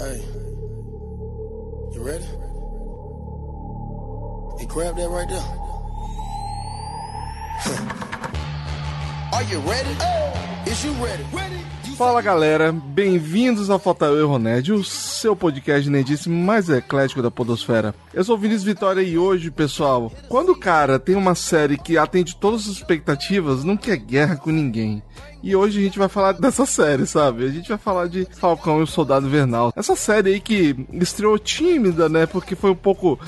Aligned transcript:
Hey, 0.00 0.24
you 1.92 2.00
ready? 2.02 2.24
Hey, 4.58 4.64
grab 4.64 4.96
that 4.96 5.10
right 5.10 5.28
there. 5.28 5.44
Are 9.34 9.42
you? 9.42 9.58
Ready? 9.58 10.49
Fala 11.96 12.22
galera, 12.22 12.72
bem-vindos 12.72 13.68
ao 13.68 13.78
Falta 13.78 14.06
Erro 14.06 14.38
Nerd, 14.38 14.72
o 14.72 14.82
seu 14.82 15.36
podcast 15.36 15.88
nerdice 15.90 16.28
mais 16.30 16.68
eclético 16.70 17.20
da 17.20 17.30
podosfera. 17.30 17.94
Eu 18.14 18.24
sou 18.24 18.36
o 18.36 18.38
Vinícius 18.38 18.64
Vitória 18.64 19.02
e 19.02 19.18
hoje, 19.18 19.50
pessoal, 19.50 20.10
quando 20.28 20.52
o 20.52 20.58
cara 20.58 20.98
tem 20.98 21.14
uma 21.14 21.34
série 21.34 21.76
que 21.76 21.98
atende 21.98 22.36
todas 22.36 22.62
as 22.62 22.68
expectativas, 22.68 23.64
não 23.64 23.76
quer 23.76 23.96
guerra 23.96 24.36
com 24.36 24.50
ninguém. 24.50 25.02
E 25.42 25.54
hoje 25.56 25.78
a 25.78 25.82
gente 25.82 25.98
vai 25.98 26.08
falar 26.08 26.32
dessa 26.32 26.64
série, 26.66 27.06
sabe? 27.06 27.44
A 27.44 27.50
gente 27.50 27.68
vai 27.68 27.78
falar 27.78 28.08
de 28.08 28.26
Falcão 28.32 28.80
e 28.80 28.82
o 28.82 28.86
Soldado 28.86 29.26
Invernal. 29.26 29.72
Essa 29.76 29.96
série 29.96 30.34
aí 30.34 30.40
que 30.40 30.76
estreou 30.92 31.38
tímida, 31.38 32.08
né? 32.08 32.26
Porque 32.26 32.54
foi 32.54 32.70
um 32.70 32.76
pouco 32.76 33.18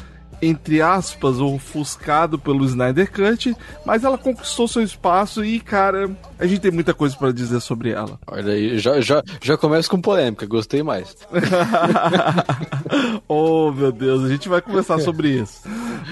entre 0.42 0.82
aspas, 0.82 1.38
ofuscado 1.38 2.36
pelo 2.36 2.64
Snyder 2.64 3.10
Cut, 3.10 3.56
mas 3.86 4.02
ela 4.02 4.18
conquistou 4.18 4.66
seu 4.66 4.82
espaço 4.82 5.44
e, 5.44 5.60
cara, 5.60 6.10
a 6.36 6.46
gente 6.46 6.60
tem 6.60 6.72
muita 6.72 6.92
coisa 6.92 7.16
para 7.16 7.32
dizer 7.32 7.60
sobre 7.60 7.90
ela. 7.90 8.18
Olha 8.26 8.52
aí, 8.52 8.76
já, 8.80 9.00
já, 9.00 9.22
já 9.40 9.56
começa 9.56 9.88
com 9.88 10.00
polêmica, 10.00 10.44
gostei 10.44 10.82
mais. 10.82 11.16
oh, 13.28 13.70
meu 13.70 13.92
Deus, 13.92 14.24
a 14.24 14.28
gente 14.28 14.48
vai 14.48 14.60
conversar 14.60 14.98
sobre 15.00 15.28
isso. 15.28 15.62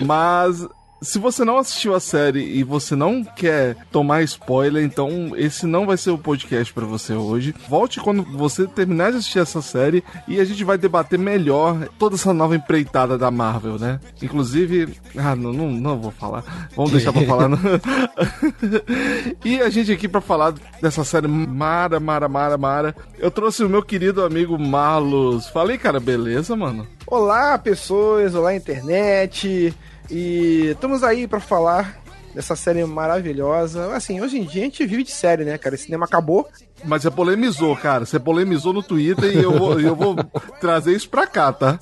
Mas 0.06 0.64
se 1.00 1.18
você 1.18 1.44
não 1.44 1.56
assistiu 1.56 1.94
a 1.94 2.00
série 2.00 2.40
e 2.40 2.62
você 2.62 2.94
não 2.94 3.24
quer 3.24 3.76
tomar 3.90 4.22
spoiler, 4.22 4.84
então 4.84 5.32
esse 5.34 5.66
não 5.66 5.86
vai 5.86 5.96
ser 5.96 6.10
o 6.10 6.18
podcast 6.18 6.72
para 6.72 6.84
você 6.84 7.14
hoje. 7.14 7.54
Volte 7.68 8.00
quando 8.00 8.22
você 8.22 8.66
terminar 8.66 9.10
de 9.10 9.18
assistir 9.18 9.38
essa 9.38 9.62
série 9.62 10.04
e 10.28 10.38
a 10.38 10.44
gente 10.44 10.62
vai 10.62 10.76
debater 10.76 11.18
melhor 11.18 11.88
toda 11.98 12.16
essa 12.16 12.34
nova 12.34 12.54
empreitada 12.54 13.16
da 13.16 13.30
Marvel, 13.30 13.78
né? 13.78 13.98
Inclusive, 14.22 14.94
ah, 15.16 15.34
não, 15.34 15.52
não, 15.52 15.70
não 15.70 15.98
vou 15.98 16.10
falar. 16.10 16.68
Vamos 16.76 16.92
deixar 16.92 17.12
pra 17.12 17.22
falar. 17.22 17.50
e 19.44 19.60
a 19.60 19.70
gente 19.70 19.92
aqui 19.92 20.06
para 20.06 20.20
falar 20.20 20.54
dessa 20.82 21.02
série 21.04 21.28
mara, 21.28 21.98
mara, 21.98 22.28
mara, 22.28 22.58
mara. 22.58 22.96
Eu 23.18 23.30
trouxe 23.30 23.64
o 23.64 23.68
meu 23.68 23.82
querido 23.82 24.22
amigo 24.22 24.58
Marlos. 24.58 25.48
Falei, 25.48 25.78
cara, 25.78 25.98
beleza, 25.98 26.54
mano? 26.54 26.86
Olá, 27.06 27.58
pessoas, 27.58 28.34
olá, 28.34 28.54
internet. 28.54 29.74
E 30.10 30.70
estamos 30.72 31.02
aí 31.04 31.28
para 31.28 31.40
falar 31.40 32.00
dessa 32.34 32.54
série 32.56 32.84
maravilhosa. 32.84 33.92
Assim, 33.94 34.20
hoje 34.20 34.38
em 34.38 34.44
dia 34.44 34.62
a 34.62 34.64
gente 34.64 34.84
vive 34.86 35.04
de 35.04 35.10
série, 35.10 35.44
né, 35.44 35.56
cara? 35.58 35.74
O 35.74 35.78
cinema 35.78 36.04
acabou. 36.04 36.48
Mas 36.84 37.02
você 37.02 37.10
polemizou, 37.10 37.76
cara. 37.76 38.06
Você 38.06 38.18
polemizou 38.18 38.72
no 38.72 38.82
Twitter 38.82 39.36
e 39.36 39.42
eu 39.42 39.56
vou, 39.56 39.80
eu 39.80 39.94
vou 39.94 40.16
trazer 40.60 40.94
isso 40.94 41.08
pra 41.08 41.26
cá, 41.26 41.52
tá? 41.52 41.78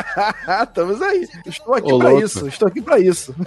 Estamos 0.62 1.02
aí. 1.02 1.28
Estou 1.46 1.74
aqui 1.74 1.92
Ô, 1.92 1.98
pra 1.98 2.10
louco. 2.10 2.24
isso. 2.24 2.48
Estou 2.48 2.68
aqui 2.68 2.80
pra 2.80 2.98
isso. 2.98 3.34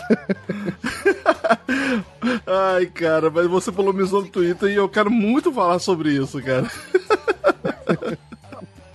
Ai, 2.45 2.85
cara, 2.87 3.29
mas 3.29 3.47
você 3.47 3.71
polemizou 3.71 4.21
no 4.21 4.29
Twitter 4.29 4.69
e 4.69 4.75
eu 4.75 4.89
quero 4.89 5.09
muito 5.09 5.51
falar 5.51 5.79
sobre 5.79 6.11
isso, 6.11 6.41
cara. 6.41 6.69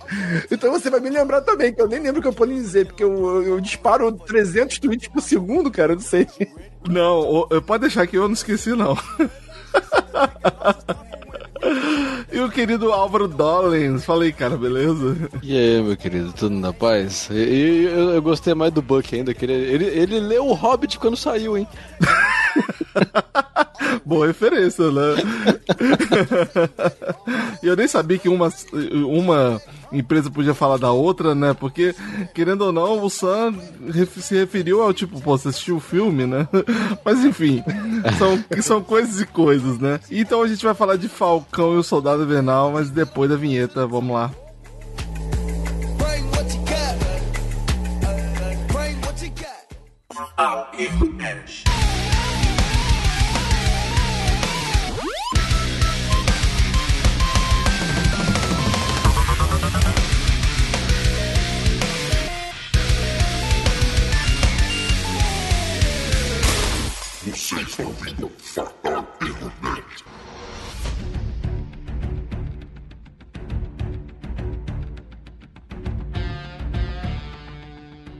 Então 0.51 0.71
você 0.71 0.89
vai 0.89 0.99
me 0.99 1.09
lembrar 1.09 1.41
também, 1.41 1.73
que 1.73 1.81
eu 1.81 1.87
nem 1.87 1.99
lembro 1.99 2.21
que 2.21 2.27
eu 2.27 2.33
polinizei, 2.33 2.85
porque 2.85 3.03
eu, 3.03 3.43
eu 3.43 3.59
disparo 3.59 4.11
300 4.11 4.79
tweets 4.79 5.07
por 5.07 5.21
segundo, 5.21 5.69
cara, 5.69 5.93
eu 5.93 5.97
não 5.97 6.03
sei. 6.03 6.27
Não, 6.87 7.47
pode 7.65 7.81
deixar 7.81 8.07
que 8.07 8.17
eu 8.17 8.27
não 8.27 8.33
esqueci, 8.33 8.71
não. 8.71 8.97
E 12.31 12.39
o 12.39 12.49
querido 12.49 12.91
Álvaro 12.91 13.27
Dollins, 13.27 14.05
falei, 14.05 14.31
cara, 14.31 14.55
beleza? 14.57 15.17
E 15.41 15.57
aí, 15.57 15.81
meu 15.81 15.97
querido, 15.97 16.31
tudo 16.33 16.55
na 16.55 16.71
paz? 16.71 17.29
E, 17.31 17.85
eu, 17.85 18.11
eu, 18.11 18.21
gostei 18.21 18.53
mais 18.53 18.71
do 18.71 18.81
Buck 18.81 19.15
ainda, 19.15 19.33
que 19.33 19.45
ele, 19.45 19.53
ele, 19.53 19.85
ele 19.85 20.19
leu 20.19 20.45
o 20.45 20.53
Hobbit 20.53 20.99
quando 20.99 21.17
saiu, 21.17 21.57
hein? 21.57 21.67
Boa 24.05 24.27
referência, 24.27 24.91
né? 24.91 25.15
e 27.63 27.67
eu 27.67 27.75
nem 27.75 27.87
sabia 27.87 28.17
que 28.17 28.29
uma, 28.29 28.53
uma 28.93 29.61
empresa 29.91 30.29
podia 30.29 30.53
falar 30.53 30.77
da 30.77 30.91
outra, 30.91 31.33
né? 31.33 31.53
Porque, 31.53 31.95
querendo 32.33 32.61
ou 32.61 32.71
não, 32.71 33.03
o 33.03 33.09
Sam 33.09 33.53
se 34.19 34.35
referiu 34.35 34.81
ao 34.81 34.93
tipo, 34.93 35.21
pô, 35.21 35.37
você 35.37 35.49
assistiu 35.49 35.77
o 35.77 35.81
filme, 35.81 36.25
né? 36.25 36.47
Mas 37.03 37.23
enfim, 37.23 37.63
são, 38.17 38.61
são 38.61 38.83
coisas 38.83 39.21
e 39.21 39.25
coisas, 39.25 39.79
né? 39.79 39.99
Então 40.09 40.41
a 40.41 40.47
gente 40.47 40.63
vai 40.63 40.73
falar 40.73 40.97
de 40.97 41.07
Falcão 41.07 41.75
e 41.75 41.77
o 41.77 41.83
Soldado 41.83 42.23
Invernal, 42.23 42.71
mas 42.71 42.89
depois 42.89 43.29
da 43.29 43.35
vinheta, 43.35 43.85
vamos 43.87 44.13
lá. 44.13 44.31
Ao 50.35 50.69
Você 67.27 67.55
está 67.59 67.83
ouvindo 67.83 68.31
Fatal 68.39 69.05
Internet. 69.21 70.16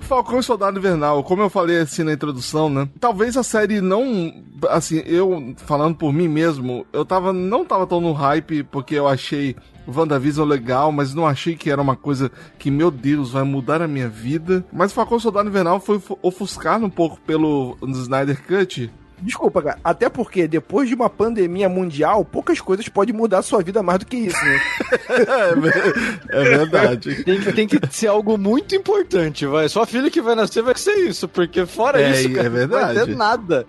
Falcão 0.08 0.40
e 0.40 0.44
Soldado 0.44 0.80
Invernal, 0.80 1.22
como 1.22 1.42
eu 1.42 1.50
falei 1.50 1.80
assim 1.80 2.02
na 2.02 2.14
introdução, 2.14 2.70
né? 2.70 2.88
Talvez 2.98 3.36
a 3.36 3.44
série 3.44 3.82
não. 3.82 4.34
Assim, 4.70 5.04
eu 5.06 5.54
falando 5.58 5.96
por 5.96 6.14
mim 6.14 6.30
mesmo, 6.30 6.88
eu 6.94 7.06
tava, 7.06 7.34
não 7.34 7.66
tava 7.66 7.86
tão 7.86 8.00
no 8.00 8.14
hype 8.14 8.64
porque 8.64 8.96
eu 8.96 9.06
achei 9.06 9.54
WandaVision 9.86 10.48
legal, 10.48 10.94
mas 10.94 11.14
não 11.14 11.28
achei 11.28 11.58
que 11.58 11.70
era 11.70 11.82
uma 11.82 11.96
coisa 11.96 12.32
que, 12.58 12.72
meu 12.72 12.90
Deus, 12.90 13.32
vai 13.32 13.44
mudar 13.44 13.82
a 13.82 13.88
minha 13.88 14.08
vida. 14.08 14.66
Mas 14.72 14.94
Falcão 14.94 15.20
Soldado 15.20 15.50
Invernal 15.50 15.82
foi 15.82 16.02
ofuscado 16.22 16.86
um 16.86 16.90
pouco 16.90 17.20
pelo 17.22 17.78
Snyder 17.84 18.42
Cut. 18.48 18.90
Desculpa, 19.20 19.62
cara. 19.62 19.80
Até 19.84 20.10
porque 20.10 20.48
depois 20.48 20.88
de 20.88 20.96
uma 20.96 21.10
pandemia 21.10 21.68
mundial, 21.68 22.24
poucas 22.24 22.62
coisas 22.62 22.88
podem 22.88 23.16
mudar 23.16 23.40
a 23.40 23.44
sua 23.44 23.64
vida 23.64 23.82
mais 23.82 24.00
do 24.00 24.06
que 24.06 24.18
isso, 24.18 24.46
né? 24.46 24.62
é, 26.30 26.44
verdade. 26.44 27.24
tem, 27.24 27.40
que, 27.40 27.54
tem 27.54 27.68
que 27.68 27.80
ser 27.90 28.08
algo 28.08 28.38
muito 28.38 28.76
importante, 28.76 29.46
vai. 29.46 29.68
Sua 29.70 29.88
filha 29.88 30.12
que 30.12 30.22
vai 30.22 30.36
nascer 30.36 30.62
vai 30.62 30.78
ser 30.78 30.96
isso, 30.96 31.28
porque 31.28 31.66
fora 31.66 32.02
é, 32.02 32.12
isso, 32.12 32.30
cara, 32.32 32.46
é 32.46 32.50
verdade. 32.50 32.88
não 32.88 32.96
vai 32.96 33.06
ter 33.06 33.16
nada. 33.16 33.68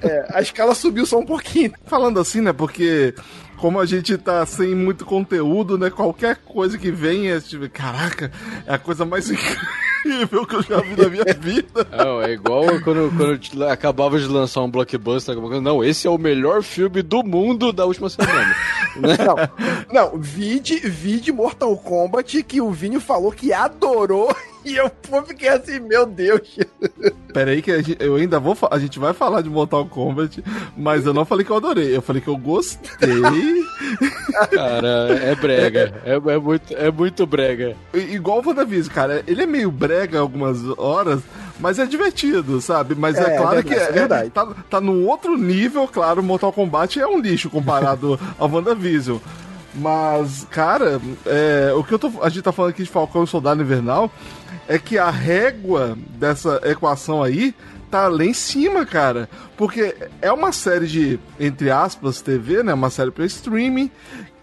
É, 0.00 0.26
a 0.32 0.40
escala 0.40 0.74
subiu 0.74 1.04
só 1.04 1.18
um 1.18 1.26
pouquinho. 1.26 1.72
Falando 1.84 2.18
assim, 2.18 2.40
né? 2.40 2.52
Porque 2.52 3.14
como 3.56 3.78
a 3.80 3.86
gente 3.86 4.16
tá 4.16 4.44
sem 4.46 4.74
muito 4.74 5.04
conteúdo, 5.04 5.76
né? 5.76 5.90
Qualquer 5.90 6.36
coisa 6.36 6.78
que 6.78 6.88
é 6.88 7.40
tipo, 7.40 7.68
caraca, 7.68 8.30
é 8.66 8.74
a 8.74 8.78
coisa 8.78 9.04
mais 9.04 9.28
incrível 9.30 9.95
que 10.46 10.54
eu 10.54 10.62
já 10.62 10.80
vi 10.80 10.96
na 10.96 11.08
minha 11.08 11.34
vida. 11.38 11.86
Não, 11.96 12.22
é 12.22 12.32
igual 12.32 12.64
quando, 12.82 13.12
quando 13.16 13.64
acabava 13.64 14.18
de 14.18 14.26
lançar 14.26 14.62
um 14.62 14.70
blockbuster, 14.70 15.36
não, 15.60 15.84
esse 15.84 16.06
é 16.06 16.10
o 16.10 16.18
melhor 16.18 16.62
filme 16.62 17.02
do 17.02 17.22
mundo 17.22 17.72
da 17.72 17.84
última 17.84 18.08
semana. 18.08 18.54
não, 18.96 20.10
não, 20.10 20.18
vide, 20.18 20.78
vide 20.78 21.32
Mortal 21.32 21.76
Kombat 21.76 22.42
que 22.42 22.60
o 22.60 22.70
Vinho 22.70 23.00
falou 23.00 23.32
que 23.32 23.52
adorou 23.52 24.34
e 24.64 24.76
eu 24.76 24.90
fiquei 25.26 25.48
assim, 25.48 25.80
meu 25.80 26.06
Deus. 26.06 26.58
Pera 27.32 27.50
aí 27.50 27.62
que 27.62 27.82
gente, 27.82 27.96
eu 28.00 28.16
ainda 28.16 28.40
vou. 28.40 28.56
A 28.70 28.78
gente 28.78 28.98
vai 28.98 29.12
falar 29.12 29.42
de 29.42 29.48
Mortal 29.48 29.86
Kombat, 29.86 30.42
mas 30.76 31.06
eu 31.06 31.14
não 31.14 31.24
falei 31.24 31.44
que 31.44 31.50
eu 31.50 31.56
adorei. 31.56 31.96
Eu 31.96 32.02
falei 32.02 32.20
que 32.20 32.28
eu 32.28 32.36
gostei. 32.36 33.22
Cara, 34.52 35.18
é 35.22 35.34
brega. 35.34 36.02
É, 36.04 36.14
é, 36.14 36.38
muito, 36.38 36.74
é 36.74 36.90
muito 36.90 37.26
brega. 37.26 37.76
Igual 37.94 38.40
o 38.40 38.48
WandaVision, 38.48 38.94
cara. 38.94 39.22
Ele 39.26 39.42
é 39.42 39.46
meio 39.46 39.70
brega 39.70 39.95
algumas 40.16 40.58
horas, 40.78 41.22
mas 41.58 41.78
é 41.78 41.86
divertido, 41.86 42.60
sabe? 42.60 42.94
Mas 42.94 43.16
é, 43.16 43.34
é 43.34 43.36
claro 43.36 43.58
é 43.58 43.62
verdade, 43.62 43.68
que 43.68 43.98
é, 44.16 44.26
é. 44.26 44.30
Tá, 44.30 44.46
tá 44.68 44.80
num 44.80 45.06
outro 45.06 45.36
nível, 45.36 45.86
claro. 45.88 46.22
Mortal 46.22 46.52
Kombat 46.52 47.00
é 47.00 47.06
um 47.06 47.18
lixo 47.18 47.48
comparado 47.48 48.18
ao 48.38 48.50
WandaVision. 48.50 49.18
Mas, 49.74 50.46
cara, 50.50 51.00
é, 51.26 51.72
o 51.74 51.84
que 51.84 51.92
eu 51.92 51.98
tô, 51.98 52.10
a 52.22 52.28
gente 52.28 52.42
tá 52.42 52.52
falando 52.52 52.70
aqui 52.70 52.82
de 52.82 52.90
Falcão 52.90 53.24
e 53.24 53.26
Soldado 53.26 53.62
Invernal 53.62 54.10
é 54.66 54.78
que 54.78 54.98
a 54.98 55.10
régua 55.10 55.96
dessa 56.18 56.60
equação 56.64 57.22
aí 57.22 57.54
tá 57.90 58.08
lá 58.08 58.24
em 58.24 58.32
cima, 58.32 58.84
cara. 58.84 59.28
Porque 59.56 59.94
é 60.20 60.32
uma 60.32 60.52
série 60.52 60.86
de, 60.86 61.20
entre 61.38 61.70
aspas, 61.70 62.20
TV, 62.20 62.62
né? 62.62 62.74
Uma 62.74 62.90
série 62.90 63.10
para 63.10 63.24
streaming, 63.26 63.90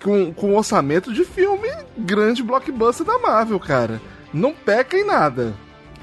com, 0.02 0.34
com 0.34 0.56
orçamento 0.56 1.14
de 1.14 1.24
filme 1.24 1.70
grande 1.98 2.44
blockbuster 2.44 3.06
da 3.06 3.18
Marvel, 3.20 3.60
cara. 3.60 4.02
Não 4.34 4.54
peca 4.54 4.98
em 4.98 5.06
nada. 5.06 5.54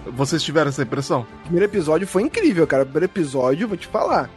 Vocês 0.06 0.42
tiveram 0.42 0.68
essa 0.70 0.82
impressão? 0.82 1.26
O 1.40 1.42
primeiro 1.42 1.66
episódio 1.66 2.06
foi 2.06 2.22
incrível, 2.22 2.66
cara. 2.66 2.84
O 2.84 2.86
primeiro 2.86 3.06
episódio, 3.06 3.68
vou 3.68 3.76
te 3.76 3.86
falar. 3.86 4.30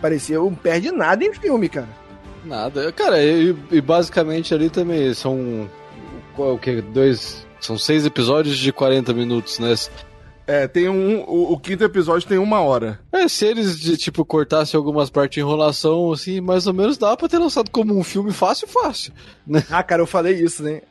Parecia 0.00 0.40
um 0.42 0.54
perde 0.54 0.90
nada 0.90 1.24
em 1.24 1.32
filme, 1.32 1.68
cara. 1.68 1.88
Nada. 2.44 2.90
Cara, 2.92 3.22
e, 3.22 3.54
e 3.70 3.80
basicamente 3.80 4.54
ali 4.54 4.70
também 4.70 5.12
são. 5.12 5.68
Qual, 6.34 6.54
o 6.54 6.58
que? 6.58 6.80
Dois 6.80 7.46
São 7.60 7.76
seis 7.76 8.06
episódios 8.06 8.56
de 8.56 8.72
40 8.72 9.12
minutos, 9.12 9.58
né? 9.58 9.74
É, 10.50 10.66
tem 10.66 10.88
um. 10.88 11.20
O, 11.28 11.52
o, 11.52 11.60
quinto 11.60 11.84
episódio 11.84 12.26
tem 12.26 12.36
uma 12.36 12.60
hora. 12.60 12.98
É, 13.12 13.28
se 13.28 13.46
eles, 13.46 13.78
de, 13.78 13.96
tipo, 13.96 14.24
cortassem 14.24 14.76
algumas 14.76 15.08
partes 15.08 15.34
de 15.34 15.40
enrolação, 15.40 16.10
assim, 16.10 16.40
mais 16.40 16.66
ou 16.66 16.74
menos 16.74 16.98
dá 16.98 17.16
pra 17.16 17.28
ter 17.28 17.38
lançado 17.38 17.70
como 17.70 17.96
um 17.96 18.02
filme 18.02 18.32
fácil, 18.32 18.66
fácil. 18.66 19.12
Né? 19.46 19.64
Ah, 19.70 19.84
cara, 19.84 20.02
eu 20.02 20.06
falei 20.06 20.34
isso, 20.34 20.64
né? 20.64 20.82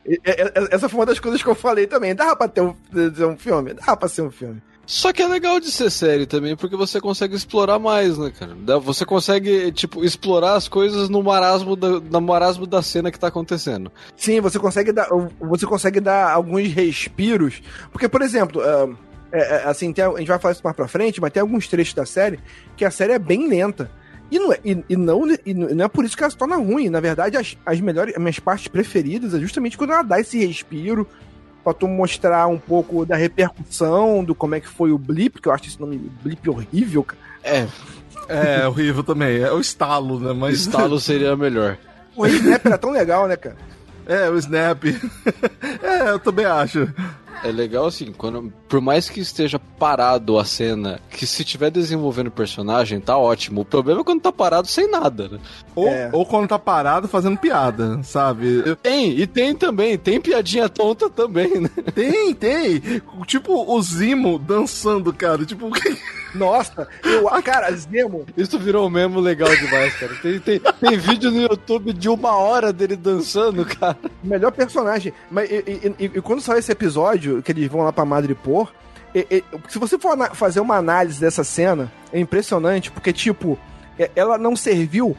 Essa 0.70 0.88
foi 0.88 1.00
uma 1.00 1.06
das 1.06 1.20
coisas 1.20 1.42
que 1.42 1.48
eu 1.48 1.54
falei 1.54 1.86
também. 1.86 2.14
Dá 2.14 2.34
pra 2.34 2.48
ter 2.48 2.62
um, 2.62 2.72
ter 2.72 3.24
um 3.26 3.36
filme? 3.36 3.74
Dá 3.74 3.94
pra 3.94 4.08
ser 4.08 4.22
um 4.22 4.30
filme. 4.30 4.62
Só 4.86 5.12
que 5.12 5.22
é 5.22 5.28
legal 5.28 5.60
de 5.60 5.70
ser 5.70 5.90
série 5.90 6.26
também, 6.26 6.56
porque 6.56 6.74
você 6.74 6.98
consegue 6.98 7.36
explorar 7.36 7.78
mais, 7.78 8.16
né, 8.16 8.32
cara? 8.36 8.80
Você 8.80 9.04
consegue, 9.04 9.70
tipo, 9.70 10.02
explorar 10.02 10.54
as 10.54 10.66
coisas 10.66 11.08
no 11.10 11.22
marasmo 11.22 11.76
da, 11.76 12.00
no 12.00 12.20
marasmo 12.20 12.66
da 12.66 12.80
cena 12.80 13.10
que 13.10 13.18
tá 13.18 13.28
acontecendo. 13.28 13.92
Sim, 14.16 14.40
você 14.40 14.58
consegue 14.58 14.90
dar, 14.90 15.08
você 15.38 15.66
consegue 15.66 16.00
dar 16.00 16.32
alguns 16.32 16.66
respiros. 16.72 17.62
Porque, 17.92 18.08
por 18.08 18.22
exemplo, 18.22 18.60
uh, 18.62 18.96
é, 19.32 19.62
assim, 19.64 19.92
tem, 19.92 20.04
a 20.04 20.18
gente 20.18 20.28
vai 20.28 20.38
falar 20.38 20.52
isso 20.52 20.62
mais 20.64 20.76
pra 20.76 20.88
frente, 20.88 21.20
mas 21.20 21.32
tem 21.32 21.40
alguns 21.40 21.68
trechos 21.68 21.94
da 21.94 22.04
série 22.04 22.40
que 22.76 22.84
a 22.84 22.90
série 22.90 23.12
é 23.12 23.18
bem 23.18 23.48
lenta. 23.48 23.90
E 24.30 24.38
não 24.38 24.52
é, 24.52 24.58
e, 24.64 24.84
e 24.88 24.96
não, 24.96 25.22
e 25.44 25.54
não 25.54 25.84
é 25.84 25.88
por 25.88 26.04
isso 26.04 26.16
que 26.16 26.22
ela 26.22 26.30
se 26.30 26.36
torna 26.36 26.56
ruim. 26.56 26.88
Na 26.88 27.00
verdade, 27.00 27.36
as, 27.36 27.56
as 27.66 27.80
melhores, 27.80 28.14
as 28.14 28.20
minhas 28.20 28.38
partes 28.38 28.68
preferidas 28.68 29.34
é 29.34 29.40
justamente 29.40 29.76
quando 29.76 29.92
ela 29.92 30.02
dá 30.02 30.20
esse 30.20 30.44
respiro 30.44 31.06
pra 31.64 31.74
tu 31.74 31.88
mostrar 31.88 32.46
um 32.46 32.58
pouco 32.58 33.04
da 33.04 33.16
repercussão, 33.16 34.24
do 34.24 34.34
como 34.34 34.54
é 34.54 34.60
que 34.60 34.68
foi 34.68 34.92
o 34.92 34.98
Blip, 34.98 35.40
que 35.40 35.48
eu 35.48 35.52
acho 35.52 35.66
esse 35.66 35.80
nome 35.80 35.98
Blip 36.22 36.48
horrível, 36.48 37.02
cara. 37.04 37.20
É. 37.42 37.66
É, 38.28 38.66
horrível 38.68 39.02
também. 39.02 39.40
É 39.40 39.52
o 39.52 39.60
estalo, 39.60 40.20
né? 40.20 40.32
Mas... 40.32 40.60
Estalo 40.60 40.98
seria 41.00 41.36
melhor. 41.36 41.76
O 42.16 42.26
Snap 42.26 42.66
era 42.66 42.78
tão 42.78 42.90
legal, 42.90 43.26
né, 43.26 43.36
cara? 43.36 43.56
É, 44.06 44.28
o 44.28 44.36
Snap. 44.36 44.84
é, 45.82 46.10
eu 46.10 46.18
também 46.18 46.44
acho 46.44 46.88
é 47.42 47.50
legal 47.50 47.86
assim, 47.86 48.12
quando, 48.12 48.52
por 48.68 48.80
mais 48.80 49.08
que 49.08 49.20
esteja 49.20 49.58
parado 49.58 50.38
a 50.38 50.44
cena, 50.44 51.00
que 51.10 51.26
se 51.26 51.44
tiver 51.44 51.70
desenvolvendo 51.70 52.28
o 52.28 52.32
personagem, 52.32 53.00
tá 53.00 53.16
ótimo. 53.16 53.62
O 53.62 53.64
problema 53.64 54.00
é 54.00 54.04
quando 54.04 54.20
tá 54.20 54.32
parado 54.32 54.68
sem 54.68 54.90
nada, 54.90 55.28
né? 55.28 55.38
Ou, 55.74 55.88
é. 55.88 56.10
ou 56.12 56.26
quando 56.26 56.48
tá 56.48 56.58
parado 56.58 57.08
fazendo 57.08 57.38
piada, 57.38 58.02
sabe? 58.02 58.76
Tem, 58.82 59.18
e 59.18 59.26
tem 59.26 59.54
também, 59.54 59.96
tem 59.96 60.20
piadinha 60.20 60.68
tonta 60.68 61.08
também, 61.08 61.60
né? 61.60 61.70
Tem, 61.94 62.34
tem. 62.34 62.82
Tipo 63.26 63.72
o 63.72 63.82
Zimo 63.82 64.38
dançando, 64.38 65.12
cara. 65.12 65.44
Tipo. 65.44 65.70
Nossa, 66.34 66.86
eu, 67.02 67.24
cara, 67.42 67.72
Zemo. 67.72 68.26
Isso 68.36 68.58
virou 68.58 68.86
um 68.86 68.90
memo 68.90 69.20
legal 69.20 69.48
demais, 69.56 69.94
cara. 69.94 70.14
Tem, 70.22 70.38
tem, 70.38 70.60
tem 70.60 70.96
vídeo 70.96 71.30
no 71.30 71.42
YouTube 71.42 71.92
de 71.92 72.08
uma 72.08 72.36
hora 72.36 72.72
dele 72.72 72.96
dançando, 72.96 73.64
cara. 73.64 73.98
Melhor 74.22 74.52
personagem. 74.52 75.12
Mas 75.30 75.50
e, 75.50 75.94
e, 75.98 76.04
e 76.04 76.20
quando 76.20 76.40
saiu 76.40 76.58
esse 76.58 76.70
episódio, 76.70 77.29
que 77.42 77.52
eles 77.52 77.68
vão 77.68 77.82
lá 77.82 77.92
pra 77.92 78.04
Madripoor, 78.04 78.72
e, 79.14 79.42
se 79.68 79.78
você 79.78 79.98
for 79.98 80.16
fazer 80.34 80.60
uma 80.60 80.76
análise 80.76 81.20
dessa 81.20 81.42
cena, 81.42 81.90
é 82.12 82.20
impressionante, 82.20 82.90
porque, 82.90 83.12
tipo, 83.12 83.58
ela 84.14 84.38
não 84.38 84.54
serviu 84.54 85.16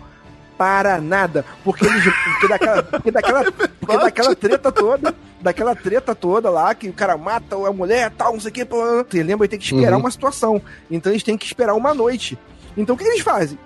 para 0.58 1.02
nada. 1.02 1.44
Porque 1.64 1.86
eles. 1.86 2.04
Porque 2.04 2.48
daquela, 2.48 2.84
porque 2.84 3.12
daquela, 3.12 3.52
porque 3.52 3.98
daquela 3.98 4.36
treta 4.36 4.72
toda. 4.72 5.16
Daquela 5.42 5.76
treta 5.76 6.14
toda 6.14 6.52
lá, 6.52 6.76
que 6.76 6.88
o 6.88 6.94
cara 6.94 7.18
mata 7.18 7.56
a 7.56 7.74
mulher 7.74 8.12
tal, 8.12 8.34
não 8.34 8.40
sei 8.40 8.52
o 8.52 8.54
que. 8.54 8.64
Você 8.64 9.24
lembra? 9.24 9.48
Tem 9.48 9.58
que 9.58 9.66
esperar 9.66 9.94
uhum. 9.94 10.02
uma 10.02 10.12
situação. 10.12 10.62
Então 10.90 11.12
eles 11.12 11.24
têm 11.24 11.36
que 11.36 11.48
esperar 11.48 11.74
uma 11.74 11.96
noite. 11.96 12.38
Então 12.78 12.94
o 12.94 12.98
que 12.98 13.04
eles 13.04 13.22
fazem? 13.22 13.58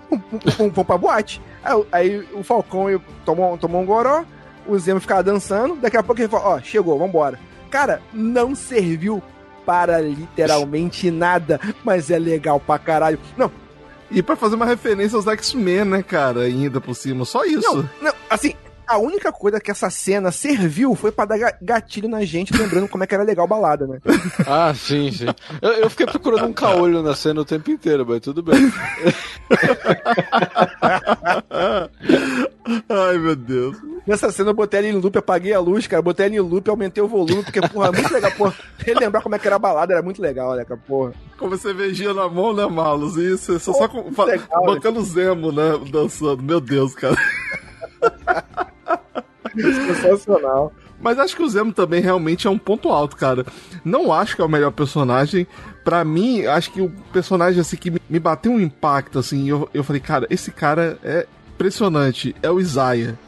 Vão 0.72 0.84
pra 0.84 0.96
boate. 0.96 1.40
Aí, 1.62 1.84
aí, 1.92 2.28
o 2.32 2.42
Falcão 2.42 2.86
tomou, 3.26 3.58
tomou 3.58 3.82
um 3.82 3.84
goró, 3.84 4.24
o 4.66 4.78
Zemo 4.78 5.00
ficava 5.00 5.22
dançando, 5.22 5.76
daqui 5.76 5.98
a 5.98 6.02
pouco 6.02 6.20
ele 6.20 6.28
fala, 6.28 6.56
ó, 6.56 6.60
chegou, 6.60 6.98
vambora. 6.98 7.38
Cara, 7.70 8.02
não 8.12 8.54
serviu 8.54 9.22
para 9.64 10.00
literalmente 10.00 11.10
nada, 11.10 11.60
mas 11.84 12.10
é 12.10 12.18
legal 12.18 12.60
pra 12.60 12.78
caralho. 12.78 13.18
Não, 13.36 13.50
e 14.10 14.22
para 14.22 14.36
fazer 14.36 14.54
uma 14.54 14.66
referência 14.66 15.16
aos 15.16 15.26
X-Men, 15.26 15.84
né, 15.84 16.02
cara, 16.02 16.42
ainda 16.42 16.80
por 16.80 16.94
cima. 16.94 17.24
Só 17.24 17.44
isso. 17.44 17.76
Não, 17.76 17.90
não, 18.00 18.12
assim, 18.30 18.54
a 18.86 18.98
única 18.98 19.32
coisa 19.32 19.60
que 19.60 19.70
essa 19.70 19.90
cena 19.90 20.30
serviu 20.30 20.94
foi 20.94 21.10
para 21.10 21.36
dar 21.36 21.58
gatilho 21.60 22.08
na 22.08 22.24
gente, 22.24 22.56
lembrando 22.56 22.88
como 22.88 23.02
é 23.02 23.06
que 23.06 23.14
era 23.14 23.24
legal 23.24 23.46
balada, 23.46 23.86
né? 23.86 23.98
Ah, 24.46 24.72
sim, 24.74 25.10
sim. 25.10 25.26
Eu, 25.60 25.72
eu 25.72 25.90
fiquei 25.90 26.06
procurando 26.06 26.46
um 26.46 26.52
caolho 26.52 27.02
na 27.02 27.14
cena 27.14 27.40
o 27.40 27.44
tempo 27.44 27.70
inteiro, 27.70 28.06
mas 28.06 28.20
tudo 28.20 28.42
bem. 28.42 28.54
Ai, 32.88 33.18
meu 33.18 33.34
Deus. 33.34 33.76
Nessa 34.06 34.30
cena 34.30 34.50
eu 34.50 34.54
botei 34.54 34.78
ela 34.78 34.88
em 34.88 34.92
loop, 34.92 35.18
apaguei 35.18 35.52
a 35.52 35.60
luz, 35.60 35.86
cara, 35.86 36.00
botei 36.00 36.26
ela 36.26 36.36
em 36.36 36.40
loop, 36.40 36.68
aumentei 36.68 37.02
o 37.02 37.08
volume, 37.08 37.42
porque, 37.42 37.60
porra, 37.60 37.88
é 37.88 37.92
muito 37.92 38.12
legal, 38.12 38.30
porra. 38.32 38.54
Relembrar 38.78 39.22
como 39.22 39.34
é 39.34 39.38
que 39.38 39.46
era 39.46 39.56
a 39.56 39.58
balada 39.58 39.92
era 39.92 40.02
muito 40.02 40.22
legal, 40.22 40.54
né, 40.54 40.64
cara, 40.64 40.80
porra. 40.86 41.12
Como 41.38 41.56
você 41.56 41.74
vegia 41.74 42.14
na 42.14 42.28
mão, 42.28 42.52
né, 42.52 42.66
Malus? 42.66 43.16
Isso, 43.16 43.58
só, 43.58 43.72
só 43.72 43.88
com, 43.88 44.08
legal, 44.24 44.64
botando 44.64 44.98
né? 44.98 45.04
Zemo, 45.04 45.50
né, 45.50 45.72
dançando. 45.90 46.42
Meu 46.42 46.60
Deus, 46.60 46.94
cara. 46.94 47.16
Sensacional. 50.02 50.72
Mas 51.00 51.18
acho 51.18 51.36
que 51.36 51.42
o 51.42 51.48
Zemo 51.48 51.72
também 51.72 52.00
realmente 52.00 52.46
é 52.46 52.50
um 52.50 52.58
ponto 52.58 52.88
alto, 52.90 53.16
cara. 53.16 53.44
Não 53.84 54.12
acho 54.12 54.34
que 54.34 54.42
é 54.42 54.44
o 54.44 54.48
melhor 54.48 54.72
personagem. 54.72 55.46
Para 55.84 56.04
mim, 56.04 56.46
acho 56.46 56.70
que 56.72 56.80
o 56.80 56.90
personagem 57.12 57.60
assim 57.60 57.76
que 57.76 57.92
me 58.08 58.18
bateu 58.18 58.52
um 58.52 58.60
impacto 58.60 59.18
assim, 59.18 59.48
eu, 59.48 59.68
eu 59.74 59.84
falei, 59.84 60.00
cara, 60.00 60.26
esse 60.30 60.50
cara 60.50 60.98
é 61.04 61.26
impressionante, 61.54 62.34
é 62.42 62.50
o 62.50 62.58
Isaiah. 62.58 63.18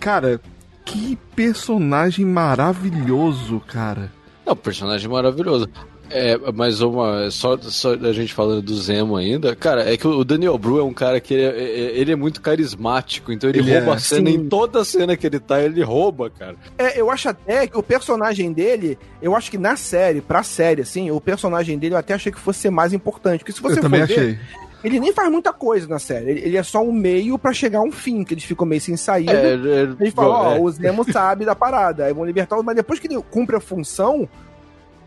Cara, 0.00 0.40
que 0.84 1.18
personagem 1.36 2.24
maravilhoso, 2.24 3.60
cara. 3.60 4.10
É 4.46 4.52
um 4.52 4.56
personagem 4.56 5.08
maravilhoso. 5.08 5.68
É, 6.10 6.38
mas 6.52 6.80
uma. 6.80 7.30
Só, 7.30 7.56
só 7.58 7.92
a 7.92 8.12
gente 8.12 8.32
falando 8.32 8.62
do 8.62 8.74
Zemo 8.76 9.16
ainda, 9.16 9.54
cara, 9.54 9.92
é 9.92 9.96
que 9.96 10.06
o 10.06 10.24
Daniel 10.24 10.56
Bru 10.58 10.78
é 10.78 10.82
um 10.82 10.92
cara 10.92 11.20
que 11.20 11.34
ele 11.34 11.42
é, 11.42 11.48
é 11.48 11.98
ele 11.98 12.12
é 12.12 12.16
muito 12.16 12.40
carismático, 12.40 13.32
então 13.32 13.48
ele, 13.48 13.58
ele 13.60 13.74
rouba 13.74 13.92
é, 13.92 13.94
a 13.94 13.98
cena 13.98 14.30
sim. 14.30 14.36
em 14.36 14.48
toda 14.48 14.80
a 14.80 14.84
cena 14.84 15.16
que 15.16 15.26
ele 15.26 15.38
tá, 15.38 15.62
ele 15.62 15.82
rouba, 15.82 16.30
cara. 16.30 16.56
É, 16.76 17.00
eu 17.00 17.10
acho 17.10 17.28
até 17.28 17.66
que 17.66 17.76
o 17.76 17.82
personagem 17.82 18.52
dele, 18.52 18.98
eu 19.20 19.34
acho 19.34 19.50
que 19.50 19.58
na 19.58 19.76
série, 19.76 20.20
pra 20.20 20.42
série, 20.42 20.82
assim, 20.82 21.10
o 21.10 21.20
personagem 21.20 21.78
dele 21.78 21.94
eu 21.94 21.98
até 21.98 22.14
achei 22.14 22.32
que 22.32 22.40
fosse 22.40 22.60
ser 22.60 22.70
mais 22.70 22.92
importante. 22.92 23.40
Porque 23.40 23.52
se 23.52 23.60
você 23.60 23.78
eu 23.78 23.82
também 23.82 24.02
achei. 24.02 24.34
Ver, 24.34 24.40
ele 24.82 25.00
nem 25.00 25.12
faz 25.12 25.30
muita 25.30 25.52
coisa 25.52 25.88
na 25.88 25.98
série. 25.98 26.30
Ele, 26.30 26.40
ele 26.40 26.56
é 26.56 26.62
só 26.62 26.82
um 26.82 26.92
meio 26.92 27.38
para 27.38 27.52
chegar 27.52 27.80
a 27.80 27.82
um 27.82 27.90
fim, 27.90 28.22
que 28.22 28.34
eles 28.34 28.44
ficam 28.44 28.66
meio 28.66 28.80
sem 28.80 28.96
saída. 28.96 29.32
É, 29.32 29.54
é, 29.54 29.80
ele 30.00 30.10
fala, 30.10 30.50
ó, 30.50 30.56
é. 30.56 30.60
o 30.60 30.70
Zemo 30.70 31.10
sabe 31.10 31.44
da 31.44 31.54
parada, 31.54 32.04
aí 32.04 32.12
vão 32.12 32.24
libertar, 32.24 32.62
mas 32.62 32.76
depois 32.76 33.00
que 33.00 33.08
ele 33.08 33.20
cumpre 33.30 33.56
a 33.56 33.60
função, 33.60 34.28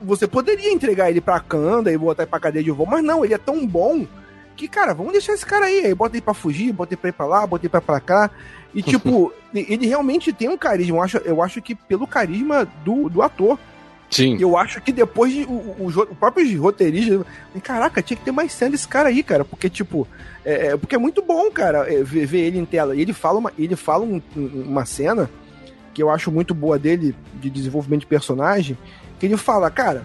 você 0.01 0.27
poderia 0.27 0.71
entregar 0.71 1.09
ele 1.09 1.21
pra 1.21 1.39
Kanda 1.39 1.91
e 1.91 1.97
botar 1.97 2.23
ele 2.23 2.29
pra 2.29 2.39
cadeia 2.39 2.63
de 2.63 2.71
voo, 2.71 2.85
mas 2.85 3.03
não, 3.03 3.23
ele 3.23 3.33
é 3.33 3.37
tão 3.37 3.65
bom 3.65 4.05
que, 4.55 4.67
cara, 4.67 4.93
vamos 4.93 5.13
deixar 5.13 5.33
esse 5.33 5.45
cara 5.45 5.65
aí. 5.65 5.85
Aí 5.85 5.95
bota 5.95 6.15
ele 6.15 6.21
pra 6.21 6.33
fugir, 6.33 6.71
bota 6.71 6.93
ele 6.93 7.01
pra 7.01 7.09
ir 7.09 7.13
pra 7.13 7.25
lá, 7.25 7.47
bota 7.47 7.65
ele 7.65 7.69
pra, 7.69 7.81
pra 7.81 7.99
cá. 7.99 8.29
E, 8.73 8.81
tipo, 8.81 9.33
ele 9.53 9.87
realmente 9.87 10.31
tem 10.31 10.49
um 10.49 10.57
carisma. 10.57 10.97
Eu 10.97 11.01
acho, 11.01 11.17
eu 11.17 11.41
acho 11.41 11.61
que 11.61 11.75
pelo 11.75 12.07
carisma 12.07 12.65
do, 12.85 13.09
do 13.09 13.21
ator. 13.21 13.57
Sim. 14.09 14.37
Eu 14.39 14.57
acho 14.57 14.81
que 14.81 14.91
depois 14.91 15.31
de, 15.31 15.43
o, 15.43 15.51
o, 15.51 15.87
o 15.87 16.15
próprio 16.15 16.61
roteirista. 16.61 17.25
Caraca, 17.63 18.01
tinha 18.01 18.17
que 18.17 18.25
ter 18.25 18.31
mais 18.31 18.51
cena 18.51 18.71
desse 18.71 18.87
cara 18.87 19.09
aí, 19.09 19.23
cara. 19.23 19.43
Porque, 19.43 19.69
tipo. 19.69 20.07
É, 20.45 20.67
é 20.67 20.77
porque 20.77 20.95
é 20.95 20.99
muito 20.99 21.21
bom, 21.21 21.49
cara, 21.51 21.91
é, 21.91 22.03
ver, 22.03 22.25
ver, 22.25 22.41
ele 22.41 22.59
em 22.59 22.65
tela. 22.65 22.95
E 22.95 23.01
ele 23.01 23.13
fala 23.13 23.39
uma, 23.39 23.53
ele 23.57 23.75
fala 23.75 24.03
um, 24.03 24.21
uma 24.35 24.85
cena 24.85 25.29
que 25.93 26.01
eu 26.01 26.09
acho 26.09 26.31
muito 26.31 26.53
boa 26.53 26.79
dele, 26.79 27.15
de 27.35 27.49
desenvolvimento 27.49 28.01
de 28.01 28.07
personagem, 28.07 28.77
que 29.21 29.27
ele 29.27 29.37
fala, 29.37 29.69
cara, 29.69 30.03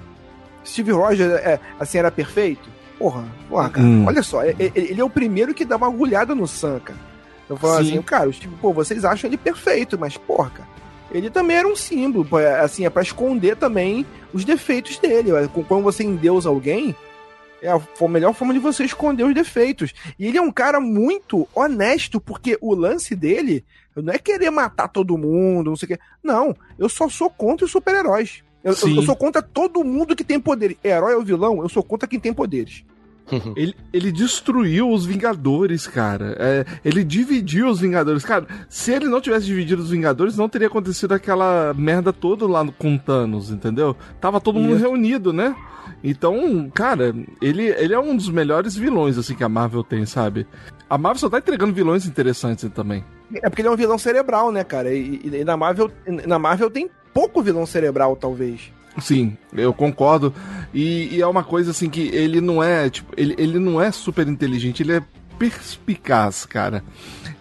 Steve 0.62 0.92
Rogers 0.92 1.32
é, 1.32 1.58
assim 1.80 1.96
era 1.96 2.11
perfeito? 2.11 2.68
Porra, 2.99 3.25
porra 3.49 3.70
cara, 3.70 3.87
hum. 3.87 4.04
olha 4.06 4.23
só, 4.23 4.44
ele, 4.44 4.70
ele, 4.75 5.00
é 5.00 5.04
o 5.04 5.08
primeiro 5.08 5.54
que 5.54 5.64
dá 5.64 5.76
uma 5.76 5.87
agulhada 5.87 6.35
no 6.35 6.46
Sam, 6.46 6.80
cara. 6.80 6.99
Eu 7.49 7.56
falo 7.56 7.78
assim, 7.78 8.02
cara, 8.02 8.30
Steve, 8.30 8.54
pô, 8.61 8.75
vocês 8.75 9.06
acham 9.06 9.30
ele 9.30 9.38
perfeito, 9.38 9.99
mas 9.99 10.18
porra, 10.18 10.50
cara, 10.50 10.68
ele 11.11 11.30
também 11.30 11.56
era 11.56 11.66
um 11.66 11.75
símbolo, 11.75 12.38
é, 12.38 12.61
assim, 12.61 12.85
é 12.85 12.90
para 12.90 13.00
esconder 13.00 13.56
também 13.56 14.04
os 14.35 14.44
defeitos 14.44 14.99
dele. 14.99 15.30
Quando 15.66 15.82
você 15.82 16.04
endeusa 16.04 16.50
alguém, 16.50 16.94
é 17.62 17.70
a 17.70 18.08
melhor 18.08 18.35
forma 18.35 18.52
de 18.52 18.61
você 18.61 18.85
esconder 18.85 19.25
os 19.25 19.32
defeitos. 19.32 19.94
E 20.18 20.26
ele 20.26 20.37
é 20.37 20.42
um 20.42 20.52
cara 20.52 20.78
muito 20.78 21.49
honesto, 21.54 22.20
porque 22.20 22.58
o 22.61 22.75
lance 22.75 23.16
dele 23.16 23.64
não 23.96 24.12
é 24.12 24.18
querer 24.18 24.50
matar 24.50 24.88
todo 24.88 25.16
mundo, 25.16 25.70
não 25.70 25.76
sei 25.76 25.87
o 25.87 25.88
quê. 25.88 25.99
Não, 26.23 26.54
eu 26.78 26.87
só 26.87 27.08
sou 27.08 27.30
contra 27.30 27.64
os 27.64 27.73
super-heróis. 27.73 28.44
Eu, 28.66 28.75
eu, 28.82 28.96
eu, 28.96 29.02
sou 29.02 29.14
contra 29.14 29.40
todo 29.40 29.85
mundo 29.85 30.16
que 30.16 30.25
tem 30.25 30.40
poder. 30.40 30.76
Herói 30.82 31.14
ou 31.14 31.23
vilão, 31.23 31.62
eu 31.62 31.68
sou 31.68 31.85
contra 31.85 32.08
quem 32.08 32.18
tem 32.18 32.35
poderes. 32.35 32.85
ele, 33.54 33.76
ele 33.92 34.11
destruiu 34.11 34.90
os 34.90 35.06
Vingadores, 35.06 35.87
cara. 35.87 36.37
É, 36.37 36.64
ele 36.85 37.04
dividiu 37.04 37.68
os 37.68 37.78
Vingadores. 37.78 38.25
Cara, 38.25 38.44
se 38.68 38.92
ele 38.92 39.06
não 39.06 39.20
tivesse 39.20 39.46
dividido 39.46 39.80
os 39.80 39.90
Vingadores, 39.90 40.37
não 40.37 40.49
teria 40.49 40.66
acontecido 40.66 41.12
aquela 41.12 41.73
merda 41.75 42.12
toda 42.12 42.44
lá 42.44 42.66
com 42.76 42.99
Thanos, 42.99 43.52
entendeu? 43.52 43.96
Tava 44.20 44.40
todo 44.40 44.58
mundo 44.58 44.75
reunido, 44.75 45.32
né? 45.32 45.54
Então, 46.02 46.68
cara, 46.75 47.14
ele, 47.40 47.68
ele 47.68 47.94
é 47.94 47.99
um 48.00 48.16
dos 48.16 48.28
melhores 48.28 48.75
vilões, 48.75 49.16
assim, 49.16 49.37
que 49.37 49.44
a 49.44 49.49
Marvel 49.49 49.85
tem, 49.85 50.04
sabe? 50.04 50.44
A 50.90 50.99
Marvel 50.99 51.20
só 51.20 51.28
tá 51.28 51.38
entregando 51.38 51.73
vilões 51.73 52.04
interessantes 52.04 52.68
também. 52.73 53.04
É 53.32 53.49
porque 53.49 53.62
ele 53.62 53.68
é 53.68 53.70
um 53.70 53.76
vilão 53.76 53.96
cerebral, 53.96 54.50
né, 54.50 54.64
cara? 54.64 54.92
E, 54.92 55.20
e, 55.25 55.37
e 55.37 55.44
na, 55.44 55.56
Marvel, 55.56 55.90
na 56.26 56.38
Marvel 56.38 56.68
tem 56.68 56.90
pouco 57.16 57.42
vilão 57.42 57.64
cerebral, 57.64 58.14
talvez. 58.14 58.70
Sim, 59.00 59.38
eu 59.54 59.73
concordo. 59.73 60.35
E, 60.75 61.16
e, 61.16 61.23
é 61.23 61.26
uma 61.26 61.42
coisa 61.42 61.70
assim 61.70 61.88
que 61.88 62.08
ele 62.14 62.42
não 62.42 62.62
é, 62.62 62.90
tipo, 62.90 63.11
ele, 63.16 63.35
ele 63.38 63.58
não 63.58 63.80
é 63.80 63.90
super 63.90 64.28
inteligente, 64.28 64.82
ele 64.82 64.92
é 64.92 65.02
perspicaz, 65.38 66.44
cara. 66.44 66.85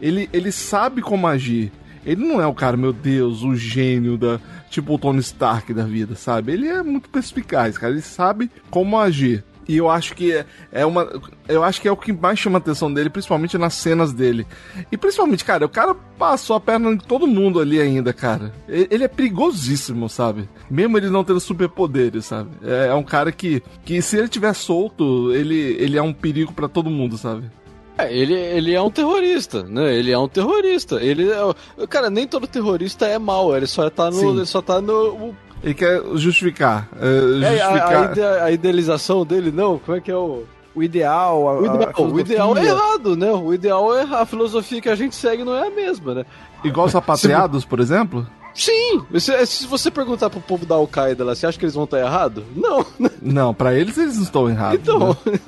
Ele, 0.01 0.29
ele 0.31 0.49
sabe 0.49 1.01
como 1.01 1.27
agir. 1.27 1.73
Ele 2.05 2.25
não 2.25 2.41
é 2.41 2.47
o 2.47 2.53
cara, 2.53 2.77
meu 2.77 2.93
Deus, 2.93 3.43
o 3.43 3.53
gênio 3.53 4.17
da. 4.17 4.39
Tipo 4.69 4.93
o 4.93 4.97
Tony 4.97 5.19
Stark 5.19 5.73
da 5.73 5.83
vida, 5.83 6.15
sabe? 6.15 6.53
Ele 6.53 6.67
é 6.67 6.81
muito 6.81 7.09
perspicaz, 7.09 7.77
cara. 7.77 7.91
Ele 7.91 8.01
sabe 8.01 8.49
como 8.69 8.97
agir. 8.97 9.43
E 9.67 9.77
eu 9.77 9.89
acho 9.89 10.15
que 10.15 10.31
é, 10.31 10.45
é 10.71 10.85
uma. 10.85 11.09
Eu 11.47 11.63
acho 11.63 11.81
que 11.81 11.87
é 11.87 11.91
o 11.91 11.97
que 11.97 12.13
mais 12.13 12.37
chama 12.37 12.57
a 12.57 12.61
atenção 12.61 12.93
dele, 12.93 13.09
principalmente 13.09 13.57
nas 13.57 13.73
cenas 13.73 14.13
dele. 14.13 14.45
E 14.91 14.97
principalmente, 14.97 15.43
cara, 15.43 15.65
o 15.65 15.69
cara 15.69 15.95
passou 16.17 16.55
a 16.55 16.59
perna 16.59 16.91
em 16.91 16.97
todo 16.97 17.25
mundo 17.25 17.59
ali 17.59 17.81
ainda, 17.81 18.13
cara. 18.13 18.53
Ele 18.67 19.03
é 19.03 19.07
perigosíssimo, 19.07 20.07
sabe? 20.07 20.47
Mesmo 20.69 20.97
ele 20.97 21.09
não 21.09 21.23
tendo 21.23 21.39
superpoderes, 21.39 22.25
sabe? 22.25 22.49
É, 22.63 22.87
é 22.87 22.93
um 22.93 23.03
cara 23.03 23.31
que, 23.31 23.61
que 23.83 24.01
se 24.01 24.17
ele 24.17 24.27
tiver 24.27 24.53
solto, 24.53 25.33
ele, 25.33 25.75
ele 25.79 25.97
é 25.97 26.01
um 26.01 26.13
perigo 26.13 26.53
para 26.53 26.67
todo 26.67 26.89
mundo, 26.89 27.17
sabe? 27.17 27.49
É, 27.97 28.13
ele, 28.13 28.33
ele 28.33 28.73
é 28.73 28.81
um 28.81 28.91
terrorista, 28.91 29.63
né? 29.63 29.95
Ele 29.95 30.11
é 30.11 30.17
um 30.17 30.27
terrorista. 30.27 31.01
Ele 31.01 31.29
é, 31.31 31.87
cara, 31.87 32.09
nem 32.09 32.27
todo 32.27 32.45
terrorista 32.45 33.05
é 33.05 33.17
mal, 33.17 33.55
ele 33.55 33.67
só 33.67 33.89
tá 33.89 34.11
no, 34.11 34.31
ele 34.31 34.45
só 34.45 34.61
tá 34.61 34.81
no 34.81 35.35
ele 35.65 35.73
quer 35.73 35.99
justificar. 36.13 36.87
Uh, 36.93 37.41
justificar. 37.41 37.91
É, 37.91 37.95
a, 37.95 37.99
a, 37.99 38.11
ide 38.11 38.21
a, 38.21 38.51
idealização 38.51 39.25
dele, 39.25 39.51
não? 39.51 39.79
Como 39.79 39.97
é 39.97 40.01
que 40.01 40.11
é 40.11 40.15
o. 40.15 40.43
O 40.75 40.83
ideal, 40.83 41.47
a, 41.47 41.61
o 41.61 41.65
ideal, 41.65 41.93
o 41.97 42.19
ideal 42.19 42.57
é 42.57 42.65
errado, 42.65 43.15
né? 43.15 43.31
O 43.31 43.53
ideal 43.53 43.97
é 43.97 44.01
a 44.01 44.25
filosofia 44.25 44.81
que 44.81 44.89
a 44.89 44.95
gente 44.95 45.15
segue 45.15 45.41
não 45.41 45.55
é 45.55 45.67
a 45.67 45.71
mesma, 45.71 46.13
né? 46.13 46.25
Igual 46.65 46.85
os 46.85 46.93
apatriados, 46.93 47.63
por 47.63 47.79
exemplo? 47.79 48.27
Sim! 48.53 49.01
Se, 49.17 49.45
se, 49.45 49.67
você 49.67 49.89
perguntar 49.89 50.29
pro 50.29 50.41
povo 50.41 50.65
da 50.65 50.75
Al-Qaeda 50.75 51.23
lá, 51.23 51.33
você 51.33 51.47
acha 51.47 51.57
que 51.57 51.63
eles 51.63 51.75
vão 51.75 51.85
estar 51.85 51.99
errados? 51.99 52.43
Não. 52.53 52.85
Não, 53.21 53.53
para 53.53 53.73
eles 53.73 53.97
eles 53.97 54.17
não 54.17 54.23
estão 54.23 54.49
errados. 54.49 54.81
Então. 54.81 55.17
Né? 55.25 55.39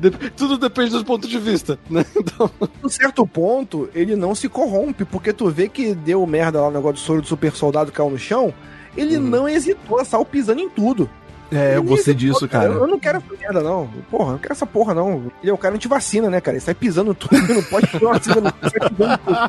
tudo 0.34 0.56
depende 0.56 0.90
dos 0.90 1.02
pontos 1.02 1.28
de 1.28 1.38
vista, 1.38 1.78
né? 1.88 2.04
Então... 2.16 2.50
Em 2.82 2.88
certo 2.88 3.26
ponto, 3.26 3.88
ele 3.94 4.16
não 4.16 4.34
se 4.34 4.48
corrompe, 4.48 5.04
porque 5.04 5.32
tu 5.32 5.50
vê 5.50 5.68
que 5.68 5.94
deu 5.94 6.26
merda 6.26 6.60
lá 6.60 6.68
no 6.68 6.76
negócio 6.76 6.94
do 6.94 7.00
soro 7.00 7.22
do 7.22 7.28
super 7.28 7.52
soldado 7.52 7.92
caiu 7.92 8.08
no 8.08 8.18
chão, 8.18 8.54
ele 8.96 9.16
uhum. 9.16 9.22
não 9.22 9.48
hesitou, 9.48 10.04
saiu 10.04 10.24
pisando 10.24 10.60
em 10.60 10.68
tudo. 10.68 11.08
É, 11.52 11.76
eu 11.76 11.82
gostei 11.82 12.14
disso, 12.14 12.48
cara. 12.48 12.66
Eu, 12.66 12.82
eu, 12.82 12.86
não 12.86 12.98
quero 12.98 13.18
essa 13.18 13.36
merda, 13.36 13.60
não. 13.60 13.90
Porra, 14.08 14.28
eu 14.28 14.32
não 14.32 14.38
quero 14.38 14.52
essa 14.52 14.66
porra, 14.66 14.94
não. 14.94 15.32
Ele 15.42 15.50
é 15.50 15.52
o 15.52 15.58
cara 15.58 15.74
anti-vacina, 15.74 16.30
né, 16.30 16.40
cara? 16.40 16.56
Ele 16.56 16.64
sai 16.64 16.74
pisando 16.74 17.12
tudo, 17.12 17.36
não 17.54 17.62
pode 17.64 17.88
ter 17.88 17.98
vacina, 17.98 18.40
não 18.40 18.52
sai 18.70 18.88
pisando 18.88 19.18
tudo. 19.18 19.40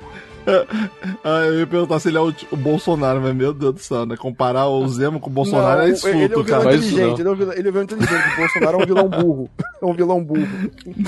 Ah, 1.22 1.40
eu 1.44 1.60
ia 1.60 1.66
perguntar 1.66 1.98
se 1.98 2.08
ele 2.08 2.16
é 2.16 2.20
o, 2.20 2.32
o, 2.50 2.56
Bolsonaro, 2.56 3.20
mas 3.20 3.34
meu 3.34 3.52
Deus 3.52 3.74
do 3.74 3.80
céu, 3.80 4.06
né? 4.06 4.16
Comparar 4.16 4.68
o 4.68 4.88
Zemo 4.88 5.20
com 5.20 5.28
o 5.28 5.32
Bolsonaro 5.32 5.80
não, 5.80 5.86
é 5.86 5.90
insulto, 5.90 6.16
ele 6.16 6.34
é 6.34 6.38
um 6.38 6.44
cara. 6.44 6.74
Inteligente, 6.74 7.20
ele, 7.20 7.28
é 7.28 7.32
um 7.32 7.34
vilão, 7.34 7.54
ele 7.54 7.68
é 7.68 7.72
um 7.72 7.82
inteligente, 7.82 8.32
o 8.32 8.36
Bolsonaro 8.36 8.80
é 8.80 8.82
um 8.82 8.86
vilão 8.86 9.08
burro. 9.08 9.50
É 9.82 9.86
um 9.86 9.92
vilão 9.92 10.24
burro. 10.24 10.48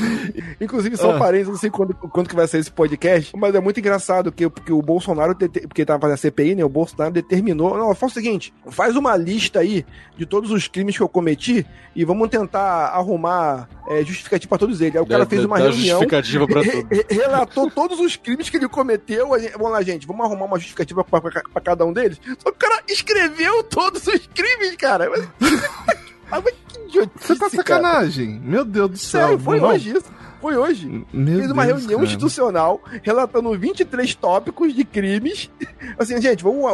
Inclusive, 0.60 0.96
só 0.96 1.16
ah. 1.16 1.18
parênteses, 1.18 1.52
não 1.52 1.58
sei 1.58 1.70
quando, 1.70 1.94
quando 1.94 2.28
que 2.28 2.34
vai 2.34 2.46
sair 2.46 2.60
esse 2.60 2.70
podcast, 2.70 3.34
mas 3.36 3.54
é 3.54 3.60
muito 3.60 3.80
engraçado 3.80 4.30
que, 4.30 4.48
porque 4.48 4.72
o 4.72 4.82
Bolsonaro, 4.82 5.34
porque 5.34 5.80
ele 5.82 5.86
tava 5.86 6.00
fazendo 6.00 6.14
a 6.14 6.18
CPI, 6.18 6.54
né? 6.54 6.64
O 6.64 6.68
Bolsonaro 6.68 7.12
determinou. 7.12 7.76
Não, 7.76 7.94
faz 7.94 8.12
o 8.12 8.14
seguinte: 8.14 8.52
faz 8.68 8.96
uma 8.96 9.16
lista 9.16 9.60
aí 9.60 9.84
de 10.16 10.26
todos 10.26 10.50
os 10.50 10.68
crimes 10.68 10.96
que 10.96 11.02
eu 11.02 11.08
cometi 11.08 11.66
e 11.96 12.04
vamos 12.04 12.28
tentar 12.28 12.88
arrumar 12.88 13.68
é, 13.88 14.04
justificativa 14.04 14.48
pra 14.48 14.58
todos 14.58 14.80
eles. 14.80 14.96
Aí 14.96 15.02
o 15.02 15.06
cara 15.06 15.26
fez 15.26 15.44
uma 15.44 15.58
reunião. 15.58 16.00
Justificativa 16.00 16.46
pra 16.46 16.62
tudo. 16.62 16.88
Relatou 17.10 17.70
todos 17.70 17.98
os 18.00 18.16
crimes 18.16 18.48
que 18.48 18.56
ele 18.56 18.68
cometeu. 18.68 19.31
Vamos 19.52 19.72
lá, 19.72 19.82
gente, 19.82 20.06
vamos 20.06 20.24
arrumar 20.24 20.44
uma 20.46 20.58
justificativa 20.58 21.04
pra, 21.04 21.20
pra, 21.20 21.42
pra 21.42 21.62
cada 21.62 21.84
um 21.84 21.92
deles. 21.92 22.20
Só 22.38 22.50
que 22.50 22.56
o 22.56 22.68
cara 22.68 22.82
escreveu 22.88 23.62
todos 23.64 24.06
os 24.06 24.26
crimes, 24.28 24.76
cara. 24.76 25.10
Mas, 25.10 25.28
mas 26.30 26.54
que 26.68 26.78
idiotice, 26.88 27.26
Você 27.26 27.36
tá 27.36 27.48
sacanagem. 27.50 28.38
Cara. 28.38 28.50
Meu 28.50 28.64
Deus 28.64 28.90
do 28.90 28.96
céu. 28.98 29.20
Sério, 29.28 29.38
foi 29.38 29.60
não. 29.60 29.68
hoje 29.68 29.96
isso. 29.96 30.21
Foi 30.42 30.56
hoje. 30.56 31.04
Meu 31.12 31.38
Fez 31.38 31.52
uma 31.52 31.64
Deus, 31.64 31.78
reunião 31.82 32.00
cara. 32.00 32.08
institucional 32.08 32.82
relatando 33.04 33.56
23 33.56 34.12
tópicos 34.16 34.74
de 34.74 34.84
crimes. 34.84 35.48
Assim, 35.96 36.20
gente, 36.20 36.42
vamos. 36.42 36.64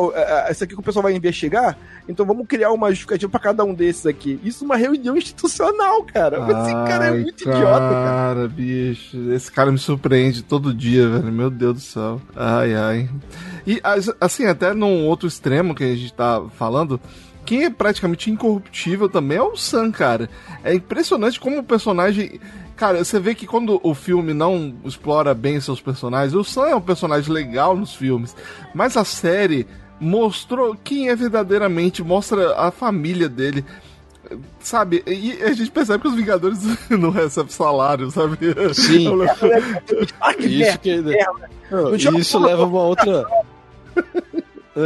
Isso 0.51 0.65
aqui 0.65 0.75
que 0.75 0.81
o 0.81 0.83
pessoal 0.83 1.03
vai 1.03 1.15
investigar. 1.15 1.77
Então 2.09 2.25
vamos 2.25 2.47
criar 2.49 2.73
uma 2.73 2.89
justificativa 2.89 3.31
pra 3.31 3.39
cada 3.39 3.65
um 3.65 3.75
desses 3.75 4.07
aqui. 4.07 4.41
Isso 4.43 4.65
é 4.65 4.67
uma 4.67 4.77
reunião 4.77 5.19
institucional, 5.19 6.03
cara. 6.05 6.43
Ai, 6.43 6.51
Esse 6.51 6.73
cara 6.73 7.05
é 7.09 7.11
muito 7.11 7.45
cara, 7.45 7.57
idiota, 7.59 7.79
cara. 7.79 8.05
Cara, 8.07 8.49
bicho. 8.49 9.33
Esse 9.33 9.53
cara 9.53 9.71
me 9.71 9.79
surpreende 9.79 10.43
todo 10.43 10.73
dia, 10.73 11.07
velho. 11.07 11.31
Meu 11.31 11.51
Deus 11.51 11.75
do 11.75 11.81
céu. 11.81 12.23
Ai, 12.35 12.75
ai. 12.75 13.11
E 13.67 13.83
assim, 14.19 14.47
até 14.47 14.73
num 14.73 15.07
outro 15.07 15.29
extremo 15.29 15.75
que 15.75 15.85
a 15.85 15.95
gente 15.95 16.15
tá 16.15 16.43
falando 16.57 16.99
quem 17.45 17.65
é 17.65 17.71
praticamente 17.71 18.31
incorruptível 18.31 19.09
também 19.09 19.39
é 19.39 19.43
o 19.43 19.57
Sam, 19.57 19.91
cara. 19.91 20.29
É 20.63 20.75
impressionante 20.75 21.41
como 21.41 21.59
o 21.59 21.65
personagem. 21.65 22.39
Cara, 22.79 23.05
você 23.05 23.19
vê 23.19 23.35
que 23.35 23.45
quando 23.45 23.81
o 23.83 23.93
filme 23.93 24.33
não 24.33 24.73
explora 24.85 25.35
bem 25.35 25.61
seus 25.61 25.81
personagens, 25.81 26.33
o 26.33 26.45
Sam 26.45 26.69
é 26.69 26.77
um 26.77 26.81
personagem 26.81 27.33
legal 27.33 27.77
nos 27.77 27.93
filmes, 27.93 28.37
mas 28.73 28.97
a 28.97 29.05
série 29.05 29.67
mostrou 30.01 30.77
quem 30.77 31.09
é 31.09 31.17
verdadeiramente, 31.17 32.05
mostra 32.05 32.55
a 32.57 32.71
família 32.71 33.29
dele. 33.29 33.65
Sabe, 34.61 35.03
e 35.07 35.43
a 35.43 35.53
gente 35.53 35.73
percebe 35.73 36.03
que 36.03 36.09
os 36.09 36.15
Vingadores 36.15 36.61
não 36.89 37.11
recebem 37.11 37.51
salário, 37.51 38.13
sabe? 38.13 38.39
Sim. 38.73 39.09
isso 40.39 40.79
que... 40.79 41.03
Isso 42.17 42.39
leva 42.39 42.63
a 42.63 42.67
uma 42.67 42.83
outra. 42.83 43.25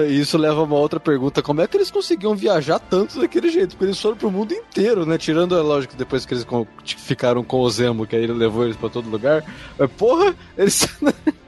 Isso 0.08 0.38
leva 0.38 0.60
a 0.60 0.64
uma 0.64 0.76
outra 0.76 0.98
pergunta: 0.98 1.42
como 1.42 1.60
é 1.60 1.66
que 1.66 1.76
eles 1.76 1.90
conseguiam 1.90 2.34
viajar 2.34 2.78
tanto 2.78 3.20
daquele 3.20 3.50
jeito? 3.50 3.70
Porque 3.70 3.84
eles 3.84 4.00
foram 4.00 4.16
pro 4.16 4.30
mundo 4.30 4.52
inteiro, 4.54 5.04
né? 5.04 5.18
Tirando, 5.18 5.56
é 5.56 5.60
lógico, 5.60 5.94
depois 5.96 6.24
que 6.24 6.34
eles 6.34 6.46
ficaram 6.84 7.44
com 7.44 7.60
o 7.60 7.70
Zemo, 7.70 8.06
que 8.06 8.16
aí 8.16 8.22
ele 8.22 8.32
levou 8.32 8.64
eles 8.64 8.76
pra 8.76 8.88
todo 8.88 9.10
lugar. 9.10 9.44
Mas, 9.78 9.90
porra, 9.92 10.34
eles. 10.56 10.88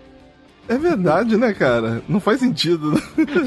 É 0.67 0.79
verdade, 0.79 1.37
né, 1.37 1.53
cara? 1.53 2.03
Não 2.09 2.19
faz 2.19 2.41
sentido. 2.41 2.95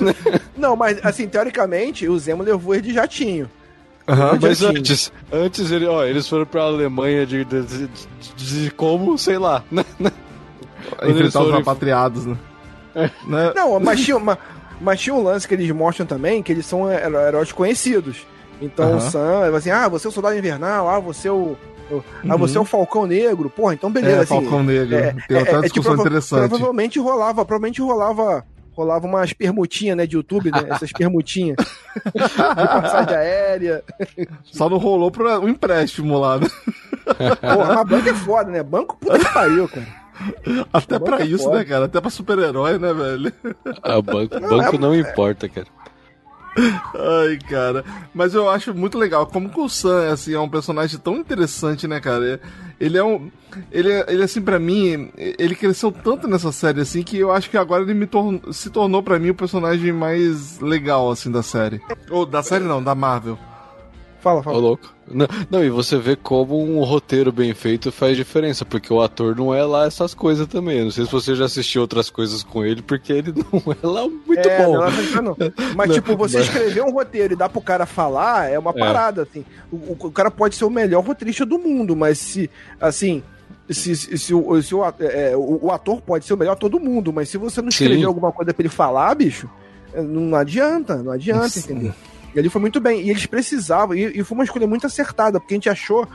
Não, 0.55 0.75
mas 0.75 1.03
assim, 1.03 1.27
teoricamente, 1.27 2.07
o 2.07 2.19
Zemo 2.19 2.43
levou 2.43 2.75
ele 2.75 2.83
de 2.83 2.93
jatinho. 2.93 3.49
Uhum, 4.07 4.39
mas 4.39 4.61
antes, 4.61 5.11
antes 5.31 5.71
ele, 5.71 5.85
ó, 5.85 6.05
eles 6.05 6.29
foram 6.29 6.45
pra 6.45 6.61
Alemanha 6.61 7.25
de, 7.25 7.43
de, 7.43 7.63
de, 7.63 7.89
de 8.35 8.71
como, 8.71 9.17
sei 9.17 9.37
lá, 9.37 9.63
né? 9.69 9.83
Enfrentar 11.03 11.41
os 11.41 11.53
repatriados, 11.53 12.25
né? 12.25 12.37
É. 12.95 13.09
né? 13.25 13.53
Não, 13.53 13.79
mas 13.79 13.99
tinha, 14.03 14.15
uma, 14.15 14.39
mas 14.79 14.99
tinha 14.99 15.15
um 15.15 15.23
lance 15.23 15.47
que 15.47 15.53
eles 15.53 15.69
mostram 15.71 16.05
também, 16.05 16.43
que 16.43 16.51
eles 16.51 16.65
são 16.65 16.91
heróis 16.91 17.51
conhecidos. 17.51 18.25
Então 18.61 18.91
uhum. 18.91 18.97
o 18.97 19.01
Sam, 19.01 19.45
é 19.45 19.55
assim, 19.55 19.69
ah, 19.69 19.87
você 19.87 20.07
é 20.07 20.09
o 20.09 20.13
soldado 20.13 20.37
invernal, 20.37 20.89
ah, 20.89 20.99
você 20.99 21.27
é 21.27 21.31
o. 21.31 21.55
ah, 21.91 22.33
uhum. 22.33 22.37
você 22.37 22.57
é 22.57 22.61
o 22.61 22.65
Falcão 22.65 23.05
Negro. 23.05 23.49
Porra, 23.49 23.73
então 23.73 23.91
beleza. 23.91 24.17
É, 24.17 24.19
assim, 24.21 24.27
Falcão 24.27 24.63
Negro. 24.63 24.95
É, 24.95 25.15
Tem 25.27 25.37
até 25.37 25.51
é, 25.51 25.53
uma 25.53 25.59
é, 25.59 25.61
discussão 25.63 25.91
tipo, 25.91 26.01
interessante. 26.01 26.49
Provavelmente 26.49 26.99
rolava, 26.99 27.45
provavelmente 27.45 27.81
rolava 27.81 28.45
rolava 28.77 29.07
umas 29.07 29.33
permutinhas, 29.33 29.97
né, 29.97 30.05
de 30.05 30.15
YouTube, 30.15 30.51
né? 30.51 30.63
Essas 30.69 30.91
permutinhas. 30.91 31.57
de 31.95 32.67
passagem 32.67 33.15
aérea. 33.17 33.83
Só 34.43 34.69
não 34.69 34.77
rolou 34.77 35.09
para 35.09 35.39
um 35.39 35.49
empréstimo 35.49 36.19
lá, 36.19 36.37
né? 36.37 36.47
Porra, 37.41 37.75
mas 37.75 37.87
banco 37.87 38.09
é 38.09 38.13
foda, 38.13 38.51
né? 38.51 38.61
Banco 38.61 38.95
puta 38.97 39.17
que 39.17 39.33
pariu, 39.33 39.67
cara. 39.67 39.87
Até 40.73 40.99
pra 40.99 41.21
é 41.21 41.25
isso, 41.25 41.45
foda. 41.45 41.57
né, 41.57 41.65
cara? 41.65 41.85
Até 41.85 42.01
pra 42.01 42.09
super-herói, 42.09 42.77
né, 42.77 42.93
velho? 42.93 43.33
Ah, 43.83 44.01
banco, 44.01 44.39
não, 44.39 44.49
banco 44.49 44.75
é, 44.75 44.79
não 44.79 44.95
importa, 44.95 45.47
cara. 45.47 45.67
Ai, 46.57 47.37
cara. 47.47 47.85
Mas 48.13 48.33
eu 48.33 48.49
acho 48.49 48.73
muito 48.73 48.97
legal 48.97 49.27
como 49.27 49.49
que 49.49 49.59
o 49.59 49.69
Sam 49.69 50.11
assim, 50.11 50.33
é 50.33 50.39
um 50.39 50.49
personagem 50.49 50.99
tão 50.99 51.17
interessante, 51.17 51.87
né, 51.87 51.99
cara? 51.99 52.41
Ele 52.79 52.97
é 52.97 53.03
um. 53.03 53.29
Ele, 53.71 53.91
ele 54.07 54.23
assim, 54.23 54.41
para 54.41 54.59
mim, 54.59 55.11
ele 55.15 55.55
cresceu 55.55 55.91
tanto 55.91 56.27
nessa 56.27 56.51
série, 56.51 56.81
assim, 56.81 57.03
que 57.03 57.17
eu 57.17 57.31
acho 57.31 57.49
que 57.49 57.57
agora 57.57 57.83
ele 57.83 57.93
me 57.93 58.07
tor 58.07 58.39
se 58.51 58.69
tornou 58.69 59.03
para 59.03 59.19
mim 59.19 59.29
o 59.29 59.35
personagem 59.35 59.91
mais 59.91 60.59
legal, 60.59 61.09
assim, 61.11 61.31
da 61.31 61.43
série. 61.43 61.81
Ou 62.09 62.25
da 62.25 62.41
série 62.41 62.63
não, 62.63 62.83
da 62.83 62.95
Marvel. 62.95 63.37
Fala, 64.19 64.41
fala. 64.41 64.57
Ô, 64.57 64.59
louco. 64.59 64.96
Não, 65.09 65.27
não, 65.49 65.63
e 65.63 65.69
você 65.69 65.97
vê 65.97 66.15
como 66.15 66.61
um 66.61 66.83
roteiro 66.83 67.31
bem 67.31 67.53
feito 67.53 67.91
faz 67.91 68.17
diferença, 68.17 68.65
porque 68.65 68.91
o 68.91 69.01
ator 69.01 69.35
não 69.35 69.53
é 69.53 69.63
lá 69.63 69.85
essas 69.85 70.13
coisas 70.13 70.47
também. 70.47 70.83
Não 70.83 70.91
sei 70.91 71.05
se 71.05 71.11
você 71.11 71.35
já 71.35 71.45
assistiu 71.45 71.81
outras 71.81 72.09
coisas 72.09 72.43
com 72.43 72.63
ele, 72.63 72.81
porque 72.81 73.13
ele 73.13 73.33
não 73.51 73.61
é 73.73 73.87
lá 73.87 74.07
muito 74.07 74.47
é, 74.47 74.65
bom. 74.65 74.73
Não, 74.77 75.21
não. 75.21 75.37
Mas, 75.75 75.93
tipo, 75.95 76.15
você 76.15 76.41
escrever 76.41 76.83
um 76.83 76.91
roteiro 76.91 77.33
e 77.33 77.37
dar 77.37 77.49
pro 77.49 77.61
cara 77.61 77.85
falar 77.85 78.51
é 78.51 78.59
uma 78.59 78.71
é. 78.71 78.79
parada, 78.79 79.23
assim. 79.23 79.45
O, 79.71 80.07
o, 80.07 80.11
cara 80.11 80.29
pode 80.29 80.55
ser 80.55 80.65
o 80.65 80.69
melhor 80.69 81.03
roteirista 81.03 81.45
do 81.45 81.57
mundo, 81.57 81.95
mas 81.95 82.17
se, 82.19 82.49
assim, 82.79 83.23
se, 83.69 83.95
se, 83.95 84.17
se, 84.17 84.33
o, 84.33 84.61
se 84.61 84.75
o, 84.75 84.83
é, 84.99 85.35
o, 85.35 85.71
ator 85.71 86.01
pode 86.01 86.25
ser 86.25 86.33
o 86.33 86.37
melhor 86.37 86.55
todo 86.55 86.79
mundo, 86.79 87.13
mas 87.13 87.29
se 87.29 87.37
você 87.37 87.61
não 87.61 87.69
escrever 87.69 87.99
Sim. 87.99 88.05
alguma 88.05 88.31
coisa 88.31 88.53
pra 88.53 88.61
ele 88.61 88.69
falar, 88.69 89.13
bicho, 89.15 89.49
não 89.95 90.35
adianta, 90.37 90.97
não 90.97 91.11
adianta, 91.11 91.59
entendeu? 91.59 91.93
E 92.37 92.39
ali 92.39 92.49
foi 92.49 92.61
muito 92.61 92.79
bem. 92.79 93.01
E 93.01 93.09
eles 93.09 93.25
precisavam, 93.25 93.95
e, 93.95 94.19
e 94.19 94.23
foi 94.23 94.37
uma 94.37 94.43
escolha 94.43 94.67
muito 94.67 94.85
acertada, 94.85 95.39
porque 95.39 95.55
a 95.55 95.57
gente 95.57 95.69
achou 95.69 96.07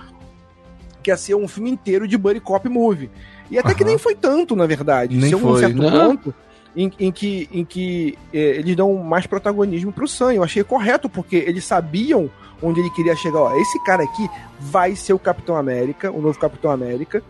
que 1.03 1.11
ia 1.11 1.17
ser 1.17 1.35
um 1.35 1.49
filme 1.49 1.69
inteiro 1.69 2.07
de 2.07 2.17
Buddy 2.17 2.39
Cop 2.39 2.69
Movie. 2.69 3.11
E 3.51 3.59
até 3.59 3.75
que 3.75 3.83
nem 3.85 3.99
foi 3.99 4.15
tanto, 4.15 4.55
na 4.55 4.65
verdade. 4.65 5.17
Nem 5.17 5.33
foi. 5.33 5.51
Um 5.51 5.59
certo 5.59 5.83
não. 5.83 5.91
ponto, 5.91 6.33
em, 6.77 6.93
em 6.97 7.11
que, 7.11 7.49
em 7.53 7.65
que 7.65 8.17
eh, 8.33 8.59
eles 8.59 8.77
dão 8.77 8.95
mais 8.99 9.27
protagonismo 9.27 9.93
pro 9.93 10.07
Sam. 10.07 10.35
Eu 10.35 10.45
achei 10.45 10.63
correto, 10.63 11.09
porque 11.09 11.35
eles 11.35 11.65
sabiam 11.65 12.31
onde 12.63 12.79
ele 12.79 12.91
queria 12.91 13.17
chegar. 13.17 13.41
Ó, 13.41 13.57
esse 13.57 13.83
cara 13.83 14.05
aqui 14.05 14.31
vai 14.61 14.95
ser 14.95 15.15
o 15.15 15.19
Capitão 15.19 15.57
América, 15.57 16.13
o 16.13 16.23
novo 16.23 16.39
Capitão 16.39 16.71
América, 16.71 17.21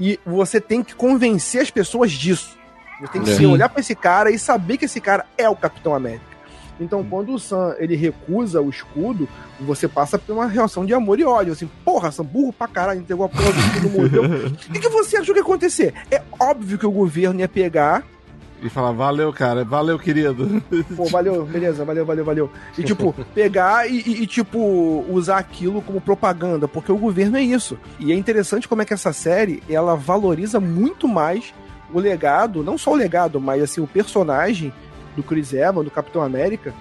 e 0.00 0.18
você 0.24 0.58
tem 0.58 0.82
que 0.82 0.94
convencer 0.94 1.60
as 1.60 1.70
pessoas 1.70 2.12
disso. 2.12 2.56
Você 2.98 3.12
tem 3.12 3.22
que 3.22 3.44
é. 3.44 3.46
olhar 3.46 3.68
para 3.68 3.80
esse 3.80 3.94
cara 3.94 4.30
e 4.30 4.38
saber 4.38 4.78
que 4.78 4.86
esse 4.86 5.02
cara 5.02 5.26
é 5.36 5.46
o 5.50 5.54
Capitão 5.54 5.94
América. 5.94 6.27
Então, 6.80 7.04
quando 7.04 7.32
o 7.32 7.38
Sam 7.38 7.74
ele 7.78 7.96
recusa 7.96 8.60
o 8.60 8.70
escudo, 8.70 9.28
você 9.60 9.88
passa 9.88 10.18
por 10.18 10.32
uma 10.32 10.46
reação 10.46 10.86
de 10.86 10.94
amor 10.94 11.18
e 11.18 11.24
ódio. 11.24 11.52
Assim, 11.52 11.68
porra, 11.84 12.10
Sam, 12.10 12.24
burro 12.24 12.52
pra 12.52 12.68
caralho, 12.68 13.00
entregou 13.00 13.26
a 13.26 13.28
porra 13.28 13.52
do 13.52 13.58
escudo, 13.58 13.90
morreu. 13.90 14.22
O 14.68 14.72
que, 14.72 14.80
que 14.80 14.88
você 14.88 15.16
achou 15.16 15.34
que 15.34 15.40
ia 15.40 15.44
acontecer? 15.44 15.94
É 16.10 16.22
óbvio 16.38 16.78
que 16.78 16.86
o 16.86 16.90
governo 16.90 17.40
ia 17.40 17.48
pegar 17.48 18.04
e 18.60 18.68
falar, 18.68 18.92
valeu, 18.92 19.32
cara, 19.32 19.64
valeu, 19.64 19.98
querido. 19.98 20.62
Pô, 20.96 21.04
valeu, 21.04 21.44
beleza, 21.44 21.84
valeu, 21.84 22.04
valeu, 22.04 22.24
valeu. 22.24 22.50
E, 22.76 22.82
tipo, 22.82 23.14
pegar 23.34 23.88
e, 23.88 23.98
e, 23.98 24.26
tipo, 24.26 25.04
usar 25.08 25.38
aquilo 25.38 25.80
como 25.80 26.00
propaganda, 26.00 26.66
porque 26.66 26.90
o 26.90 26.96
governo 26.96 27.36
é 27.36 27.42
isso. 27.42 27.78
E 28.00 28.12
é 28.12 28.16
interessante 28.16 28.66
como 28.66 28.82
é 28.82 28.84
que 28.84 28.94
essa 28.94 29.12
série, 29.12 29.62
ela 29.68 29.94
valoriza 29.94 30.58
muito 30.58 31.06
mais 31.06 31.54
o 31.92 32.00
legado, 32.00 32.64
não 32.64 32.76
só 32.76 32.92
o 32.92 32.96
legado, 32.96 33.40
mas, 33.40 33.62
assim, 33.62 33.80
o 33.80 33.86
personagem 33.86 34.72
do 35.18 35.22
Chris 35.24 35.52
Evans, 35.52 35.84
do 35.84 35.90
Capitão 35.90 36.22
América, 36.22 36.72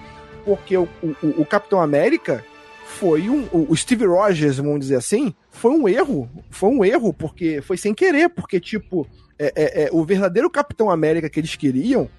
porque 0.45 0.77
o, 0.77 0.87
o, 1.01 1.41
o 1.41 1.45
Capitão 1.45 1.81
América 1.81 2.45
foi 2.85 3.29
um. 3.29 3.47
O 3.51 3.75
Steve 3.75 4.05
Rogers, 4.05 4.57
vamos 4.57 4.79
dizer 4.79 4.95
assim, 4.95 5.33
foi 5.49 5.71
um 5.71 5.89
erro. 5.89 6.29
Foi 6.49 6.69
um 6.69 6.85
erro, 6.85 7.11
porque 7.11 7.61
foi 7.61 7.77
sem 7.77 7.93
querer, 7.93 8.29
porque, 8.29 8.59
tipo 8.59 9.07
é, 9.39 9.53
é, 9.55 9.83
é, 9.83 9.89
o 9.91 10.03
verdadeiro 10.03 10.49
Capitão 10.49 10.89
América 10.89 11.29
que 11.29 11.39
eles 11.39 11.55
queriam 11.55 12.09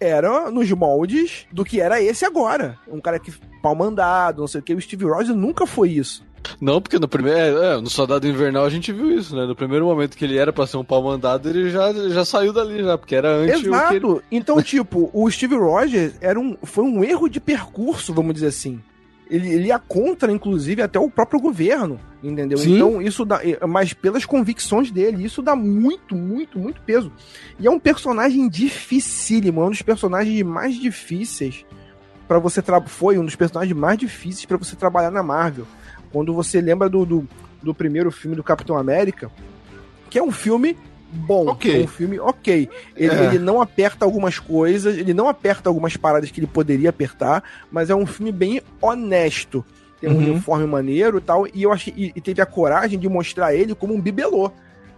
era 0.00 0.50
nos 0.50 0.70
moldes 0.72 1.46
do 1.52 1.64
que 1.64 1.80
era 1.80 2.00
esse 2.00 2.24
agora. 2.24 2.78
Um 2.86 3.00
cara 3.00 3.18
que 3.18 3.32
pau 3.62 3.74
mandado, 3.74 4.40
não 4.40 4.48
sei 4.48 4.60
o 4.60 4.64
que. 4.64 4.74
O 4.74 4.80
Steve 4.80 5.04
Rogers 5.04 5.36
nunca 5.36 5.66
foi 5.66 5.90
isso. 5.90 6.24
Não, 6.60 6.80
porque 6.80 6.98
no 6.98 7.08
primeiro. 7.08 7.38
É, 7.38 7.74
é, 7.74 7.80
no 7.80 7.90
Soldado 7.90 8.26
Invernal 8.26 8.64
a 8.64 8.70
gente 8.70 8.92
viu 8.92 9.10
isso, 9.10 9.34
né? 9.36 9.46
No 9.46 9.54
primeiro 9.54 9.86
momento 9.86 10.16
que 10.16 10.24
ele 10.24 10.38
era 10.38 10.52
pra 10.52 10.66
ser 10.66 10.76
um 10.76 10.84
pau 10.84 11.02
mandado, 11.02 11.48
ele 11.48 11.70
já, 11.70 11.92
já 11.92 12.24
saiu 12.24 12.52
dali, 12.52 12.82
já, 12.82 12.96
porque 12.96 13.14
era 13.14 13.28
antes. 13.28 13.64
Exato. 13.64 13.94
Ele... 13.94 14.22
Então, 14.30 14.60
tipo, 14.62 15.10
o 15.12 15.30
Steve 15.30 15.56
Rogers 15.56 16.14
era 16.20 16.38
um, 16.38 16.56
foi 16.62 16.84
um 16.84 17.04
erro 17.04 17.28
de 17.28 17.40
percurso, 17.40 18.12
vamos 18.12 18.34
dizer 18.34 18.48
assim 18.48 18.80
ele, 19.30 19.48
ele 19.48 19.66
ia 19.68 19.78
contra, 19.78 20.32
inclusive, 20.32 20.82
até 20.82 20.98
o 20.98 21.10
próprio 21.10 21.40
governo, 21.40 22.00
entendeu? 22.22 22.58
Sim. 22.58 22.76
Então, 22.76 23.02
isso 23.02 23.24
dá. 23.24 23.40
Mas 23.68 23.92
pelas 23.92 24.24
convicções 24.24 24.90
dele, 24.90 25.24
isso 25.24 25.42
dá 25.42 25.54
muito, 25.54 26.14
muito, 26.14 26.58
muito 26.58 26.80
peso. 26.82 27.12
E 27.58 27.66
é 27.66 27.70
um 27.70 27.78
personagem 27.78 28.48
dificílimo, 28.48 29.62
é 29.62 29.66
um 29.66 29.70
dos 29.70 29.82
personagens 29.82 30.42
mais 30.42 30.76
difíceis 30.76 31.64
para 32.26 32.38
você. 32.38 32.62
Foi 32.86 33.18
um 33.18 33.24
dos 33.24 33.36
personagens 33.36 33.76
mais 33.76 33.98
difíceis 33.98 34.46
para 34.46 34.56
você 34.56 34.74
trabalhar 34.74 35.10
na 35.10 35.22
Marvel. 35.22 35.66
Quando 36.12 36.34
você 36.34 36.60
lembra 36.60 36.88
do, 36.88 37.04
do, 37.04 37.28
do 37.62 37.74
primeiro 37.74 38.10
filme 38.10 38.36
do 38.36 38.42
Capitão 38.42 38.76
América, 38.76 39.30
que 40.10 40.18
é 40.18 40.22
um 40.22 40.32
filme 40.32 40.76
bom. 41.10 41.48
Okay. 41.50 41.82
É 41.82 41.84
um 41.84 41.88
filme 41.88 42.18
ok. 42.18 42.68
Ele, 42.96 43.14
é. 43.14 43.24
ele, 43.26 43.38
não 43.38 43.60
aperta 43.60 44.04
algumas 44.04 44.38
coisas, 44.38 44.96
ele 44.96 45.14
não 45.14 45.28
aperta 45.28 45.68
algumas 45.68 45.96
paradas 45.96 46.30
que 46.30 46.40
ele 46.40 46.46
poderia 46.46 46.90
apertar, 46.90 47.42
mas 47.70 47.90
é 47.90 47.94
um 47.94 48.06
filme 48.06 48.32
bem 48.32 48.60
honesto. 48.80 49.64
Tem 50.00 50.08
um 50.08 50.14
uhum. 50.14 50.18
uniforme 50.18 50.66
maneiro 50.66 51.18
e 51.18 51.20
tal, 51.20 51.46
e 51.52 51.62
eu 51.62 51.72
achei, 51.72 51.92
e, 51.96 52.12
e, 52.14 52.20
teve 52.20 52.40
a 52.40 52.46
coragem 52.46 52.98
de 52.98 53.08
mostrar 53.08 53.52
ele 53.52 53.74
como 53.74 53.94
um 53.94 54.00
bibelô. 54.00 54.52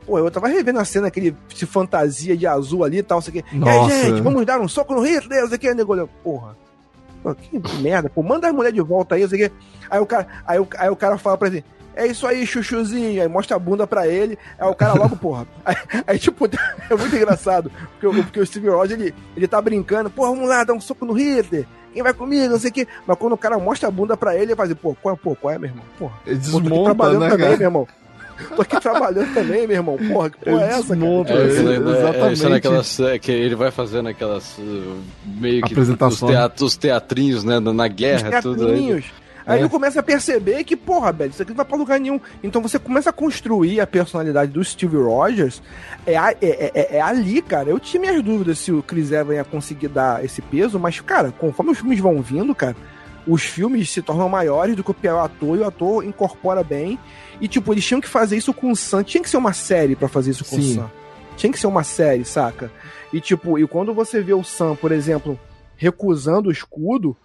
Pô, 0.04 0.18
eu 0.18 0.30
tava 0.30 0.48
revendo 0.48 0.78
a 0.78 0.84
cena 0.84 1.10
que 1.10 1.20
ele 1.20 1.36
se 1.54 1.64
fantasia 1.64 2.36
de 2.36 2.46
azul 2.46 2.84
ali 2.84 2.98
e 2.98 3.02
tal, 3.02 3.22
sei 3.22 3.32
que. 3.32 3.56
E 3.56 3.68
aí, 3.68 3.88
gente, 3.88 4.20
vamos 4.20 4.44
dar 4.44 4.60
um 4.60 4.68
soco 4.68 4.94
no 4.94 5.02
Hitler, 5.02 5.48
sei 5.48 5.56
que, 5.56 5.72
nego. 5.72 6.06
Porra. 6.22 6.54
Pô, 7.22 7.34
que 7.34 7.58
merda, 7.80 8.08
pô, 8.08 8.22
manda 8.22 8.48
a 8.48 8.52
mulher 8.52 8.72
de 8.72 8.80
volta 8.80 9.14
aí, 9.14 9.28
sei 9.28 9.48
que. 9.48 9.54
Aí 9.90 10.00
o 10.00 10.06
cara, 10.06 10.26
aí 10.46 10.58
o, 10.58 10.68
aí 10.78 10.88
o 10.88 10.96
cara 10.96 11.18
fala 11.18 11.36
pra 11.36 11.48
ele, 11.48 11.64
é 11.94 12.06
isso 12.06 12.26
aí, 12.26 12.46
chuchuzinho. 12.46 13.20
Aí 13.20 13.28
mostra 13.28 13.56
a 13.56 13.58
bunda 13.58 13.86
pra 13.86 14.06
ele. 14.06 14.38
Aí 14.58 14.68
o 14.68 14.74
cara 14.74 14.94
logo, 14.94 15.16
porra. 15.16 15.46
Aí, 15.64 15.76
aí 16.06 16.18
tipo, 16.18 16.46
é 16.88 16.94
muito 16.96 17.14
engraçado. 17.14 17.70
Porque, 18.00 18.22
porque 18.22 18.40
o 18.40 18.46
Steve 18.46 18.68
Rogers, 18.68 19.00
ele, 19.00 19.14
ele 19.36 19.48
tá 19.48 19.60
brincando. 19.60 20.08
Porra, 20.08 20.30
vamos 20.30 20.48
lá, 20.48 20.64
dar 20.64 20.72
um 20.72 20.80
soco 20.80 21.04
no 21.04 21.12
Hitler. 21.12 21.66
Quem 21.92 22.02
vai 22.02 22.14
comigo, 22.14 22.52
não 22.52 22.58
sei 22.58 22.70
o 22.70 22.72
quê. 22.72 22.88
Mas 23.06 23.18
quando 23.18 23.32
o 23.32 23.38
cara 23.38 23.58
mostra 23.58 23.88
a 23.88 23.90
bunda 23.90 24.16
pra 24.16 24.34
ele, 24.34 24.44
ele 24.44 24.56
faz 24.56 24.70
assim, 24.70 24.78
pô, 24.80 24.94
qual, 24.94 25.16
pô, 25.16 25.34
qual 25.34 25.52
é, 25.52 25.58
meu 25.58 25.70
irmão? 25.70 25.84
Porra. 25.98 26.14
Desmonta, 26.24 26.68
tô 26.68 26.74
aqui 26.74 26.84
trabalhando 26.84 27.20
né, 27.20 27.28
também, 27.28 27.46
cara? 27.46 27.56
meu 27.58 27.66
irmão. 27.66 27.88
Tô 28.54 28.62
aqui 28.62 28.80
trabalhando 28.80 29.32
também, 29.34 29.66
meu 29.66 29.76
irmão. 29.76 29.96
Porra, 29.96 30.30
que 30.30 30.38
porra 30.38 30.62
é 30.62 30.68
essa, 30.68 30.96
cara? 30.96 31.40
É, 31.40 31.42
é, 31.42 31.98
exatamente. 31.98 32.46
É, 32.46 32.48
naquelas, 32.48 33.00
é, 33.00 33.18
que 33.18 33.32
ele 33.32 33.54
vai 33.54 33.70
fazendo 33.70 34.08
aquelas 34.08 34.58
uh, 34.58 34.96
meio 35.24 35.62
que 35.62 35.78
os, 35.78 36.20
teatros, 36.20 36.62
os 36.62 36.76
teatrinhos, 36.76 37.44
né, 37.44 37.60
na 37.60 37.88
guerra, 37.88 38.38
os 38.38 38.42
tudo 38.42 38.68
aí. 38.68 39.04
Aí 39.46 39.58
é. 39.58 39.62
ele 39.62 39.68
começa 39.68 40.00
a 40.00 40.02
perceber 40.02 40.62
que, 40.64 40.76
porra, 40.76 41.12
velho, 41.12 41.30
isso 41.30 41.42
aqui 41.42 41.50
não 41.50 41.56
vai 41.56 41.64
pra 41.64 41.76
lugar 41.76 41.98
nenhum. 41.98 42.20
Então 42.42 42.62
você 42.62 42.78
começa 42.78 43.10
a 43.10 43.12
construir 43.12 43.80
a 43.80 43.86
personalidade 43.86 44.52
do 44.52 44.62
Steve 44.62 44.96
Rogers. 44.96 45.62
É, 46.06 46.14
é, 46.14 46.34
é, 46.40 46.70
é, 46.74 46.96
é 46.96 47.00
ali, 47.00 47.42
cara. 47.42 47.68
Eu 47.68 47.80
tinha 47.80 48.00
minhas 48.00 48.22
dúvidas 48.22 48.58
se 48.58 48.70
o 48.70 48.82
Chris 48.82 49.10
Evans 49.10 49.36
ia 49.36 49.44
conseguir 49.44 49.88
dar 49.88 50.24
esse 50.24 50.42
peso, 50.42 50.78
mas, 50.78 51.00
cara, 51.00 51.32
conforme 51.32 51.72
os 51.72 51.78
filmes 51.78 51.98
vão 51.98 52.20
vindo, 52.22 52.54
cara, 52.54 52.76
os 53.26 53.42
filmes 53.42 53.90
se 53.90 54.02
tornam 54.02 54.28
maiores 54.28 54.76
do 54.76 54.84
que 54.84 54.90
o 54.90 55.18
ator 55.18 55.56
e 55.56 55.60
o 55.60 55.66
ator 55.66 56.04
incorpora 56.04 56.62
bem. 56.62 56.98
E, 57.40 57.48
tipo, 57.48 57.72
eles 57.72 57.84
tinham 57.84 58.00
que 58.00 58.08
fazer 58.08 58.36
isso 58.36 58.52
com 58.52 58.70
o 58.70 58.76
Sam. 58.76 59.02
Tinha 59.02 59.22
que 59.22 59.30
ser 59.30 59.36
uma 59.36 59.52
série 59.52 59.96
para 59.96 60.08
fazer 60.08 60.30
isso 60.30 60.44
com 60.44 60.56
Sim. 60.56 60.72
o 60.72 60.74
Sam. 60.74 60.90
Tinha 61.36 61.52
que 61.52 61.58
ser 61.58 61.66
uma 61.66 61.84
série, 61.84 62.24
saca? 62.24 62.70
E, 63.12 63.20
tipo, 63.20 63.58
e 63.58 63.66
quando 63.66 63.94
você 63.94 64.20
vê 64.20 64.34
o 64.34 64.44
Sam, 64.44 64.76
por 64.76 64.92
exemplo, 64.92 65.38
recusando 65.76 66.48
o 66.48 66.52
escudo 66.52 67.16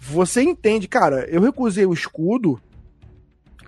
você 0.00 0.42
entende, 0.42 0.86
cara, 0.86 1.26
eu 1.28 1.40
recusei 1.40 1.86
o 1.86 1.92
escudo 1.92 2.60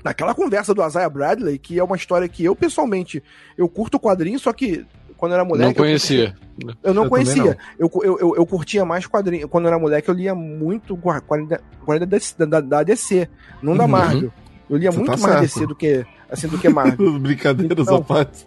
naquela 0.05 0.35
conversa 0.35 0.75
do 0.75 0.87
Isaiah 0.87 1.09
Bradley, 1.09 1.59
que 1.59 1.79
é 1.79 1.85
uma 1.85 1.97
história 1.97 2.29
que 2.29 2.45
eu, 2.45 2.55
pessoalmente, 2.55 3.23
eu 3.57 3.69
curto 3.69 3.97
o 3.97 4.01
quadrinho, 4.01 4.39
só 4.39 4.53
que 4.53 4.87
quando 5.19 5.33
eu 5.33 5.35
era 5.35 5.45
moleque... 5.45 5.67
Não 5.67 5.75
conhecia. 5.75 6.35
Eu, 6.59 6.75
eu 6.83 6.95
não 6.95 7.05
eu 7.05 7.11
conhecia. 7.11 7.45
Não. 7.45 7.57
Eu, 7.79 7.91
eu, 8.03 8.37
eu, 8.37 8.47
curtia 8.47 8.85
mais 8.85 9.07
quadrinho. 9.07 9.49
Quando 9.49 9.65
eu 9.65 9.69
era 9.69 9.79
moleque, 9.79 10.09
eu 10.09 10.15
lia 10.15 10.35
muito 10.35 10.97
quadrinho 10.97 11.49
da, 11.49 12.47
da, 12.47 12.61
da 12.61 12.83
DC, 12.85 13.29
não 13.61 13.77
da 13.77 13.85
uhum. 13.85 13.91
Marvel. 13.91 14.33
Eu 14.71 14.77
lia 14.77 14.91
Você 14.91 14.99
muito 14.99 15.11
tá 15.11 15.17
mais 15.17 15.33
certo. 15.33 15.41
DC 15.41 15.67
do 15.67 15.75
que, 15.75 16.07
assim, 16.31 16.47
do 16.47 16.59
que 16.59 16.69
Marvel. 16.69 17.19
Brincadeiras 17.19 17.79
então, 17.79 17.97
à 17.97 18.03
parte. 18.03 18.47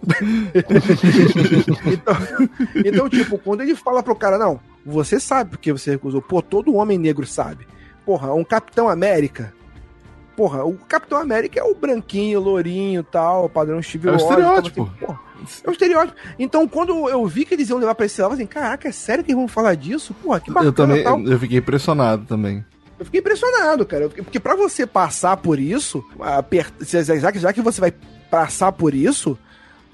então, 1.86 2.16
então, 2.86 3.10
tipo, 3.10 3.38
quando 3.38 3.62
ele 3.62 3.76
fala 3.76 4.02
pro 4.02 4.16
cara, 4.16 4.38
não, 4.38 4.60
você 4.86 5.20
sabe 5.20 5.52
porque 5.52 5.72
você 5.72 5.92
recusou. 5.92 6.22
Pô, 6.22 6.42
todo 6.42 6.76
homem 6.76 6.98
negro 6.98 7.26
sabe. 7.26 7.68
Porra, 8.06 8.34
um 8.34 8.44
Capitão 8.44 8.88
América. 8.88 9.54
Porra, 10.36 10.63
o 10.63 10.74
Capitão 10.74 11.17
América 11.17 11.60
é 11.60 11.63
o 11.63 11.76
branquinho, 11.76 12.39
lourinho 12.39 13.04
tal, 13.04 13.50
padrão 13.50 13.82
Steve 13.82 14.10
É 14.10 14.12
o 14.12 14.15
estereótipo. 14.15 14.84
Assim, 14.84 15.06
porra, 15.06 15.20
é 15.63 15.70
o 15.70 15.72
estereótipo. 15.72 16.17
Então, 16.39 16.67
quando 16.67 17.10
eu 17.10 17.26
vi 17.28 17.46
que 17.46 17.54
eles 17.54 17.70
iam 17.70 17.80
levar 17.80 17.96
pra 17.96 18.06
esse 18.06 18.22
lado, 18.22 18.34
assim, 18.34 18.46
caraca, 18.46 18.88
é 18.88 18.91
sério 18.91 19.24
que 19.24 19.32
eles 19.32 19.39
vão 19.39 19.48
falar 19.48 19.76
disso? 19.76 20.13
Porra, 20.15 20.39
que 20.39 20.50
bacana. 20.50 20.70
Eu 20.70 20.74
também, 20.74 21.04
tal. 21.04 21.22
eu 21.22 21.39
fiquei 21.39 21.58
impressionado 21.60 22.26
também. 22.26 22.63
Eu 22.98 23.06
fiquei 23.06 23.20
impressionado, 23.20 23.86
cara. 23.86 24.10
Porque 24.10 24.39
para 24.39 24.56
você 24.56 24.86
passar 24.86 25.36
por 25.38 25.60
isso, 25.60 26.06
já 27.39 27.52
que 27.52 27.62
você 27.62 27.82
vai 27.82 27.94
passar 28.30 28.72
por 28.72 28.94
isso, 28.94 29.38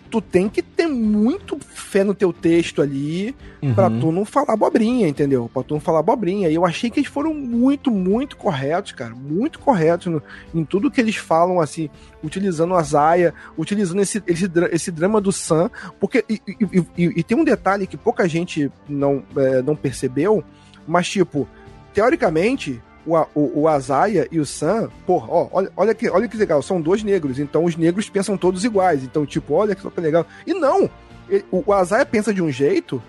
tu 0.08 0.22
tem 0.22 0.50
que 0.50 0.62
ter 0.62 0.88
muito 0.88 1.58
fé 1.60 2.04
no 2.04 2.14
teu 2.14 2.32
texto 2.34 2.82
ali 2.82 3.36
uhum. 3.62 3.74
pra 3.74 3.90
tu 3.90 4.12
não 4.12 4.26
falar 4.26 4.54
abobrinha, 4.54 5.08
entendeu? 5.08 5.50
Pra 5.54 5.64
tu 5.64 5.74
não 5.74 5.82
falar 5.82 6.00
abobrinha. 6.00 6.50
E 6.50 6.56
eu 6.56 6.66
achei 6.66 6.90
que 6.90 7.00
eles 7.00 7.10
foram 7.10 7.34
muito, 7.34 7.92
muito 7.92 8.38
corretos, 8.38 8.92
cara. 8.92 9.14
Muito 9.14 9.60
corretos 9.60 10.08
no, 10.08 10.24
em 10.54 10.64
tudo 10.64 10.90
que 10.90 11.02
eles 11.02 11.16
falam, 11.16 11.60
assim, 11.60 11.90
utilizando 12.24 12.74
a 12.74 12.82
Zaya, 12.82 13.34
utilizando 13.58 14.02
esse, 14.02 14.24
esse, 14.26 14.50
esse 14.72 14.92
drama 14.92 15.22
do 15.22 15.32
Sam. 15.32 15.70
Porque. 16.00 16.24
E, 16.30 16.42
e, 16.48 16.86
e, 16.98 17.04
e, 17.20 17.24
tem 17.24 17.38
um 17.38 17.44
detalhe 17.44 17.86
que 17.86 17.98
pouca 17.98 18.28
gente 18.28 18.72
não, 18.88 19.24
é, 19.36 19.62
não 19.62 19.76
percebeu, 19.76 20.44
mas, 20.88 21.10
tipo, 21.10 21.48
teoricamente, 21.94 22.82
o, 23.08 23.16
o, 23.34 23.62
o 23.62 23.68
Azaia 23.68 24.28
e 24.32 24.40
o 24.40 24.46
Sam, 24.46 24.90
porra, 25.06 25.28
ó, 25.30 25.48
olha, 25.52 25.72
olha, 25.76 25.96
que, 25.96 26.10
olha 26.10 26.28
que 26.28 26.38
legal, 26.38 26.62
são 26.62 26.82
dois 26.82 27.04
negros, 27.04 27.40
então 27.40 27.64
os 27.64 27.76
negros 27.76 28.10
pensam 28.10 28.38
todos 28.38 28.66
iguais. 28.66 29.04
Então, 29.04 29.26
tipo, 29.26 29.54
olha 29.54 29.74
que 29.74 30.02
legal. 30.02 30.26
E 30.46 30.54
não! 30.54 30.90
Ele, 31.30 31.46
o, 31.50 31.64
o 31.66 31.74
Azaia 31.74 32.06
pensa 32.06 32.34
de 32.34 32.42
um 32.42 32.52
jeito 32.52 33.02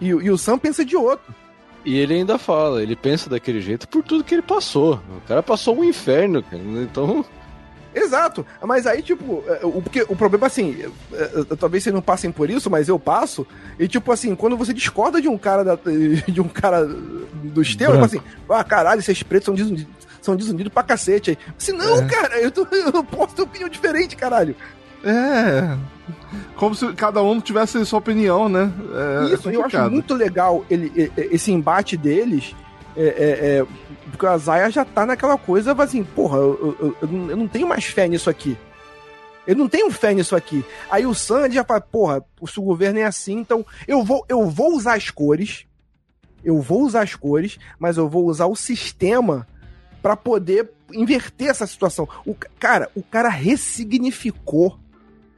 e, 0.00 0.08
e 0.08 0.30
o 0.30 0.38
Sam 0.38 0.58
pensa 0.58 0.84
de 0.84 0.96
outro. 0.96 1.34
E 1.84 1.96
ele 1.96 2.14
ainda 2.14 2.38
fala, 2.38 2.82
ele 2.82 2.94
pensa 2.94 3.28
daquele 3.28 3.60
jeito 3.60 3.88
por 3.88 4.04
tudo 4.04 4.22
que 4.22 4.34
ele 4.34 4.42
passou. 4.42 5.00
O 5.16 5.20
cara 5.26 5.42
passou 5.42 5.76
um 5.76 5.84
inferno, 5.84 6.42
cara. 6.42 6.62
Então. 6.62 7.24
Exato, 7.94 8.46
mas 8.62 8.86
aí, 8.86 9.02
tipo, 9.02 9.44
é, 9.46 9.60
o, 9.62 9.82
porque 9.82 10.02
o 10.08 10.16
problema, 10.16 10.46
assim, 10.46 10.84
é, 11.12 11.16
é, 11.22 11.56
talvez 11.56 11.84
vocês 11.84 11.94
não 11.94 12.00
passem 12.00 12.32
por 12.32 12.48
isso, 12.48 12.70
mas 12.70 12.88
eu 12.88 12.98
passo, 12.98 13.46
e 13.78 13.86
tipo 13.86 14.10
assim, 14.10 14.34
quando 14.34 14.56
você 14.56 14.72
discorda 14.72 15.20
de 15.20 15.28
um 15.28 15.36
cara 15.36 15.62
da, 15.62 15.76
de 16.26 16.40
um 16.40 16.48
cara 16.48 16.86
do 16.86 17.54
teus, 17.54 17.68
tipo 17.68 18.04
assim, 18.04 18.20
ah, 18.48 18.64
caralho, 18.64 19.00
esses 19.00 19.22
pretos 19.22 19.46
são 19.46 19.54
desunidos, 19.54 19.86
são 20.20 20.36
desunidos 20.36 20.72
pra 20.72 20.82
cacete 20.82 21.30
aí. 21.30 21.38
Assim, 21.58 21.72
não, 21.72 21.98
é. 21.98 22.06
cara, 22.06 22.40
eu, 22.40 22.50
tô, 22.50 22.66
eu 22.74 22.92
não 22.92 23.04
posso 23.04 23.34
ter 23.34 23.42
opinião 23.42 23.68
diferente, 23.68 24.16
caralho. 24.16 24.56
É. 25.04 25.76
como 26.56 26.76
se 26.76 26.92
cada 26.92 27.20
um 27.22 27.40
tivesse 27.40 27.84
sua 27.84 27.98
opinião, 27.98 28.48
né? 28.48 28.72
É, 28.94 29.34
Isso, 29.34 29.50
é 29.50 29.56
eu 29.56 29.64
acho 29.64 29.90
muito 29.90 30.14
legal 30.14 30.64
ele, 30.70 31.10
esse 31.16 31.50
embate 31.50 31.96
deles. 31.96 32.54
É, 32.96 33.02
é, 33.02 33.58
é, 33.58 33.66
porque 34.10 34.26
a 34.26 34.36
Zaya 34.36 34.70
já 34.70 34.84
tá 34.84 35.06
naquela 35.06 35.38
coisa, 35.38 35.72
assim, 35.82 36.04
porra, 36.04 36.38
eu, 36.38 36.76
eu, 36.80 36.96
eu, 37.00 37.28
eu, 37.30 37.36
não 37.36 37.48
tenho 37.48 37.66
mais 37.66 37.84
fé 37.84 38.06
nisso 38.06 38.28
aqui. 38.28 38.56
Eu 39.46 39.56
não 39.56 39.68
tenho 39.68 39.90
fé 39.90 40.14
nisso 40.14 40.36
aqui. 40.36 40.64
Aí 40.90 41.06
o 41.06 41.14
Sam 41.14 41.50
já 41.50 41.64
fala, 41.64 41.80
porra, 41.80 42.24
se 42.46 42.60
o 42.60 42.62
governo 42.62 42.98
é 42.98 43.04
assim, 43.04 43.38
então 43.38 43.64
eu 43.88 44.04
vou, 44.04 44.24
eu 44.28 44.48
vou 44.48 44.74
usar 44.76 44.94
as 44.94 45.10
cores. 45.10 45.66
Eu 46.44 46.60
vou 46.60 46.82
usar 46.82 47.02
as 47.02 47.14
cores, 47.14 47.58
mas 47.78 47.96
eu 47.96 48.08
vou 48.08 48.26
usar 48.26 48.46
o 48.46 48.56
sistema 48.56 49.46
para 50.02 50.16
poder 50.16 50.70
inverter 50.92 51.48
essa 51.48 51.66
situação. 51.66 52.08
O 52.26 52.34
cara, 52.58 52.90
o 52.94 53.02
cara 53.02 53.28
ressignificou 53.28 54.78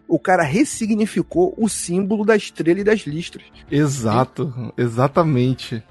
o 0.06 0.18
cara 0.18 0.42
ressignificou 0.42 1.54
o 1.56 1.68
símbolo 1.68 2.24
da 2.24 2.36
estrela 2.36 2.80
e 2.80 2.84
das 2.84 3.00
listras. 3.00 3.44
Exato, 3.70 4.72
exatamente. 4.76 5.82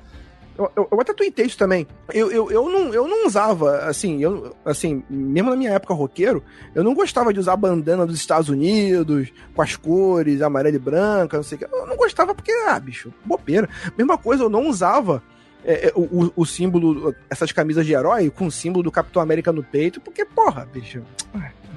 Eu, 0.57 0.71
eu, 0.75 0.87
eu, 0.91 1.01
até 1.01 1.13
tuitei 1.13 1.45
isso 1.45 1.57
também. 1.57 1.87
Eu, 2.13 2.31
eu, 2.31 2.51
eu, 2.51 2.69
não, 2.69 2.93
eu 2.93 3.07
não 3.07 3.25
usava, 3.25 3.79
assim, 3.85 4.21
eu, 4.21 4.55
assim, 4.63 5.03
mesmo 5.09 5.49
na 5.49 5.55
minha 5.55 5.71
época 5.71 5.93
roqueiro, 5.93 6.43
eu 6.75 6.83
não 6.83 6.93
gostava 6.93 7.33
de 7.33 7.39
usar 7.39 7.55
bandana 7.55 8.05
dos 8.05 8.17
Estados 8.17 8.49
Unidos, 8.49 9.31
com 9.55 9.61
as 9.61 9.75
cores 9.75 10.41
amarela 10.41 10.75
e 10.75 10.79
branca, 10.79 11.37
não 11.37 11.43
sei 11.43 11.55
o 11.55 11.59
que. 11.59 11.65
Eu 11.65 11.87
não 11.87 11.97
gostava 11.97 12.35
porque, 12.35 12.51
ah, 12.67 12.79
bicho, 12.79 13.11
bobeira. 13.25 13.67
Mesma 13.97 14.17
coisa, 14.17 14.43
eu 14.43 14.49
não 14.49 14.67
usava 14.67 15.23
é, 15.65 15.87
é, 15.87 15.93
o, 15.95 16.31
o, 16.35 16.45
símbolo, 16.45 17.15
essas 17.29 17.51
camisas 17.51 17.85
de 17.85 17.93
herói 17.93 18.29
com 18.29 18.45
o 18.45 18.51
símbolo 18.51 18.83
do 18.83 18.91
Capitão 18.91 19.21
América 19.21 19.51
no 19.51 19.63
peito, 19.63 19.99
porque, 20.01 20.23
porra, 20.23 20.67
bicho, 20.71 21.01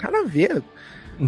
nada 0.02 0.18
a 0.18 0.24
ver. 0.24 0.62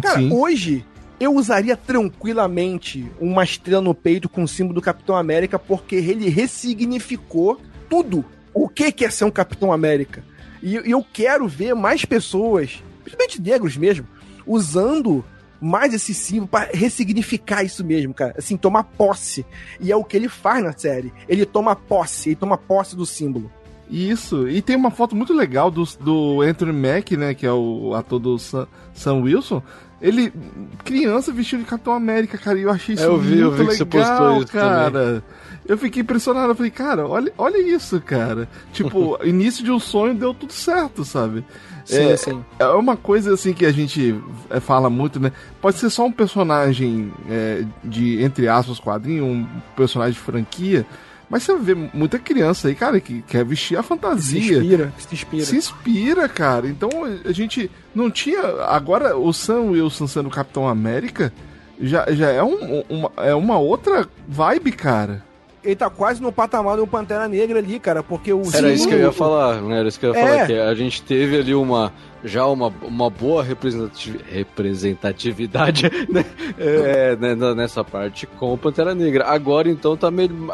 Cara, 0.01 0.19
Sim. 0.19 0.31
hoje 0.31 0.85
eu 1.19 1.35
usaria 1.35 1.75
tranquilamente 1.75 3.11
uma 3.19 3.43
estrela 3.43 3.81
no 3.81 3.93
peito 3.93 4.29
com 4.29 4.43
o 4.43 4.47
símbolo 4.47 4.75
do 4.75 4.81
Capitão 4.81 5.15
América, 5.15 5.59
porque 5.59 5.95
ele 5.95 6.29
ressignificou 6.29 7.59
tudo. 7.89 8.23
O 8.53 8.69
que, 8.69 8.91
que 8.91 9.05
é 9.05 9.09
ser 9.09 9.25
um 9.25 9.31
Capitão 9.31 9.73
América? 9.73 10.23
E, 10.61 10.75
e 10.75 10.91
eu 10.91 11.05
quero 11.11 11.47
ver 11.47 11.73
mais 11.73 12.05
pessoas, 12.05 12.81
principalmente 13.03 13.41
negros 13.41 13.75
mesmo, 13.77 14.07
usando 14.45 15.23
mais 15.61 15.93
esse 15.93 16.13
símbolo 16.13 16.47
para 16.47 16.69
ressignificar 16.73 17.63
isso 17.63 17.83
mesmo, 17.83 18.13
cara. 18.13 18.35
Assim, 18.37 18.55
tomar 18.55 18.83
posse. 18.83 19.45
E 19.79 19.91
é 19.91 19.95
o 19.95 20.03
que 20.03 20.15
ele 20.15 20.29
faz 20.29 20.63
na 20.63 20.71
série. 20.71 21.11
Ele 21.27 21.45
toma 21.45 21.75
posse, 21.75 22.29
ele 22.29 22.35
toma 22.37 22.57
posse 22.57 22.95
do 22.95 23.05
símbolo. 23.05 23.51
Isso, 23.89 24.47
e 24.47 24.61
tem 24.61 24.75
uma 24.75 24.91
foto 24.91 25.15
muito 25.15 25.33
legal 25.33 25.71
do, 25.71 25.83
do 25.99 26.41
Anthony 26.41 26.71
Mack, 26.71 27.17
né, 27.17 27.33
que 27.33 27.43
é 27.43 27.51
o 27.51 27.95
ator 27.95 28.19
do 28.19 28.37
Sam, 28.37 28.67
Sam 28.93 29.21
Wilson, 29.21 29.63
ele, 30.01 30.31
criança 30.83 31.31
vestido 31.31 31.63
de 31.63 31.69
Capitão 31.69 31.93
América, 31.93 32.37
cara, 32.37 32.57
e 32.57 32.63
eu 32.63 32.71
achei 32.71 32.95
isso 32.95 33.03
é, 33.03 33.07
eu 33.07 33.17
vi, 33.17 33.29
muito 33.29 33.41
eu 33.41 33.51
vi 33.51 33.57
legal, 33.57 33.71
que 33.71 33.77
você 33.77 33.85
postou 33.85 34.37
isso 34.37 34.51
cara. 34.51 34.91
Também. 34.91 35.23
Eu 35.67 35.77
fiquei 35.77 36.01
impressionado, 36.01 36.49
eu 36.49 36.55
falei, 36.55 36.71
cara, 36.71 37.07
olha, 37.07 37.31
olha 37.37 37.61
isso, 37.61 38.01
cara. 38.01 38.47
Tipo, 38.73 39.19
início 39.23 39.63
de 39.63 39.71
um 39.71 39.79
sonho 39.79 40.15
deu 40.15 40.33
tudo 40.33 40.51
certo, 40.51 41.05
sabe? 41.05 41.45
Sim, 41.85 42.09
é, 42.09 42.17
sim. 42.17 42.45
é 42.57 42.65
uma 42.67 42.95
coisa 42.95 43.33
assim 43.33 43.53
que 43.53 43.65
a 43.65 43.71
gente 43.71 44.15
é, 44.49 44.59
fala 44.59 44.89
muito, 44.89 45.19
né? 45.19 45.31
Pode 45.61 45.77
ser 45.77 45.89
só 45.89 46.05
um 46.05 46.11
personagem 46.11 47.11
é, 47.29 47.63
de, 47.83 48.23
entre 48.23 48.47
aspas, 48.47 48.79
quadrinho, 48.79 49.25
um 49.25 49.47
personagem 49.75 50.13
de 50.13 50.19
franquia, 50.19 50.85
mas 51.29 51.43
você 51.43 51.55
vê 51.57 51.75
muita 51.93 52.17
criança 52.17 52.67
aí, 52.67 52.75
cara, 52.75 52.99
que 52.99 53.21
quer 53.21 53.45
vestir 53.45 53.77
a 53.77 53.83
fantasia. 53.83 54.41
Se 54.41 54.53
inspira, 54.55 54.93
se 54.97 55.13
inspira. 55.13 55.45
Se 55.45 55.55
inspira, 55.57 56.29
cara. 56.29 56.67
Então 56.67 56.89
a 57.23 57.31
gente 57.31 57.69
não 57.93 58.09
tinha. 58.09 58.41
Agora 58.67 59.15
o 59.15 59.31
Sam 59.31 59.71
Wilson 59.71 60.07
sendo 60.07 60.29
Capitão 60.29 60.67
América 60.67 61.31
já, 61.79 62.11
já 62.11 62.29
é, 62.29 62.43
um, 62.43 62.83
uma, 62.89 63.11
é 63.17 63.35
uma 63.35 63.57
outra 63.57 64.07
vibe, 64.27 64.71
cara 64.71 65.29
ele 65.63 65.75
tá 65.75 65.89
quase 65.89 66.21
no 66.21 66.31
patamar 66.31 66.77
do 66.77 66.87
Pantera 66.87 67.27
Negra 67.27 67.59
ali, 67.59 67.79
cara, 67.79 68.01
porque 68.01 68.31
o... 68.31 68.43
Era 68.53 68.71
isso 68.71 68.87
que 68.87 68.93
eu 68.93 68.99
ia 68.99 69.11
falar, 69.11 69.61
né? 69.61 69.79
Era 69.79 69.87
isso 69.87 69.99
que 69.99 70.05
eu 70.05 70.13
ia 70.13 70.19
é. 70.19 70.23
falar, 70.23 70.47
que 70.47 70.53
a 70.53 70.73
gente 70.73 71.01
teve 71.01 71.37
ali 71.37 71.53
uma, 71.53 71.91
já 72.23 72.45
uma, 72.45 72.67
uma 72.81 73.09
boa 73.09 73.43
representatividade 73.43 75.89
né? 76.09 76.25
É, 76.57 77.15
né, 77.15 77.35
nessa 77.55 77.83
parte 77.83 78.27
com 78.27 78.53
o 78.53 78.57
Pantera 78.57 78.93
Negra. 78.93 79.25
Agora, 79.25 79.69
então, 79.69 79.95
tá 79.95 80.09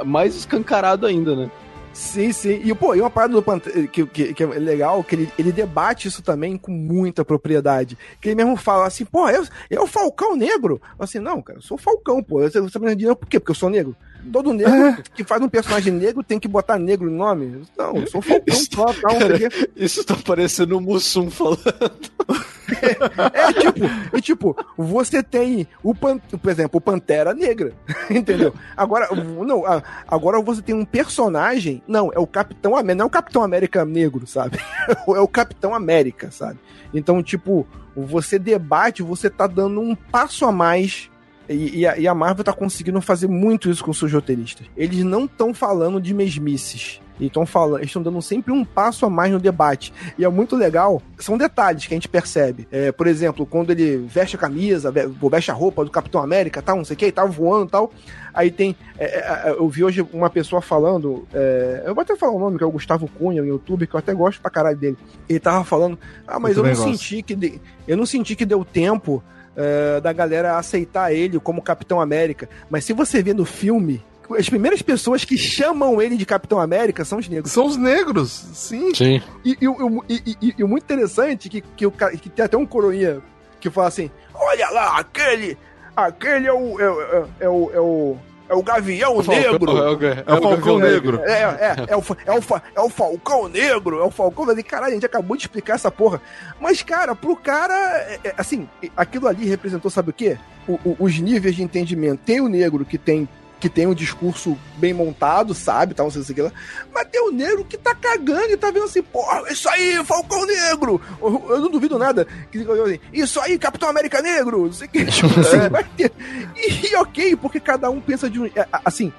mais 0.06 0.36
escancarado 0.36 1.06
ainda, 1.06 1.36
né? 1.36 1.50
Sim, 1.96 2.34
sim. 2.34 2.60
E, 2.62 2.76
pô, 2.76 2.94
e 2.94 3.00
uma 3.00 3.10
parada 3.10 3.34
do 3.34 3.42
Pantera 3.42 3.88
que, 3.88 4.06
que, 4.06 4.34
que, 4.34 4.44
é 4.44 4.48
legal, 4.48 5.02
que 5.02 5.16
ele, 5.16 5.32
ele 5.40 5.52
debate 5.54 6.10
isso 6.10 6.22
também 6.22 6.58
com 6.58 6.70
muita 6.70 7.24
propriedade. 7.24 7.98
Que 8.20 8.28
ele 8.28 8.36
mesmo 8.36 8.58
fala 8.58 8.86
assim, 8.86 9.06
pô, 9.06 9.30
eu, 9.30 9.46
eu 9.70 9.84
o 9.84 9.88
Falcão 9.88 10.36
Negro. 10.36 10.82
Assim, 11.00 11.20
não, 11.20 11.42
cara, 11.42 11.60
eu 11.60 11.64
sou 11.64 11.78
Falcão, 11.78 12.22
pô. 12.22 12.42
Você, 12.42 12.60
você 12.60 12.78
me 12.80 13.16
por 13.16 13.28
quê? 13.30 13.40
Porque 13.40 13.52
eu 13.52 13.56
sou 13.56 13.70
negro 13.70 13.96
todo 14.32 14.54
negro 14.54 14.74
é. 14.74 14.98
que 15.14 15.24
faz 15.24 15.40
um 15.40 15.48
personagem 15.48 15.94
negro 15.94 16.24
tem 16.24 16.40
que 16.40 16.48
botar 16.48 16.80
negro 16.80 17.10
no 17.10 17.16
nome? 17.16 17.62
Não, 17.78 17.96
eu 17.96 18.08
sou 18.08 18.22
Falcão 18.22 18.44
isso, 18.48 18.68
só, 18.74 18.86
tal, 18.86 19.20
cara, 19.20 19.38
Isso 19.76 20.04
tá 20.04 20.16
parecendo 20.16 20.78
o 20.78 20.82
Mussum 20.82 21.30
falando. 21.30 21.62
É, 22.72 23.50
é, 23.50 23.54
tipo, 23.54 23.86
é 24.18 24.22
tipo, 24.22 24.66
você 24.78 25.22
tem 25.22 25.68
o 25.84 25.94
pan, 25.94 26.18
por 26.18 26.50
exemplo, 26.50 26.78
o 26.78 26.82
Pantera 26.82 27.34
Negra, 27.34 27.74
entendeu? 28.10 28.54
Agora, 28.76 29.10
não, 29.14 29.64
agora 30.08 30.42
você 30.42 30.62
tem 30.62 30.76
um 30.76 30.86
personagem, 30.86 31.82
não, 31.88 32.12
é 32.14 32.20
o 32.20 32.28
Capitão 32.28 32.76
América, 32.76 32.96
não 32.96 33.06
é 33.06 33.08
o 33.08 33.12
Capitão 33.12 33.44
América 33.44 33.86
negro, 33.86 34.26
sabe? 34.28 34.60
É 35.16 35.20
o 35.20 35.28
Capitão 35.28 35.74
América, 35.74 36.32
sabe? 36.32 36.60
Então, 36.94 37.22
tipo, 37.22 37.68
você 37.96 38.38
debate, 38.38 39.02
você 39.02 39.30
tá 39.30 39.48
dando 39.48 39.80
um 39.80 39.96
passo 39.96 40.46
a 40.46 40.52
mais 40.52 41.10
e, 41.50 41.80
e, 41.80 41.88
a, 41.88 41.98
e, 41.98 42.08
a, 42.08 42.16
Marvel 42.16 42.44
tá 42.44 42.54
conseguindo 42.54 43.00
fazer 43.02 43.28
muito 43.28 43.70
isso 43.70 43.84
com 43.84 43.94
seus 43.94 44.12
roteiristas. 44.12 44.68
Eles 44.76 45.04
não 45.04 45.26
estão 45.26 45.54
falando 45.54 46.02
de 46.02 46.14
mesmices. 46.14 47.00
Estão 47.20 47.46
falando, 47.46 47.82
estão 47.84 48.04
dando 48.04 48.22
sempre 48.22 48.52
um 48.52 48.66
passo 48.66 49.06
a 49.06 49.10
mais 49.10 49.32
no 49.32 49.40
debate. 49.40 49.94
E 50.18 50.26
é 50.26 50.30
muito 50.30 50.56
legal. 50.56 51.02
São 51.18 51.38
detalhes 51.38 51.86
que 51.86 51.94
a 51.94 51.96
gente 51.96 52.10
percebe. 52.10 52.68
É, 52.70 52.92
por 52.92 53.08
exemplo, 53.08 53.46
quando 53.46 53.72
ele 53.72 53.98
veste 53.98 54.36
a 54.36 54.40
camisa, 54.40 54.92
veste 54.92 55.50
a 55.50 55.54
roupa 55.54 55.86
do 55.86 55.92
Capitão 55.92 56.22
América, 56.22 56.62
tal, 56.62 56.76
não 56.76 56.84
sei 56.84 56.96
o 56.96 56.98
que, 56.98 57.12
tá 57.12 57.24
voando 57.24 57.72
tal. 57.72 57.94
Aí 58.34 58.52
tem. 58.52 58.76
É, 58.98 59.06
é, 59.06 59.50
é, 59.50 59.52
eu 59.52 59.70
vi 59.70 59.86
hoje 59.86 60.06
uma 60.12 60.30
pessoa 60.30 60.62
falando. 60.62 61.26
É, 61.34 61.84
eu 61.86 61.96
vou 61.96 62.02
até 62.02 62.18
falar 62.18 62.34
o 62.34 62.40
nome, 62.40 62.58
que 62.58 62.64
é 62.66 62.68
o 62.68 62.72
Gustavo 62.72 63.08
Cunha, 63.08 63.42
o 63.42 63.46
youtuber, 63.46 63.88
que 63.88 63.96
eu 63.96 64.00
até 64.00 64.14
gosto 64.14 64.42
pra 64.42 64.52
caralho 64.52 64.78
dele. 64.78 64.98
Ele 65.30 65.40
tava 65.40 65.64
falando. 65.64 65.98
Ah, 66.28 66.38
mas 66.38 66.58
eu, 66.58 66.66
eu 66.66 66.76
não 66.76 66.84
senti 66.84 67.24
que. 67.24 67.34
De, 67.34 67.62
eu 67.88 67.96
não 67.96 68.06
senti 68.06 68.36
que 68.36 68.46
deu 68.46 68.66
tempo 68.66 69.24
uh, 69.56 70.02
da 70.02 70.14
galera 70.14 70.58
aceitar 70.58 71.14
ele 71.14 71.40
como 71.40 71.62
Capitão 71.62 72.00
América. 72.00 72.50
Mas 72.70 72.86
se 72.86 72.94
você 72.94 73.22
vê 73.24 73.34
no 73.34 73.46
filme, 73.46 74.04
as 74.38 74.50
primeiras 74.50 74.82
pessoas 74.82 75.24
que 75.24 75.38
chamam 75.38 76.02
ele 76.02 76.18
de 76.18 76.26
Capitão 76.26 76.60
América 76.60 77.06
são 77.06 77.20
os 77.20 77.28
negros. 77.28 77.52
São 77.52 77.66
os 77.66 77.78
negros, 77.78 78.32
sim. 78.32 78.94
Sim. 78.94 79.22
E, 79.44 79.58
e, 79.62 80.64
o 80.64 80.68
muito 80.68 80.84
interessante 80.84 81.50
que, 81.50 81.62
que, 81.62 81.86
que 82.22 82.30
tem 82.30 82.46
até 82.46 82.58
um 82.58 82.66
coroinha 82.66 83.22
que 83.60 83.70
fala 83.70 83.88
assim: 83.88 84.10
olha 84.34 84.70
lá, 84.70 85.00
aquele. 85.00 85.58
Aquele 85.96 86.48
é 86.48 86.54
o. 86.54 86.80
É, 86.80 86.84
é, 86.84 87.26
é 87.46 87.50
o. 87.50 87.72
É 87.74 87.80
o 87.80 88.18
é 88.48 88.54
o 88.54 88.62
Gavião 88.62 89.22
Negro. 89.22 89.78
É 90.26 90.34
o, 90.34 90.42
Falcão 90.42 90.80
Negro. 90.80 91.22
É, 91.24 91.32
é, 91.32 91.76
é, 91.90 91.96
o, 91.96 92.00
é, 92.26 92.32
o, 92.32 92.62
é 92.76 92.82
o 92.82 92.90
Falcão 92.90 93.50
Negro. 93.50 94.00
É 94.00 94.04
o 94.04 94.12
Falcão. 94.12 94.46
Negro. 94.46 94.64
Caralho, 94.64 94.92
a 94.92 94.96
gente 94.96 95.06
acabou 95.06 95.36
de 95.36 95.44
explicar 95.44 95.76
essa 95.76 95.90
porra. 95.90 96.22
Mas, 96.60 96.82
cara, 96.82 97.16
pro 97.16 97.36
cara, 97.36 97.74
é, 97.74 98.20
é, 98.24 98.34
assim, 98.38 98.68
aquilo 98.96 99.28
ali 99.28 99.46
representou, 99.46 99.90
sabe 99.90 100.12
o 100.12 100.14
quê? 100.14 100.38
O, 100.68 100.74
o, 100.86 100.98
os 101.00 101.20
níveis 101.20 101.56
de 101.56 101.64
entendimento. 101.64 102.22
Tem 102.26 102.42
o 102.42 102.48
negro 102.48 102.86
que 102.86 102.98
tem 102.98 103.28
que 103.60 103.70
tem 103.70 103.88
um 103.88 103.94
discurso 103.94 104.58
bem 104.78 104.94
montado, 104.94 105.54
sabe, 105.54 105.94
tal, 105.94 106.06
não 106.08 106.12
sei 106.12 106.22
o 106.22 106.36
que 106.36 106.42
lá. 106.42 106.52
Mas 106.94 107.08
tem 107.08 107.22
o 107.22 107.32
negro 107.32 107.66
que 107.66 107.78
tá 107.78 107.96
cagando 107.96 108.52
e 108.52 108.58
tá 108.58 108.70
vendo 108.70 108.86
assim, 108.86 109.02
porra, 109.02 109.52
isso 109.52 109.70
aí, 109.70 110.04
Falcão 110.04 110.46
Negro! 110.46 111.02
Eu, 111.22 111.46
eu 111.50 111.62
não 111.62 111.70
duvido 111.70 111.98
nada. 111.98 112.28
Assim, 112.54 113.00
isso 113.14 113.40
aí, 113.40 113.58
Capitão 113.58 113.90
América 113.90 114.22
Negro! 114.22 114.66
Não 114.66 114.74
sei 114.74 114.88
o 114.88 114.92
que. 114.92 115.00
É. 115.00 115.70
vai 115.70 115.84
ter. 115.84 116.12
E, 116.56 116.92
e, 116.92 116.96
ok, 116.96 117.36
porque 117.38 117.60
cada 117.60 117.90
um 117.90 118.02
pensa 118.02 118.30
de 118.30 118.40
um. 118.40 118.46
É, 118.46 118.68
assim, 118.84 119.12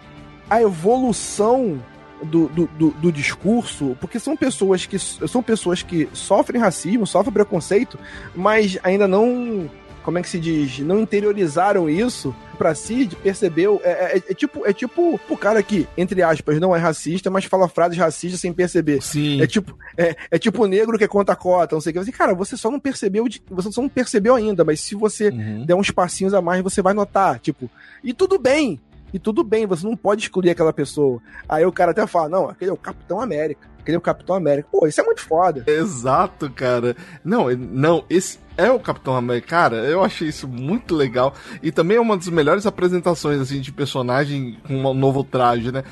a 0.48 0.60
evolução 0.60 1.82
do, 2.22 2.48
do, 2.48 2.66
do, 2.66 2.90
do, 2.90 3.12
discurso, 3.12 3.96
porque 4.00 4.18
são 4.18 4.36
pessoas 4.36 4.86
que 4.86 4.98
são 4.98 5.42
pessoas 5.42 5.82
que 5.82 6.08
sofrem 6.12 6.60
racismo, 6.60 7.06
sofrem 7.06 7.32
preconceito, 7.32 7.98
mas 8.34 8.78
ainda 8.82 9.06
não 9.06 9.68
como 10.06 10.18
é 10.18 10.22
que 10.22 10.28
se 10.28 10.38
diz, 10.38 10.78
não 10.78 11.00
interiorizaram 11.00 11.90
isso 11.90 12.32
para 12.56 12.76
si, 12.76 13.10
percebeu, 13.24 13.80
é, 13.82 13.90
é, 13.90 14.16
é, 14.18 14.34
tipo 14.34 14.64
é 14.64 14.72
tipo 14.72 15.20
o 15.28 15.36
cara 15.36 15.60
que, 15.64 15.88
entre 15.98 16.22
aspas, 16.22 16.60
não 16.60 16.74
é 16.76 16.78
racista, 16.78 17.28
mas 17.28 17.44
fala 17.44 17.68
frases 17.68 17.98
racistas 17.98 18.40
sem 18.40 18.52
perceber. 18.52 19.02
Sim. 19.02 19.42
É 19.42 19.48
tipo 19.48 19.76
é, 19.98 20.14
é 20.30 20.38
tipo 20.38 20.62
o 20.62 20.66
negro 20.68 20.96
que 20.96 21.08
conta 21.08 21.34
cota, 21.34 21.74
não 21.74 21.80
sei 21.80 21.90
o 21.90 21.94
que. 21.94 21.98
Assim, 21.98 22.12
cara, 22.12 22.36
você 22.36 22.56
só 22.56 22.70
não 22.70 22.78
percebeu, 22.78 23.26
você 23.50 23.72
só 23.72 23.82
não 23.82 23.88
percebeu 23.88 24.36
ainda, 24.36 24.64
mas 24.64 24.80
se 24.80 24.94
você 24.94 25.30
uhum. 25.30 25.64
der 25.66 25.74
uns 25.74 25.90
passinhos 25.90 26.34
a 26.34 26.40
mais, 26.40 26.62
você 26.62 26.80
vai 26.80 26.94
notar, 26.94 27.40
tipo. 27.40 27.68
E 28.04 28.14
tudo 28.14 28.38
bem, 28.38 28.80
E 29.12 29.18
tudo 29.18 29.42
bem, 29.42 29.66
você 29.66 29.84
não 29.84 29.96
pode 29.96 30.22
excluir 30.22 30.50
aquela 30.50 30.72
pessoa. 30.72 31.20
Aí 31.48 31.66
o 31.66 31.72
cara 31.72 31.90
até 31.90 32.06
fala: 32.06 32.28
não, 32.28 32.48
aquele 32.48 32.70
é 32.70 32.74
o 32.74 32.76
Capitão 32.76 33.20
América. 33.20 33.66
Aquele 33.86 33.94
é 33.94 33.98
o 33.98 34.02
Capitão 34.02 34.34
América. 34.34 34.68
Pô, 34.72 34.84
isso 34.84 35.00
é 35.00 35.04
muito 35.04 35.22
foda. 35.22 35.62
Exato, 35.64 36.50
cara. 36.50 36.96
Não, 37.24 37.48
não, 37.54 38.04
esse 38.10 38.40
é 38.56 38.68
o 38.68 38.80
Capitão 38.80 39.14
América. 39.14 39.46
Cara, 39.46 39.76
eu 39.76 40.02
achei 40.02 40.26
isso 40.26 40.48
muito 40.48 40.92
legal. 40.92 41.32
E 41.62 41.70
também 41.70 41.96
é 41.96 42.00
uma 42.00 42.16
das 42.16 42.28
melhores 42.28 42.66
apresentações, 42.66 43.40
assim, 43.40 43.60
de 43.60 43.70
personagem 43.70 44.58
com 44.66 44.74
um 44.74 44.92
novo 44.92 45.22
traje, 45.22 45.70
né? 45.70 45.84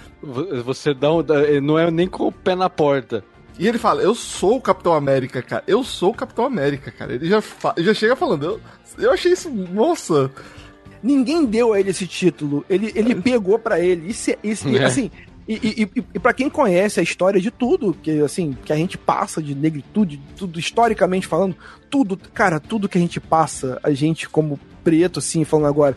Você 0.65 0.93
dá 0.93 1.13
um. 1.13 1.25
Não 1.63 1.79
é 1.79 1.89
nem 1.89 2.09
com 2.09 2.27
o 2.27 2.33
pé 2.33 2.57
na 2.57 2.69
porta. 2.69 3.23
E 3.57 3.69
ele 3.69 3.79
fala, 3.79 4.03
eu 4.03 4.13
sou 4.13 4.57
o 4.57 4.61
Capitão 4.61 4.93
América, 4.93 5.41
cara. 5.41 5.63
Eu 5.69 5.85
sou 5.85 6.11
o 6.11 6.15
Capitão 6.15 6.45
América, 6.45 6.91
cara. 6.91 7.15
Ele 7.15 7.29
já, 7.29 7.41
já 7.79 7.95
chega 7.95 8.17
falando, 8.17 8.45
eu, 8.45 8.61
eu 8.99 9.13
achei 9.13 9.33
isso, 9.33 9.49
nossa. 9.49 10.33
Ninguém 11.01 11.45
deu 11.47 11.73
a 11.73 11.79
ele 11.79 11.91
esse 11.91 12.09
título. 12.09 12.65
Ele, 12.69 12.91
ele 12.97 13.15
pegou 13.15 13.57
para 13.57 13.79
ele. 13.79 14.11
Isso, 14.11 14.33
é, 14.33 14.39
isso 14.43 14.67
é. 14.77 14.83
assim, 14.85 15.13
e, 15.47 15.83
e, 15.83 16.05
e, 16.15 16.19
para 16.19 16.33
quem 16.33 16.49
conhece 16.49 17.01
a 17.01 17.03
história 17.03 17.41
de 17.41 17.51
tudo, 17.51 17.95
que 18.03 18.23
assim, 18.23 18.57
que 18.65 18.73
a 18.73 18.77
gente 18.77 18.97
passa 18.97 19.43
de 19.43 19.55
negritude, 19.55 20.21
tudo 20.37 20.59
historicamente 20.59 21.27
falando, 21.27 21.55
tudo, 21.91 22.17
cara, 22.17 22.59
tudo 22.59 22.89
que 22.89 22.97
a 22.97 23.01
gente 23.01 23.21
passa, 23.21 23.79
a 23.83 23.93
gente 23.93 24.29
como 24.29 24.59
preto, 24.83 25.19
assim, 25.19 25.45
falando 25.45 25.67
agora, 25.67 25.97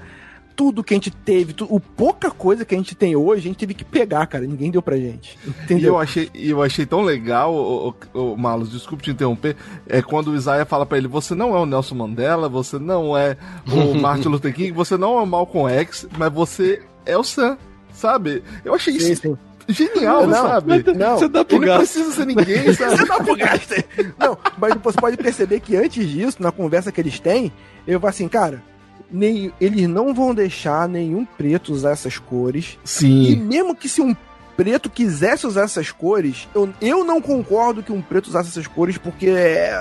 tudo 0.57 0.83
que 0.83 0.93
a 0.93 0.97
gente 0.97 1.12
teve, 1.12 1.53
tu, 1.53 1.67
o 1.69 1.79
pouca 1.79 2.31
coisa 2.31 2.65
que 2.65 2.73
a 2.73 2.77
gente 2.77 2.95
tem 2.95 3.15
hoje, 3.15 3.41
a 3.41 3.43
gente 3.43 3.60
teve 3.60 3.75
que 3.75 3.86
pegar, 3.86 4.25
cara. 4.25 4.43
Ninguém 4.43 4.71
deu 4.71 4.81
pra 4.81 4.97
gente. 4.97 5.38
Entendeu? 5.45 5.83
E 5.83 5.86
eu 5.86 5.99
achei, 5.99 6.31
eu 6.33 6.63
achei 6.63 6.86
tão 6.86 7.03
legal, 7.03 7.53
o, 7.53 7.95
o, 8.13 8.33
o 8.33 8.38
Malus, 8.38 8.71
desculpe 8.71 9.03
te 9.03 9.12
interromper, 9.12 9.55
é 9.88 10.01
quando 10.01 10.31
o 10.31 10.36
Isaiah 10.36 10.65
fala 10.65 10.86
para 10.86 10.97
ele: 10.97 11.07
você 11.07 11.36
não 11.36 11.55
é 11.55 11.60
o 11.60 11.65
Nelson 11.65 11.93
Mandela, 11.93 12.49
você 12.49 12.79
não 12.79 13.15
é 13.15 13.38
o 13.71 13.93
Martin 14.01 14.29
Luther 14.29 14.53
King, 14.53 14.71
você 14.71 14.97
não 14.97 15.19
é 15.19 15.21
o 15.21 15.27
Malcolm 15.27 15.71
X, 15.71 16.07
mas 16.17 16.33
você 16.33 16.81
é 17.05 17.15
o 17.15 17.23
Sam, 17.23 17.55
sabe? 17.97 18.43
Eu 18.63 18.73
achei 18.73 18.99
sim, 18.99 19.12
isso. 19.12 19.21
Sim 19.21 19.38
genial, 19.69 20.25
não, 20.25 20.47
sabe? 20.47 20.83
Não, 20.95 21.17
você 21.17 21.27
dá 21.27 21.43
pro 21.43 21.57
ele 21.57 21.65
não 21.65 21.77
precisa 21.77 22.12
ser 22.12 22.25
ninguém, 22.25 22.71
sabe? 22.73 22.97
você 22.97 23.05
dá 23.05 23.15
pro 23.17 23.36
gasto. 23.36 23.75
Não, 24.17 24.38
mas 24.57 24.73
você 24.81 24.99
pode 24.99 25.17
perceber 25.17 25.60
que 25.60 25.75
antes 25.75 26.07
disso, 26.07 26.41
na 26.41 26.51
conversa 26.51 26.91
que 26.91 27.01
eles 27.01 27.19
têm, 27.19 27.51
eu 27.86 27.99
falo 27.99 28.10
assim, 28.10 28.27
cara, 28.27 28.63
nem, 29.12 29.51
eles 29.60 29.88
não 29.88 30.13
vão 30.13 30.33
deixar 30.33 30.88
nenhum 30.88 31.25
preto 31.25 31.73
usar 31.73 31.91
essas 31.91 32.17
cores. 32.17 32.79
Sim. 32.83 33.31
E 33.31 33.36
mesmo 33.36 33.75
que 33.75 33.89
se 33.89 34.01
um 34.01 34.15
preto 34.55 34.89
quisesse 34.89 35.45
usar 35.45 35.63
essas 35.63 35.91
cores, 35.91 36.47
eu, 36.55 36.73
eu 36.81 37.03
não 37.03 37.21
concordo 37.21 37.83
que 37.83 37.91
um 37.91 38.01
preto 38.01 38.27
usasse 38.27 38.49
essas 38.49 38.67
cores, 38.67 38.97
porque 38.97 39.29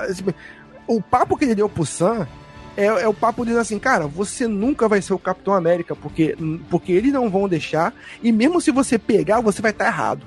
assim, 0.07 0.23
o 0.85 1.01
papo 1.01 1.35
que 1.37 1.45
ele 1.45 1.55
deu 1.55 1.69
pro 1.69 1.85
Sam 1.85 2.27
é, 2.77 2.85
é, 2.85 3.07
o 3.07 3.13
papo 3.13 3.43
dizendo 3.43 3.61
assim, 3.61 3.79
cara, 3.79 4.05
você 4.05 4.47
nunca 4.47 4.87
vai 4.87 5.01
ser 5.01 5.13
o 5.13 5.19
Capitão 5.19 5.53
América, 5.55 5.95
porque, 5.95 6.37
porque 6.69 6.91
eles 6.91 7.11
não 7.11 7.27
vão 7.27 7.49
deixar, 7.49 7.91
e 8.21 8.31
mesmo 8.31 8.61
se 8.61 8.69
você 8.69 8.99
pegar, 8.99 9.41
você 9.41 9.61
vai 9.61 9.71
estar 9.71 9.85
tá 9.85 9.89
errado 9.89 10.21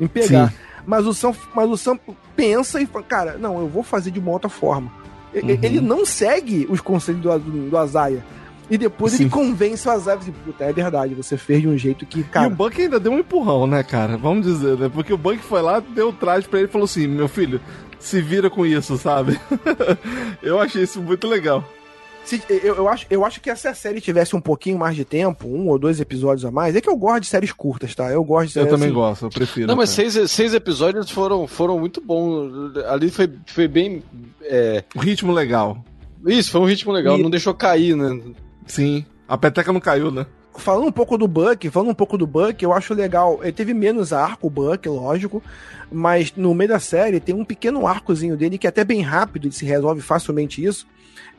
em 0.00 0.06
pegar. 0.06 0.48
Sim. 0.48 0.56
Mas 0.86 1.06
o, 1.06 1.12
Sam, 1.12 1.34
mas 1.54 1.68
o 1.68 1.76
Sam 1.76 1.98
pensa 2.34 2.80
e 2.80 2.86
fala, 2.86 3.04
cara, 3.04 3.38
não, 3.38 3.60
eu 3.60 3.68
vou 3.68 3.82
fazer 3.82 4.10
de 4.10 4.18
uma 4.18 4.30
outra 4.30 4.48
forma. 4.48 4.90
Uhum. 5.34 5.58
Ele 5.62 5.80
não 5.80 6.06
segue 6.06 6.66
os 6.70 6.80
conselhos 6.80 7.20
do, 7.20 7.38
do, 7.38 7.70
do 7.70 7.76
Azaia. 7.76 8.24
E 8.70 8.78
depois 8.78 9.12
Sim. 9.12 9.24
ele 9.24 9.30
convence 9.30 9.86
o 9.86 9.90
Azar 9.90 10.16
assim, 10.16 10.32
puta, 10.32 10.64
é 10.64 10.72
verdade, 10.72 11.12
você 11.12 11.36
fez 11.36 11.60
de 11.60 11.68
um 11.68 11.76
jeito 11.76 12.06
que, 12.06 12.22
cara... 12.22 12.48
E 12.48 12.52
o 12.52 12.54
Buck 12.54 12.80
ainda 12.80 13.00
deu 13.00 13.12
um 13.12 13.18
empurrão, 13.18 13.66
né, 13.66 13.82
cara? 13.82 14.16
Vamos 14.16 14.46
dizer, 14.46 14.78
né? 14.78 14.88
Porque 14.88 15.12
o 15.12 15.18
Buck 15.18 15.38
foi 15.38 15.60
lá, 15.60 15.80
deu 15.80 16.10
o 16.10 16.12
traje 16.12 16.48
pra 16.48 16.60
ele 16.60 16.68
e 16.68 16.72
falou 16.72 16.84
assim, 16.84 17.08
meu 17.08 17.26
filho, 17.26 17.60
se 17.98 18.22
vira 18.22 18.48
com 18.48 18.64
isso, 18.64 18.96
sabe? 18.96 19.38
eu 20.40 20.60
achei 20.60 20.84
isso 20.84 21.02
muito 21.02 21.26
legal. 21.26 21.64
Se, 22.30 22.40
eu, 22.48 22.76
eu, 22.76 22.88
acho, 22.88 23.06
eu 23.10 23.24
acho 23.24 23.40
que 23.40 23.52
se 23.56 23.66
a 23.66 23.74
série 23.74 24.00
tivesse 24.00 24.36
um 24.36 24.40
pouquinho 24.40 24.78
mais 24.78 24.94
de 24.94 25.04
tempo, 25.04 25.48
um 25.48 25.66
ou 25.66 25.76
dois 25.76 25.98
episódios 25.98 26.44
a 26.44 26.50
mais, 26.52 26.76
é 26.76 26.80
que 26.80 26.88
eu 26.88 26.96
gosto 26.96 27.22
de 27.22 27.26
séries 27.26 27.50
curtas, 27.50 27.92
tá? 27.92 28.08
Eu 28.08 28.22
gosto 28.22 28.46
de 28.46 28.52
séries 28.52 28.68
Eu 28.68 28.76
também 28.76 28.88
assim. 28.88 28.94
gosto, 28.94 29.24
eu 29.24 29.30
prefiro. 29.30 29.66
Não, 29.66 29.74
mas 29.74 29.90
seis, 29.90 30.16
seis 30.30 30.54
episódios 30.54 31.10
foram, 31.10 31.48
foram 31.48 31.76
muito 31.80 32.00
bons. 32.00 32.76
Ali 32.86 33.10
foi, 33.10 33.28
foi 33.46 33.66
bem. 33.66 34.04
É... 34.42 34.84
Um 34.94 35.00
ritmo 35.00 35.32
legal. 35.32 35.84
Isso, 36.24 36.52
foi 36.52 36.60
um 36.60 36.66
ritmo 36.66 36.92
legal, 36.92 37.18
e... 37.18 37.22
não 37.22 37.30
deixou 37.30 37.52
cair, 37.52 37.96
né? 37.96 38.20
Sim. 38.64 39.04
A 39.26 39.36
peteca 39.36 39.72
não 39.72 39.80
caiu, 39.80 40.12
né? 40.12 40.24
Falando 40.54 40.86
um 40.86 40.92
pouco 40.92 41.18
do 41.18 41.26
Buck, 41.26 41.68
falando 41.68 41.90
um 41.90 41.94
pouco 41.94 42.16
do 42.16 42.28
Buck, 42.28 42.62
eu 42.62 42.72
acho 42.72 42.94
legal. 42.94 43.40
Ele 43.42 43.50
teve 43.50 43.74
menos 43.74 44.12
arco, 44.12 44.46
o 44.46 44.50
Buck, 44.50 44.88
lógico, 44.88 45.42
mas 45.90 46.32
no 46.36 46.54
meio 46.54 46.68
da 46.68 46.78
série 46.78 47.18
tem 47.18 47.34
um 47.34 47.44
pequeno 47.44 47.88
arcozinho 47.88 48.36
dele 48.36 48.56
que 48.56 48.68
é 48.68 48.70
até 48.70 48.84
bem 48.84 49.00
rápido, 49.00 49.46
ele 49.46 49.54
se 49.54 49.64
resolve 49.64 50.00
facilmente 50.00 50.64
isso. 50.64 50.86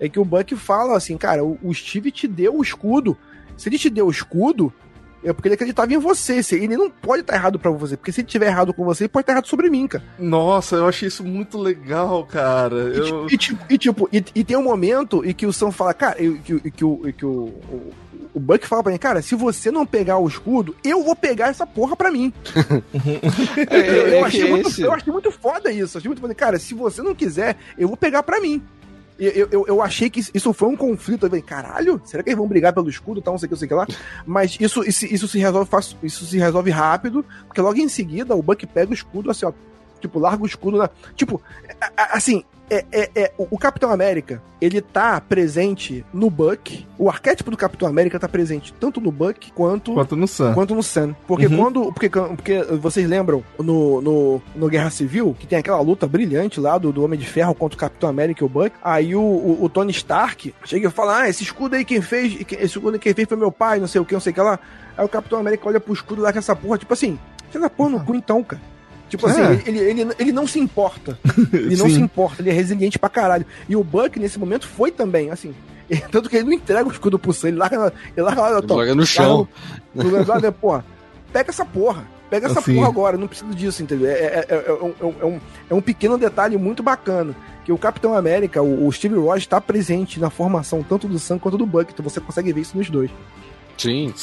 É 0.01 0.09
que 0.09 0.19
o 0.19 0.25
Buck 0.25 0.55
fala 0.55 0.97
assim, 0.97 1.15
cara, 1.15 1.43
o 1.43 1.71
Steve 1.71 2.11
te 2.11 2.27
deu 2.27 2.57
o 2.57 2.63
escudo. 2.63 3.15
Se 3.55 3.69
ele 3.69 3.77
te 3.77 3.87
deu 3.87 4.07
o 4.07 4.11
escudo, 4.11 4.73
é 5.23 5.31
porque 5.31 5.47
ele 5.47 5.55
acreditava 5.55 5.93
em 5.93 5.97
você. 5.99 6.41
Ele 6.55 6.75
não 6.75 6.89
pode 6.89 7.21
estar 7.21 7.35
errado 7.35 7.59
para 7.59 7.69
você, 7.69 7.95
porque 7.95 8.11
se 8.11 8.21
ele 8.21 8.27
tiver 8.27 8.47
errado 8.47 8.73
com 8.73 8.83
você, 8.83 9.03
ele 9.03 9.09
pode 9.09 9.23
estar 9.23 9.33
errado 9.33 9.47
sobre 9.47 9.69
mim, 9.69 9.87
cara. 9.87 10.03
Nossa, 10.17 10.77
eu 10.77 10.87
achei 10.87 11.07
isso 11.07 11.23
muito 11.23 11.59
legal, 11.59 12.25
cara. 12.25 12.93
E, 12.95 12.97
eu... 12.97 13.27
e, 13.29 13.37
tipo, 13.37 13.65
e, 13.69 13.77
tipo 13.77 14.09
e, 14.11 14.25
e, 14.33 14.43
tem 14.43 14.57
um 14.57 14.63
momento 14.63 15.23
em 15.23 15.33
que 15.33 15.45
o 15.45 15.53
Sam 15.53 15.71
fala, 15.71 15.93
cara, 15.93 16.21
e 16.21 16.39
que, 16.39 16.59
que, 16.59 16.71
que, 16.71 16.85
o, 16.85 17.13
que 17.15 17.25
o, 17.25 17.29
o, 17.29 17.93
o 18.33 18.39
Buck 18.39 18.65
fala 18.65 18.81
pra 18.81 18.91
mim, 18.91 18.97
cara, 18.97 19.21
se 19.21 19.35
você 19.35 19.69
não 19.69 19.85
pegar 19.85 20.17
o 20.17 20.27
escudo, 20.27 20.75
eu 20.83 21.03
vou 21.03 21.15
pegar 21.15 21.49
essa 21.49 21.67
porra 21.67 21.95
pra 21.95 22.11
mim. 22.11 22.33
é, 23.69 23.89
eu, 23.89 24.07
eu, 24.07 24.13
é 24.15 24.23
achei 24.23 24.49
muito, 24.49 24.81
eu 24.81 24.91
achei 24.91 25.13
muito 25.13 25.31
foda 25.31 25.71
isso. 25.71 25.97
Achei 25.97 26.09
muito 26.09 26.21
foda. 26.21 26.33
Cara, 26.33 26.57
se 26.57 26.73
você 26.73 27.03
não 27.03 27.13
quiser, 27.13 27.55
eu 27.77 27.87
vou 27.87 27.97
pegar 27.97 28.23
pra 28.23 28.41
mim. 28.41 28.61
Eu, 29.23 29.47
eu, 29.51 29.67
eu, 29.67 29.81
achei 29.83 30.09
que 30.09 30.19
isso 30.19 30.51
foi 30.51 30.67
um 30.67 30.75
conflito. 30.75 31.27
Eu 31.27 31.29
falei, 31.29 31.43
caralho, 31.43 32.01
será 32.03 32.23
que 32.23 32.29
eles 32.29 32.37
vão 32.39 32.47
brigar 32.47 32.73
pelo 32.73 32.89
escudo 32.89 33.21
tal, 33.21 33.33
não 33.33 33.37
sei 33.37 33.45
o 33.45 33.49
que, 33.49 33.53
não 33.53 33.59
sei 33.59 33.65
o 33.67 33.69
que 33.69 33.75
lá? 33.75 33.87
Mas 34.25 34.57
isso, 34.59 34.83
isso, 34.83 35.05
isso, 35.05 35.27
se 35.27 35.37
resolve 35.37 35.69
isso 36.01 36.25
se 36.25 36.39
resolve 36.39 36.71
rápido, 36.71 37.23
porque 37.45 37.61
logo 37.61 37.77
em 37.77 37.87
seguida 37.87 38.35
o 38.35 38.41
Buck 38.41 38.65
pega 38.65 38.89
o 38.89 38.95
escudo 38.95 39.29
assim, 39.29 39.45
ó. 39.45 39.53
Tipo, 39.99 40.17
larga 40.17 40.41
o 40.41 40.47
escudo. 40.47 40.89
Tipo, 41.15 41.39
assim, 41.95 42.43
é, 42.71 42.85
é, 42.89 43.09
é, 43.15 43.33
o 43.37 43.57
Capitão 43.57 43.91
América, 43.91 44.41
ele 44.61 44.79
tá 44.79 45.19
presente 45.19 46.05
no 46.13 46.29
Buck. 46.29 46.87
O 46.97 47.09
arquétipo 47.09 47.51
do 47.51 47.57
Capitão 47.57 47.85
América 47.85 48.17
tá 48.17 48.29
presente 48.29 48.73
tanto 48.79 49.01
no 49.01 49.11
Buck 49.11 49.51
quanto, 49.51 49.93
quanto 49.93 50.15
no 50.15 50.25
Sam. 50.25 50.53
Quanto 50.53 50.73
no 50.73 50.81
Sam. 50.81 51.13
Porque 51.27 51.47
uhum. 51.47 51.57
quando. 51.57 51.91
Porque, 51.91 52.09
porque 52.09 52.63
vocês 52.79 53.05
lembram 53.09 53.43
no, 53.59 54.01
no, 54.01 54.41
no, 54.55 54.69
Guerra 54.69 54.89
Civil, 54.89 55.35
que 55.37 55.45
tem 55.45 55.59
aquela 55.59 55.81
luta 55.81 56.07
brilhante 56.07 56.61
lá 56.61 56.77
do, 56.77 56.93
do 56.93 57.03
Homem 57.03 57.19
de 57.19 57.25
Ferro 57.25 57.53
contra 57.53 57.75
o 57.75 57.79
Capitão 57.79 58.09
América 58.09 58.41
e 58.41 58.45
o 58.45 58.49
Buck. 58.49 58.71
Aí 58.81 59.13
o, 59.15 59.21
o, 59.21 59.65
o 59.65 59.67
Tony 59.67 59.91
Stark 59.91 60.55
chega 60.63 60.87
e 60.87 60.91
fala: 60.91 61.23
Ah, 61.23 61.29
esse 61.29 61.43
escudo 61.43 61.75
aí 61.75 61.83
quem 61.83 62.01
fez. 62.01 62.39
Esse 62.51 62.77
escudo 62.77 62.93
aí 62.93 62.99
quem 62.99 63.13
fez 63.13 63.27
foi 63.27 63.37
meu 63.37 63.51
pai, 63.51 63.79
não 63.79 63.87
sei 63.87 63.99
o 63.99 64.05
que, 64.05 64.13
não 64.13 64.21
sei 64.21 64.31
o 64.31 64.33
que 64.33 64.41
lá. 64.41 64.57
Aí 64.97 65.03
o 65.03 65.09
Capitão 65.09 65.39
América 65.39 65.67
olha 65.67 65.79
pro 65.81 65.93
escudo 65.93 66.21
lá 66.21 66.31
com 66.31 66.39
essa 66.39 66.55
porra, 66.55 66.77
tipo 66.77 66.93
assim, 66.93 67.19
tira 67.51 67.65
a 67.65 67.69
porra 67.69 67.89
no 67.89 68.05
cu 68.05 68.15
então, 68.15 68.41
cara. 68.41 68.61
Tipo 69.11 69.27
assim, 69.27 69.41
é. 69.41 69.61
ele, 69.65 69.79
ele, 69.79 70.07
ele 70.17 70.31
não 70.31 70.47
se 70.47 70.57
importa. 70.57 71.19
Ele 71.51 71.75
não 71.75 71.89
se 71.89 71.99
importa, 71.99 72.41
ele 72.41 72.49
é 72.49 72.53
resiliente 72.53 72.97
pra 72.97 73.09
caralho. 73.09 73.45
E 73.67 73.75
o 73.75 73.83
Buck, 73.83 74.17
nesse 74.17 74.39
momento, 74.39 74.65
foi 74.65 74.89
também, 74.89 75.29
assim. 75.29 75.53
Tanto 76.09 76.29
que 76.29 76.37
ele 76.37 76.45
não 76.45 76.53
entrega 76.53 76.87
o 76.87 76.91
escudo 76.91 77.19
pro 77.19 77.33
Sam, 77.33 77.49
ele 77.49 77.57
larga, 77.57 77.93
ele 78.15 78.25
larga 78.25 78.41
lá, 78.41 78.59
ele 78.59 78.73
larga 78.73 78.95
no 78.95 79.05
chão. 79.05 79.45
No, 79.93 80.03
no, 80.05 80.23
no, 80.23 80.51
porra, 80.53 80.85
pega 81.33 81.49
essa 81.49 81.65
porra. 81.65 82.07
Pega 82.29 82.47
essa 82.47 82.59
assim. 82.59 82.75
porra 82.75 82.87
agora, 82.87 83.17
não 83.17 83.27
precisa 83.27 83.53
disso, 83.53 83.83
entendeu? 83.83 84.09
É, 84.09 84.13
é, 84.13 84.45
é, 84.47 84.65
é, 84.67 84.71
um, 84.71 84.93
é, 85.01 85.25
um, 85.25 85.39
é 85.71 85.73
um 85.73 85.81
pequeno 85.81 86.17
detalhe 86.17 86.57
muito 86.57 86.81
bacana. 86.81 87.35
Que 87.65 87.73
o 87.73 87.77
Capitão 87.77 88.15
América, 88.15 88.61
o, 88.61 88.87
o 88.87 88.91
Steve 88.93 89.15
Rogers, 89.15 89.43
está 89.43 89.59
presente 89.59 90.21
na 90.21 90.29
formação 90.29 90.81
tanto 90.81 91.09
do 91.09 91.19
Sam 91.19 91.37
quanto 91.37 91.57
do 91.57 91.65
Buck. 91.65 91.91
Então 91.91 92.01
você 92.01 92.21
consegue 92.21 92.53
ver 92.53 92.61
isso 92.61 92.77
nos 92.77 92.89
dois. 92.89 93.11
Sim. 93.81 94.13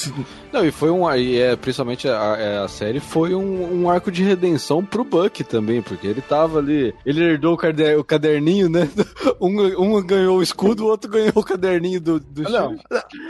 Não, 0.52 0.64
e 0.64 0.70
foi 0.70 0.88
um. 0.88 1.12
E 1.16 1.40
é, 1.40 1.56
principalmente 1.56 2.08
a, 2.08 2.62
a 2.62 2.68
série 2.68 3.00
foi 3.00 3.34
um, 3.34 3.82
um, 3.82 3.90
arco 3.90 4.08
de 4.08 4.22
redenção 4.22 4.84
pro 4.84 5.02
Buck 5.02 5.42
também, 5.42 5.82
porque 5.82 6.06
ele 6.06 6.20
tava 6.20 6.60
ali. 6.60 6.94
Ele 7.04 7.24
herdou 7.24 7.54
o, 7.54 7.56
cader, 7.56 7.98
o 7.98 8.04
caderninho, 8.04 8.68
né? 8.68 8.88
Um, 9.40 9.96
um 9.96 10.04
ganhou 10.04 10.38
o 10.38 10.42
escudo, 10.42 10.84
o 10.84 10.88
outro 10.88 11.08
ganhou 11.08 11.32
o 11.36 11.44
caderninho 11.44 12.00
do, 12.00 12.18
do 12.18 12.42
não, 12.42 12.76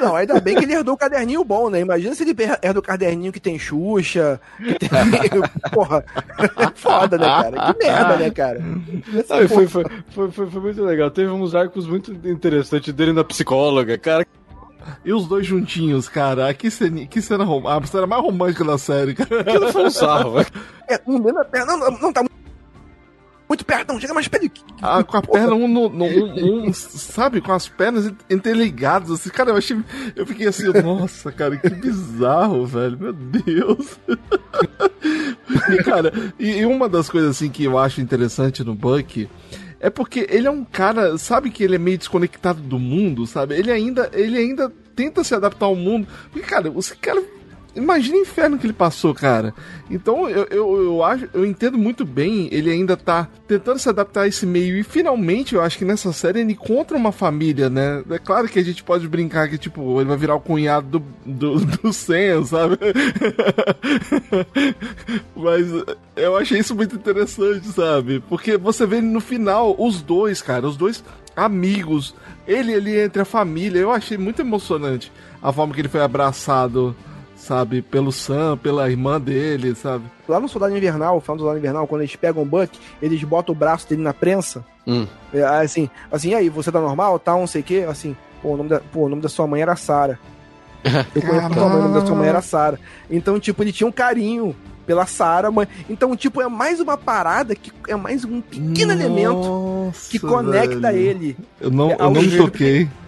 não, 0.01 0.17
ainda 0.17 0.41
bem 0.41 0.57
que 0.57 0.65
ele 0.65 0.73
herdou 0.73 0.95
o 0.95 0.99
caderninho 0.99 1.45
bom, 1.45 1.69
né? 1.69 1.81
Imagina 1.81 2.15
se 2.15 2.23
ele 2.23 2.35
herda 2.63 2.79
o 2.79 2.83
caderninho 2.83 3.31
que 3.31 3.41
tem 3.41 3.59
Xuxa, 3.59 4.41
que 4.57 4.75
tem. 4.79 4.89
Porra, 5.71 6.03
foda, 6.75 7.19
né, 7.19 7.27
cara? 7.27 7.73
Que 7.75 7.85
merda, 7.85 8.17
né, 8.17 8.31
cara? 8.31 8.59
Não, 8.61 9.49
foi, 9.49 9.67
foi, 9.67 9.85
foi, 10.09 10.31
foi, 10.31 10.47
foi 10.51 10.61
muito 10.63 10.83
legal. 10.83 11.11
Teve 11.11 11.31
uns 11.31 11.55
arcos 11.55 11.87
muito 11.87 12.11
interessantes 12.27 12.93
dele 12.95 13.13
na 13.13 13.25
psicóloga, 13.25 13.99
cara. 13.99 14.27
E 15.05 15.13
os 15.13 15.27
dois 15.27 15.47
juntinhos, 15.47 16.09
cara. 16.09 16.53
Que 16.55 16.71
cena, 16.71 17.07
que 17.07 17.21
cena 17.21 17.45
romântica. 17.45 17.85
A 17.85 17.87
cena 17.87 18.07
mais 18.07 18.23
romântica 18.23 18.65
da 18.65 18.79
série, 18.79 19.15
cara. 19.15 19.41
Aquilo 19.43 19.73
foi 19.73 19.85
um 19.85 19.91
sarro, 19.91 20.33
velho. 20.35 20.47
É, 20.89 21.01
um 21.07 21.23
perna. 21.45 21.77
Não, 21.77 21.79
não, 21.79 21.99
não 21.99 22.13
tá 22.13 22.23
muito 23.49 23.65
perto, 23.65 23.93
não, 23.93 24.01
chega 24.01 24.13
mais 24.13 24.29
perto. 24.29 24.63
Ah, 24.83 25.03
com 25.03 25.17
a 25.17 25.23
Porra. 25.23 25.41
perna, 25.41 25.55
um, 25.55 25.67
no, 25.67 25.89
no, 25.89 26.05
um, 26.05 26.69
um, 26.69 26.73
sabe, 26.75 27.41
com 27.41 27.51
as 27.51 27.67
pernas 27.67 28.13
interligadas, 28.29 29.11
assim, 29.11 29.31
cara, 29.31 29.51
eu 29.51 29.57
achei, 29.57 29.83
eu 30.15 30.27
fiquei 30.27 30.47
assim, 30.47 30.69
nossa, 30.83 31.33
cara, 31.33 31.57
que 31.57 31.71
bizarro, 31.71 32.67
velho, 32.67 32.99
meu 32.99 33.13
Deus. 33.15 33.99
e, 35.71 35.83
cara, 35.83 36.13
e, 36.39 36.59
e, 36.59 36.67
uma 36.67 36.91
das 36.91 37.09
coisas, 37.09 37.31
assim, 37.31 37.49
que 37.49 37.65
eu 37.65 37.79
acho 37.79 38.03
interessante 38.03 38.63
no 38.63 38.75
Buck 38.75 39.29
é 39.81 39.91
porque 39.91 40.27
ele 40.29 40.47
é 40.47 40.51
um 40.51 40.65
cara, 40.65 41.17
sabe 41.19 41.51
que 41.51 41.63
ele 41.63 41.77
é 41.77 41.79
meio 41.79 41.99
desconectado 41.99 42.61
do 42.61 42.79
mundo, 42.79 43.27
sabe? 43.27 43.57
Ele 43.57 43.71
ainda, 43.71 44.11
ele 44.13 44.37
ainda 44.37 44.73
tenta 44.95 45.23
se 45.23 45.35
adaptar 45.35 45.67
ao 45.67 45.77
mundo. 45.77 46.09
Porque, 46.33 46.47
cara, 46.47 46.73
esse 46.77 46.97
cara 46.97 47.23
imagina 47.75 48.17
o 48.17 48.21
inferno 48.21 48.59
que 48.59 48.67
ele 48.67 48.73
passou, 48.73 49.15
cara. 49.15 49.55
Então 49.91 50.29
eu, 50.29 50.47
eu, 50.51 50.85
eu 50.85 51.05
acho, 51.05 51.29
eu 51.33 51.45
entendo 51.45 51.79
muito 51.79 52.05
bem, 52.05 52.49
ele 52.53 52.71
ainda 52.71 52.97
tá 52.97 53.29
tentando 53.47 53.79
se 53.79 53.89
adaptar 53.89 54.23
a 54.23 54.29
esse 54.29 54.45
meio 54.45 54.77
e 54.77 54.83
finalmente 54.83 55.55
eu 55.55 55.63
acho 55.63 55.79
que 55.79 55.85
nessa 55.85 56.13
série 56.13 56.41
ele 56.41 56.53
encontra 56.53 56.97
uma 56.97 57.13
família, 57.13 57.71
né? 57.71 58.03
É 58.11 58.19
claro 58.19 58.49
que 58.49 58.59
a 58.59 58.65
gente 58.65 58.83
pode 58.83 59.09
brincar 59.09 59.49
que, 59.49 59.57
tipo, 59.57 60.01
ele 60.01 60.09
vai 60.09 60.17
virar 60.17 60.35
o 60.35 60.41
cunhado 60.41 60.99
do, 61.25 61.59
do, 61.59 61.67
do 61.83 61.93
Sam, 61.93 62.45
sabe? 62.45 62.79
Mas 65.35 65.67
eu 66.17 66.37
achei 66.37 66.59
isso 66.59 66.75
muito 66.75 66.97
interessante, 66.97 67.67
sabe? 67.69 68.23
Porque 68.29 68.57
você 68.57 68.87
vê 68.87 69.01
no 69.01 69.21
final 69.21 69.75
os 69.79 70.03
dois, 70.03 70.43
cara, 70.43 70.67
os 70.67 70.77
dois 70.77 71.03
amigos, 71.35 72.15
ele 72.47 72.75
ali 72.75 72.99
entre 72.99 73.23
a 73.23 73.25
família, 73.25 73.79
eu 73.79 73.93
achei 73.93 74.19
muito 74.19 74.41
emocionante 74.41 75.13
a 75.41 75.53
forma 75.53 75.73
que 75.73 75.81
ele 75.81 75.89
foi 75.89 76.03
abraçado 76.03 76.95
sabe? 77.49 77.81
Pelo 77.81 78.13
Sam, 78.13 78.59
pela 78.59 78.91
irmã 78.91 79.19
dele, 79.19 79.75
sabe? 79.75 80.05
Lá 80.29 80.39
no 80.39 80.49
Soldado 80.49 80.77
Invernal, 80.77 81.19
falando 81.23 81.41
do 81.41 81.43
Soldado 81.45 81.59
Invernal, 81.59 81.87
quando 81.87 82.03
eles 82.03 82.15
pegam 82.15 82.43
o 82.43 82.47
Buck, 82.47 82.79
eles 83.01 83.25
botam 83.25 83.55
o 83.55 83.59
braço 83.59 83.89
dele 83.89 84.03
na 84.03 84.13
prensa. 84.13 84.63
Hum. 84.87 85.07
É, 85.33 85.43
assim, 85.43 85.89
assim, 86.13 86.31
e 86.31 86.35
aí, 86.35 86.49
você 86.51 86.71
tá 86.71 86.79
normal, 86.79 87.19
tá, 87.19 87.33
não 87.33 87.47
sei 87.47 87.63
o 87.63 87.65
quê? 87.65 87.87
Assim, 87.89 88.15
pô, 88.43 88.51
o 88.51 88.57
nome 88.59 88.69
da, 88.69 88.81
pô, 88.81 89.07
o 89.07 89.09
nome 89.09 89.23
da 89.23 89.31
sua 89.31 89.47
mãe 89.47 89.63
era 89.63 89.75
Sara. 89.77 90.19
Eu 90.85 91.23
conheço 91.23 91.49
tua 91.51 91.69
mãe, 91.69 91.79
o 91.79 91.83
nome 91.83 91.95
da 92.01 92.07
sua 92.07 92.17
mãe 92.17 92.29
era 92.29 92.43
Sara. 92.43 92.79
Então, 93.11 93.41
tipo, 93.41 93.63
ele 93.63 93.73
tinha 93.73 93.89
um 93.89 93.93
carinho 93.93 94.55
pela 94.87 95.07
Sara, 95.07 95.51
mãe. 95.51 95.67
Então, 95.89 96.15
tipo, 96.15 96.43
é 96.43 96.49
mais 96.49 96.81
uma 96.81 96.99
parada 96.99 97.55
que 97.55 97.73
é 97.89 97.97
mais 97.97 98.27
um 98.27 98.43
pequeno 98.43 98.93
Nossa, 98.93 99.05
elemento 99.05 99.93
que 100.11 100.19
conecta 100.19 100.93
velho. 100.93 100.99
ele. 100.99 101.37
Eu 101.59 101.71
não, 101.71 101.93
eu 101.93 102.11
não 102.11 102.37
toquei. 102.37 102.85
Que 102.85 103.08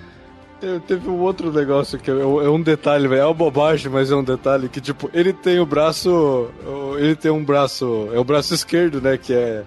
Teve 0.87 1.09
um 1.09 1.18
outro 1.20 1.53
negócio 1.53 1.99
que 1.99 2.11
é, 2.11 2.14
é 2.14 2.49
um 2.49 2.61
detalhe, 2.61 3.09
velho. 3.09 3.23
É 3.23 3.25
uma 3.25 3.35
bobagem, 3.35 3.90
mas 3.90 4.11
é 4.11 4.14
um 4.14 4.25
detalhe 4.25 4.68
que, 4.68 4.81
tipo, 4.81 5.11
ele 5.12 5.33
tem 5.33 5.59
o 5.59 5.66
braço. 5.66 6.49
Ele 6.99 7.16
tem 7.16 7.31
um 7.31 7.44
braço. 7.44 8.09
É 8.12 8.18
o 8.18 8.25
braço 8.25 8.55
esquerdo, 8.55 9.01
né? 9.01 9.16
Que 9.16 9.33
é. 9.33 9.62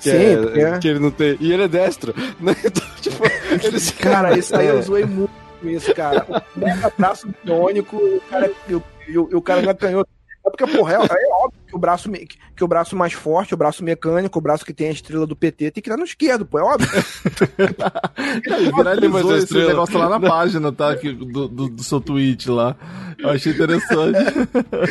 Que, 0.00 0.10
Sim, 0.10 0.16
é, 0.16 0.60
é. 0.60 0.78
que 0.78 0.88
ele 0.88 0.98
não 0.98 1.10
tem. 1.10 1.36
E 1.40 1.52
ele 1.52 1.62
é 1.62 1.68
destro. 1.68 2.14
Né? 2.40 2.54
Então, 2.64 2.82
tipo, 3.00 3.24
ele... 3.24 3.80
Cara, 3.98 4.36
isso 4.36 4.54
aí 4.54 4.66
eu 4.66 4.82
zoei 4.82 5.04
muito 5.04 5.30
isso, 5.62 5.94
cara. 5.94 6.26
O 6.56 7.00
braço 7.00 7.28
biônico, 7.42 7.96
o 7.96 8.20
cara, 8.28 8.50
o, 8.68 8.82
o, 9.18 9.38
o 9.38 9.42
cara 9.42 9.62
já 9.62 9.72
ganhou 9.72 10.06
é 10.46 10.50
porque, 10.50 10.66
porra, 10.66 10.92
é, 10.92 10.96
é, 10.96 11.28
óbvio 11.42 11.60
que 11.66 11.74
o, 11.74 11.78
braço, 11.78 12.10
que 12.54 12.62
o 12.64 12.68
braço 12.68 12.94
mais 12.94 13.14
forte, 13.14 13.54
o 13.54 13.56
braço 13.56 13.82
mecânico, 13.82 14.38
o 14.38 14.42
braço 14.42 14.64
que 14.64 14.74
tem 14.74 14.88
a 14.88 14.92
estrela 14.92 15.26
do 15.26 15.34
PT, 15.34 15.70
tem 15.70 15.82
que 15.82 15.90
ir 15.90 15.96
no 15.96 16.04
esquerdo, 16.04 16.44
pô, 16.44 16.58
é 16.58 16.62
óbvio. 16.62 16.88
Viralizou 18.76 19.36
esse 19.36 19.54
negócio 19.54 19.98
lá 19.98 20.08
na 20.10 20.20
página, 20.20 20.70
tá? 20.70 20.94
Que, 20.96 21.12
do, 21.12 21.48
do, 21.48 21.68
do, 21.70 21.82
seu 21.82 21.98
tweet 21.98 22.50
lá. 22.50 22.76
Eu 23.18 23.30
achei 23.30 23.52
interessante. 23.52 24.18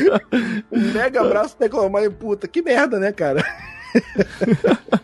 um 0.71 0.91
mega 0.91 1.21
abraço 1.21 1.55
reclamar, 1.59 2.09
puta, 2.11 2.47
que 2.47 2.63
merda, 2.63 2.99
né, 2.99 3.11
cara? 3.11 3.45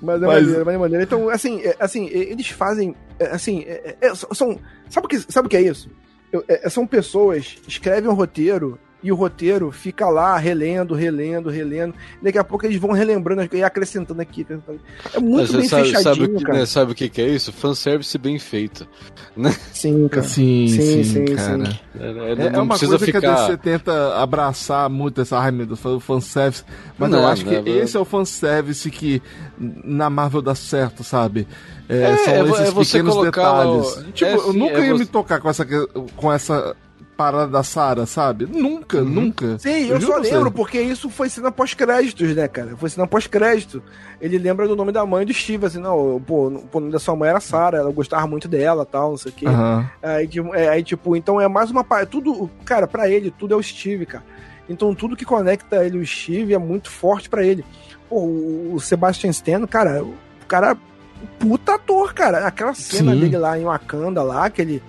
Mas 0.00 0.22
é 0.22 0.26
Mas... 0.26 0.42
maneiro, 0.42 0.64
mas 0.64 0.74
é 0.74 0.78
maneiro. 0.78 1.04
Então, 1.04 1.28
assim, 1.30 1.62
é, 1.62 1.76
assim, 1.80 2.08
eles 2.08 2.48
fazem. 2.48 2.94
É, 3.18 3.26
assim, 3.26 3.64
é, 3.66 3.96
é, 4.00 4.14
são. 4.14 4.58
Sabe 4.90 5.06
o, 5.06 5.08
que, 5.08 5.18
sabe 5.32 5.46
o 5.46 5.48
que 5.48 5.56
é 5.56 5.62
isso? 5.62 5.88
É, 6.48 6.68
são 6.68 6.86
pessoas 6.86 7.56
escrevem 7.66 8.10
um 8.10 8.14
roteiro 8.14 8.78
e 9.04 9.12
o 9.12 9.14
roteiro 9.14 9.70
fica 9.70 10.08
lá 10.08 10.38
relendo, 10.38 10.94
relendo, 10.94 11.50
relendo. 11.50 11.94
Daqui 12.22 12.38
a 12.38 12.42
pouco 12.42 12.64
eles 12.64 12.78
vão 12.80 12.92
relembrando 12.92 13.46
e 13.54 13.62
acrescentando 13.62 14.22
aqui. 14.22 14.40
Acrescentando. 14.40 14.80
É 15.12 15.20
muito 15.20 15.52
bem 15.52 15.68
sabe, 15.68 15.92
fechadinho, 15.92 16.26
sabe, 16.32 16.42
cara. 16.42 16.58
Né, 16.58 16.66
sabe 16.66 16.92
o 16.92 16.94
que, 16.94 17.10
que 17.10 17.20
é 17.20 17.28
isso? 17.28 17.52
Fanservice 17.52 18.16
bem 18.16 18.38
feito. 18.38 18.88
Né? 19.36 19.52
Sim, 19.72 20.06
cara. 20.06 20.22
Sim, 20.28 20.68
sim, 20.68 21.02
sim, 21.02 21.04
sim 21.04 21.24
cara. 21.34 21.66
Sim. 21.66 21.78
É, 21.98 22.44
é, 22.44 22.56
é 22.56 22.60
uma 22.60 22.78
coisa 22.78 22.96
ficar... 23.00 23.20
que 23.20 23.26
a 23.26 23.34
DC 23.34 23.56
tenta 23.56 24.14
abraçar 24.14 24.88
muito 24.88 25.20
essa 25.20 25.36
ai 25.36 25.50
do 25.50 25.74
fanservice, 25.74 26.62
mas 26.96 27.10
não, 27.10 27.18
eu 27.18 27.26
acho 27.26 27.44
que 27.44 27.54
esse 27.68 27.96
é 27.96 28.00
o 28.00 28.04
fanservice 28.04 28.88
que 28.92 29.20
na 29.58 30.08
Marvel 30.08 30.40
dá 30.40 30.54
certo, 30.54 31.02
sabe? 31.02 31.48
É, 31.88 32.02
é 32.02 32.16
são 32.16 32.32
é 32.32 32.48
esses 32.48 32.92
pequenos 32.92 33.22
detalhes. 33.22 33.96
O... 33.96 34.12
Tipo, 34.12 34.30
eu 34.30 34.52
nunca 34.52 34.78
ia 34.78 34.92
você... 34.92 34.98
me 35.00 35.06
tocar 35.06 35.40
com 35.40 35.50
essa, 35.50 35.66
com 36.16 36.32
essa 36.32 36.76
parada 37.16 37.46
da 37.46 37.62
Sarah, 37.62 38.06
sabe? 38.06 38.46
Nunca, 38.46 38.98
uhum. 38.98 39.04
nunca. 39.04 39.58
Sim, 39.58 39.86
eu, 39.86 39.96
eu 39.96 40.00
só 40.00 40.16
lembro, 40.16 40.50
porque 40.50 40.80
isso 40.80 41.08
foi 41.08 41.28
cena 41.28 41.50
pós-créditos, 41.50 42.34
né, 42.34 42.48
cara? 42.48 42.76
Foi 42.76 42.88
cena 42.88 43.06
pós-crédito. 43.06 43.82
Ele 44.20 44.38
lembra 44.38 44.66
do 44.66 44.76
nome 44.76 44.92
da 44.92 45.04
mãe 45.06 45.24
do 45.24 45.32
Steve, 45.32 45.66
assim, 45.66 45.78
não, 45.78 46.20
pô, 46.26 46.48
o 46.48 46.80
nome 46.80 46.92
da 46.92 46.98
sua 46.98 47.14
mãe 47.14 47.30
era 47.30 47.40
Sarah, 47.40 47.78
ela 47.78 47.90
gostava 47.90 48.26
muito 48.26 48.48
dela 48.48 48.84
tal, 48.84 49.10
não 49.10 49.16
sei 49.16 49.32
o 49.32 49.34
quê. 49.34 49.46
Uhum. 49.46 49.86
Aí, 50.02 50.26
tipo, 50.28 50.54
é, 50.54 50.68
aí, 50.68 50.82
tipo, 50.82 51.16
então 51.16 51.40
é 51.40 51.48
mais 51.48 51.70
uma 51.70 51.84
parte. 51.84 52.10
Tudo, 52.10 52.50
cara, 52.64 52.86
para 52.86 53.08
ele, 53.08 53.30
tudo 53.30 53.54
é 53.54 53.56
o 53.56 53.62
Steve, 53.62 54.06
cara. 54.06 54.24
Então 54.68 54.94
tudo 54.94 55.16
que 55.16 55.24
conecta 55.24 55.84
ele 55.84 55.98
e 55.98 56.00
o 56.00 56.06
Steve 56.06 56.54
é 56.54 56.58
muito 56.58 56.90
forte 56.90 57.28
para 57.28 57.44
ele. 57.44 57.64
Pô, 58.08 58.24
o 58.72 58.78
Sebastian 58.80 59.30
Stan, 59.30 59.66
cara, 59.66 60.02
o 60.02 60.14
cara 60.48 60.76
puta 61.38 61.74
ator, 61.74 62.14
cara. 62.14 62.46
Aquela 62.46 62.74
cena 62.74 63.12
Sim. 63.12 63.20
dele 63.20 63.36
lá 63.36 63.58
em 63.58 63.64
Wakanda 63.64 64.22
lá, 64.22 64.48
que 64.50 64.62
ele 64.62 64.82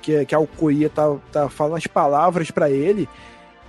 que, 0.00 0.24
que 0.24 0.34
a 0.34 0.38
Alcoia 0.38 0.88
tá, 0.88 1.16
tá 1.30 1.48
falando 1.48 1.76
as 1.76 1.86
palavras 1.86 2.50
para 2.50 2.70
ele, 2.70 3.08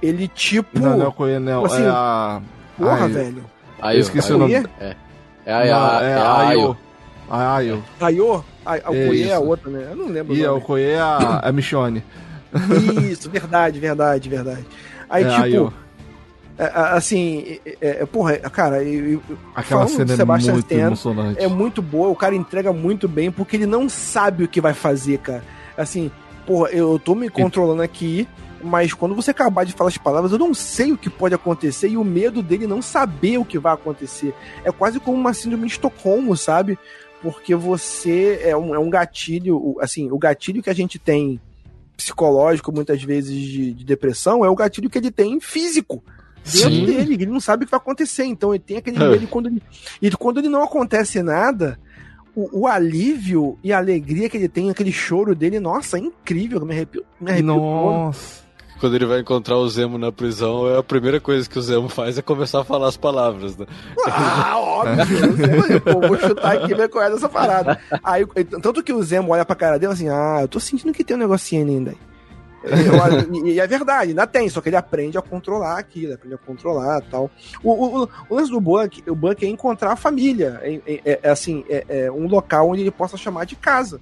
ele 0.01 0.27
tipo. 0.27 0.79
Não, 0.79 0.97
não 0.97 1.01
é 1.01 1.05
Alcoia, 1.05 1.39
não. 1.39 1.65
Assim, 1.65 1.83
é 1.83 1.87
a. 1.87 2.41
Porra, 2.77 3.07
velho. 3.07 3.45
Ayo, 3.81 3.97
eu 3.97 4.01
esqueci 4.01 4.33
o 4.33 4.37
nome. 4.37 4.53
É. 4.79 4.95
É 5.45 5.53
a, 5.53 5.65
não, 5.65 6.07
é 6.07 6.13
a 6.13 6.37
Ayo. 6.47 6.77
A 7.29 7.55
Ayo. 7.55 7.83
Ayo? 7.99 8.45
A 8.65 8.73
Alcoia 8.73 9.27
é 9.27 9.33
a 9.33 9.39
outra, 9.39 9.71
né? 9.71 9.87
Eu 9.91 9.95
não 9.95 10.07
lembro. 10.07 10.35
E 10.35 10.45
a 10.45 10.49
Alcoia 10.49 10.87
é 10.87 10.99
a, 10.99 11.39
a 11.43 11.51
Michonne. 11.51 12.03
Isso, 13.09 13.29
verdade, 13.29 13.79
verdade, 13.79 14.29
verdade. 14.29 14.65
Aí, 15.09 15.23
é, 15.23 15.41
tipo. 15.43 15.73
É, 16.57 16.71
assim, 16.95 17.59
é, 17.65 18.01
é, 18.01 18.05
porra, 18.05 18.37
cara, 18.37 18.83
eu, 18.83 19.21
aquela 19.55 19.87
cena 19.87 20.13
é 20.13 20.23
muito 20.25 20.59
Stan, 20.59 20.75
emocionante. 20.75 21.43
É 21.43 21.47
muito 21.47 21.81
boa, 21.81 22.09
o 22.09 22.15
cara 22.15 22.35
entrega 22.35 22.71
muito 22.71 23.07
bem 23.07 23.31
porque 23.31 23.55
ele 23.55 23.65
não 23.65 23.89
sabe 23.89 24.43
o 24.43 24.47
que 24.47 24.61
vai 24.61 24.73
fazer, 24.73 25.17
cara. 25.19 25.43
Assim, 25.77 26.11
porra, 26.45 26.69
eu 26.69 26.99
tô 26.99 27.15
me 27.15 27.29
controlando 27.29 27.81
aqui, 27.81 28.27
mas 28.63 28.93
quando 28.93 29.15
você 29.15 29.31
acabar 29.31 29.65
de 29.65 29.73
falar 29.73 29.89
as 29.89 29.97
palavras, 29.97 30.31
eu 30.31 30.39
não 30.39 30.53
sei 30.53 30.91
o 30.91 30.97
que 30.97 31.09
pode 31.09 31.33
acontecer 31.33 31.89
e 31.89 31.97
o 31.97 32.03
medo 32.03 32.41
dele 32.41 32.67
não 32.67 32.81
saber 32.81 33.37
o 33.37 33.45
que 33.45 33.59
vai 33.59 33.73
acontecer. 33.73 34.33
É 34.63 34.71
quase 34.71 34.99
como 34.99 35.17
uma 35.17 35.33
síndrome 35.33 35.65
de 35.67 35.73
Estocolmo, 35.73 36.35
sabe? 36.35 36.77
Porque 37.21 37.55
você 37.55 38.41
é 38.43 38.55
um, 38.57 38.73
é 38.73 38.79
um 38.79 38.89
gatilho, 38.89 39.77
assim, 39.79 40.11
o 40.11 40.17
gatilho 40.17 40.61
que 40.63 40.69
a 40.69 40.75
gente 40.75 40.97
tem 40.97 41.39
psicológico, 41.95 42.71
muitas 42.71 43.03
vezes, 43.03 43.35
de, 43.35 43.73
de 43.73 43.85
depressão, 43.85 44.43
é 44.43 44.49
o 44.49 44.55
gatilho 44.55 44.89
que 44.89 44.97
ele 44.97 45.11
tem 45.11 45.39
físico 45.39 46.03
dentro 46.43 46.71
Sim. 46.71 46.85
dele. 46.85 47.13
Ele 47.13 47.27
não 47.27 47.39
sabe 47.39 47.63
o 47.63 47.67
que 47.67 47.71
vai 47.71 47.79
acontecer. 47.79 48.25
Então 48.25 48.53
ele 48.53 48.63
tem 48.63 48.77
aquele 48.77 48.97
é. 48.97 49.07
medo 49.07 49.23
e 49.23 49.27
quando 49.27 49.47
ele, 49.47 49.61
e 50.01 50.11
quando 50.11 50.39
ele 50.39 50.49
não 50.49 50.63
acontece 50.63 51.21
nada, 51.21 51.79
o, 52.35 52.61
o, 52.61 52.67
alívio 52.67 53.57
e 53.63 53.73
a 53.73 53.77
alegria 53.77 54.29
que 54.29 54.37
ele 54.37 54.47
tem, 54.47 54.69
aquele 54.69 54.91
choro 54.91 55.35
dele, 55.35 55.59
nossa, 55.59 55.97
é 55.97 56.01
incrível, 56.01 56.65
me 56.65 56.73
arrepio, 56.73 57.03
me 57.19 57.31
arrepio 57.31 57.47
Nossa. 57.47 58.41
Quando 58.79 58.95
ele 58.95 59.05
vai 59.05 59.19
encontrar 59.19 59.57
o 59.57 59.69
Zemo 59.69 59.99
na 59.99 60.11
prisão, 60.11 60.67
é 60.67 60.79
a 60.79 60.81
primeira 60.81 61.19
coisa 61.19 61.47
que 61.47 61.59
o 61.59 61.61
Zemo 61.61 61.87
faz 61.87 62.17
é 62.17 62.21
começar 62.23 62.61
a 62.61 62.63
falar 62.63 62.87
as 62.87 62.97
palavras, 62.97 63.55
né? 63.55 63.67
Ah, 64.07 64.57
óbvio! 64.57 65.81
Pô, 65.81 66.07
vou 66.07 66.17
chutar 66.17 66.57
aqui 66.57 66.71
e 66.71 66.75
ver 66.75 66.89
qual 66.89 67.03
é 67.03 67.11
dessa 67.11 67.29
parada. 67.29 67.79
Aí, 68.03 68.25
tanto 68.59 68.81
que 68.81 68.91
o 68.91 69.03
Zemo 69.03 69.33
olha 69.33 69.45
pra 69.45 69.55
cara 69.55 69.77
dele 69.77 69.93
assim, 69.93 70.09
ah, 70.09 70.39
eu 70.41 70.47
tô 70.47 70.59
sentindo 70.59 70.91
que 70.91 71.03
tem 71.03 71.15
um 71.15 71.19
negocinho 71.19 71.63
ainda 71.67 71.91
aí. 71.91 71.97
E, 73.45 73.59
é 73.59 73.67
verdade, 73.67 74.09
ainda 74.09 74.27
tem, 74.27 74.47
só 74.49 74.61
que 74.61 74.69
ele 74.69 74.75
aprende 74.75 75.17
a 75.17 75.21
controlar 75.21 75.77
aquilo, 75.79 76.13
aprende 76.13 76.35
a 76.35 76.37
controlar 76.37 77.01
tal. 77.09 77.29
O, 77.63 77.71
o, 77.71 78.09
o 78.29 78.35
lance 78.35 78.51
do 78.51 78.61
Buck, 78.61 79.03
o 79.09 79.15
Buck 79.15 79.43
é 79.45 79.49
encontrar 79.49 79.91
a 79.91 79.95
família, 79.95 80.59
é, 80.63 80.81
é, 80.85 81.19
é 81.23 81.29
assim, 81.29 81.65
é, 81.67 81.85
é, 81.87 82.11
um 82.11 82.27
local 82.27 82.69
onde 82.69 82.81
ele 82.81 82.91
possa 82.91 83.17
chamar 83.17 83.45
de 83.45 83.55
casa. 83.55 83.99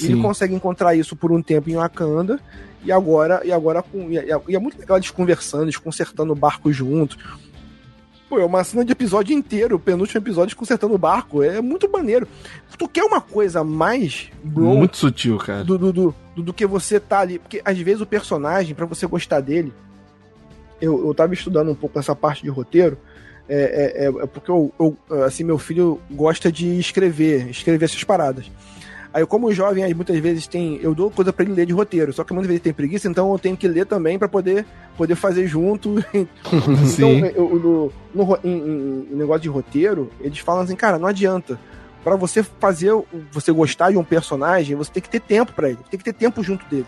E 0.00 0.06
ele 0.06 0.22
consegue 0.22 0.54
encontrar 0.54 0.94
isso 0.94 1.16
por 1.16 1.32
um 1.32 1.42
tempo 1.42 1.68
em 1.68 1.74
Wakanda, 1.74 2.40
e 2.82 2.90
agora, 2.90 3.42
e 3.44 3.52
agora 3.52 3.82
com, 3.82 4.10
e 4.10 4.18
é, 4.18 4.40
e 4.48 4.56
é 4.56 4.58
muito 4.58 4.78
legal 4.78 4.96
eles 4.96 5.10
conversando, 5.10 5.64
eles 5.64 5.76
consertando 5.76 6.32
o 6.32 6.36
barco 6.36 6.72
juntos. 6.72 7.18
Pô, 8.30 8.38
é 8.38 8.44
uma 8.44 8.62
cena 8.62 8.84
de 8.84 8.92
episódio 8.92 9.36
inteiro, 9.36 9.74
o 9.74 9.78
penúltimo 9.80 10.20
episódio 10.20 10.56
consertando 10.56 10.94
o 10.94 10.98
barco. 10.98 11.42
É 11.42 11.60
muito 11.60 11.90
maneiro. 11.90 12.28
Tu 12.78 12.88
quer 12.88 13.02
uma 13.02 13.20
coisa 13.20 13.64
mais, 13.64 14.30
bro, 14.44 14.76
Muito 14.76 14.96
sutil, 14.96 15.36
cara. 15.36 15.64
Do, 15.64 15.76
do, 15.76 15.92
do, 15.92 16.14
do 16.36 16.54
que 16.54 16.64
você 16.64 17.00
tá 17.00 17.18
ali. 17.18 17.40
Porque 17.40 17.60
às 17.64 17.76
vezes 17.76 18.00
o 18.00 18.06
personagem, 18.06 18.72
para 18.72 18.86
você 18.86 19.04
gostar 19.04 19.40
dele. 19.40 19.74
Eu, 20.80 21.08
eu 21.08 21.12
tava 21.12 21.34
estudando 21.34 21.72
um 21.72 21.74
pouco 21.74 21.98
essa 21.98 22.14
parte 22.14 22.44
de 22.44 22.48
roteiro. 22.48 22.96
É, 23.48 23.56
é, 23.98 24.04
é, 24.04 24.06
é 24.06 24.26
porque 24.26 24.48
eu, 24.48 24.72
eu, 24.78 24.96
assim, 25.24 25.42
meu 25.42 25.58
filho 25.58 26.00
gosta 26.08 26.52
de 26.52 26.78
escrever, 26.78 27.50
escrever 27.50 27.86
essas 27.86 28.04
paradas. 28.04 28.48
Aí, 29.12 29.26
como 29.26 29.48
o 29.48 29.52
jovem, 29.52 29.82
aí, 29.82 29.92
muitas 29.92 30.16
vezes 30.18 30.46
tem. 30.46 30.78
Eu 30.80 30.94
dou 30.94 31.10
coisa 31.10 31.32
para 31.32 31.44
ele 31.44 31.54
ler 31.54 31.66
de 31.66 31.72
roteiro, 31.72 32.12
só 32.12 32.22
que 32.22 32.32
muitas 32.32 32.46
vezes 32.46 32.62
tem 32.62 32.72
preguiça, 32.72 33.08
então 33.08 33.32
eu 33.32 33.38
tenho 33.38 33.56
que 33.56 33.66
ler 33.66 33.84
também 33.84 34.18
para 34.18 34.28
poder, 34.28 34.64
poder 34.96 35.16
fazer 35.16 35.48
junto. 35.48 35.96
então, 36.14 37.10
eu, 37.34 37.92
no, 38.14 38.24
no 38.26 38.38
em, 38.44 39.08
em, 39.10 39.16
negócio 39.16 39.42
de 39.42 39.48
roteiro, 39.48 40.10
eles 40.20 40.38
falam 40.38 40.62
assim, 40.62 40.76
cara, 40.76 40.98
não 40.98 41.08
adianta. 41.08 41.58
Para 42.04 42.16
você 42.16 42.42
fazer, 42.42 42.92
você 43.30 43.52
gostar 43.52 43.90
de 43.90 43.98
um 43.98 44.04
personagem, 44.04 44.76
você 44.76 44.90
tem 44.90 45.02
que 45.02 45.10
ter 45.10 45.20
tempo 45.20 45.52
para 45.52 45.68
ele, 45.68 45.78
tem 45.90 45.98
que 45.98 46.04
ter 46.04 46.14
tempo 46.14 46.42
junto 46.42 46.64
dele. 46.66 46.86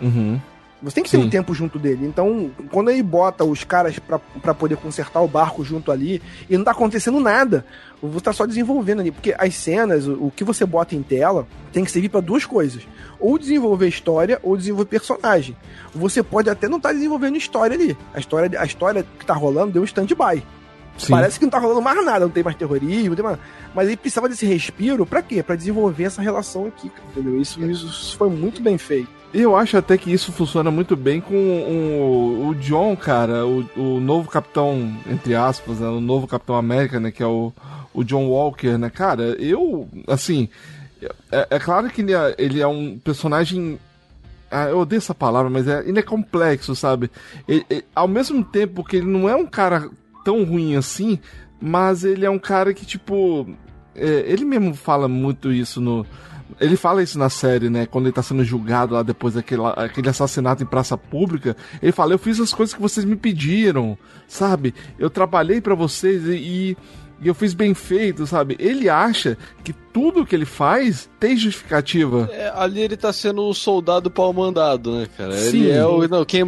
Uhum. 0.00 0.40
Você 0.82 0.94
tem 0.94 1.04
que 1.04 1.10
ter 1.10 1.18
Sim. 1.18 1.24
um 1.24 1.30
tempo 1.30 1.54
junto 1.54 1.78
dele. 1.78 2.06
Então, 2.06 2.50
quando 2.70 2.90
ele 2.90 3.02
bota 3.02 3.44
os 3.44 3.64
caras 3.64 3.98
para 3.98 4.54
poder 4.54 4.76
consertar 4.76 5.20
o 5.20 5.28
barco 5.28 5.62
junto 5.62 5.92
ali 5.92 6.22
e 6.48 6.56
não 6.56 6.64
tá 6.64 6.70
acontecendo 6.70 7.20
nada, 7.20 7.66
você 8.02 8.24
tá 8.24 8.32
só 8.32 8.46
desenvolvendo 8.46 9.00
ali. 9.00 9.10
Porque 9.10 9.34
as 9.36 9.54
cenas, 9.54 10.06
o, 10.06 10.26
o 10.26 10.32
que 10.34 10.42
você 10.42 10.64
bota 10.64 10.94
em 10.94 11.02
tela, 11.02 11.46
tem 11.70 11.84
que 11.84 11.90
servir 11.90 12.08
para 12.08 12.20
duas 12.20 12.46
coisas: 12.46 12.82
ou 13.18 13.38
desenvolver 13.38 13.88
história 13.88 14.40
ou 14.42 14.56
desenvolver 14.56 14.88
personagem. 14.88 15.54
Você 15.94 16.22
pode 16.22 16.48
até 16.48 16.66
não 16.66 16.78
estar 16.78 16.90
tá 16.90 16.94
desenvolvendo 16.94 17.36
história 17.36 17.76
ali. 17.76 17.96
A 18.14 18.18
história, 18.18 18.58
a 18.58 18.64
história 18.64 19.04
que 19.18 19.26
tá 19.26 19.34
rolando 19.34 19.72
deu 19.72 19.82
um 19.82 19.84
stand-by. 19.84 20.42
Parece 21.08 21.38
que 21.38 21.44
não 21.44 21.50
tá 21.50 21.58
rolando 21.58 21.80
mais 21.80 22.04
nada, 22.04 22.20
não 22.20 22.30
tem 22.30 22.42
mais 22.42 22.56
terrorismo, 22.56 23.10
não 23.10 23.16
tem 23.16 23.24
mais... 23.24 23.38
mas 23.74 23.86
ele 23.86 23.96
precisava 23.96 24.28
desse 24.28 24.44
respiro 24.44 25.06
para 25.06 25.22
quê? 25.22 25.42
Para 25.42 25.56
desenvolver 25.56 26.04
essa 26.04 26.20
relação 26.20 26.66
aqui, 26.66 26.90
entendeu? 27.10 27.40
Isso, 27.40 27.62
isso 27.64 28.16
foi 28.18 28.28
muito 28.28 28.60
bem 28.60 28.76
feito. 28.76 29.19
Eu 29.32 29.56
acho 29.56 29.76
até 29.76 29.96
que 29.96 30.12
isso 30.12 30.32
funciona 30.32 30.70
muito 30.70 30.96
bem 30.96 31.20
com 31.20 31.34
o, 31.34 32.48
o 32.48 32.54
John, 32.56 32.96
cara, 32.96 33.46
o, 33.46 33.64
o 33.76 34.00
novo 34.00 34.28
capitão, 34.28 34.92
entre 35.08 35.36
aspas, 35.36 35.78
né, 35.78 35.88
o 35.88 36.00
novo 36.00 36.26
Capitão 36.26 36.56
América, 36.56 36.98
né, 36.98 37.12
que 37.12 37.22
é 37.22 37.26
o, 37.26 37.52
o 37.94 38.02
John 38.02 38.26
Walker, 38.26 38.76
né, 38.76 38.90
cara, 38.90 39.36
eu, 39.38 39.88
assim, 40.08 40.48
é, 41.30 41.46
é 41.50 41.58
claro 41.60 41.88
que 41.88 42.00
ele 42.00 42.12
é, 42.12 42.34
ele 42.38 42.60
é 42.60 42.66
um 42.66 42.98
personagem 42.98 43.78
ah, 44.50 44.64
eu 44.64 44.80
odeio 44.80 44.98
essa 44.98 45.14
palavra, 45.14 45.48
mas 45.48 45.68
é, 45.68 45.88
ele 45.88 46.00
é 46.00 46.02
complexo, 46.02 46.74
sabe? 46.74 47.08
Ele, 47.46 47.64
ele, 47.70 47.84
ao 47.94 48.08
mesmo 48.08 48.42
tempo 48.42 48.82
que 48.82 48.96
ele 48.96 49.06
não 49.06 49.28
é 49.28 49.36
um 49.36 49.46
cara 49.46 49.88
tão 50.24 50.42
ruim 50.42 50.74
assim, 50.74 51.20
mas 51.60 52.02
ele 52.02 52.26
é 52.26 52.30
um 52.30 52.38
cara 52.38 52.74
que, 52.74 52.84
tipo. 52.84 53.46
É, 53.94 54.24
ele 54.26 54.44
mesmo 54.44 54.74
fala 54.74 55.06
muito 55.08 55.52
isso 55.52 55.80
no, 55.80 56.06
ele 56.58 56.76
fala 56.76 57.02
isso 57.02 57.18
na 57.18 57.28
série, 57.28 57.68
né? 57.68 57.86
Quando 57.86 58.06
ele 58.06 58.12
tá 58.12 58.22
sendo 58.22 58.42
julgado 58.42 58.94
lá 58.94 59.02
depois 59.02 59.34
daquele 59.34 59.62
aquele 59.76 60.08
assassinato 60.08 60.62
em 60.62 60.66
praça 60.66 60.96
pública. 60.96 61.56
Ele 61.82 61.92
fala: 61.92 62.14
Eu 62.14 62.18
fiz 62.18 62.40
as 62.40 62.54
coisas 62.54 62.74
que 62.74 62.80
vocês 62.80 63.04
me 63.04 63.16
pediram, 63.16 63.98
sabe? 64.26 64.74
Eu 64.98 65.10
trabalhei 65.10 65.60
para 65.60 65.74
vocês 65.74 66.26
e, 66.26 66.32
e 66.32 66.76
eu 67.28 67.34
fiz 67.34 67.52
bem 67.54 67.74
feito, 67.74 68.26
sabe? 68.26 68.56
Ele 68.58 68.88
acha 68.88 69.36
que 69.62 69.72
tudo 69.72 70.24
que 70.24 70.34
ele 70.34 70.44
faz 70.44 71.08
tem 71.18 71.36
justificativa. 71.36 72.28
É, 72.32 72.52
ali 72.54 72.80
ele 72.80 72.96
tá 72.96 73.12
sendo 73.12 73.42
o 73.42 73.54
soldado 73.54 74.10
pau 74.10 74.32
mandado, 74.32 74.96
né, 74.96 75.08
cara? 75.16 75.32
Sim. 75.36 75.64
Ele 75.64 75.70
é 75.70 75.86
o. 75.86 76.08
Não, 76.08 76.24
quem, 76.24 76.42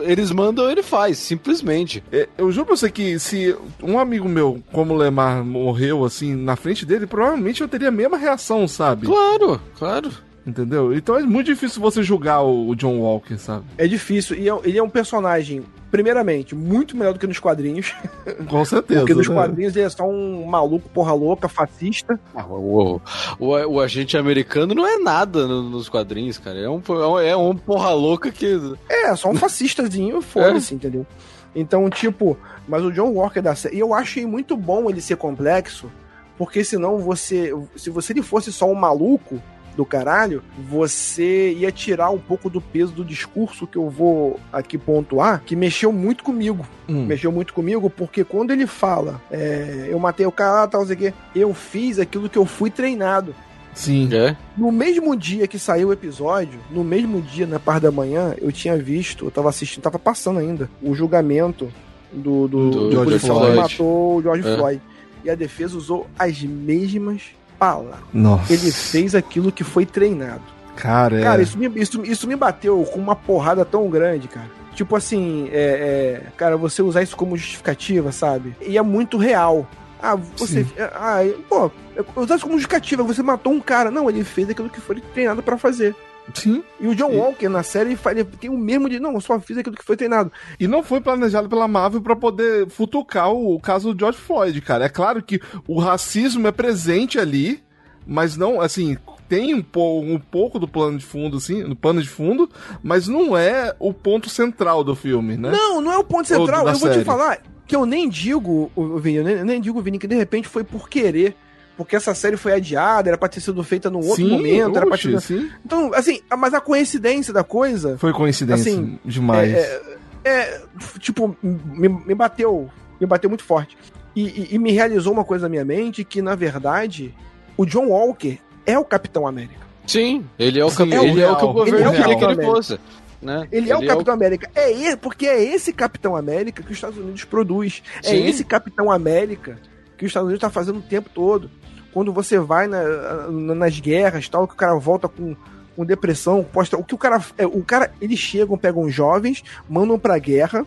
eles 0.00 0.30
mandam, 0.30 0.70
ele 0.70 0.82
faz, 0.82 1.18
simplesmente. 1.18 2.02
É, 2.10 2.28
eu 2.36 2.50
juro 2.50 2.66
pra 2.66 2.76
você 2.76 2.90
que 2.90 3.18
se 3.18 3.56
um 3.82 3.98
amigo 3.98 4.28
meu, 4.28 4.62
como 4.72 4.94
o 4.94 4.96
Lemar, 4.96 5.44
morreu 5.44 6.04
assim 6.04 6.34
na 6.34 6.56
frente 6.56 6.84
dele, 6.84 7.06
provavelmente 7.06 7.60
eu 7.60 7.68
teria 7.68 7.88
a 7.88 7.92
mesma 7.92 8.16
reação, 8.16 8.66
sabe? 8.66 9.06
Claro, 9.06 9.60
claro. 9.78 10.10
Entendeu? 10.46 10.94
Então 10.94 11.16
é 11.16 11.22
muito 11.22 11.46
difícil 11.46 11.80
você 11.80 12.02
julgar 12.02 12.42
o 12.42 12.74
John 12.74 12.98
Walker, 12.98 13.36
sabe? 13.36 13.64
É 13.76 13.86
difícil. 13.86 14.36
E 14.36 14.48
é 14.48 14.60
ele 14.64 14.78
é 14.78 14.82
um 14.82 14.88
personagem 14.88 15.62
primeiramente, 15.90 16.54
muito 16.54 16.96
melhor 16.96 17.12
do 17.12 17.18
que 17.18 17.26
nos 17.26 17.38
quadrinhos. 17.38 17.94
Com 18.48 18.64
certeza. 18.64 19.00
Porque 19.00 19.14
nos 19.14 19.28
né? 19.28 19.34
quadrinhos 19.34 19.76
ele 19.76 19.84
é 19.84 19.90
só 19.90 20.08
um 20.08 20.44
maluco, 20.46 20.88
porra 20.90 21.12
louca, 21.12 21.48
fascista. 21.48 22.18
Ah, 22.34 22.46
o, 22.46 23.00
o, 23.38 23.46
o, 23.46 23.80
agente 23.80 24.16
americano 24.16 24.74
não 24.74 24.86
é 24.86 24.98
nada 24.98 25.46
no, 25.46 25.62
nos 25.62 25.88
quadrinhos, 25.88 26.38
cara. 26.38 26.58
É 26.58 26.68
um, 26.68 26.82
é 27.22 27.36
um 27.36 27.56
porra 27.56 27.92
louca 27.92 28.30
que. 28.30 28.58
É, 28.88 29.14
só 29.16 29.30
um 29.30 29.34
fascistazinho, 29.34 30.22
foda-se, 30.22 30.74
é. 30.74 30.76
entendeu? 30.76 31.06
Então, 31.54 31.90
tipo, 31.90 32.38
mas 32.68 32.84
o 32.84 32.92
John 32.92 33.12
Walker 33.12 33.40
da 33.40 33.54
série. 33.54 33.76
E 33.76 33.80
eu 33.80 33.92
achei 33.92 34.24
muito 34.24 34.56
bom 34.56 34.88
ele 34.88 35.00
ser 35.00 35.16
complexo, 35.16 35.90
porque 36.38 36.62
senão 36.62 36.98
você. 36.98 37.52
Se 37.76 37.90
você 37.90 38.12
ele 38.12 38.22
fosse 38.22 38.52
só 38.52 38.70
um 38.70 38.74
maluco 38.74 39.42
do 39.76 39.84
caralho, 39.84 40.42
você 40.68 41.52
ia 41.52 41.70
tirar 41.70 42.10
um 42.10 42.18
pouco 42.18 42.50
do 42.50 42.60
peso 42.60 42.92
do 42.92 43.04
discurso 43.04 43.66
que 43.66 43.78
eu 43.78 43.88
vou 43.88 44.38
aqui 44.52 44.76
pontuar, 44.76 45.42
que 45.44 45.56
mexeu 45.56 45.92
muito 45.92 46.24
comigo. 46.24 46.66
Hum. 46.88 47.06
Mexeu 47.06 47.30
muito 47.30 47.54
comigo, 47.54 47.88
porque 47.88 48.24
quando 48.24 48.50
ele 48.50 48.66
fala, 48.66 49.20
é, 49.30 49.88
eu 49.88 49.98
matei 49.98 50.26
o 50.26 50.32
cara, 50.32 50.66
tal, 50.66 50.84
sei 50.84 50.96
o 50.96 50.98
quê, 50.98 51.14
eu 51.34 51.54
fiz 51.54 51.98
aquilo 51.98 52.28
que 52.28 52.38
eu 52.38 52.44
fui 52.44 52.70
treinado. 52.70 53.34
Sim. 53.74 54.08
É? 54.12 54.36
No 54.56 54.72
mesmo 54.72 55.16
dia 55.16 55.46
que 55.46 55.58
saiu 55.58 55.88
o 55.88 55.92
episódio, 55.92 56.58
no 56.70 56.82
mesmo 56.82 57.20
dia, 57.22 57.46
na 57.46 57.58
parte 57.58 57.82
da 57.82 57.92
manhã, 57.92 58.34
eu 58.38 58.50
tinha 58.50 58.76
visto, 58.76 59.24
eu 59.24 59.30
tava 59.30 59.48
assistindo, 59.48 59.82
tava 59.82 59.98
passando 59.98 60.40
ainda, 60.40 60.68
o 60.82 60.94
julgamento 60.94 61.72
do, 62.12 62.48
do, 62.48 62.70
do, 62.70 62.90
do 62.90 63.04
policial 63.04 63.40
que 63.40 63.52
matou 63.52 64.16
o 64.16 64.22
George 64.22 64.46
é. 64.46 64.56
Floyd. 64.56 64.82
E 65.22 65.30
a 65.30 65.34
defesa 65.34 65.76
usou 65.76 66.06
as 66.18 66.42
mesmas 66.42 67.22
palavras. 67.60 68.00
Nossa. 68.12 68.50
Ele 68.50 68.72
fez 68.72 69.14
aquilo 69.14 69.52
que 69.52 69.62
foi 69.62 69.84
treinado. 69.84 70.42
Cara, 70.74 71.20
cara 71.20 71.40
é... 71.40 71.44
isso, 71.44 71.58
me, 71.58 71.68
isso, 71.78 72.02
isso 72.04 72.26
me 72.26 72.34
bateu 72.34 72.82
com 72.84 72.98
uma 72.98 73.14
porrada 73.14 73.64
tão 73.66 73.88
grande, 73.90 74.26
cara. 74.26 74.48
Tipo 74.74 74.96
assim, 74.96 75.48
é, 75.52 76.22
é, 76.24 76.32
cara, 76.38 76.56
você 76.56 76.80
usar 76.80 77.02
isso 77.02 77.14
como 77.14 77.36
justificativa, 77.36 78.10
sabe? 78.12 78.56
E 78.62 78.78
é 78.78 78.82
muito 78.82 79.18
real. 79.18 79.68
Ah, 80.02 80.14
você. 80.14 80.66
Ah, 80.94 81.18
pô, 81.46 81.70
usar 82.16 82.36
isso 82.36 82.44
como 82.44 82.54
justificativa, 82.54 83.02
você 83.02 83.22
matou 83.22 83.52
um 83.52 83.60
cara. 83.60 83.90
Não, 83.90 84.08
ele 84.08 84.24
fez 84.24 84.48
aquilo 84.48 84.70
que 84.70 84.80
foi 84.80 85.02
treinado 85.12 85.42
para 85.42 85.58
fazer. 85.58 85.94
Sim. 86.34 86.62
E 86.78 86.86
o 86.86 86.94
John 86.94 87.12
e... 87.12 87.16
Walker 87.16 87.48
na 87.48 87.62
série 87.62 87.96
ele 88.06 88.24
tem 88.24 88.50
o 88.50 88.58
mesmo 88.58 88.88
de. 88.88 89.00
Não, 89.00 89.14
eu 89.14 89.20
só 89.20 89.38
fiz 89.40 89.58
aquilo 89.58 89.76
que 89.76 89.84
foi 89.84 89.96
treinado. 89.96 90.32
E 90.58 90.66
não 90.66 90.82
foi 90.82 91.00
planejado 91.00 91.48
pela 91.48 91.68
Marvel 91.68 92.00
para 92.00 92.16
poder 92.16 92.68
futucar 92.68 93.30
o, 93.32 93.54
o, 93.54 93.60
caso 93.60 93.92
do 93.92 93.98
George 93.98 94.18
Floyd, 94.18 94.60
cara. 94.60 94.84
É 94.84 94.88
claro 94.88 95.22
que 95.22 95.40
o 95.66 95.78
racismo 95.78 96.46
é 96.46 96.52
presente 96.52 97.18
ali, 97.18 97.62
mas 98.06 98.36
não, 98.36 98.60
assim. 98.60 98.96
Tem 99.28 99.54
um, 99.54 99.64
um 99.78 100.18
pouco 100.18 100.58
do 100.58 100.66
plano 100.66 100.98
de 100.98 101.04
fundo, 101.04 101.36
assim, 101.36 101.62
no 101.62 101.76
pano 101.76 102.02
de 102.02 102.08
fundo, 102.08 102.50
mas 102.82 103.06
não 103.06 103.36
é 103.36 103.72
o 103.78 103.94
ponto 103.94 104.28
central 104.28 104.82
do 104.82 104.96
filme, 104.96 105.36
né? 105.36 105.52
Não, 105.52 105.80
não 105.80 105.92
é 105.92 105.98
o 105.98 106.02
ponto 106.02 106.26
central. 106.26 106.66
Eu 106.66 106.74
vou 106.74 106.90
te 106.90 107.04
falar 107.04 107.38
que 107.64 107.76
eu 107.76 107.86
nem 107.86 108.08
digo, 108.08 108.72
Vini, 109.00 109.18
eu 109.18 109.24
nem, 109.24 109.44
nem 109.44 109.60
digo, 109.60 109.80
Vini, 109.80 110.00
que 110.00 110.08
de 110.08 110.16
repente 110.16 110.48
foi 110.48 110.64
por 110.64 110.88
querer 110.88 111.36
porque 111.80 111.96
essa 111.96 112.14
série 112.14 112.36
foi 112.36 112.52
adiada, 112.52 113.08
era 113.08 113.16
pra 113.16 113.26
ter 113.26 113.40
sido 113.40 113.64
feita 113.64 113.88
num 113.88 114.00
outro 114.00 114.16
sim, 114.16 114.28
momento. 114.28 114.76
Era 114.76 114.86
pra 114.86 114.98
ter... 114.98 115.18
sim. 115.18 115.50
Então, 115.64 115.90
assim, 115.94 116.20
mas 116.36 116.52
a 116.52 116.60
coincidência 116.60 117.32
da 117.32 117.42
coisa. 117.42 117.96
Foi 117.96 118.12
coincidência 118.12 118.70
assim, 118.70 118.98
demais. 119.02 119.50
É, 119.50 119.82
é, 120.22 120.30
é, 120.30 120.60
tipo, 120.98 121.34
me, 121.42 121.88
me, 121.88 122.14
bateu. 122.14 122.68
Me 123.00 123.06
bateu 123.06 123.30
muito 123.30 123.44
forte. 123.44 123.78
E, 124.14 124.24
e, 124.24 124.48
e, 124.50 124.58
me 124.58 124.72
realizou 124.72 125.10
uma 125.10 125.24
coisa 125.24 125.46
na 125.46 125.48
minha 125.48 125.64
mente 125.64 126.04
que, 126.04 126.20
na 126.20 126.34
verdade, 126.34 127.14
o 127.56 127.64
John 127.64 127.86
Walker 127.86 128.38
é 128.66 128.78
o 128.78 128.84
Capitão 128.84 129.26
América. 129.26 129.66
Sim, 129.86 130.26
ele 130.38 130.60
é 130.60 130.64
o, 130.64 130.68
Sim, 130.68 130.92
é 130.92 131.02
ele 131.02 131.22
é 131.22 131.30
o 131.30 131.36
que 131.38 131.44
o 131.46 131.52
governo 131.54 131.92
queria 131.92 132.14
que 132.18 132.24
ele 132.24 132.42
fosse. 132.42 132.78
Né? 133.22 133.48
Ele, 133.50 133.64
ele, 133.64 133.72
é 133.72 133.76
o 133.78 133.86
Capitão 133.86 134.12
é 134.12 134.16
o... 134.16 134.18
América. 134.18 134.50
É 134.54 134.70
ele, 134.70 134.96
porque 134.98 135.26
é 135.26 135.42
esse 135.42 135.72
Capitão 135.72 136.14
América 136.14 136.62
que 136.62 136.72
os 136.72 136.76
Estados 136.76 136.98
Unidos 136.98 137.24
produz. 137.24 137.82
É 138.04 138.10
Sim. 138.10 138.16
É 138.16 138.28
esse 138.28 138.44
Capitão 138.44 138.92
América 138.92 139.58
que 139.96 140.04
os 140.04 140.10
Estados 140.10 140.26
Unidos 140.26 140.44
está 140.44 140.50
fazendo 140.50 140.80
o 140.80 140.82
tempo 140.82 141.08
todo 141.14 141.50
quando 141.92 142.12
você 142.12 142.38
vai 142.38 142.66
na, 142.66 143.28
nas 143.30 143.78
guerras 143.80 144.28
tal, 144.28 144.46
que 144.46 144.54
o 144.54 144.56
cara 144.56 144.74
volta 144.76 145.08
com, 145.08 145.36
com 145.74 145.84
depressão, 145.84 146.44
posta. 146.44 146.76
O 146.76 146.84
que 146.84 146.94
o 146.94 146.98
cara. 146.98 147.22
É, 147.36 147.46
o 147.46 147.62
cara. 147.64 147.92
Eles 148.00 148.18
chegam, 148.18 148.56
pegam 148.56 148.88
jovens, 148.90 149.42
mandam 149.68 149.98
pra 149.98 150.18
guerra 150.18 150.66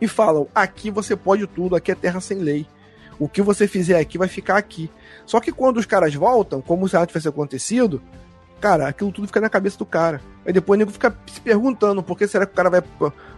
e 0.00 0.08
falam: 0.08 0.46
aqui 0.54 0.90
você 0.90 1.14
pode 1.14 1.46
tudo, 1.46 1.76
aqui 1.76 1.92
é 1.92 1.94
terra 1.94 2.20
sem 2.20 2.38
lei. 2.38 2.66
O 3.18 3.28
que 3.28 3.42
você 3.42 3.68
fizer 3.68 3.98
aqui 4.00 4.18
vai 4.18 4.28
ficar 4.28 4.56
aqui. 4.56 4.90
Só 5.24 5.38
que 5.38 5.52
quando 5.52 5.76
os 5.76 5.86
caras 5.86 6.14
voltam, 6.14 6.60
como 6.60 6.88
se 6.88 6.94
nada 6.94 7.06
tivesse 7.06 7.28
acontecido, 7.28 8.02
cara, 8.60 8.88
aquilo 8.88 9.12
tudo 9.12 9.28
fica 9.28 9.40
na 9.40 9.48
cabeça 9.48 9.78
do 9.78 9.86
cara. 9.86 10.20
Aí 10.44 10.52
depois 10.52 10.76
o 10.76 10.78
nego 10.78 10.90
fica 10.90 11.16
se 11.26 11.40
perguntando 11.40 12.02
por 12.02 12.18
que 12.18 12.26
será 12.26 12.46
que 12.46 12.52
o 12.52 12.56
cara 12.56 12.68
vai, 12.68 12.82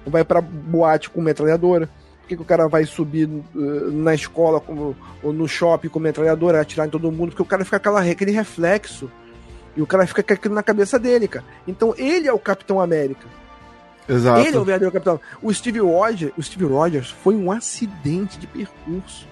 vai 0.07 0.25
pra 0.25 0.41
boate 0.41 1.11
com 1.11 1.21
metralhadora? 1.21 1.89
Por 2.25 2.29
que, 2.29 2.37
que 2.37 2.43
o 2.43 2.47
cara 2.47 2.67
vai 2.69 2.87
subir 2.87 3.29
uh, 3.29 3.93
na 3.93 4.15
escola 4.15 4.59
com, 4.59 4.95
ou 5.23 5.33
no 5.33 5.47
shopping 5.47 5.89
com 5.89 5.99
metralhadora, 5.99 6.59
atirar 6.59 6.87
em 6.87 6.91
todo 6.91 7.13
mundo? 7.13 7.31
Porque 7.31 7.43
o 7.43 7.47
cara 7.47 7.67
fica 7.67 7.77
aquela, 7.77 8.01
aquele 8.01 8.31
reflexo. 8.31 9.11
E 9.77 9.83
o 9.83 9.87
cara 9.87 10.07
fica 10.07 10.23
com 10.23 10.33
aquilo 10.33 10.55
na 10.55 10.63
cabeça 10.63 10.99
dele, 10.99 11.29
cara. 11.29 11.45
Então 11.69 11.95
ele 11.99 12.27
é 12.27 12.33
o 12.33 12.39
Capitão 12.39 12.81
América. 12.81 13.27
Exato. 14.09 14.41
Ele 14.41 14.57
é 14.57 14.61
o 14.61 14.65
verdadeiro 14.65 14.93
Capitão. 14.93 15.21
O 15.43 15.53
Steve 15.53 15.81
Rogers, 15.81 16.33
o 16.37 16.43
Steve 16.43 16.65
Rogers 16.65 17.11
foi 17.11 17.35
um 17.35 17.53
acidente 17.53 18.39
de 18.39 18.47
percurso. 18.47 19.29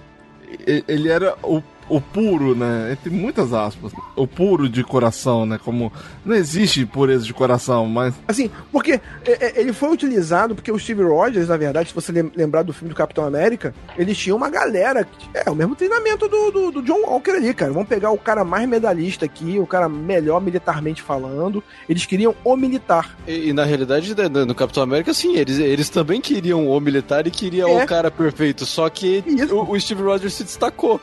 Ele 0.87 1.09
era 1.09 1.35
o 1.41 1.63
o 1.89 1.99
puro, 1.99 2.55
né? 2.55 2.91
Entre 2.91 3.09
muitas 3.09 3.53
aspas. 3.53 3.91
O 4.15 4.27
puro 4.27 4.69
de 4.69 4.83
coração, 4.83 5.45
né? 5.45 5.59
Como. 5.63 5.91
Não 6.25 6.35
existe 6.35 6.85
pureza 6.85 7.25
de 7.25 7.33
coração, 7.33 7.85
mas. 7.87 8.13
Assim, 8.27 8.49
porque 8.71 8.99
é, 9.25 9.47
é, 9.47 9.61
ele 9.61 9.73
foi 9.73 9.91
utilizado 9.91 10.55
porque 10.55 10.71
o 10.71 10.79
Steve 10.79 11.03
Rogers, 11.03 11.47
na 11.47 11.57
verdade, 11.57 11.89
se 11.89 11.95
você 11.95 12.11
lembrar 12.11 12.63
do 12.63 12.73
filme 12.73 12.93
do 12.93 12.95
Capitão 12.95 13.25
América, 13.25 13.73
eles 13.97 14.17
tinham 14.17 14.37
uma 14.37 14.49
galera. 14.49 15.03
Que, 15.03 15.29
é, 15.33 15.49
o 15.49 15.55
mesmo 15.55 15.75
treinamento 15.75 16.27
do, 16.27 16.51
do, 16.51 16.71
do, 16.71 16.81
John 16.81 17.01
Walker 17.01 17.31
ali, 17.31 17.53
cara. 17.53 17.71
Vamos 17.71 17.87
pegar 17.87 18.11
o 18.11 18.17
cara 18.17 18.43
mais 18.43 18.67
medalhista 18.67 19.25
aqui, 19.25 19.59
o 19.59 19.67
cara 19.67 19.89
melhor 19.89 20.41
militarmente 20.41 21.01
falando. 21.01 21.63
Eles 21.87 22.05
queriam 22.05 22.35
o 22.43 22.55
militar. 22.55 23.17
E, 23.27 23.49
e 23.49 23.53
na 23.53 23.63
realidade, 23.63 24.15
né, 24.15 24.27
no 24.27 24.55
Capitão 24.55 24.83
América, 24.83 25.13
sim, 25.13 25.35
eles, 25.35 25.59
eles 25.59 25.89
também 25.89 26.21
queriam 26.21 26.67
o 26.67 26.79
militar 26.79 27.27
e 27.27 27.31
queriam 27.31 27.69
é. 27.69 27.83
o 27.83 27.87
cara 27.87 28.09
perfeito. 28.09 28.65
Só 28.65 28.89
que 28.89 29.23
o, 29.51 29.71
o 29.71 29.79
Steve 29.79 30.01
Rogers 30.03 30.33
se 30.33 30.43
destacou 30.43 30.99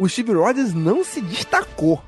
o 0.00 0.08
Steve 0.08 0.32
Rogers 0.32 0.72
não 0.72 1.04
se 1.04 1.20
destacou. 1.20 2.02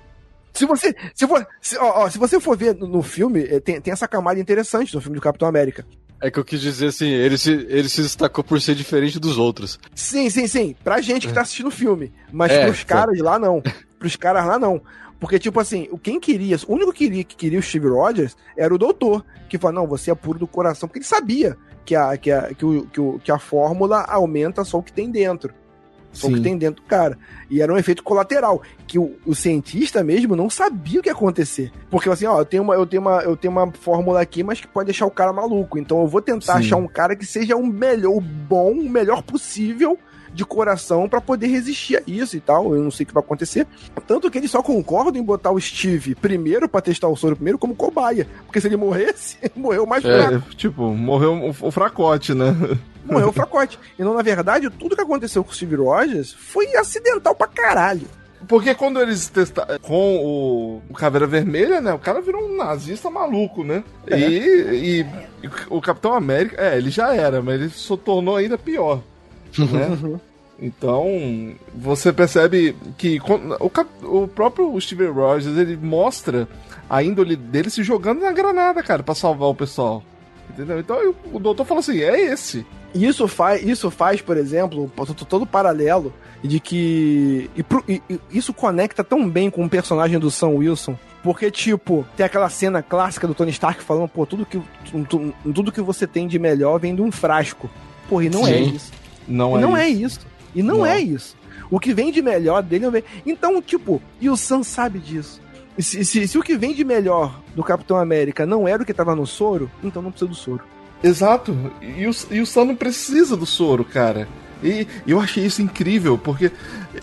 Se 0.52 0.66
você, 0.66 0.94
se, 1.14 1.26
for, 1.26 1.46
se, 1.60 1.76
ó, 1.76 2.04
ó, 2.04 2.10
se 2.10 2.18
você 2.18 2.40
for 2.40 2.56
ver 2.56 2.74
no, 2.74 2.86
no 2.86 3.02
filme, 3.02 3.42
eh, 3.42 3.60
tem, 3.60 3.80
tem 3.80 3.92
essa 3.92 4.08
camada 4.08 4.40
interessante 4.40 4.94
no 4.94 5.00
filme 5.00 5.16
do 5.16 5.22
Capitão 5.22 5.46
América. 5.46 5.86
É 6.20 6.30
que 6.30 6.38
eu 6.38 6.44
quis 6.44 6.60
dizer 6.60 6.86
assim, 6.86 7.08
ele 7.08 7.36
se, 7.36 7.50
ele 7.50 7.88
se 7.88 8.00
destacou 8.00 8.42
por 8.42 8.60
ser 8.60 8.74
diferente 8.74 9.18
dos 9.18 9.38
outros. 9.38 9.78
Sim, 9.94 10.30
sim, 10.30 10.46
sim. 10.46 10.76
Pra 10.82 11.00
gente 11.00 11.26
que 11.26 11.34
tá 11.34 11.42
assistindo 11.42 11.66
o 11.66 11.70
filme. 11.70 12.12
Mas 12.32 12.52
é, 12.52 12.64
pros 12.64 12.84
caras 12.84 13.18
lá, 13.18 13.38
não. 13.38 13.62
Pros 13.98 14.16
caras 14.16 14.46
lá, 14.46 14.58
não. 14.58 14.80
Porque, 15.18 15.38
tipo 15.38 15.60
assim, 15.60 15.88
quem 16.02 16.18
queria, 16.18 16.56
o 16.66 16.72
único 16.72 16.92
que 16.92 17.04
queria, 17.04 17.24
que 17.24 17.36
queria 17.36 17.58
o 17.58 17.62
Steve 17.62 17.88
Rogers 17.88 18.36
era 18.56 18.74
o 18.74 18.78
doutor, 18.78 19.24
que 19.48 19.58
falou, 19.58 19.82
não, 19.82 19.86
você 19.86 20.10
é 20.10 20.14
puro 20.14 20.38
do 20.38 20.46
coração, 20.46 20.88
porque 20.88 20.98
ele 20.98 21.06
sabia 21.06 21.56
que 21.84 21.94
a, 21.94 22.16
que 22.16 22.30
a, 22.30 22.54
que 22.54 22.64
o, 22.64 22.86
que, 22.86 23.00
o, 23.00 23.18
que 23.18 23.32
a 23.32 23.38
fórmula 23.38 24.02
aumenta 24.02 24.64
só 24.64 24.78
o 24.78 24.82
que 24.82 24.92
tem 24.92 25.10
dentro. 25.10 25.54
Só 26.12 26.26
Sim. 26.26 26.34
o 26.34 26.36
que 26.36 26.42
tem 26.42 26.58
dentro 26.58 26.82
do 26.82 26.86
cara. 26.86 27.18
E 27.50 27.62
era 27.62 27.72
um 27.72 27.76
efeito 27.76 28.02
colateral, 28.02 28.62
que 28.86 28.98
o, 28.98 29.16
o, 29.24 29.34
cientista 29.34 30.04
mesmo 30.04 30.36
não 30.36 30.50
sabia 30.50 31.00
o 31.00 31.02
que 31.02 31.08
ia 31.08 31.14
acontecer. 31.14 31.72
Porque 31.90 32.08
assim, 32.08 32.26
ó, 32.26 32.38
eu 32.38 32.44
tenho, 32.44 32.62
uma, 32.62 32.74
eu, 32.74 32.86
tenho 32.86 33.00
uma, 33.00 33.22
eu 33.22 33.36
tenho 33.36 33.52
uma 33.52 33.72
fórmula 33.72 34.20
aqui, 34.20 34.42
mas 34.42 34.60
que 34.60 34.68
pode 34.68 34.86
deixar 34.86 35.06
o 35.06 35.10
cara 35.10 35.32
maluco. 35.32 35.78
Então 35.78 36.00
eu 36.00 36.06
vou 36.06 36.20
tentar 36.20 36.54
Sim. 36.54 36.58
achar 36.58 36.76
um 36.76 36.86
cara 36.86 37.16
que 37.16 37.24
seja 37.24 37.56
o 37.56 37.66
melhor, 37.66 38.14
o 38.14 38.20
bom, 38.20 38.72
o 38.72 38.88
melhor 38.88 39.22
possível 39.22 39.98
de 40.32 40.44
coração 40.44 41.08
para 41.08 41.20
poder 41.20 41.46
resistir 41.48 41.96
a 41.96 42.02
isso 42.06 42.36
e 42.36 42.40
tal. 42.40 42.74
Eu 42.74 42.82
não 42.82 42.90
sei 42.90 43.04
o 43.04 43.06
que 43.06 43.14
vai 43.14 43.22
acontecer. 43.22 43.66
Tanto 44.06 44.30
que 44.30 44.38
eles 44.38 44.50
só 44.50 44.62
concordam 44.62 45.20
em 45.20 45.24
botar 45.24 45.50
o 45.50 45.60
Steve 45.60 46.14
primeiro 46.14 46.68
para 46.68 46.80
testar 46.80 47.08
o 47.08 47.16
soro 47.16 47.36
primeiro 47.36 47.58
como 47.58 47.74
cobaia. 47.74 48.26
Porque 48.46 48.60
se 48.60 48.66
ele 48.66 48.76
morresse, 48.76 49.38
morreu 49.54 49.86
mais 49.86 50.04
é, 50.04 50.28
fraco. 50.28 50.54
Tipo, 50.54 50.94
morreu 50.94 51.54
o, 51.60 51.70
fracote, 51.70 52.34
né? 52.34 52.56
Morreu 53.04 53.28
o 53.28 53.32
fracote. 53.34 53.78
Então, 53.98 54.14
na 54.14 54.22
verdade, 54.22 54.70
tudo 54.70 54.96
que 54.96 55.02
aconteceu 55.02 55.44
com 55.44 55.50
o 55.50 55.54
Steve 55.54 55.76
Rogers 55.76 56.32
foi 56.32 56.74
acidental 56.76 57.34
pra 57.34 57.46
caralho. 57.46 58.06
Porque 58.48 58.74
quando 58.74 59.00
eles 59.00 59.28
testaram 59.28 59.78
com 59.78 60.82
o 60.90 60.94
Caveira 60.94 61.28
Vermelha, 61.28 61.80
né? 61.80 61.92
O 61.92 61.98
cara 61.98 62.20
virou 62.20 62.44
um 62.44 62.56
nazista 62.56 63.08
maluco, 63.08 63.62
né? 63.62 63.84
É. 64.04 64.18
E, 64.18 65.00
e, 65.00 65.06
o 65.70 65.80
Capitão 65.80 66.12
América, 66.12 66.60
é, 66.60 66.76
ele 66.76 66.90
já 66.90 67.14
era, 67.14 67.40
mas 67.40 67.60
ele 67.60 67.70
só 67.70 67.96
tornou 67.96 68.34
ainda 68.34 68.58
pior 68.58 69.00
né? 69.58 70.20
Então, 70.60 71.54
você 71.74 72.12
percebe 72.12 72.76
que 72.96 73.18
o, 73.20 74.20
o 74.22 74.28
próprio 74.28 74.80
Steven 74.80 75.10
Rogers, 75.10 75.56
ele 75.56 75.76
mostra 75.76 76.48
a 76.88 77.02
índole 77.02 77.34
dele 77.34 77.68
se 77.68 77.82
jogando 77.82 78.20
na 78.20 78.30
granada, 78.30 78.82
cara, 78.82 79.02
para 79.02 79.14
salvar 79.14 79.48
o 79.48 79.54
pessoal. 79.54 80.04
Entendeu? 80.50 80.78
Então 80.78 81.14
o 81.32 81.38
doutor 81.38 81.64
fala 81.64 81.80
assim: 81.80 82.00
é 82.00 82.32
esse. 82.32 82.66
Isso 82.94 83.26
faz, 83.26 83.62
isso 83.62 83.90
faz, 83.90 84.20
por 84.20 84.36
exemplo, 84.36 84.90
todo 85.28 85.46
paralelo 85.46 86.12
de 86.44 86.60
que. 86.60 87.50
E, 87.88 88.02
e, 88.08 88.20
isso 88.30 88.52
conecta 88.52 89.02
tão 89.02 89.28
bem 89.28 89.50
com 89.50 89.64
o 89.64 89.70
personagem 89.70 90.18
do 90.18 90.30
Sam 90.30 90.48
Wilson. 90.48 90.96
Porque, 91.22 91.50
tipo, 91.50 92.04
tem 92.16 92.26
aquela 92.26 92.50
cena 92.50 92.82
clássica 92.82 93.26
do 93.26 93.34
Tony 93.34 93.52
Stark 93.52 93.82
falando, 93.82 94.08
pô, 94.08 94.26
tudo 94.26 94.44
que, 94.44 94.60
tudo, 94.90 95.34
tudo 95.54 95.72
que 95.72 95.80
você 95.80 96.06
tem 96.06 96.26
de 96.26 96.38
melhor 96.38 96.78
vem 96.78 96.94
de 96.94 97.00
um 97.00 97.12
frasco. 97.12 97.70
Porra, 98.08 98.24
e 98.24 98.28
não 98.28 98.46
é 98.46 98.52
Sim. 98.52 98.52
é 98.52 98.60
isso. 98.60 98.92
Não, 99.26 99.56
é, 99.56 99.60
não 99.60 99.70
isso. 99.70 99.78
é 99.78 99.88
isso. 99.88 100.20
E 100.54 100.62
não, 100.62 100.78
não, 100.78 100.86
é 100.86 101.00
isso. 101.00 101.36
O 101.70 101.80
que 101.80 101.94
vem 101.94 102.12
de 102.12 102.20
melhor 102.20 102.62
dele 102.62 102.84
não 102.84 102.92
vem. 102.92 103.04
Então, 103.24 103.60
tipo, 103.62 104.02
e 104.20 104.28
o 104.28 104.36
Sam 104.36 104.62
sabe 104.62 104.98
disso. 104.98 105.40
Se, 105.78 106.04
se, 106.04 106.28
se, 106.28 106.38
o 106.38 106.42
que 106.42 106.56
vem 106.56 106.74
de 106.74 106.84
melhor 106.84 107.40
do 107.54 107.64
Capitão 107.64 107.96
América 107.96 108.44
não 108.44 108.68
era 108.68 108.82
o 108.82 108.86
que 108.86 108.92
tava 108.92 109.16
no 109.16 109.26
soro, 109.26 109.70
então 109.82 110.02
não 110.02 110.10
precisa 110.10 110.28
do 110.28 110.34
soro. 110.34 110.62
Exato. 111.02 111.56
E 111.80 112.06
o, 112.06 112.10
e 112.30 112.40
o 112.40 112.46
Sam 112.46 112.66
não 112.66 112.76
precisa 112.76 113.36
do 113.36 113.46
soro, 113.46 113.84
cara. 113.84 114.28
E 114.62 114.86
eu 115.06 115.18
achei 115.18 115.44
isso 115.44 115.60
incrível, 115.60 116.16
porque 116.16 116.52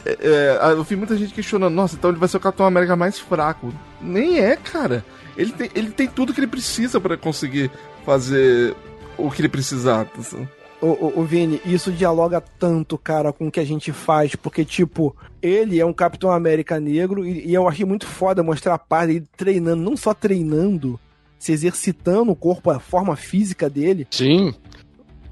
é, 0.05 0.17
é, 0.21 0.71
eu 0.71 0.83
vi 0.83 0.95
muita 0.95 1.17
gente 1.17 1.33
questionando, 1.33 1.73
nossa, 1.73 1.95
então 1.95 2.09
ele 2.09 2.19
vai 2.19 2.29
ser 2.29 2.37
o 2.37 2.39
Capitão 2.39 2.65
América 2.65 2.95
mais 2.95 3.19
fraco. 3.19 3.73
Nem 3.99 4.39
é, 4.39 4.55
cara. 4.55 5.03
Ele 5.35 5.51
tem, 5.51 5.69
ele 5.75 5.91
tem 5.91 6.07
tudo 6.07 6.33
que 6.33 6.39
ele 6.39 6.47
precisa 6.47 7.01
para 7.01 7.17
conseguir 7.17 7.69
fazer 8.05 8.75
o 9.17 9.29
que 9.29 9.41
ele 9.41 9.49
precisar. 9.49 10.07
O, 10.17 10.47
o, 10.81 11.19
o, 11.19 11.23
Vini, 11.23 11.61
isso 11.65 11.91
dialoga 11.91 12.41
tanto, 12.57 12.97
cara, 12.97 13.33
com 13.33 13.47
o 13.47 13.51
que 13.51 13.59
a 13.59 13.65
gente 13.65 13.91
faz, 13.91 14.35
porque, 14.35 14.63
tipo, 14.63 15.15
ele 15.41 15.79
é 15.79 15.85
um 15.85 15.93
Capitão 15.93 16.31
América 16.31 16.79
negro 16.79 17.25
e, 17.25 17.47
e 17.47 17.53
eu 17.53 17.67
achei 17.67 17.85
muito 17.85 18.07
foda 18.07 18.43
mostrar 18.43 18.75
a 18.75 18.79
parte 18.79 19.13
dele 19.13 19.27
treinando, 19.35 19.83
não 19.83 19.97
só 19.97 20.13
treinando, 20.13 20.99
se 21.37 21.51
exercitando 21.51 22.31
o 22.31 22.35
corpo, 22.35 22.71
a 22.71 22.79
forma 22.79 23.15
física 23.15 23.69
dele. 23.69 24.07
Sim. 24.11 24.53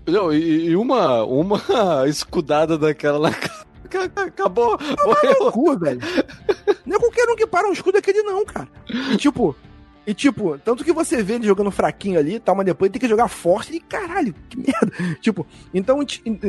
Não, 0.06 0.34
e, 0.34 0.68
e 0.68 0.76
uma, 0.76 1.24
uma 1.24 1.62
escudada 2.08 2.78
daquela 2.78 3.18
lá. 3.18 3.32
Acabou. 4.16 4.78
Morreu. 5.06 5.52
Cu, 5.52 5.78
velho. 5.78 6.02
Não 6.86 6.96
é 6.96 7.00
qualquer 7.00 7.30
um 7.30 7.36
que 7.36 7.48
para 7.48 7.68
um 7.68 7.74
escudo 7.74 7.98
aquele, 7.98 8.22
não, 8.22 8.44
cara. 8.46 8.68
E 9.12 9.18
tipo, 9.18 9.56
e, 10.08 10.14
tipo, 10.14 10.58
tanto 10.60 10.86
que 10.86 10.94
você 10.94 11.22
vê 11.22 11.34
ele 11.34 11.46
jogando 11.46 11.70
fraquinho 11.70 12.18
ali 12.18 12.40
tal, 12.40 12.56
mas 12.56 12.66
depois 12.66 12.88
ele 12.88 12.94
tem 12.94 13.02
que 13.02 13.10
jogar 13.10 13.28
forte 13.28 13.76
e 13.76 13.80
caralho, 13.82 14.34
que 14.48 14.56
merda. 14.58 15.18
Tipo, 15.20 15.46
então, 15.74 16.00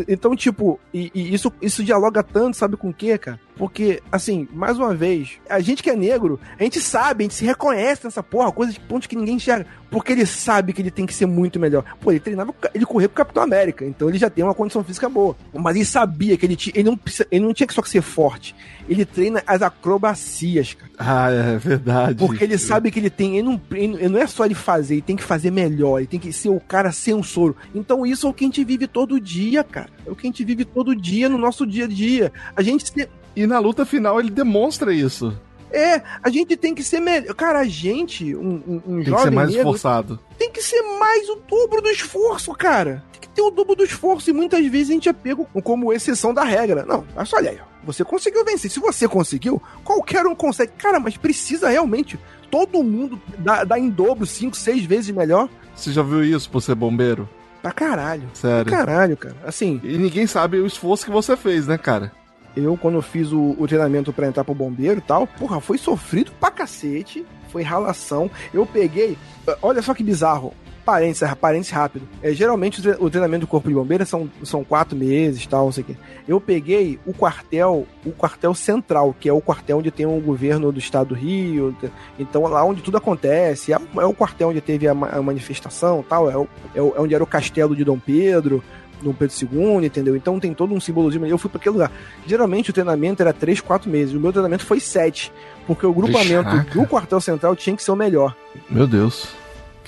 então 0.06 0.36
tipo, 0.36 0.78
e, 0.94 1.10
e, 1.12 1.34
isso, 1.34 1.52
isso 1.60 1.82
dialoga 1.82 2.22
tanto, 2.22 2.56
sabe 2.56 2.76
com 2.76 2.90
o 2.90 2.94
quê, 2.94 3.18
cara? 3.18 3.40
Porque, 3.56 4.00
assim, 4.12 4.46
mais 4.52 4.78
uma 4.78 4.94
vez, 4.94 5.40
a 5.50 5.58
gente 5.58 5.82
que 5.82 5.90
é 5.90 5.96
negro, 5.96 6.38
a 6.56 6.62
gente 6.62 6.80
sabe, 6.80 7.24
a 7.24 7.26
gente 7.26 7.34
se 7.34 7.44
reconhece 7.44 8.04
nessa 8.04 8.22
porra, 8.22 8.52
coisa 8.52 8.72
de 8.72 8.78
ponto 8.78 9.08
que 9.08 9.16
ninguém 9.16 9.34
enxerga. 9.34 9.66
Porque 9.90 10.12
ele 10.12 10.26
sabe 10.26 10.72
que 10.72 10.82
ele 10.82 10.90
tem 10.90 11.06
que 11.06 11.14
ser 11.14 11.26
muito 11.26 11.58
melhor. 11.58 11.84
Pô, 12.00 12.10
ele 12.10 12.20
treinava, 12.20 12.54
ele 12.74 12.84
corria 12.84 13.08
pro 13.08 13.16
Capitão 13.16 13.42
América, 13.42 13.84
então 13.84 14.08
ele 14.08 14.18
já 14.18 14.28
tem 14.28 14.44
uma 14.44 14.54
condição 14.54 14.84
física 14.84 15.08
boa. 15.08 15.36
Mas 15.52 15.76
ele 15.76 15.84
sabia 15.84 16.36
que 16.36 16.44
ele, 16.44 16.56
tinha, 16.56 16.72
ele, 16.76 16.90
não, 16.90 16.98
ele 17.30 17.44
não 17.44 17.54
tinha 17.54 17.66
que 17.66 17.74
só 17.74 17.82
ser 17.82 18.02
forte. 18.02 18.54
Ele 18.88 19.04
treina 19.04 19.42
as 19.46 19.62
acrobacias, 19.62 20.74
cara. 20.74 20.90
Ah, 20.98 21.30
é 21.30 21.58
verdade. 21.58 22.18
Porque 22.18 22.44
ele 22.44 22.58
sabe 22.58 22.90
que 22.90 22.98
ele 22.98 23.10
tem. 23.10 23.38
Ele 23.38 23.48
não, 23.48 23.60
ele 23.70 24.08
não 24.08 24.18
é 24.18 24.26
só 24.26 24.44
ele 24.44 24.54
fazer, 24.54 24.94
ele 24.94 25.02
tem 25.02 25.16
que 25.16 25.22
fazer 25.22 25.50
melhor. 25.50 25.98
Ele 25.98 26.06
tem 26.06 26.20
que 26.20 26.32
ser 26.32 26.48
o 26.48 26.60
cara 26.60 26.92
sem 26.92 27.20
soro. 27.22 27.56
Então 27.74 28.04
isso 28.06 28.26
é 28.26 28.30
o 28.30 28.34
que 28.34 28.44
a 28.44 28.48
gente 28.48 28.64
vive 28.64 28.86
todo 28.86 29.20
dia, 29.20 29.62
cara. 29.64 29.88
É 30.06 30.10
o 30.10 30.16
que 30.16 30.26
a 30.26 30.28
gente 30.30 30.44
vive 30.44 30.64
todo 30.64 30.94
dia 30.94 31.28
no 31.28 31.38
nosso 31.38 31.66
dia 31.66 31.84
a 31.84 31.88
dia. 31.88 32.32
A 32.56 32.62
gente. 32.62 32.86
Se... 32.86 33.08
E 33.36 33.46
na 33.46 33.58
luta 33.58 33.84
final 33.84 34.18
ele 34.18 34.30
demonstra 34.30 34.92
isso. 34.92 35.38
É, 35.70 36.02
a 36.22 36.28
gente 36.30 36.56
tem 36.56 36.74
que 36.74 36.82
ser 36.82 37.00
melhor. 37.00 37.34
Cara, 37.34 37.60
a 37.60 37.64
gente, 37.64 38.34
um, 38.34 38.62
um, 38.66 38.82
um 38.86 38.96
tem 38.96 39.04
jovem. 39.04 39.04
Tem 39.04 39.14
que 39.14 39.20
ser 39.22 39.30
mais 39.30 39.48
negro, 39.48 39.60
esforçado. 39.60 40.20
Tem 40.38 40.52
que 40.52 40.62
ser 40.62 40.82
mais 40.98 41.28
o 41.28 41.36
dobro 41.48 41.82
do 41.82 41.88
esforço, 41.88 42.52
cara. 42.54 43.04
Tem 43.12 43.20
que 43.20 43.28
ter 43.28 43.42
o 43.42 43.50
dobro 43.50 43.74
do 43.74 43.84
esforço. 43.84 44.30
E 44.30 44.32
muitas 44.32 44.64
vezes 44.66 44.90
a 44.90 44.92
gente 44.92 45.08
é 45.08 45.12
pego 45.12 45.46
como 45.62 45.92
exceção 45.92 46.32
da 46.32 46.44
regra. 46.44 46.84
Não, 46.86 47.04
mas 47.14 47.32
olha 47.32 47.50
aí, 47.50 47.58
você 47.84 48.04
conseguiu 48.04 48.44
vencer. 48.44 48.70
Se 48.70 48.80
você 48.80 49.06
conseguiu, 49.06 49.62
qualquer 49.84 50.26
um 50.26 50.34
consegue. 50.34 50.72
Cara, 50.78 50.98
mas 50.98 51.16
precisa 51.16 51.68
realmente 51.68 52.18
todo 52.50 52.82
mundo 52.82 53.20
dar, 53.38 53.64
dar 53.64 53.78
em 53.78 53.90
dobro, 53.90 54.26
cinco, 54.26 54.56
seis 54.56 54.84
vezes 54.84 55.14
melhor. 55.14 55.48
Você 55.74 55.92
já 55.92 56.02
viu 56.02 56.24
isso 56.24 56.50
por 56.50 56.60
ser 56.60 56.74
bombeiro? 56.74 57.28
Pra 57.62 57.72
caralho. 57.72 58.28
Sério. 58.34 58.64
Pra 58.64 58.78
caralho, 58.78 59.16
cara. 59.16 59.36
Assim. 59.44 59.80
E 59.82 59.98
ninguém 59.98 60.26
sabe 60.26 60.58
o 60.58 60.66
esforço 60.66 61.04
que 61.04 61.10
você 61.10 61.36
fez, 61.36 61.66
né, 61.66 61.76
cara? 61.76 62.12
Eu, 62.58 62.76
quando 62.76 63.00
fiz 63.00 63.32
o, 63.32 63.54
o 63.58 63.66
treinamento 63.66 64.12
para 64.12 64.26
entrar 64.26 64.44
pro 64.44 64.54
bombeiro 64.54 64.98
e 64.98 65.02
tal, 65.02 65.26
porra, 65.26 65.60
foi 65.60 65.78
sofrido 65.78 66.32
pra 66.40 66.50
cacete. 66.50 67.24
Foi 67.48 67.62
ralação. 67.62 68.30
Eu 68.52 68.66
peguei. 68.66 69.16
Olha 69.62 69.80
só 69.80 69.94
que 69.94 70.02
bizarro 70.02 70.52
parênteses, 70.88 71.34
parênteses 71.34 71.70
rápido. 71.70 72.08
É, 72.22 72.32
geralmente 72.32 72.80
o 72.98 73.10
treinamento 73.10 73.44
do 73.44 73.46
Corpo 73.46 73.68
de 73.68 73.74
Bombeiros 73.74 74.08
são, 74.08 74.30
são 74.42 74.64
quatro 74.64 74.96
meses, 74.96 75.46
tal, 75.46 75.66
não 75.66 75.72
sei 75.72 75.82
o 75.82 75.86
quê. 75.86 75.96
Eu 76.26 76.40
peguei 76.40 76.98
o 77.04 77.12
quartel, 77.12 77.86
o 78.06 78.10
quartel 78.10 78.54
central, 78.54 79.14
que 79.20 79.28
é 79.28 79.32
o 79.32 79.40
quartel 79.40 79.80
onde 79.80 79.90
tem 79.90 80.06
o 80.06 80.18
governo 80.18 80.72
do 80.72 80.78
estado 80.78 81.08
do 81.08 81.14
Rio. 81.14 81.76
Então, 82.18 82.42
lá 82.44 82.64
onde 82.64 82.80
tudo 82.80 82.96
acontece, 82.96 83.70
é, 83.70 83.76
é 83.76 84.04
o 84.06 84.14
quartel 84.14 84.48
onde 84.48 84.62
teve 84.62 84.88
a, 84.88 84.92
a 84.92 85.20
manifestação, 85.20 86.02
tal, 86.08 86.30
é, 86.30 86.32
é, 86.74 86.80
o, 86.80 86.94
é 86.96 87.00
onde 87.00 87.14
era 87.14 87.22
o 87.22 87.26
castelo 87.26 87.76
de 87.76 87.84
Dom 87.84 87.98
Pedro. 87.98 88.64
Dom 89.02 89.12
Pedro 89.12 89.34
II, 89.40 89.86
entendeu? 89.86 90.16
Então 90.16 90.40
tem 90.40 90.52
todo 90.52 90.74
um 90.74 90.80
simbologismo. 90.80 91.26
Eu 91.26 91.38
fui 91.38 91.50
para 91.50 91.58
aquele 91.58 91.74
lugar. 91.74 91.92
Geralmente 92.26 92.70
o 92.70 92.72
treinamento 92.72 93.22
era 93.22 93.32
3, 93.32 93.60
4 93.60 93.90
meses. 93.90 94.14
O 94.14 94.20
meu 94.20 94.32
treinamento 94.32 94.64
foi 94.64 94.80
7. 94.80 95.32
Porque 95.66 95.86
o 95.86 95.92
grupamento 95.92 96.48
do 96.72 96.86
quartel 96.86 97.20
central 97.20 97.54
tinha 97.54 97.76
que 97.76 97.82
ser 97.82 97.90
o 97.90 97.96
melhor. 97.96 98.34
Meu 98.70 98.86
Deus. 98.86 99.28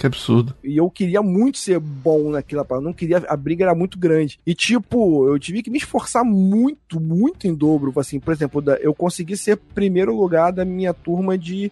Que 0.00 0.06
absurdo. 0.06 0.54
E 0.64 0.78
eu 0.78 0.88
queria 0.90 1.20
muito 1.20 1.58
ser 1.58 1.78
bom 1.78 2.30
naquela 2.30 2.64
parada. 2.64 2.86
Não 2.86 2.92
queria. 2.92 3.18
A 3.28 3.36
briga 3.36 3.64
era 3.64 3.74
muito 3.74 3.98
grande. 3.98 4.40
E, 4.46 4.54
tipo, 4.54 5.28
eu 5.28 5.38
tive 5.38 5.62
que 5.62 5.70
me 5.70 5.76
esforçar 5.76 6.24
muito, 6.24 6.98
muito 6.98 7.46
em 7.46 7.54
dobro. 7.54 7.92
Assim, 8.00 8.18
por 8.18 8.32
exemplo, 8.32 8.64
eu 8.80 8.94
consegui 8.94 9.36
ser 9.36 9.58
primeiro 9.74 10.16
lugar 10.16 10.52
da 10.52 10.64
minha 10.64 10.94
turma 10.94 11.36
de, 11.36 11.70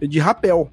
de 0.00 0.20
rapel. 0.20 0.70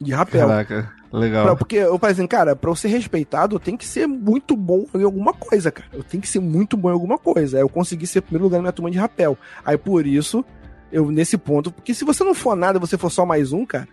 De 0.00 0.12
rapel. 0.12 0.46
Caraca. 0.46 0.99
Legal. 1.12 1.44
Pra, 1.44 1.56
porque 1.56 1.76
eu 1.76 1.98
falei 1.98 2.12
assim, 2.12 2.26
cara, 2.26 2.54
pra 2.54 2.70
eu 2.70 2.76
ser 2.76 2.88
respeitado, 2.88 3.56
eu 3.56 3.60
tenho 3.60 3.76
que 3.76 3.86
ser 3.86 4.06
muito 4.06 4.56
bom 4.56 4.86
em 4.94 5.02
alguma 5.02 5.32
coisa, 5.32 5.70
cara. 5.70 5.88
Eu 5.92 6.04
tenho 6.04 6.20
que 6.20 6.28
ser 6.28 6.40
muito 6.40 6.76
bom 6.76 6.88
em 6.90 6.92
alguma 6.92 7.18
coisa. 7.18 7.56
Aí 7.56 7.62
eu 7.62 7.68
consegui 7.68 8.06
ser 8.06 8.20
primeiro 8.20 8.44
lugar 8.44 8.58
na 8.58 8.62
minha 8.62 8.72
turma 8.72 8.90
de 8.90 8.98
rapel. 8.98 9.36
Aí 9.64 9.76
por 9.76 10.06
isso, 10.06 10.44
eu 10.92 11.10
nesse 11.10 11.36
ponto, 11.36 11.72
porque 11.72 11.94
se 11.94 12.04
você 12.04 12.22
não 12.22 12.34
for 12.34 12.54
nada, 12.54 12.78
você 12.78 12.96
for 12.96 13.10
só 13.10 13.26
mais 13.26 13.52
um, 13.52 13.66
cara, 13.66 13.88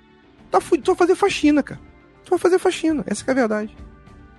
tá 0.52 0.62
fudido, 0.62 0.86
tu 0.86 0.92
vai 0.92 1.08
fazer 1.08 1.16
faxina, 1.16 1.64
cara. 1.64 1.82
Tu 2.24 2.30
vai 2.30 2.40
fazer 2.40 2.60
faxina, 2.60 3.04
essa 3.08 3.24
é 3.26 3.32
a 3.32 3.34
verdade. 3.34 3.76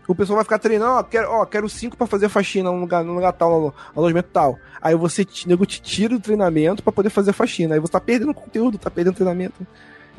O 0.07 0.15
pessoal 0.15 0.37
vai 0.37 0.45
ficar 0.45 0.59
treinando, 0.59 0.93
ó, 0.93 1.03
quero, 1.03 1.31
ó, 1.31 1.45
quero 1.45 1.69
cinco 1.69 1.95
para 1.95 2.07
fazer 2.07 2.31
faxina 2.31 2.71
no 2.73 2.81
lugar, 2.81 3.05
no 3.05 3.13
lugar 3.13 3.31
tal, 3.33 3.61
no 3.61 3.75
alojamento 3.95 4.31
tal. 4.33 4.59
Aí 4.81 4.95
você, 4.95 5.27
nego, 5.47 5.67
te 5.67 5.83
tira 5.83 6.15
do 6.15 6.21
treinamento 6.21 6.83
para 6.83 6.93
poder 6.93 7.11
fazer 7.11 7.35
faxina. 7.35 7.75
Aí 7.75 7.81
você 7.81 7.93
tá 7.93 8.01
perdendo 8.01 8.33
conteúdo, 8.33 8.79
tá 8.79 8.91
perdendo 8.91 9.17
treinamento. 9.17 9.67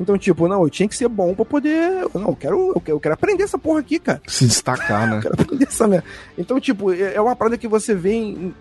Então, 0.00 0.16
tipo, 0.16 0.48
não, 0.48 0.62
eu 0.62 0.70
tinha 0.70 0.88
que 0.88 0.96
ser 0.96 1.08
bom 1.08 1.34
pra 1.34 1.44
poder. 1.44 2.06
Não, 2.14 2.28
eu 2.28 2.36
quero, 2.36 2.72
eu 2.74 2.80
quero, 2.80 2.96
eu 2.96 3.00
quero 3.00 3.14
aprender 3.14 3.42
essa 3.42 3.58
porra 3.58 3.80
aqui, 3.80 3.98
cara. 3.98 4.22
Se 4.26 4.46
destacar, 4.46 5.06
né? 5.06 5.16
Eu 5.18 5.20
quero 5.20 5.34
aprender 5.34 5.68
essa 5.68 5.86
merda. 5.86 6.06
Então, 6.38 6.58
tipo, 6.58 6.90
é, 6.90 7.14
é 7.14 7.20
uma 7.20 7.36
parada 7.36 7.58
que 7.58 7.68
você 7.68 7.94
vê 7.94 8.14
em, 8.14 8.54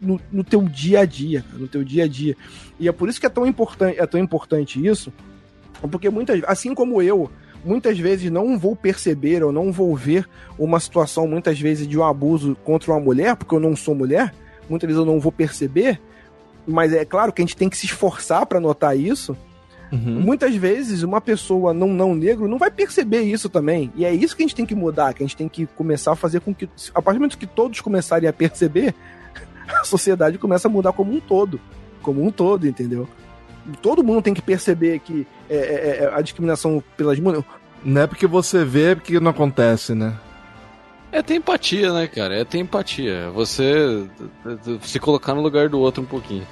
no, 0.00 0.20
no 0.32 0.42
teu 0.42 0.62
dia 0.62 1.00
a 1.00 1.04
dia, 1.04 1.42
cara, 1.42 1.58
no 1.58 1.68
teu 1.68 1.84
dia 1.84 2.04
a 2.04 2.08
dia. 2.08 2.34
E 2.80 2.88
é 2.88 2.92
por 2.92 3.08
isso 3.08 3.20
que 3.20 3.26
é 3.26 3.28
tão 3.30 3.46
importante, 3.46 4.00
é 4.00 4.06
tão 4.06 4.18
importante 4.18 4.84
isso, 4.84 5.12
porque 5.90 6.08
muitas, 6.08 6.42
assim 6.46 6.74
como 6.74 7.02
eu, 7.02 7.30
muitas 7.64 7.98
vezes 7.98 8.30
não 8.30 8.58
vou 8.58 8.74
perceber 8.74 9.42
ou 9.42 9.52
não 9.52 9.70
vou 9.70 9.94
ver 9.94 10.28
uma 10.58 10.80
situação, 10.80 11.26
muitas 11.26 11.60
vezes, 11.60 11.86
de 11.86 11.98
um 11.98 12.04
abuso 12.04 12.56
contra 12.64 12.92
uma 12.92 13.00
mulher, 13.00 13.36
porque 13.36 13.54
eu 13.54 13.60
não 13.60 13.76
sou 13.76 13.94
mulher, 13.94 14.34
muitas 14.68 14.86
vezes 14.86 14.98
eu 14.98 15.06
não 15.06 15.20
vou 15.20 15.32
perceber, 15.32 16.00
mas 16.66 16.92
é 16.92 17.04
claro 17.04 17.32
que 17.32 17.42
a 17.42 17.44
gente 17.44 17.56
tem 17.56 17.68
que 17.68 17.76
se 17.76 17.86
esforçar 17.86 18.46
para 18.46 18.60
notar 18.60 18.96
isso. 18.96 19.36
Uhum. 19.94 20.20
Muitas 20.20 20.54
vezes 20.56 21.04
uma 21.04 21.20
pessoa 21.20 21.72
não 21.72 21.88
não 21.88 22.16
negro 22.16 22.48
não 22.48 22.58
vai 22.58 22.70
perceber 22.70 23.22
isso 23.22 23.48
também. 23.48 23.92
E 23.94 24.04
é 24.04 24.12
isso 24.12 24.36
que 24.36 24.42
a 24.42 24.46
gente 24.46 24.56
tem 24.56 24.66
que 24.66 24.74
mudar, 24.74 25.14
que 25.14 25.22
a 25.22 25.26
gente 25.26 25.36
tem 25.36 25.48
que 25.48 25.66
começar 25.66 26.12
a 26.12 26.16
fazer 26.16 26.40
com 26.40 26.52
que, 26.52 26.68
a 26.92 27.00
partir 27.00 27.18
do 27.18 27.20
momento 27.20 27.38
que 27.38 27.46
todos 27.46 27.80
começarem 27.80 28.28
a 28.28 28.32
perceber, 28.32 28.92
a 29.68 29.84
sociedade 29.84 30.36
começa 30.36 30.66
a 30.66 30.70
mudar 30.70 30.92
como 30.92 31.12
um 31.14 31.20
todo. 31.20 31.60
Como 32.02 32.26
um 32.26 32.30
todo, 32.30 32.66
entendeu? 32.66 33.08
Todo 33.80 34.02
mundo 34.02 34.20
tem 34.20 34.34
que 34.34 34.42
perceber 34.42 34.98
que 34.98 35.26
é, 35.48 35.56
é, 35.56 36.04
é 36.04 36.10
a 36.12 36.20
discriminação 36.20 36.82
pelas 36.96 37.18
mulheres. 37.18 37.46
Não 37.84 38.02
é 38.02 38.06
porque 38.06 38.26
você 38.26 38.64
vê, 38.64 38.90
é 38.90 38.94
porque 38.94 39.20
não 39.20 39.30
acontece, 39.30 39.94
né? 39.94 40.14
É 41.14 41.22
ter 41.22 41.36
empatia, 41.36 41.92
né, 41.92 42.08
cara? 42.08 42.34
É 42.34 42.44
ter 42.44 42.58
empatia. 42.58 43.30
Você 43.30 44.04
se 44.82 44.98
colocar 44.98 45.32
no 45.32 45.40
lugar 45.40 45.68
do 45.68 45.78
outro 45.78 46.02
um 46.02 46.06
pouquinho. 46.06 46.44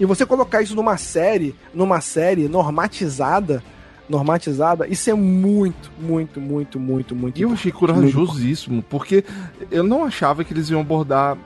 E 0.00 0.04
você 0.04 0.26
colocar 0.26 0.62
isso 0.62 0.74
numa 0.74 0.96
série, 0.96 1.54
numa 1.72 2.00
série 2.00 2.48
normatizada, 2.48 3.62
normatizada, 4.08 4.86
isso 4.88 5.08
é 5.10 5.14
muito, 5.14 5.90
muito, 5.98 6.40
muito, 6.40 6.78
muito, 6.78 7.14
muito. 7.14 7.38
E 7.38 7.42
eu 7.42 7.52
achei 7.52 7.72
corajosíssimo, 7.72 8.82
porque 8.82 9.24
eu 9.70 9.82
não 9.82 10.04
achava 10.04 10.44
que 10.44 10.52
eles 10.52 10.70
iam 10.70 10.80
abordar 10.80 11.36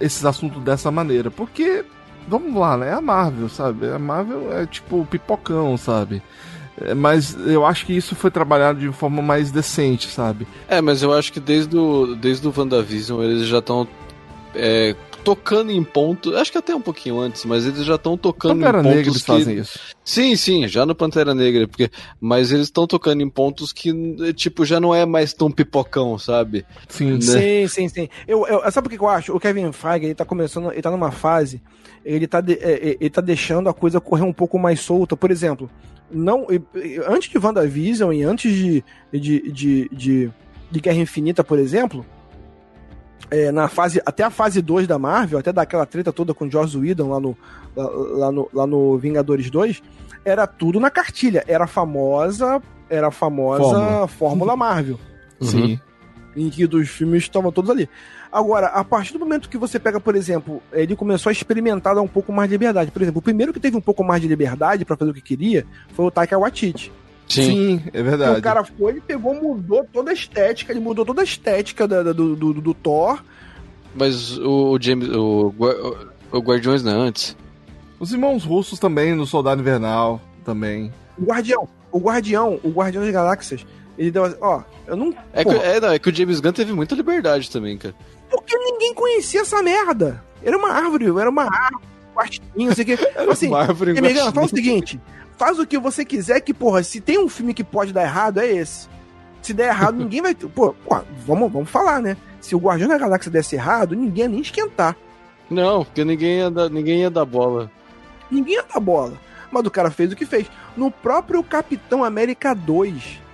esses 0.00 0.24
assuntos 0.24 0.62
dessa 0.62 0.90
maneira, 0.90 1.30
porque 1.30 1.84
vamos 2.28 2.54
lá, 2.54 2.76
né? 2.76 2.90
É 2.90 2.92
a 2.92 3.00
Marvel, 3.00 3.48
sabe? 3.48 3.88
A 3.88 3.98
Marvel 3.98 4.52
é 4.52 4.66
tipo 4.66 5.06
pipocão, 5.06 5.76
sabe? 5.76 6.22
É, 6.80 6.94
mas 6.94 7.36
eu 7.46 7.66
acho 7.66 7.84
que 7.84 7.92
isso 7.92 8.14
foi 8.14 8.30
trabalhado 8.30 8.78
de 8.78 8.92
forma 8.92 9.20
mais 9.20 9.50
decente, 9.50 10.08
sabe? 10.08 10.46
É, 10.68 10.80
mas 10.80 11.02
eu 11.02 11.12
acho 11.12 11.32
que 11.32 11.40
desde 11.40 11.76
o, 11.76 12.14
desde 12.14 12.46
o 12.46 12.54
WandaVision 12.56 13.22
eles 13.22 13.48
já 13.48 13.58
estão 13.58 13.88
é, 14.54 14.94
tocando 15.24 15.70
em 15.70 15.82
pontos. 15.82 16.34
Acho 16.34 16.52
que 16.52 16.58
até 16.58 16.74
um 16.74 16.80
pouquinho 16.80 17.18
antes, 17.18 17.44
mas 17.44 17.66
eles 17.66 17.84
já 17.84 17.96
estão 17.96 18.16
tocando 18.16 18.60
Pantera 18.60 18.78
em 18.78 18.82
pontos. 18.82 18.96
Negra 18.96 19.10
eles 19.10 19.22
que... 19.22 19.26
fazem 19.26 19.58
isso. 19.58 19.78
Sim, 20.04 20.36
sim, 20.36 20.68
já 20.68 20.86
no 20.86 20.94
Pantera 20.94 21.34
Negra, 21.34 21.68
porque 21.68 21.90
mas 22.20 22.52
eles 22.52 22.66
estão 22.66 22.86
tocando 22.86 23.22
em 23.22 23.28
pontos 23.28 23.72
que 23.72 23.92
tipo 24.32 24.64
já 24.64 24.80
não 24.80 24.94
é 24.94 25.04
mais 25.04 25.32
tão 25.32 25.50
pipocão, 25.50 26.18
sabe? 26.18 26.64
Sim, 26.88 27.12
né? 27.12 27.20
sim, 27.20 27.68
sim, 27.68 27.88
sim. 27.88 28.08
Eu, 28.26 28.46
eu, 28.46 28.70
sabe 28.70 28.86
o 28.86 28.90
que 28.90 28.98
eu 28.98 29.08
acho? 29.08 29.34
O 29.34 29.40
Kevin 29.40 29.72
Feige, 29.72 30.06
ele 30.06 30.14
tá 30.14 30.24
começando, 30.24 30.72
ele 30.72 30.82
tá 30.82 30.90
numa 30.90 31.10
fase, 31.10 31.60
ele 32.04 32.26
tá 32.26 32.40
de, 32.40 32.54
é, 32.54 32.90
é, 32.90 32.96
ele 33.00 33.10
tá 33.10 33.20
deixando 33.20 33.68
a 33.68 33.74
coisa 33.74 34.00
correr 34.00 34.24
um 34.24 34.32
pouco 34.32 34.58
mais 34.58 34.80
solta. 34.80 35.16
Por 35.16 35.30
exemplo, 35.30 35.70
não 36.10 36.46
antes 37.06 37.30
de 37.30 37.38
WandaVision 37.38 38.12
e 38.12 38.22
antes 38.22 38.52
de 38.52 38.84
de, 39.12 39.52
de, 39.52 39.88
de, 39.92 40.30
de 40.70 40.80
Guerra 40.80 40.98
Infinita, 40.98 41.44
por 41.44 41.58
exemplo, 41.58 42.04
é, 43.30 43.52
na 43.52 43.68
fase, 43.68 44.00
até 44.06 44.22
a 44.22 44.30
fase 44.30 44.62
2 44.62 44.86
da 44.86 44.98
Marvel, 44.98 45.38
até 45.38 45.52
daquela 45.52 45.84
treta 45.84 46.12
toda 46.12 46.32
com 46.32 46.46
o 46.46 46.50
Joss 46.50 46.76
Whedon 46.76 47.10
lá 47.10 47.20
no, 47.20 47.36
lá, 47.76 47.86
lá, 47.86 48.32
no, 48.32 48.48
lá 48.52 48.66
no 48.66 48.98
Vingadores 48.98 49.50
2, 49.50 49.82
era 50.24 50.46
tudo 50.46 50.80
na 50.80 50.90
cartilha. 50.90 51.44
Era 51.46 51.64
a 51.64 51.68
famosa, 51.68 52.62
era 52.88 53.08
a 53.08 53.10
famosa 53.10 53.62
Fórmula, 53.62 54.08
Fórmula 54.08 54.56
Marvel. 54.56 54.98
Sim. 55.40 55.78
Em 56.36 56.48
que 56.50 56.66
dos 56.66 56.88
filmes 56.88 57.24
estavam 57.24 57.52
todos 57.52 57.70
ali. 57.70 57.88
Agora, 58.30 58.66
a 58.68 58.84
partir 58.84 59.14
do 59.14 59.18
momento 59.18 59.48
que 59.48 59.56
você 59.56 59.78
pega, 59.78 59.98
por 59.98 60.14
exemplo, 60.14 60.62
ele 60.72 60.94
começou 60.94 61.30
a 61.30 61.32
experimentar 61.32 61.94
dar 61.94 62.02
um 62.02 62.08
pouco 62.08 62.32
mais 62.32 62.48
de 62.48 62.54
liberdade. 62.54 62.90
Por 62.90 63.00
exemplo, 63.00 63.18
o 63.18 63.22
primeiro 63.22 63.52
que 63.52 63.60
teve 63.60 63.76
um 63.76 63.80
pouco 63.80 64.04
mais 64.04 64.20
de 64.20 64.28
liberdade 64.28 64.84
para 64.84 64.96
fazer 64.96 65.10
o 65.10 65.14
que 65.14 65.22
queria 65.22 65.66
foi 65.94 66.04
o 66.04 66.10
Taika 66.10 66.38
Waititi. 66.38 66.92
Sim, 67.28 67.42
Sim, 67.42 67.82
é 67.92 68.02
verdade. 68.02 68.30
Então, 68.30 68.40
o 68.40 68.42
cara 68.42 68.64
foi, 68.64 68.92
ele 68.92 69.00
pegou, 69.00 69.34
mudou 69.34 69.86
toda 69.92 70.10
a 70.10 70.14
estética, 70.14 70.72
ele 70.72 70.80
mudou 70.80 71.04
toda 71.04 71.20
a 71.20 71.24
estética 71.24 71.86
do, 71.86 72.14
do, 72.14 72.36
do, 72.36 72.54
do 72.54 72.74
Thor. 72.74 73.22
Mas 73.94 74.38
o, 74.38 74.78
James, 74.80 75.08
o, 75.10 75.52
o 76.32 76.38
Guardiões 76.38 76.82
não 76.82 76.92
é 76.92 76.94
antes. 76.94 77.36
Os 78.00 78.12
irmãos 78.12 78.44
russos 78.44 78.78
também, 78.78 79.14
no 79.14 79.26
Soldado 79.26 79.60
Invernal, 79.60 80.20
também. 80.44 80.92
O 81.18 81.24
Guardião, 81.24 81.68
o 81.92 81.98
Guardião, 81.98 82.60
o 82.62 82.70
Guardião 82.70 83.02
das 83.02 83.12
Galáxias, 83.12 83.66
ele 83.98 84.10
deu 84.10 84.36
ó, 84.40 84.62
eu 84.86 84.96
não... 84.96 85.12
É 85.32 85.44
que, 85.44 85.50
é, 85.50 85.80
não, 85.80 85.90
é 85.90 85.98
que 85.98 86.08
o 86.08 86.14
James 86.14 86.40
Gunn 86.40 86.52
teve 86.52 86.72
muita 86.72 86.94
liberdade 86.94 87.50
também, 87.50 87.76
cara. 87.76 87.94
Porque 88.30 88.56
ninguém 88.56 88.94
conhecia 88.94 89.40
essa 89.40 89.62
merda. 89.62 90.22
Era 90.42 90.56
uma 90.56 90.70
árvore, 90.70 91.06
era 91.06 91.28
uma 91.28 91.42
árvore, 91.42 91.84
quartinho, 92.18 92.68
não 92.68 92.74
sei 92.74 92.84
o 92.84 92.86
que. 92.86 93.08
Assim, 93.30 93.54
árvore, 93.54 93.92
um 93.92 94.32
fala 94.32 94.46
o 94.46 94.48
seguinte, 94.48 95.00
faz 95.36 95.58
o 95.58 95.66
que 95.66 95.78
você 95.78 96.04
quiser, 96.04 96.40
que, 96.40 96.52
porra, 96.52 96.82
se 96.82 97.00
tem 97.00 97.18
um 97.18 97.28
filme 97.28 97.54
que 97.54 97.62
pode 97.62 97.92
dar 97.92 98.02
errado, 98.02 98.40
é 98.40 98.46
esse. 98.46 98.88
Se 99.40 99.54
der 99.54 99.68
errado, 99.68 99.96
ninguém 99.98 100.20
vai. 100.20 100.34
Pô, 100.34 100.72
pô, 100.72 101.00
vamos, 101.24 101.52
vamos 101.52 101.70
falar, 101.70 102.02
né? 102.02 102.16
Se 102.40 102.54
o 102.54 102.58
Guardião 102.58 102.88
da 102.88 102.98
Galáxia 102.98 103.30
desse 103.30 103.54
errado, 103.54 103.94
ninguém 103.94 104.24
ia 104.24 104.28
nem 104.28 104.40
esquentar. 104.40 104.96
Não, 105.48 105.84
porque 105.84 106.04
ninguém 106.04 106.38
ia 106.38 106.50
dar, 106.50 106.68
ninguém 106.68 107.00
ia 107.00 107.10
dar 107.10 107.24
bola. 107.24 107.70
Ninguém 108.30 108.54
ia 108.54 108.62
dar 108.62 108.80
bola. 108.80 109.14
Mas 109.50 109.64
o 109.64 109.70
cara 109.70 109.90
fez 109.90 110.12
o 110.12 110.16
que 110.16 110.26
fez. 110.26 110.46
No 110.76 110.90
próprio 110.90 111.42
Capitão 111.42 112.04
América 112.04 112.54
2. 112.54 113.27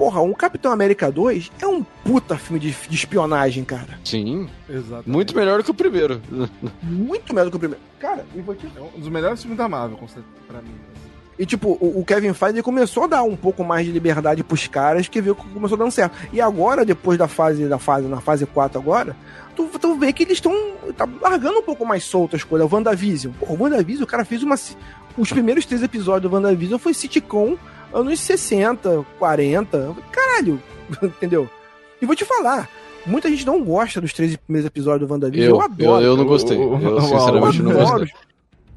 Porra, 0.00 0.22
um 0.22 0.32
Capitão 0.32 0.72
América 0.72 1.12
2 1.12 1.52
é 1.60 1.66
um 1.66 1.84
puta 2.02 2.38
filme 2.38 2.58
de, 2.58 2.70
de 2.70 2.94
espionagem, 2.94 3.64
cara. 3.64 3.98
Sim, 4.02 4.48
exato. 4.66 5.02
Muito 5.04 5.36
melhor 5.36 5.62
que 5.62 5.70
o 5.70 5.74
primeiro. 5.74 6.22
Muito 6.82 7.34
melhor 7.34 7.50
que 7.50 7.56
o 7.56 7.58
primeiro. 7.58 7.84
Cara, 7.98 8.24
e 8.34 8.40
vou 8.40 8.54
te... 8.54 8.66
É 8.74 8.80
um 8.80 8.98
dos 8.98 9.10
melhores 9.10 9.42
filmes 9.42 9.58
da 9.58 9.68
Marvel, 9.68 9.98
pra 10.48 10.62
mim. 10.62 10.70
E, 11.38 11.44
tipo, 11.44 11.76
o, 11.78 12.02
Kevin 12.02 12.32
Feige 12.32 12.62
começou 12.62 13.04
a 13.04 13.08
dar 13.08 13.22
um 13.24 13.36
pouco 13.36 13.62
mais 13.62 13.84
de 13.84 13.92
liberdade 13.92 14.42
pros 14.42 14.66
caras 14.66 15.06
que 15.06 15.20
viu 15.20 15.34
que 15.34 15.46
começou 15.50 15.76
dando 15.76 15.90
certo. 15.90 16.16
E 16.32 16.40
agora, 16.40 16.82
depois 16.82 17.18
da 17.18 17.28
fase, 17.28 17.66
da 17.66 17.78
fase, 17.78 18.08
na 18.08 18.22
fase 18.22 18.46
4 18.46 18.80
agora, 18.80 19.14
tu, 19.54 19.68
tu 19.78 19.96
vê 19.96 20.14
que 20.14 20.22
eles 20.22 20.38
estão 20.38 20.54
tá 20.96 21.06
largando 21.20 21.58
um 21.58 21.62
pouco 21.62 21.84
mais 21.84 22.04
solto 22.04 22.36
as 22.36 22.42
coisas. 22.42 22.66
O 22.66 22.74
WandaVision. 22.74 23.34
Pô, 23.38 23.52
o 23.52 23.62
WandaVision, 23.62 24.04
o 24.04 24.06
cara 24.06 24.24
fez 24.24 24.42
uma... 24.42 24.56
Os 25.18 25.30
primeiros 25.30 25.66
três 25.66 25.82
episódios 25.82 26.30
do 26.30 26.34
WandaVision 26.34 26.78
foi 26.78 26.94
sitcom 26.94 27.58
anos 27.92 28.20
60, 28.20 29.04
40. 29.18 29.96
Caralho, 30.10 30.60
entendeu? 31.02 31.48
E 32.00 32.06
vou 32.06 32.16
te 32.16 32.24
falar, 32.24 32.68
muita 33.06 33.28
gente 33.28 33.46
não 33.46 33.62
gosta 33.62 34.00
dos 34.00 34.12
três 34.12 34.36
primeiros 34.36 34.66
episódios 34.66 35.08
do 35.08 35.12
WandaVision. 35.12 35.50
Eu, 35.50 35.56
eu 35.56 35.62
adoro. 35.62 36.04
Eu, 36.04 36.10
eu 36.10 36.16
não 36.16 36.24
gostei. 36.24 36.56
Eu, 36.56 37.00
sinceramente, 37.00 37.58
eu 37.58 37.64
não 37.64 37.72
gostei. 37.72 38.12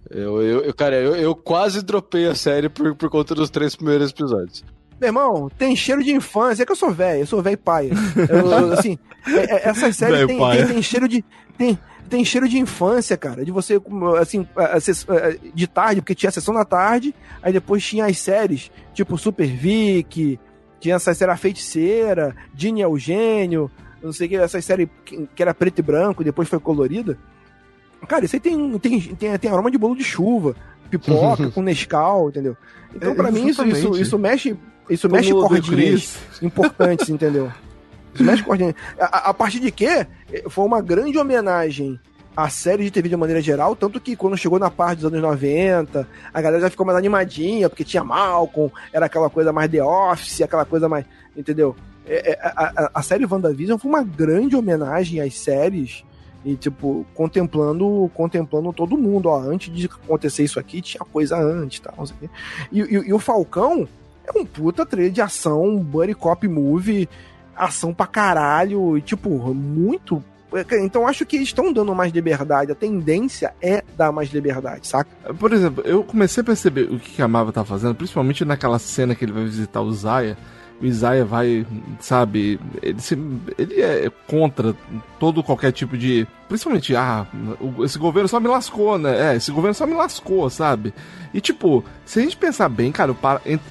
Eu, 0.09 0.41
eu, 0.41 0.74
cara, 0.74 0.95
eu, 0.95 1.16
eu 1.16 1.36
quase 1.36 1.82
dropei 1.82 2.28
a 2.28 2.36
série 2.36 2.70
por, 2.70 2.95
por 2.95 3.09
conta 3.09 3.34
dos 3.34 3.49
três 3.49 3.76
primeiros 3.76 4.11
episódios. 4.11 4.64
Meu 4.99 5.09
irmão, 5.09 5.49
tem 5.57 5.76
cheiro 5.76 6.03
de 6.03 6.11
infância. 6.11 6.64
É 6.64 6.66
que 6.66 6.72
eu 6.72 6.76
sou 6.76 6.91
velho, 6.91 7.22
eu 7.22 7.26
sou 7.26 7.41
velho 7.41 7.57
pai. 7.57 7.89
Eu, 8.30 8.74
assim, 8.74 8.97
é, 9.28 9.55
é, 9.55 9.70
essa 9.70 9.91
série 9.91 10.28
tem, 10.28 10.38
tem, 10.38 10.68
tem, 10.68 10.82
cheiro 10.82 11.07
de. 11.07 11.26
Tem, 11.57 11.78
tem 12.09 12.23
cheiro 12.23 12.47
de 12.47 12.57
infância, 12.57 13.17
cara. 13.17 13.43
De 13.43 13.51
você, 13.51 13.81
assim, 14.19 14.47
de 15.53 15.67
tarde, 15.67 16.01
porque 16.01 16.15
tinha 16.15 16.29
a 16.29 16.33
sessão 16.33 16.53
da 16.53 16.65
tarde, 16.65 17.13
aí 17.41 17.51
depois 17.51 17.83
tinha 17.85 18.05
as 18.05 18.17
séries, 18.17 18.71
tipo 18.93 19.17
Super 19.17 19.47
Vic, 19.47 20.39
tinha 20.79 20.95
essa 20.95 21.13
série 21.13 21.31
A 21.31 21.37
Feiticeira, 21.37 22.35
Dini 22.53 22.81
Eugênio, 22.81 23.71
não 24.01 24.11
sei 24.11 24.27
o 24.27 24.29
que, 24.29 24.35
essa 24.35 24.61
série 24.61 24.89
que 25.05 25.41
era 25.41 25.53
preto 25.53 25.79
e 25.79 25.81
branco, 25.81 26.23
depois 26.23 26.49
foi 26.49 26.59
colorida. 26.59 27.17
Cara, 28.07 28.25
isso 28.25 28.35
aí 28.35 28.39
tem, 28.39 28.77
tem, 28.79 28.99
tem, 28.99 29.37
tem 29.37 29.51
aroma 29.51 29.71
de 29.71 29.77
bolo 29.77 29.95
de 29.95 30.03
chuva, 30.03 30.55
pipoca 30.89 31.49
com 31.51 31.61
Nescau, 31.61 32.29
entendeu? 32.29 32.57
Então, 32.93 33.11
é, 33.11 33.15
pra 33.15 33.31
mim, 33.31 33.47
isso, 33.47 33.65
isso, 33.65 33.97
isso 33.97 34.19
mexe, 34.19 34.57
isso 34.89 35.09
mexe 35.09 35.31
cordinhas 35.31 36.17
importantes, 36.41 37.09
entendeu? 37.09 37.51
Cordinhas. 38.43 38.76
A, 38.99 39.30
a 39.30 39.34
partir 39.34 39.59
de 39.59 39.72
que 39.72 40.07
foi 40.49 40.66
uma 40.66 40.82
grande 40.82 41.18
homenagem 41.18 41.99
à 42.36 42.49
série 42.49 42.84
de 42.84 42.91
TV 42.91 43.09
de 43.09 43.16
maneira 43.16 43.41
geral, 43.41 43.76
tanto 43.76 43.99
que 43.99 44.16
quando 44.16 44.38
chegou 44.38 44.57
na 44.57 44.70
parte 44.70 44.99
dos 44.99 45.05
anos 45.05 45.22
90, 45.22 46.07
a 46.34 46.41
galera 46.41 46.64
já 46.64 46.70
ficou 46.70 46.86
mais 46.86 46.97
animadinha, 46.97 47.70
porque 47.70 47.84
tinha 47.84 48.03
Malcolm, 48.03 48.72
era 48.91 49.05
aquela 49.05 49.30
coisa 49.30 49.53
mais 49.53 49.70
The 49.70 49.84
Office, 49.84 50.41
aquela 50.41 50.66
coisa 50.66 50.89
mais. 50.89 51.05
Entendeu? 51.36 51.76
É, 52.05 52.32
é, 52.32 52.39
a, 52.41 52.84
a, 52.86 52.91
a 52.95 53.01
série 53.01 53.26
WandaVision 53.26 53.78
foi 53.78 53.89
uma 53.89 54.03
grande 54.03 54.55
homenagem 54.55 55.22
às 55.22 55.38
séries 55.38 56.03
e, 56.43 56.55
tipo, 56.55 57.05
contemplando 57.14 58.11
contemplando 58.14 58.74
todo 58.74 58.97
mundo. 58.97 59.30
Ó, 59.30 59.39
antes 59.39 59.74
de 59.74 59.86
acontecer 59.86 60.43
isso 60.43 60.59
aqui, 60.59 60.82
tinha 60.82 61.03
coisa 61.05 61.38
antes, 61.38 61.80
tá? 61.80 61.93
E, 62.72 62.82
e, 62.82 62.93
e 63.07 63.14
o 63.14 63.20
Falcão 63.20 63.88
é 64.26 64.38
um 64.38 64.45
puta 64.45 64.86
trailer 64.86 65.11
de 65.11 65.22
ação, 65.22 65.78
buddy 65.78 66.14
cop 66.14 66.47
movie. 66.47 67.07
Ação 67.55 67.93
pra 67.93 68.07
caralho, 68.07 68.97
e, 68.97 69.01
tipo, 69.01 69.29
muito 69.53 70.23
então 70.83 71.07
acho 71.07 71.25
que 71.25 71.37
estão 71.37 71.73
dando 71.73 71.95
mais 71.95 72.11
liberdade. 72.11 72.71
A 72.71 72.75
tendência 72.75 73.53
é 73.61 73.83
dar 73.97 74.11
mais 74.11 74.31
liberdade, 74.31 74.87
saca? 74.87 75.09
Por 75.33 75.51
exemplo, 75.51 75.83
eu 75.85 76.03
comecei 76.03 76.41
a 76.41 76.45
perceber 76.45 76.83
o 76.91 76.99
que 76.99 77.21
a 77.21 77.27
Marvel 77.27 77.53
tá 77.53 77.65
fazendo, 77.65 77.95
principalmente 77.95 78.45
naquela 78.45 78.77
cena 78.77 79.15
que 79.15 79.25
ele 79.25 79.31
vai 79.31 79.43
visitar 79.43 79.81
o 79.81 79.91
Zaya. 79.91 80.37
O 80.81 80.85
Isaiah 80.85 81.23
vai, 81.23 81.65
sabe, 81.99 82.59
ele, 82.81 82.99
se, 82.99 83.17
ele 83.57 83.79
é 83.79 84.11
contra 84.27 84.75
todo 85.19 85.43
qualquer 85.43 85.71
tipo 85.71 85.97
de. 85.97 86.27
Principalmente, 86.49 86.95
ah, 86.95 87.25
esse 87.83 87.97
governo 87.97 88.27
só 88.27 88.39
me 88.39 88.47
lascou, 88.47 88.97
né? 88.97 89.33
É, 89.33 89.35
esse 89.37 89.51
governo 89.51 89.73
só 89.73 89.87
me 89.87 89.93
lascou, 89.93 90.49
sabe? 90.49 90.93
E 91.33 91.39
tipo, 91.39 91.85
se 92.05 92.19
a 92.19 92.23
gente 92.23 92.35
pensar 92.35 92.69
bem, 92.69 92.91
cara, 92.91 93.15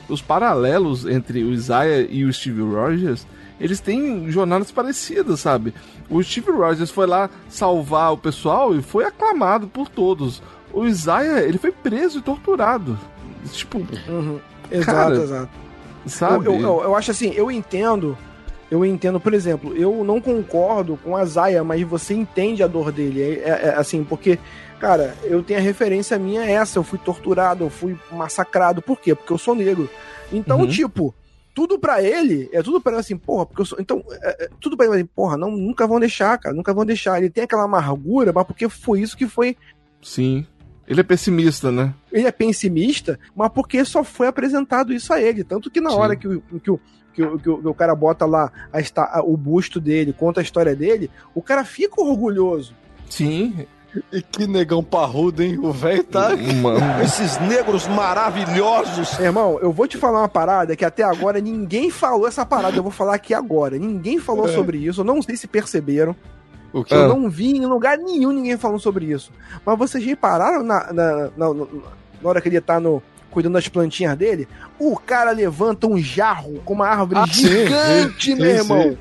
os 0.08 0.22
paralelos 0.22 1.04
entre 1.04 1.44
o 1.44 1.52
Isaiah 1.52 2.06
e 2.08 2.24
o 2.24 2.32
Steve 2.32 2.62
Rogers 2.62 3.26
eles 3.62 3.78
têm 3.78 4.28
jornadas 4.28 4.72
parecidas, 4.72 5.38
sabe? 5.38 5.72
O 6.10 6.20
Steve 6.20 6.50
Rogers 6.50 6.90
foi 6.90 7.06
lá 7.06 7.30
salvar 7.48 8.12
o 8.12 8.18
pessoal 8.18 8.74
e 8.74 8.82
foi 8.82 9.04
aclamado 9.04 9.68
por 9.68 9.88
todos. 9.88 10.42
O 10.72 10.84
Isaiah, 10.84 11.40
ele 11.42 11.58
foi 11.58 11.70
preso 11.70 12.18
e 12.18 12.22
torturado. 12.22 12.98
Tipo, 13.52 13.78
uhum. 14.08 14.40
exato, 14.68 14.96
cara, 14.96 15.14
exato. 15.14 15.50
Sabe? 16.06 16.46
Eu, 16.46 16.54
eu, 16.54 16.82
eu, 16.82 16.96
acho 16.96 17.12
assim, 17.12 17.32
eu 17.36 17.52
entendo. 17.52 18.18
Eu 18.68 18.84
entendo, 18.84 19.20
por 19.20 19.32
exemplo, 19.32 19.76
eu 19.76 20.02
não 20.02 20.20
concordo 20.20 20.98
com 21.04 21.16
a 21.16 21.24
Zaya, 21.24 21.62
mas 21.62 21.82
você 21.82 22.14
entende 22.14 22.64
a 22.64 22.66
dor 22.66 22.90
dele. 22.90 23.22
É, 23.22 23.26
é, 23.44 23.68
é 23.68 23.74
assim, 23.76 24.02
porque, 24.02 24.40
cara, 24.80 25.14
eu 25.22 25.40
tenho 25.40 25.60
a 25.60 25.62
referência 25.62 26.18
minha 26.18 26.42
essa. 26.44 26.80
Eu 26.80 26.82
fui 26.82 26.98
torturado, 26.98 27.62
eu 27.62 27.70
fui 27.70 27.96
massacrado. 28.10 28.82
Por 28.82 28.98
quê? 28.98 29.14
Porque 29.14 29.32
eu 29.32 29.38
sou 29.38 29.54
negro. 29.54 29.88
Então, 30.32 30.60
uhum. 30.60 30.66
tipo, 30.66 31.14
tudo 31.54 31.78
para 31.78 32.02
ele, 32.02 32.48
é 32.52 32.62
tudo 32.62 32.80
para 32.80 32.92
ele 32.92 33.00
assim, 33.00 33.16
porra, 33.16 33.46
porque 33.46 33.62
eu 33.62 33.66
sou. 33.66 33.78
Então, 33.80 34.02
é, 34.10 34.44
é, 34.44 34.50
tudo 34.60 34.76
pra 34.76 34.86
ele, 34.86 34.96
assim, 34.96 35.06
porra, 35.06 35.36
não, 35.36 35.50
nunca 35.50 35.86
vão 35.86 36.00
deixar, 36.00 36.38
cara, 36.38 36.54
nunca 36.54 36.72
vão 36.72 36.84
deixar. 36.84 37.18
Ele 37.18 37.30
tem 37.30 37.44
aquela 37.44 37.64
amargura, 37.64 38.32
mas 38.32 38.46
porque 38.46 38.68
foi 38.68 39.00
isso 39.00 39.16
que 39.16 39.26
foi. 39.26 39.56
Sim. 40.00 40.46
Ele 40.86 41.00
é 41.00 41.04
pessimista, 41.04 41.70
né? 41.70 41.94
Ele 42.10 42.26
é 42.26 42.32
pessimista, 42.32 43.18
mas 43.34 43.50
porque 43.52 43.84
só 43.84 44.02
foi 44.02 44.26
apresentado 44.26 44.92
isso 44.92 45.12
a 45.12 45.20
ele. 45.20 45.44
Tanto 45.44 45.70
que 45.70 45.80
na 45.80 45.90
Sim. 45.90 45.96
hora 45.96 46.16
que 46.16 46.26
o, 46.26 46.40
que 46.40 46.54
o, 46.70 46.80
que 47.14 47.22
o, 47.22 47.38
que 47.38 47.48
o, 47.48 47.58
que 47.58 47.68
o 47.68 47.74
cara 47.74 47.94
bota 47.94 48.26
lá 48.26 48.52
a, 48.72 49.18
a, 49.18 49.22
o 49.22 49.36
busto 49.36 49.80
dele, 49.80 50.12
conta 50.12 50.40
a 50.40 50.42
história 50.42 50.74
dele, 50.74 51.10
o 51.34 51.42
cara 51.42 51.64
fica 51.64 52.00
orgulhoso. 52.00 52.74
Sim, 53.08 53.66
e 54.10 54.22
que 54.22 54.46
negão 54.46 54.82
parrudo, 54.82 55.42
hein? 55.42 55.58
O 55.58 55.70
velho 55.70 56.04
tá. 56.04 56.30
Mano. 56.36 56.80
Esses 57.02 57.38
negros 57.40 57.86
maravilhosos. 57.86 59.18
Irmão, 59.18 59.58
eu 59.60 59.72
vou 59.72 59.86
te 59.86 59.98
falar 59.98 60.20
uma 60.20 60.28
parada 60.28 60.74
que 60.74 60.84
até 60.84 61.02
agora 61.02 61.40
ninguém 61.40 61.90
falou 61.90 62.26
essa 62.26 62.44
parada. 62.46 62.76
Eu 62.76 62.82
vou 62.82 62.92
falar 62.92 63.14
aqui 63.14 63.34
agora. 63.34 63.78
Ninguém 63.78 64.18
falou 64.18 64.48
é. 64.48 64.52
sobre 64.52 64.78
isso. 64.78 65.00
Eu 65.00 65.04
não 65.04 65.20
sei 65.20 65.36
se 65.36 65.46
perceberam. 65.46 66.16
O 66.72 66.82
que? 66.82 66.94
Eu 66.94 67.08
não 67.08 67.28
vi 67.28 67.56
em 67.56 67.66
lugar 67.66 67.98
nenhum 67.98 68.32
ninguém 68.32 68.56
falando 68.56 68.80
sobre 68.80 69.06
isso. 69.06 69.30
Mas 69.64 69.78
vocês 69.78 70.02
repararam 70.02 70.62
na, 70.62 70.90
na, 70.92 71.30
na, 71.36 71.54
na 71.54 72.28
hora 72.28 72.40
que 72.40 72.48
ele 72.48 72.60
tá 72.62 72.80
no, 72.80 73.02
cuidando 73.30 73.54
das 73.54 73.68
plantinhas 73.68 74.16
dele? 74.16 74.48
O 74.78 74.96
cara 74.96 75.32
levanta 75.32 75.86
um 75.86 75.98
jarro 75.98 76.62
com 76.64 76.72
uma 76.72 76.88
árvore 76.88 77.20
ah, 77.20 77.26
gigante, 77.26 78.24
sim, 78.24 78.34
meu 78.36 78.46
sim, 78.46 78.56
irmão. 78.56 78.98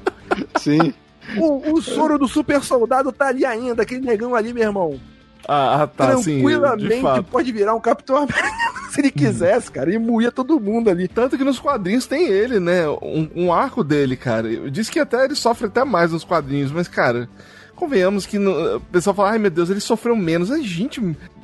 Sim. 0.57 0.81
sim. 0.81 0.93
O, 1.37 1.73
o 1.73 1.81
soro 1.81 2.17
do 2.17 2.27
super 2.27 2.63
soldado 2.63 3.11
tá 3.11 3.27
ali 3.27 3.45
ainda, 3.45 3.83
aquele 3.83 4.01
negão 4.01 4.35
ali, 4.35 4.53
meu 4.53 4.63
irmão. 4.63 4.99
Ah, 5.47 5.83
ah 5.83 5.87
tá, 5.87 6.07
Tranquilamente 6.07 7.01
sim, 7.01 7.23
pode 7.23 7.51
virar 7.51 7.73
um 7.73 7.79
Capitão 7.79 8.17
América 8.17 8.51
se 8.91 9.01
ele 9.01 9.11
quisesse, 9.11 9.71
cara, 9.71 9.93
e 9.93 9.97
moía 9.97 10.31
todo 10.31 10.59
mundo 10.59 10.89
ali. 10.89 11.07
Tanto 11.07 11.37
que 11.37 11.43
nos 11.43 11.59
quadrinhos 11.59 12.05
tem 12.05 12.27
ele, 12.27 12.59
né? 12.59 12.87
Um, 12.87 13.29
um 13.35 13.53
arco 13.53 13.83
dele, 13.83 14.15
cara. 14.15 14.69
Diz 14.69 14.89
que 14.89 14.99
até 14.99 15.25
ele 15.25 15.35
sofre 15.35 15.67
até 15.67 15.83
mais 15.83 16.11
nos 16.11 16.23
quadrinhos, 16.23 16.71
mas, 16.71 16.87
cara, 16.87 17.27
convenhamos 17.75 18.25
que 18.25 18.37
no, 18.37 18.77
o 18.77 18.81
pessoal 18.81 19.15
fala, 19.15 19.31
ai 19.31 19.39
meu 19.39 19.49
Deus, 19.49 19.69
ele 19.69 19.79
sofreu 19.79 20.15
menos. 20.15 20.51
A 20.51 20.59
gente, 20.59 21.01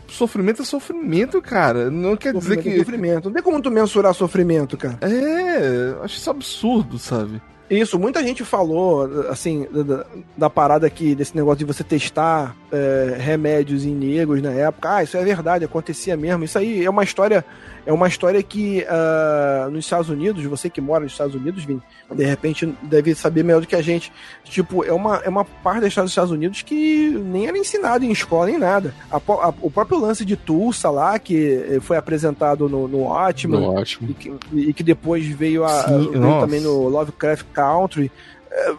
sofrimento 0.07 0.61
é 0.61 0.65
sofrimento, 0.65 1.41
cara. 1.41 1.89
Não 1.89 2.15
quer 2.15 2.33
sofrimento 2.33 2.61
dizer 2.61 2.75
que. 2.75 2.75
É 2.75 2.83
sofrimento. 2.83 3.25
Não 3.25 3.33
tem 3.33 3.43
como 3.43 3.61
tu 3.61 3.71
mensurar 3.71 4.13
sofrimento, 4.13 4.77
cara. 4.77 4.99
É, 5.01 5.95
acho 6.03 6.17
isso 6.17 6.29
absurdo, 6.29 6.99
sabe? 6.99 7.41
Isso, 7.69 7.99
muita 7.99 8.23
gente 8.23 8.45
falou, 8.45 9.27
assim, 9.29 9.67
da, 9.71 10.05
da 10.37 10.49
parada 10.49 10.87
aqui, 10.87 11.13
desse 11.13 11.35
negócio 11.35 11.59
de 11.59 11.65
você 11.65 11.83
testar 11.83 12.55
é, 12.71 13.17
remédios 13.19 13.83
em 13.83 13.93
negros 13.93 14.41
na 14.41 14.51
época. 14.51 14.95
Ah, 14.95 15.03
isso 15.03 15.17
é 15.17 15.23
verdade, 15.23 15.65
acontecia 15.65 16.15
mesmo. 16.15 16.45
Isso 16.45 16.57
aí 16.57 16.85
é 16.85 16.89
uma 16.89 17.03
história 17.03 17.43
é 17.87 17.93
uma 17.93 18.09
história 18.09 18.43
que 18.43 18.83
uh, 18.83 19.71
nos 19.71 19.85
Estados 19.85 20.09
Unidos, 20.09 20.43
você 20.43 20.69
que 20.69 20.81
mora 20.81 21.05
nos 21.05 21.13
Estados 21.13 21.33
Unidos, 21.33 21.63
Vini, 21.63 21.81
de 22.13 22.25
repente 22.25 22.77
deve 22.83 23.15
saber 23.15 23.45
melhor 23.45 23.61
do 23.61 23.67
que 23.67 23.77
a 23.77 23.81
gente. 23.81 24.11
Tipo, 24.43 24.83
é 24.83 24.91
uma, 24.91 25.21
é 25.23 25.29
uma 25.29 25.45
parte 25.45 25.79
da 25.79 25.87
história 25.87 26.03
dos 26.03 26.11
Estados 26.11 26.31
Unidos 26.31 26.61
que 26.61 27.11
nem 27.11 27.47
era 27.47 27.57
ensinado 27.57 28.03
em 28.03 28.11
escola 28.11 28.47
nem 28.47 28.57
nada. 28.57 28.93
A, 29.09 29.15
a, 29.15 29.53
o 29.61 29.71
próprio 29.71 29.97
lance 29.97 30.25
de 30.25 30.35
Tulsa 30.35 30.89
lá, 30.89 31.17
que 31.17 31.79
foi 31.79 31.95
apresentado 31.95 32.67
no, 32.67 32.89
no 32.89 33.03
Ótimo, 33.03 33.57
no 33.57 33.73
ótimo. 33.73 34.09
E, 34.09 34.13
que, 34.13 34.33
e 34.53 34.73
que 34.73 34.83
depois 34.83 35.25
veio, 35.25 35.63
a, 35.63 35.83
Sim, 35.83 36.11
veio 36.11 36.41
também 36.41 36.59
no 36.59 36.89
Lovecraft 36.89 37.45
Country. 37.53 38.11
É, 38.51 38.73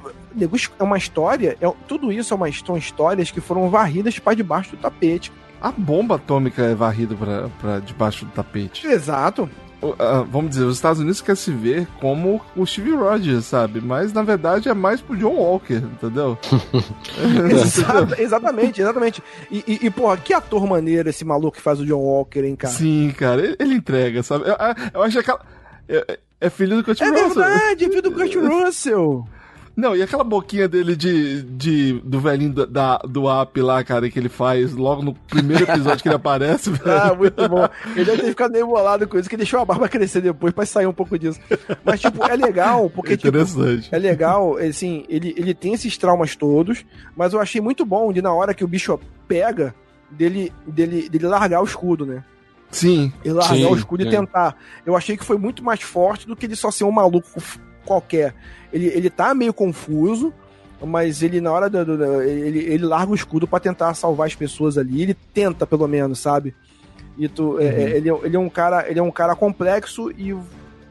é 0.78 0.82
uma 0.82 0.98
história, 0.98 1.56
é, 1.59 1.72
tudo 1.86 2.12
isso 2.12 2.34
é 2.34 2.36
uma, 2.36 2.52
são 2.52 2.76
histórias 2.76 3.30
que 3.30 3.40
foram 3.40 3.70
varridas 3.70 4.18
para 4.18 4.34
debaixo 4.34 4.72
do 4.72 4.76
tapete. 4.76 5.32
A 5.61 5.72
bomba 5.72 6.16
atômica 6.16 6.62
é 6.62 6.74
varrida 6.74 7.16
para 7.61 7.80
debaixo 7.80 8.24
do 8.24 8.30
tapete. 8.30 8.86
Exato. 8.86 9.48
Uh, 9.80 10.24
vamos 10.28 10.50
dizer, 10.50 10.64
os 10.64 10.74
Estados 10.74 11.00
Unidos 11.00 11.20
quer 11.20 11.36
se 11.36 11.52
ver 11.52 11.86
como 12.00 12.40
o 12.56 12.66
Steve 12.66 12.90
Rogers, 12.90 13.44
sabe? 13.44 13.80
Mas 13.80 14.12
na 14.12 14.22
verdade 14.22 14.68
é 14.68 14.74
mais 14.74 15.00
pro 15.00 15.16
John 15.16 15.34
Walker, 15.34 15.76
entendeu? 15.76 16.36
Exato, 17.62 18.20
exatamente, 18.20 18.80
exatamente. 18.80 19.22
E, 19.48 19.62
e, 19.68 19.86
e, 19.86 19.90
porra, 19.90 20.16
que 20.16 20.34
ator 20.34 20.66
maneiro 20.66 21.09
esse 21.09 21.24
maluco 21.24 21.56
que 21.56 21.62
faz 21.62 21.78
o 21.78 21.86
John 21.86 22.00
Walker, 22.00 22.40
hein, 22.40 22.56
cara? 22.56 22.74
Sim, 22.74 23.14
cara, 23.16 23.40
ele, 23.40 23.56
ele 23.61 23.74
entrega, 23.74 24.20
sabe? 24.24 24.48
Eu, 24.48 24.56
eu 24.94 25.02
acho 25.02 25.12
que 25.12 25.20
aquela. 25.20 25.40
É, 25.88 26.18
é 26.40 26.50
filho 26.50 26.76
do 26.76 26.84
Kurt 26.84 27.00
é 27.00 27.09
Russell. 27.09 27.24
É 27.24 27.28
verdade, 27.28 27.84
é 27.84 27.88
filho 27.88 28.02
do 28.02 28.12
Kurt 28.12 28.34
Russell. 28.36 29.28
Não, 29.79 29.95
e 29.95 30.03
aquela 30.03 30.24
boquinha 30.24 30.66
dele 30.66 30.97
de, 30.97 31.41
de 31.43 31.93
do 32.01 32.18
velhinho 32.18 32.66
da, 32.66 32.99
do 32.99 33.31
app 33.31 33.61
lá, 33.62 33.85
cara, 33.85 34.11
que 34.11 34.18
ele 34.18 34.29
faz 34.29 34.74
logo 34.74 35.03
no 35.03 35.14
primeiro 35.14 35.62
episódio 35.62 36.03
que 36.03 36.09
ele 36.09 36.16
aparece. 36.16 36.68
Velho. 36.74 37.01
Ah, 37.01 37.14
muito 37.14 37.49
bom. 37.49 37.68
Ele 37.95 38.05
deve 38.05 38.22
ter 38.22 38.29
ficado 38.31 38.51
meio 38.51 38.66
bolado 38.66 39.07
com 39.07 39.16
isso, 39.16 39.31
que 39.31 39.37
deixou 39.37 39.61
a 39.61 39.64
barba 39.64 39.89
crescer 39.89 40.20
depois 40.20 40.53
pra 40.53 40.66
sair 40.66 40.89
um 40.89 40.93
pouco 40.93 41.16
disso. 41.16 41.39
Mas, 41.85 42.01
tipo, 42.01 42.24
é 42.26 42.35
legal, 42.35 42.91
porque, 42.91 43.12
é 43.12 43.14
Interessante. 43.14 43.83
Tipo, 43.83 43.95
é 43.95 43.99
legal, 44.01 44.57
assim, 44.57 45.05
ele, 45.09 45.33
ele 45.37 45.55
tem 45.55 45.74
esses 45.74 45.97
traumas 45.97 46.35
todos, 46.35 46.85
mas 47.16 47.33
eu 47.33 47.39
achei 47.39 47.61
muito 47.61 47.87
bom 47.87 48.12
de 48.12 48.20
na 48.20 48.33
hora 48.33 48.55
que 48.55 48.64
o 48.64 48.68
bicho 48.68 48.99
pega, 49.29 49.72
dele, 50.11 50.53
dele, 50.66 51.09
dele 51.09 51.29
largar 51.29 51.61
o 51.61 51.64
escudo, 51.64 52.05
né? 52.05 52.24
Sim. 52.72 53.12
Ele 53.24 53.35
largar 53.35 53.55
sim, 53.55 53.64
o 53.64 53.76
escudo 53.76 54.03
sim. 54.03 54.09
e 54.09 54.11
tentar. 54.11 54.57
Eu 54.85 54.97
achei 54.97 55.16
que 55.16 55.24
foi 55.24 55.39
muito 55.39 55.62
mais 55.62 55.83
forte 55.83 56.26
do 56.26 56.35
que 56.35 56.47
ele 56.47 56.57
só 56.57 56.68
ser 56.72 56.83
um 56.83 56.91
maluco 56.91 57.29
qualquer. 57.89 58.34
Ele, 58.72 58.86
ele 58.86 59.11
tá 59.11 59.34
meio 59.34 59.53
confuso, 59.53 60.32
mas 60.84 61.22
ele, 61.22 61.41
na 61.41 61.51
hora 61.51 61.68
do. 61.68 62.22
ele, 62.22 62.61
ele 62.61 62.84
larga 62.84 63.11
o 63.11 63.14
escudo 63.14 63.49
para 63.49 63.59
tentar 63.59 63.95
salvar 63.95 64.26
as 64.26 64.34
pessoas 64.34 64.76
ali. 64.76 65.03
Ele 65.03 65.14
tenta, 65.34 65.66
pelo 65.66 65.89
menos, 65.89 66.20
sabe? 66.20 66.55
E 67.18 67.26
tu, 67.26 67.59
é, 67.59 67.64
uhum. 67.64 67.70
é, 67.70 67.91
ele, 67.97 68.11
ele 68.11 68.36
é 68.36 68.39
um 68.39 68.49
cara 68.49 68.89
ele 68.89 68.99
é 69.01 69.03
um 69.03 69.11
cara 69.11 69.34
complexo 69.34 70.09
e 70.12 70.36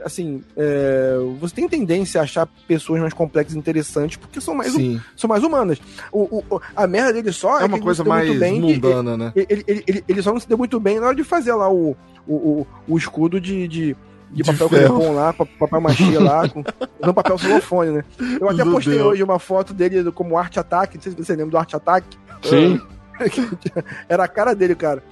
assim 0.04 0.44
é, 0.58 1.16
você 1.40 1.56
tem 1.56 1.70
tendência 1.70 2.20
a 2.20 2.26
achar 2.26 2.46
pessoas 2.68 3.00
mais 3.00 3.14
complexas 3.14 3.56
e 3.56 3.58
interessantes 3.58 4.18
porque 4.18 4.42
são 4.42 4.54
mais 4.54 4.74
Sim. 4.74 5.00
são 5.16 5.30
mais 5.30 5.42
humanas 5.42 5.80
o, 6.12 6.44
o, 6.50 6.62
a 6.76 6.86
merda 6.86 7.14
dele 7.14 7.32
só 7.32 7.60
é, 7.60 7.64
é 7.64 7.66
uma 7.66 7.80
coisa 7.80 8.04
mais 8.04 8.38
bem 8.38 8.60
mundana 8.60 9.12
ele, 9.12 9.18
né 9.18 9.32
ele, 9.36 9.64
ele, 9.66 9.84
ele, 9.88 10.04
ele, 10.06 10.22
só 10.22 10.34
não 10.34 10.40
se 10.40 10.48
deu 10.50 10.58
muito 10.58 10.80
bem 10.82 11.00
na 11.00 11.08
hora 11.08 11.16
de 11.16 11.24
fazer 11.24 11.54
lá 11.54 11.72
o, 11.72 11.96
o, 12.28 12.36
o, 12.36 12.68
o 12.90 12.98
escudo 12.98 13.40
de, 13.40 13.66
de 13.70 13.96
de, 14.32 14.44
de 14.44 14.44
papel 14.44 14.70
crepom 14.70 15.14
lá, 15.14 15.34
papel 15.34 15.82
machia 15.82 16.20
lá, 16.20 16.50
com, 16.50 16.64
não 17.02 17.14
papel 17.14 17.38
celofone, 17.38 17.92
né? 17.92 18.04
Eu 18.40 18.50
até 18.50 18.64
postei 18.64 18.96
Deus. 18.96 19.06
hoje 19.08 19.24
uma 19.24 19.40
foto 19.40 19.74
dele 19.74 20.12
como 20.12 20.38
arte 20.38 20.60
ataque, 20.60 20.98
não 20.98 21.02
sei 21.02 21.12
se 21.12 21.18
você 21.18 21.36
lembra 21.36 21.52
do 21.52 21.58
arte 21.58 21.76
ataque. 21.76 22.18
Sim. 22.42 22.82
Era 24.08 24.26
a 24.26 24.28
cara 24.28 24.54
dele, 24.54 24.76
cara. 24.76 25.04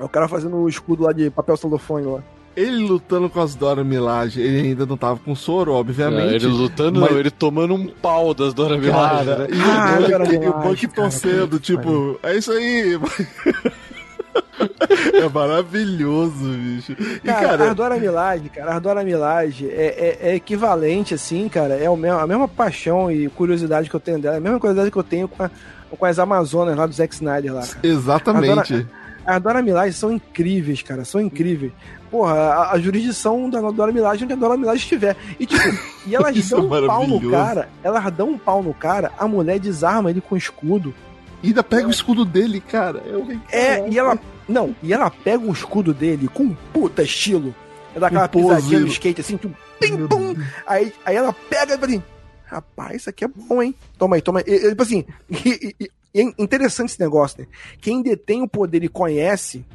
O 0.00 0.08
cara 0.08 0.28
fazendo 0.28 0.56
o 0.56 0.68
escudo 0.68 1.04
lá 1.04 1.12
de 1.12 1.30
papel 1.30 1.56
celofone 1.56 2.06
lá. 2.06 2.22
Ele 2.56 2.76
lutando 2.76 3.28
com 3.28 3.40
as 3.40 3.56
Dora 3.56 3.82
Milaje, 3.82 4.40
ele 4.40 4.68
ainda 4.68 4.86
não 4.86 4.96
tava 4.96 5.18
com 5.18 5.34
soro, 5.34 5.72
obviamente. 5.72 6.24
Não, 6.24 6.34
ele 6.34 6.46
lutando, 6.46 7.00
mas... 7.00 7.10
não, 7.10 7.18
ele 7.18 7.30
tomando 7.30 7.74
um 7.74 7.88
pau 7.88 8.32
das 8.32 8.54
Dora 8.54 8.78
Milaje. 8.78 9.26
Cara, 9.26 9.38
né? 9.38 9.48
E 9.50 10.46
ah, 10.46 10.50
o 10.50 10.62
Buck 10.62 10.86
torcendo, 10.86 11.58
tipo, 11.58 12.18
é 12.22 12.36
isso 12.36 12.52
aí. 12.52 12.96
é 15.14 15.28
maravilhoso, 15.28 16.48
bicho. 16.48 16.92
E, 16.92 17.18
cara, 17.20 17.48
cara, 17.48 17.68
Ardora 17.68 17.98
Milage, 17.98 18.48
cara, 18.48 18.74
Ardora 18.74 19.04
Milage 19.04 19.68
é, 19.70 20.18
é, 20.20 20.28
é, 20.30 20.34
equivalente, 20.34 21.14
assim, 21.14 21.48
cara, 21.48 21.74
é 21.74 21.88
o 21.88 21.96
mesmo, 21.96 22.18
a 22.18 22.26
mesma 22.26 22.48
paixão 22.48 23.10
e 23.10 23.28
curiosidade 23.28 23.88
que 23.88 23.96
eu 23.96 24.00
tenho 24.00 24.18
dela, 24.18 24.36
a 24.36 24.40
mesma 24.40 24.58
curiosidade 24.58 24.90
que 24.90 24.96
eu 24.96 25.02
tenho 25.02 25.28
com 25.28 25.42
a, 25.42 25.50
com 25.90 26.06
as 26.06 26.18
Amazonas 26.18 26.76
lá 26.76 26.86
do 26.86 26.92
Zack 26.92 27.14
Snyder 27.14 27.54
lá, 27.54 27.66
cara. 27.66 27.78
Exatamente. 27.82 28.86
As 29.26 29.40
Dora 29.40 29.62
Milaje 29.62 29.94
são 29.94 30.12
incríveis, 30.12 30.82
cara, 30.82 31.04
são 31.04 31.20
incríveis. 31.20 31.72
Porra, 32.10 32.34
a, 32.34 32.72
a 32.72 32.78
jurisdição 32.78 33.48
da 33.48 33.60
Dora 33.70 33.90
Milaje 33.90 34.24
onde 34.24 34.34
a 34.34 34.36
Dora 34.36 34.56
Milaje 34.56 34.82
estiver. 34.82 35.16
E 35.40 35.46
tipo, 35.46 35.62
e 36.06 36.14
elas 36.14 36.48
dão 36.48 36.58
é 36.58 36.62
um 36.62 36.86
pau 36.86 37.06
no 37.06 37.30
cara, 37.30 37.68
elas 37.82 38.12
dão 38.12 38.28
um 38.28 38.38
pau 38.38 38.62
no 38.62 38.74
cara, 38.74 39.12
a 39.18 39.26
mulher 39.26 39.58
desarma 39.58 40.10
ele 40.10 40.20
com 40.20 40.36
escudo. 40.36 40.94
E 41.44 41.48
ainda 41.48 41.62
pega 41.62 41.86
o 41.86 41.90
escudo 41.90 42.24
dele, 42.24 42.58
cara. 42.58 43.02
Eu... 43.04 43.26
É, 43.52 43.86
e 43.86 43.98
ela. 43.98 44.18
Não, 44.48 44.74
e 44.82 44.94
ela 44.94 45.10
pega 45.10 45.44
o 45.44 45.52
escudo 45.52 45.92
dele 45.92 46.26
com 46.26 46.44
um 46.44 46.56
puta 46.72 47.02
estilo. 47.02 47.54
Ela 47.94 48.00
dá 48.00 48.06
aquela 48.06 48.28
pisadinha 48.28 48.80
no 48.80 48.86
skate 48.86 49.20
assim, 49.20 49.36
tipo, 49.36 49.54
pim, 49.78 50.06
pum. 50.06 50.34
Aí, 50.66 50.92
aí 51.04 51.14
ela 51.14 51.34
pega 51.34 51.74
e 51.74 51.78
fala 51.78 51.86
assim: 51.86 52.02
Rapaz, 52.46 52.96
isso 52.96 53.10
aqui 53.10 53.26
é 53.26 53.28
bom, 53.28 53.62
hein? 53.62 53.74
Toma 53.98 54.16
aí, 54.16 54.22
toma 54.22 54.40
aí. 54.40 54.44
E, 54.46 54.70
tipo 54.70 54.82
assim, 54.82 55.04
e, 55.28 55.76
e, 55.78 55.90
e 56.14 56.20
é 56.20 56.22
interessante 56.38 56.90
esse 56.90 57.00
negócio, 57.00 57.42
né? 57.42 57.46
Quem 57.78 58.02
detém 58.02 58.40
o 58.40 58.48
poder 58.48 58.82
e 58.82 58.88
conhece 58.88 59.66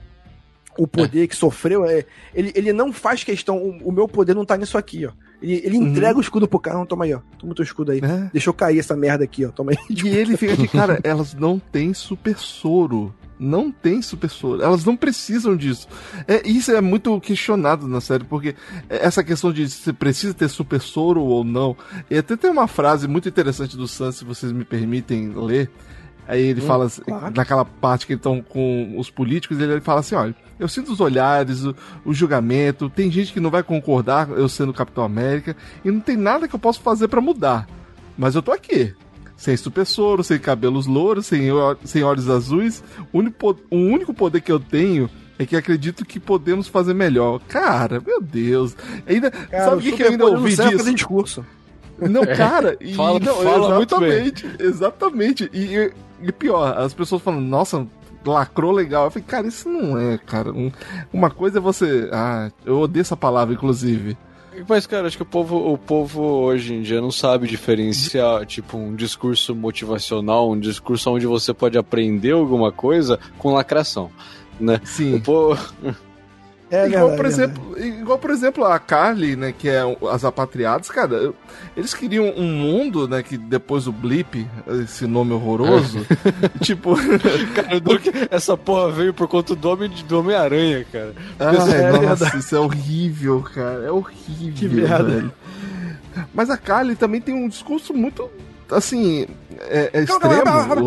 o 0.75 0.87
poder 0.87 1.23
é. 1.23 1.27
que 1.27 1.35
sofreu, 1.35 1.85
é, 1.85 2.03
ele, 2.33 2.51
ele 2.55 2.73
não 2.73 2.91
faz 2.91 3.23
questão, 3.23 3.57
o, 3.57 3.89
o, 3.89 3.91
meu 3.91 4.07
poder 4.07 4.33
não 4.33 4.45
tá 4.45 4.57
nisso 4.57 4.77
aqui, 4.77 5.05
ó. 5.05 5.11
Ele, 5.41 5.61
ele 5.63 5.77
uhum. 5.77 5.87
entrega 5.87 6.17
o 6.17 6.21
escudo 6.21 6.47
pro 6.47 6.59
cara, 6.59 6.77
não, 6.77 6.85
toma 6.85 7.05
aí, 7.05 7.13
ó. 7.13 7.19
Toma 7.37 7.53
o 7.53 7.55
teu 7.55 7.63
escudo 7.63 7.91
aí. 7.91 7.99
É. 7.99 8.29
Deixa 8.31 8.49
eu 8.49 8.53
cair 8.53 8.79
essa 8.79 8.95
merda 8.95 9.23
aqui, 9.23 9.45
ó. 9.45 9.49
Toma 9.49 9.71
aí. 9.71 9.77
E 9.89 10.07
ele 10.07 10.37
fica 10.37 10.55
de 10.55 10.67
cara, 10.67 10.99
elas 11.03 11.33
não 11.33 11.59
têm 11.59 11.93
super 11.93 12.37
soro 12.37 13.13
não 13.39 13.71
tem 13.71 14.01
super 14.01 14.29
soro. 14.29 14.61
Elas 14.61 14.83
não 14.83 14.97
precisam 14.97 15.55
disso. 15.55 15.87
É, 16.27 16.45
isso 16.45 16.71
é 16.71 16.81
muito 16.81 17.19
questionado 17.21 17.87
na 17.87 18.01
série, 18.01 18.25
porque 18.25 18.53
essa 18.89 19.23
questão 19.23 19.53
de 19.53 19.69
se 19.69 19.93
precisa 19.93 20.33
ter 20.33 20.49
super 20.49 20.81
soro 20.81 21.21
ou 21.21 21.43
não. 21.45 21.75
E 22.09 22.17
até 22.17 22.35
tem 22.35 22.51
uma 22.51 22.67
frase 22.67 23.07
muito 23.07 23.29
interessante 23.29 23.77
do 23.77 23.87
Sam, 23.87 24.11
se 24.11 24.25
vocês 24.25 24.51
me 24.51 24.65
permitem 24.65 25.31
ler. 25.33 25.71
Aí 26.29 26.45
ele 26.45 26.61
hum, 26.61 26.65
fala, 26.65 26.85
assim, 26.85 27.01
claro. 27.01 27.33
naquela 27.35 27.65
parte 27.65 28.05
que 28.05 28.13
estão 28.13 28.39
com 28.39 28.93
os 28.99 29.09
políticos, 29.09 29.59
ele, 29.59 29.71
ele 29.71 29.81
fala 29.81 30.01
assim: 30.01 30.13
olha, 30.13 30.35
eu 30.59 30.67
sinto 30.67 30.91
os 30.91 30.99
olhares, 30.99 31.65
o, 31.65 31.75
o, 32.05 32.13
julgamento, 32.13 32.87
tem 32.87 33.09
gente 33.09 33.33
que 33.33 33.39
não 33.39 33.49
vai 33.49 33.63
concordar 33.63 34.29
eu 34.29 34.47
sendo 34.47 34.71
Capitão 34.71 35.03
América, 35.03 35.57
e 35.83 35.89
não 35.89 35.99
tem 35.99 36.15
nada 36.15 36.47
que 36.47 36.53
eu 36.53 36.59
possa 36.59 36.79
fazer 36.79 37.07
para 37.07 37.19
mudar. 37.19 37.67
Mas 38.15 38.35
eu 38.35 38.43
tô 38.43 38.51
aqui 38.51 38.93
sem 39.35 39.57
super 39.57 39.85
soro, 39.85 40.23
sem 40.23 40.37
cabelos 40.37 40.85
louros, 40.85 41.25
sem, 41.25 41.47
sem 41.83 42.03
olhos 42.03 42.29
azuis. 42.29 42.83
O 43.11 43.19
único, 43.19 43.57
o 43.71 43.77
único 43.77 44.13
poder 44.13 44.41
que 44.41 44.51
eu 44.51 44.59
tenho 44.59 45.09
é 45.39 45.45
que 45.45 45.55
acredito 45.55 46.05
que 46.05 46.19
podemos 46.19 46.67
fazer 46.67 46.93
melhor. 46.93 47.39
Cara, 47.47 48.03
meu 48.05 48.21
Deus. 48.21 48.75
Ainda, 49.07 49.31
cara, 49.31 49.63
sabe 49.63 49.77
o 49.77 49.81
que, 49.81 49.91
que 49.93 50.03
eu 50.03 50.09
ainda 50.09 50.25
ouvi 50.25 50.55
disso? 50.55 50.93
discurso. 50.93 51.45
Não, 52.01 52.25
cara, 52.25 52.77
e, 52.79 52.93
fala, 52.93 53.19
não, 53.19 53.35
fala 53.35 53.77
exatamente, 53.77 54.49
exatamente. 54.59 55.49
E, 55.53 55.91
e, 56.21 56.31
pior, 56.31 56.77
as 56.77 56.93
pessoas 56.93 57.21
falam, 57.21 57.41
nossa, 57.41 57.85
lacrou 58.25 58.71
legal. 58.71 59.05
Eu 59.05 59.11
falei, 59.11 59.25
cara, 59.27 59.47
isso 59.47 59.69
não 59.69 59.97
é, 59.97 60.17
cara. 60.17 60.51
Um, 60.51 60.71
uma 61.11 61.29
coisa 61.29 61.59
é 61.59 61.61
você. 61.61 62.09
Ah, 62.11 62.51
eu 62.65 62.79
odeio 62.79 63.01
essa 63.01 63.17
palavra, 63.17 63.53
inclusive. 63.53 64.17
Mas, 64.67 64.85
cara, 64.85 65.07
acho 65.07 65.15
que 65.15 65.23
o 65.23 65.25
povo, 65.25 65.71
o 65.71 65.77
povo 65.77 66.21
hoje 66.21 66.73
em 66.73 66.81
dia 66.81 66.99
não 66.99 67.11
sabe 67.11 67.47
diferenciar, 67.47 68.45
tipo, 68.45 68.77
um 68.77 68.93
discurso 68.93 69.55
motivacional, 69.55 70.51
um 70.51 70.59
discurso 70.59 71.11
onde 71.11 71.25
você 71.25 71.53
pode 71.53 71.77
aprender 71.77 72.31
alguma 72.31 72.71
coisa 72.71 73.19
com 73.37 73.53
lacração, 73.53 74.11
né? 74.59 74.81
Sim. 74.83 75.15
O 75.15 75.21
povo... 75.21 75.73
É, 76.71 76.87
igual, 76.87 77.15
por 77.15 77.25
exemplo, 77.25 77.79
igual, 77.79 78.19
por 78.19 78.29
exemplo, 78.29 78.63
a 78.63 78.77
Carly, 78.77 79.35
né, 79.35 79.51
que 79.57 79.67
é 79.67 79.81
as 80.11 80.23
apatriadas, 80.23 80.89
cara, 80.89 81.33
eles 81.75 81.93
queriam 81.93 82.31
um 82.37 82.51
mundo, 82.51 83.07
né, 83.07 83.23
que 83.23 83.37
depois 83.37 83.85
do 83.85 83.91
Blip, 83.91 84.47
esse 84.83 85.07
nome 85.07 85.33
horroroso, 85.33 86.05
tipo... 86.61 86.95
cara, 87.55 87.81
essa 88.29 88.55
porra 88.55 88.91
veio 88.91 89.13
por 89.13 89.27
conta 89.27 89.55
do 89.55 90.19
Homem-Aranha, 90.19 90.85
cara. 90.91 91.13
Ah, 91.39 91.51
é, 91.73 92.07
nossa, 92.07 92.37
isso 92.37 92.55
é 92.55 92.59
horrível, 92.59 93.41
cara, 93.41 93.85
é 93.85 93.91
horrível, 93.91 94.53
que 94.55 94.67
merda. 94.67 95.03
velho. 95.03 95.33
Mas 96.33 96.49
a 96.49 96.57
Carly 96.57 96.95
também 96.95 97.21
tem 97.21 97.33
um 97.33 97.47
discurso 97.47 97.93
muito 97.93 98.29
assim, 98.71 99.27
é, 99.59 99.89
é 99.93 100.03
extremo. 100.03 100.33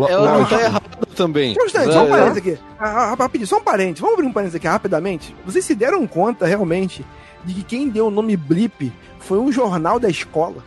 Ela 0.07 0.39
não 0.39 0.45
tá 0.45 0.61
errada 0.61 0.81
também. 1.15 1.55
Só 1.55 1.63
um 1.63 1.91
só 1.91 2.03
um 2.03 2.09
parênteses 2.09 2.37
aqui. 2.37 2.59
Rapidinho, 2.79 3.47
só 3.47 3.57
um 3.57 3.63
parênteses. 3.63 3.99
Vamos 3.99 4.13
abrir 4.15 4.27
um 4.27 4.33
parênteses 4.33 4.55
aqui 4.55 4.67
rapidamente. 4.67 5.35
Vocês 5.45 5.63
se 5.63 5.75
deram 5.75 6.05
conta, 6.07 6.45
realmente, 6.45 7.05
de 7.43 7.53
que 7.53 7.63
quem 7.63 7.89
deu 7.89 8.07
o 8.07 8.11
nome 8.11 8.35
Blip 8.35 8.91
foi 9.19 9.37
um 9.37 9.51
jornal 9.51 9.99
da 9.99 10.09
escola? 10.09 10.63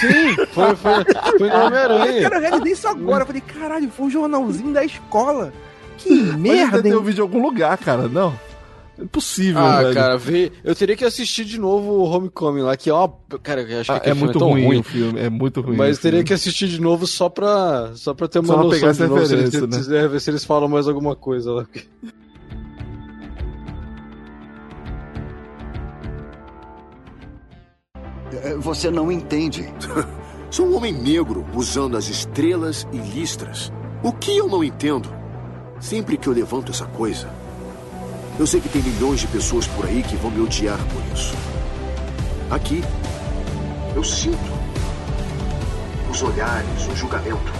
Sim, 0.00 0.34
foi, 0.52 0.76
foi, 0.76 1.04
foi 1.38 1.48
no 1.50 1.56
Homem-Aranha. 1.66 2.22
Eu 2.22 2.40
realizei 2.40 2.72
isso 2.72 2.88
agora. 2.88 3.22
Eu 3.22 3.26
falei, 3.26 3.42
caralho, 3.42 3.90
foi 3.90 4.06
um 4.06 4.10
jornalzinho 4.10 4.72
da 4.72 4.84
escola. 4.84 5.52
Que 5.98 6.14
merda, 6.14 6.78
Mas 6.78 6.86
hein? 6.86 6.92
eu 6.92 7.02
vi 7.02 7.12
de 7.12 7.20
algum 7.20 7.42
lugar, 7.42 7.76
cara, 7.76 8.08
não. 8.08 8.32
Impossível, 9.00 9.60
ah, 9.62 9.82
velho. 9.82 9.94
cara, 9.94 10.18
ver, 10.18 10.52
eu 10.64 10.74
teria 10.74 10.96
que 10.96 11.04
assistir 11.04 11.44
de 11.44 11.56
novo 11.58 11.92
o 11.92 12.02
Homecoming 12.02 12.62
lá, 12.62 12.76
que 12.76 12.90
é 12.90 12.92
uma. 12.92 13.08
Cara, 13.40 13.62
eu 13.62 13.80
acho 13.80 13.92
que 13.92 14.08
ah, 14.08 14.10
é 14.10 14.12
muito 14.12 14.38
é 14.38 14.42
ruim, 14.42 14.64
ruim, 14.64 14.78
o 14.80 14.82
filme, 14.82 15.20
é 15.20 15.30
muito 15.30 15.60
ruim. 15.60 15.76
Mas 15.76 15.98
teria 15.98 16.24
que 16.24 16.32
assistir 16.32 16.66
de 16.66 16.80
novo 16.80 17.06
só 17.06 17.28
pra, 17.28 17.92
só 17.94 18.12
pra 18.12 18.26
ter 18.26 18.40
uma 18.40 18.48
só 18.48 18.56
noção 18.56 18.70
pegar 18.70 18.88
essa 18.88 19.04
de 19.04 19.08
novo, 19.08 19.20
referência, 19.20 19.50
se 19.50 19.64
eles, 19.64 19.88
né? 19.88 20.08
ver 20.08 20.20
se 20.20 20.30
eles 20.30 20.44
falam 20.44 20.68
mais 20.68 20.88
alguma 20.88 21.14
coisa 21.14 21.52
lá. 21.52 21.66
É, 28.42 28.56
você 28.56 28.90
não 28.90 29.12
entende. 29.12 29.72
Sou 30.50 30.66
um 30.66 30.76
homem 30.76 30.92
negro 30.92 31.46
usando 31.54 31.96
as 31.96 32.08
estrelas 32.08 32.86
e 32.92 32.98
listras. 32.98 33.72
O 34.02 34.12
que 34.12 34.36
eu 34.36 34.48
não 34.48 34.64
entendo? 34.64 35.08
Sempre 35.78 36.16
que 36.16 36.26
eu 36.26 36.32
levanto 36.32 36.72
essa 36.72 36.86
coisa, 36.86 37.28
eu 38.38 38.46
sei 38.46 38.60
que 38.60 38.68
tem 38.68 38.82
milhões 38.82 39.20
de 39.20 39.26
pessoas 39.26 39.66
por 39.66 39.84
aí 39.84 40.02
que 40.02 40.16
vão 40.16 40.30
me 40.30 40.40
odiar 40.40 40.78
por 40.88 41.02
isso. 41.12 41.34
Aqui, 42.50 42.82
eu 43.96 44.04
sinto 44.04 44.38
os 46.08 46.22
olhares, 46.22 46.86
o 46.86 46.96
julgamento. 46.96 47.52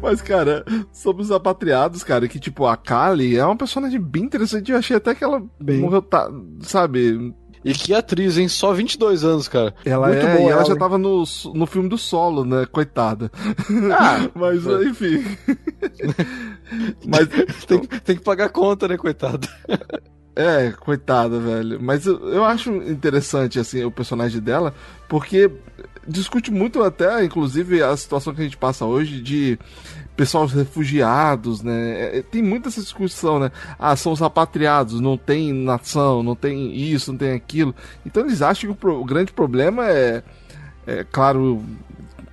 Mas, 0.00 0.22
cara, 0.22 0.64
sobre 0.92 1.22
os 1.22 1.32
apatriados, 1.32 2.04
cara, 2.04 2.28
que 2.28 2.38
tipo, 2.38 2.64
a 2.64 2.76
Kali 2.76 3.36
é 3.36 3.44
uma 3.44 3.56
personagem 3.56 4.00
bem 4.00 4.22
interessante. 4.22 4.70
Eu 4.70 4.78
achei 4.78 4.96
até 4.96 5.14
que 5.14 5.24
ela 5.24 5.42
bem... 5.60 5.80
morreu, 5.80 6.00
tá, 6.00 6.30
sabe, 6.60 7.34
e 7.66 7.74
que 7.74 7.92
atriz, 7.92 8.38
hein? 8.38 8.46
Só 8.46 8.72
22 8.72 9.24
anos, 9.24 9.48
cara. 9.48 9.74
Ela 9.84 10.06
Muito 10.06 10.24
é, 10.24 10.36
boa, 10.36 10.48
e 10.48 10.52
ela, 10.52 10.60
ela 10.60 10.64
já 10.64 10.76
tava 10.76 10.96
no, 10.96 11.24
no 11.52 11.66
filme 11.66 11.88
do 11.88 11.98
solo, 11.98 12.44
né? 12.44 12.64
Coitada. 12.70 13.28
Ah, 13.92 14.30
Mas, 14.36 14.64
é. 14.64 14.84
enfim. 14.84 15.24
Mas 17.04 17.28
tem, 17.66 17.80
tem 17.80 18.16
que 18.16 18.22
pagar 18.22 18.50
conta, 18.50 18.86
né, 18.86 18.96
coitada? 18.96 19.48
É, 20.36 20.70
coitada, 20.78 21.40
velho. 21.40 21.82
Mas 21.82 22.06
eu, 22.06 22.20
eu 22.28 22.44
acho 22.44 22.70
interessante, 22.70 23.58
assim, 23.58 23.82
o 23.82 23.90
personagem 23.90 24.40
dela, 24.40 24.72
porque 25.08 25.50
discute 26.06 26.52
muito 26.52 26.80
até, 26.84 27.24
inclusive, 27.24 27.82
a 27.82 27.96
situação 27.96 28.32
que 28.32 28.42
a 28.42 28.44
gente 28.44 28.56
passa 28.56 28.84
hoje 28.84 29.20
de 29.20 29.58
pessoal 30.16 30.46
refugiados, 30.46 31.62
né? 31.62 32.00
É, 32.00 32.18
é, 32.18 32.22
tem 32.22 32.42
muita 32.42 32.68
essa 32.68 32.80
discussão, 32.80 33.38
né? 33.38 33.52
Ah, 33.78 33.94
são 33.94 34.12
os 34.12 34.22
apatriados, 34.22 35.00
não 35.00 35.16
tem 35.16 35.52
nação, 35.52 36.22
não 36.22 36.34
tem 36.34 36.74
isso, 36.74 37.12
não 37.12 37.18
tem 37.18 37.32
aquilo. 37.32 37.74
Então 38.04 38.24
eles 38.24 38.40
acham 38.42 38.74
que 38.74 38.86
o, 38.86 39.04
grande 39.04 39.32
problema 39.32 39.88
é, 39.88 40.22
é, 40.86 41.04
claro, 41.04 41.62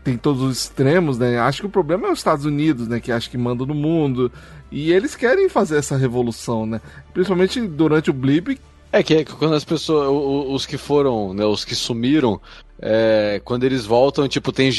tem 0.04 0.18
todos 0.18 0.42
os 0.42 0.58
extremos, 0.64 1.18
né? 1.18 1.38
Acho 1.40 1.62
que 1.62 1.68
o 1.68 1.70
problema 1.72 2.08
é 2.08 2.12
os 2.12 2.20
Estados 2.20 2.46
Unidos, 2.46 2.88
né? 2.88 3.00
Que 3.00 3.12
acho 3.12 3.30
que 3.30 3.38
manda 3.38 3.66
no 3.66 3.76
mundo. 3.76 4.32
E 4.72 4.92
eles 4.92 5.16
querem 5.16 5.50
fazer 5.50 5.78
essa 5.78 5.98
revolução, 5.98 6.66
né? 6.66 6.82
Principalmente 7.14 7.62
durante 7.62 8.10
o 8.10 8.14
blip. 8.14 8.60
É 8.92 9.02
que, 9.02 9.16
é 9.16 9.26
quando 9.26 9.56
as 9.56 9.66
pessoas, 9.66 10.08
os 10.52 10.68
que 10.68 10.78
foram, 10.78 11.34
né, 11.34 11.44
os 11.44 11.66
que 11.66 11.74
sumiram, 11.74 12.40
é, 12.80 13.42
quando 13.44 13.64
eles 13.64 13.88
voltam, 13.88 14.28
tipo, 14.28 14.52
tem, 14.52 14.70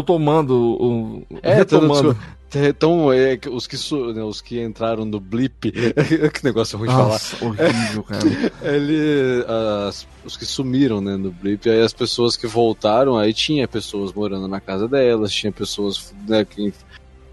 estão 0.00 0.16
tomando 0.16 0.76
o. 0.80 1.26
É, 1.42 1.54
retomando. 1.54 2.16
Então, 2.56 3.12
é, 3.12 3.36
os, 3.50 3.66
que, 3.66 3.76
né, 4.14 4.22
os 4.22 4.40
que 4.40 4.62
entraram 4.62 5.04
no 5.04 5.18
blip. 5.18 5.72
que 6.32 6.44
negócio 6.44 6.78
ruim 6.78 6.88
de 6.88 6.94
Nossa, 6.94 7.36
falar. 7.36 7.50
horrível, 7.50 8.02
cara. 8.04 8.24
Ele, 8.62 9.44
as, 9.88 10.06
os 10.24 10.36
que 10.36 10.44
sumiram 10.44 11.00
né, 11.00 11.16
no 11.16 11.32
blip, 11.32 11.68
aí 11.68 11.82
as 11.82 11.92
pessoas 11.92 12.36
que 12.36 12.46
voltaram, 12.46 13.18
aí 13.18 13.34
tinha 13.34 13.66
pessoas 13.66 14.12
morando 14.12 14.46
na 14.46 14.60
casa 14.60 14.86
delas, 14.86 15.32
tinha 15.32 15.50
pessoas 15.50 16.14
né, 16.28 16.44
que 16.44 16.72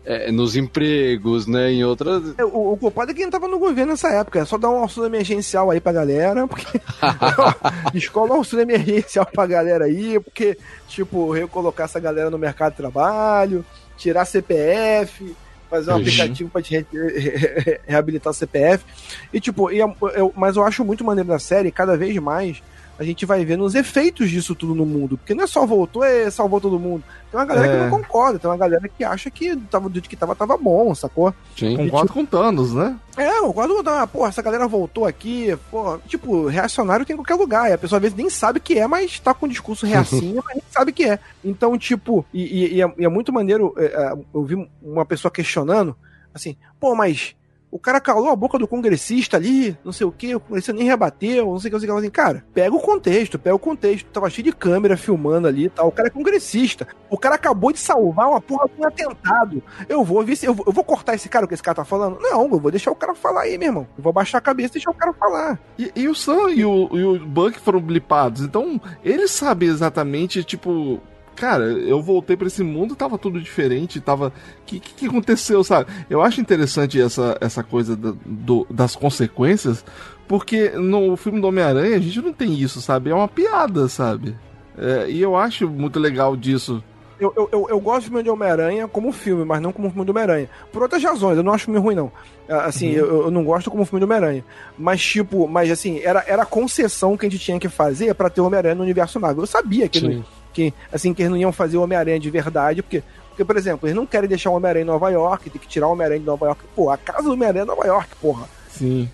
é, 0.06 0.32
nos 0.32 0.56
empregos, 0.56 1.48
né, 1.48 1.72
em 1.72 1.84
outras... 1.84 2.34
É, 2.38 2.44
o, 2.44 2.74
o 2.74 2.78
culpado 2.78 3.12
é 3.12 3.14
quem 3.14 3.30
tava 3.30 3.48
no 3.48 3.60
governo 3.60 3.92
nessa 3.92 4.10
época, 4.10 4.40
é 4.40 4.46
só 4.46 4.58
dar 4.58 4.70
um 4.70 4.80
auxílio 4.80 5.08
emergencial 5.08 5.70
aí 5.70 5.80
pra 5.80 5.92
galera, 5.92 6.48
porque... 6.48 6.82
Escola 7.94 8.34
um 8.34 8.38
auxílio 8.38 8.64
emergencial 8.64 9.26
pra 9.26 9.46
galera 9.46 9.86
aí, 9.86 10.20
porque, 10.20 10.58
tipo, 10.88 11.32
recolocar 11.32 11.86
essa 11.86 12.00
galera 12.00 12.30
no 12.30 12.38
mercado 12.38 12.72
de 12.72 12.78
trabalho, 12.78 13.66
tirar 13.98 14.26
CPF, 14.26 15.36
fazer 15.72 15.92
um 15.92 15.94
uhum. 15.94 16.02
aplicativo 16.02 16.50
pra 16.50 16.62
te 16.62 16.76
re 16.76 16.86
re 16.92 17.80
reabilitar 17.88 18.32
o 18.32 18.34
CPF. 18.34 18.84
E 19.32 19.40
tipo, 19.40 19.72
e 19.72 19.80
eu, 19.80 19.96
eu, 20.14 20.34
mas 20.36 20.58
eu 20.58 20.64
acho 20.64 20.84
muito 20.84 21.04
maneiro 21.04 21.30
da 21.30 21.40
série, 21.40 21.72
cada 21.72 21.96
vez 21.96 22.18
mais 22.18 22.62
a 23.02 23.04
gente 23.04 23.26
vai 23.26 23.44
vendo 23.44 23.64
os 23.64 23.74
efeitos 23.74 24.30
disso 24.30 24.54
tudo 24.54 24.76
no 24.76 24.86
mundo. 24.86 25.18
Porque 25.18 25.34
não 25.34 25.44
é 25.44 25.48
só 25.48 25.66
voltou 25.66 26.06
e 26.06 26.30
salvou 26.30 26.62
todo 26.62 26.80
mundo. 26.80 27.04
Tem 27.32 27.40
uma 27.40 27.46
galera 27.48 27.68
é. 27.68 27.72
que 27.72 27.84
não 27.84 27.90
concorda, 27.90 28.38
tem 28.38 28.48
uma 28.48 28.56
galera 28.56 28.88
que 28.88 29.04
acha 29.04 29.32
que 29.32 29.56
tava, 29.56 29.90
do 29.90 29.94
jeito 29.94 30.08
que 30.08 30.16
tava, 30.16 30.36
tava 30.36 30.56
bom, 30.56 30.94
sacou? 30.94 31.34
Sim, 31.58 31.78
concordo 31.78 32.10
tipo, 32.10 32.20
com 32.20 32.26
Thanos, 32.26 32.76
né? 32.76 32.96
É, 33.18 33.40
concordo 33.40 33.76
com 33.76 33.84
Thanos. 33.84 34.10
Porra, 34.12 34.30
essa 34.30 34.44
galera 34.44 34.68
voltou 34.68 35.08
aqui, 35.08 35.58
pô, 35.72 35.98
tipo, 36.08 36.46
reacionário 36.46 37.04
tem 37.04 37.16
em 37.16 37.18
qualquer 37.18 37.34
lugar. 37.34 37.72
E 37.72 37.74
a 37.74 37.78
pessoa 37.78 37.98
às 37.98 38.04
vezes 38.04 38.16
nem 38.16 38.30
sabe 38.30 38.60
que 38.60 38.78
é, 38.78 38.86
mas 38.86 39.20
tá 39.20 39.34
com 39.34 39.48
um 39.48 39.50
discurso 39.50 39.88
reacinho, 39.88 40.40
mas 40.46 40.58
nem 40.58 40.64
sabe 40.70 40.92
que 40.92 41.06
é. 41.06 41.18
Então, 41.44 41.76
tipo, 41.80 42.24
e, 42.32 42.44
e, 42.44 42.76
e, 42.76 42.82
é, 42.84 42.94
e 43.00 43.04
é, 43.04 43.10
muito 43.10 43.34
maneiro, 43.34 43.74
é, 43.78 43.86
é, 43.86 44.14
eu 44.32 44.44
vi 44.44 44.70
uma 44.80 45.08
pessoa 45.08 45.32
questionando, 45.32 45.96
assim, 46.36 46.56
pô, 46.80 46.94
mas 46.94 47.36
o 47.72 47.80
cara 47.80 48.02
calou 48.02 48.30
a 48.30 48.36
boca 48.36 48.60
do 48.60 48.68
congressista 48.68 49.38
ali, 49.38 49.78
não 49.84 49.94
sei 49.94 50.06
o 50.06 50.12
que, 50.12 50.36
o 50.36 50.40
congressista 50.40 50.74
nem 50.74 50.86
rebateu, 50.86 51.46
não 51.46 51.60
sei 51.60 51.70
o 51.70 51.72
que, 51.72 51.74
não 51.74 51.80
sei 51.80 51.90
o 51.90 51.94
que. 51.94 52.00
Assim, 52.02 52.10
cara, 52.10 52.46
pega 52.54 52.76
o 52.76 52.80
contexto, 52.80 53.40
pega 53.40 53.56
o 53.56 53.60
contexto. 53.60 54.08
Tava 54.12 54.30
cheio 54.30 54.46
de 54.46 54.52
câmera 54.52 54.98
filmando 54.98 55.48
ali 55.48 55.70
tal. 55.70 55.88
O 55.88 55.92
cara 55.92 56.10
é 56.10 56.12
congressista. 56.12 56.86
O 57.10 57.18
cara 57.18 57.36
acabou 57.36 57.72
de 57.72 57.80
salvar 57.80 58.30
uma 58.30 58.42
porra 58.42 58.68
de 58.68 58.82
um 58.82 58.86
atentado. 58.86 59.64
Eu 59.88 60.04
vou. 60.04 60.22
Eu 60.22 60.54
vou, 60.54 60.66
eu 60.68 60.74
vou 60.74 60.84
cortar 60.84 61.16
esse 61.16 61.30
cara, 61.30 61.46
o 61.46 61.48
que 61.48 61.54
esse 61.54 61.64
cara 61.64 61.76
tá 61.76 61.86
falando? 61.86 62.20
Não, 62.20 62.44
eu 62.44 62.60
vou 62.60 62.72
deixar 62.72 62.92
o 62.92 62.96
cara 62.96 63.16
falar 63.16 63.44
aí, 63.44 63.58
meu 63.58 63.70
irmão. 63.70 63.88
Eu 63.98 64.04
vou 64.04 64.12
baixar 64.12 64.40
a 64.40 64.42
cabeça 64.42 64.70
e 64.70 64.74
deixar 64.74 64.92
o 64.92 64.96
cara 64.96 65.14
falar. 65.14 65.60
E, 65.80 65.92
e 65.96 66.08
o 66.08 66.16
Sam 66.16 66.52
e 66.52 66.66
o, 66.66 66.90
e 66.92 67.04
o 67.04 67.26
Buck 67.26 67.60
foram 67.60 67.80
blipados. 67.80 68.42
Então, 68.42 68.82
eles 69.04 69.32
sabem 69.32 69.70
exatamente, 69.70 70.44
tipo, 70.44 71.02
cara, 71.42 71.64
eu 71.64 72.00
voltei 72.04 72.38
para 72.38 72.46
esse 72.46 72.64
mundo, 72.64 72.96
tava 72.96 73.18
tudo 73.18 73.42
diferente, 73.42 74.00
tava. 74.00 74.28
O 74.28 74.32
que, 74.64 74.80
que, 74.80 74.94
que, 74.94 75.08
aconteceu, 75.08 75.64
sabe? 75.64 75.90
Eu 76.08 76.22
acho 76.22 76.40
interessante 76.40 77.02
essa, 77.02 77.36
essa 77.42 77.64
coisa 77.64 77.96
do, 77.96 78.16
do, 78.24 78.68
das 78.70 78.96
consequências, 78.96 79.84
porque 80.28 80.70
no 80.70 81.18
filme 81.18 81.42
do 81.42 81.48
Homem-Aranha 81.48 81.96
a 81.96 82.00
gente 82.00 82.22
não 82.22 82.32
tem 82.32 82.54
isso, 82.54 82.80
sabe? 82.80 83.10
É 83.10 83.16
uma 83.16 83.28
piada, 83.28 83.90
sabe? 83.90 84.38
É, 84.78 85.10
e 85.10 85.20
eu 85.20 85.36
acho 85.36 85.68
muito 85.68 86.00
legal 86.00 86.38
disso. 86.38 86.84
Eu, 87.20 87.34
eu, 87.36 87.50
eu, 87.52 87.68
eu 87.70 87.80
gosto 87.80 88.02
do 88.02 88.10
filme 88.10 88.24
de 88.24 88.30
Homem-Aranha 88.30 88.88
como 88.88 89.12
filme, 89.12 89.44
mas 89.44 89.60
não 89.60 89.72
como 89.72 89.90
filme 89.90 90.06
do 90.06 90.12
Homem-Aranha. 90.12 90.48
Por 90.72 90.84
outras 90.84 91.04
razões, 91.04 91.38
eu 91.38 91.44
não 91.44 91.54
acho 91.54 91.66
filme 91.66 91.80
ruim, 91.80 91.96
não. 91.96 92.12
Ah, 92.48 92.66
assim, 92.66 92.90
uhum. 92.90 92.96
eu, 92.98 93.22
eu 93.24 93.32
não 93.32 93.44
gosto 93.44 93.72
como 93.72 93.84
filme 93.84 94.00
do 94.00 94.04
Homem-Aranha. 94.04 94.46
Mas, 94.78 95.04
tipo, 95.04 95.48
mas 95.48 95.72
assim, 95.72 96.02
era, 96.04 96.24
era 96.28 96.44
a 96.44 96.46
concessão 96.46 97.18
que 97.18 97.26
a 97.26 97.30
gente 97.30 97.44
tinha 97.44 97.60
que 97.60 97.68
fazer 97.68 98.14
para 98.14 98.30
ter 98.30 98.42
o 98.42 98.46
Homem-Aranha 98.46 98.76
no 98.76 98.84
universo 98.84 99.20
Marvel. 99.20 99.42
Eu 99.42 99.48
sabia 99.48 99.90
que 99.90 100.22
que 100.54 100.74
assim 100.92 101.14
que 101.14 101.22
eles 101.22 101.32
não 101.32 101.38
iam 101.38 101.52
fazer 101.52 101.78
o 101.78 101.84
Homem-Aranha 101.84 102.20
de 102.20 102.30
verdade, 102.30 102.82
porque 102.82 103.04
porque, 103.32 103.46
por 103.46 103.58
exemplo, 103.58 103.88
eles 103.88 103.96
não 103.96 104.06
querem 104.06 104.28
deixar 104.28 104.50
o 104.50 104.56
Homem-Aranha 104.56 104.84
em 104.84 104.88
Nova 104.88 105.10
York, 105.10 105.50
tem 105.50 105.62
que 105.62 105.68
tirar 105.68 105.88
o 105.88 105.94
Homem-Aranha 105.94 106.20
de 106.20 106.26
Nova 106.26 106.46
York. 106.48 106.62
Pô, 106.76 106.90
a 106.90 106.98
casa 106.98 107.24
do 107.24 107.34
Homem-Aranha 107.34 107.64
é 107.64 107.66
Nova 107.66 107.88
York, 107.88 108.10
porra. 108.22 108.48
Sim. 108.70 109.10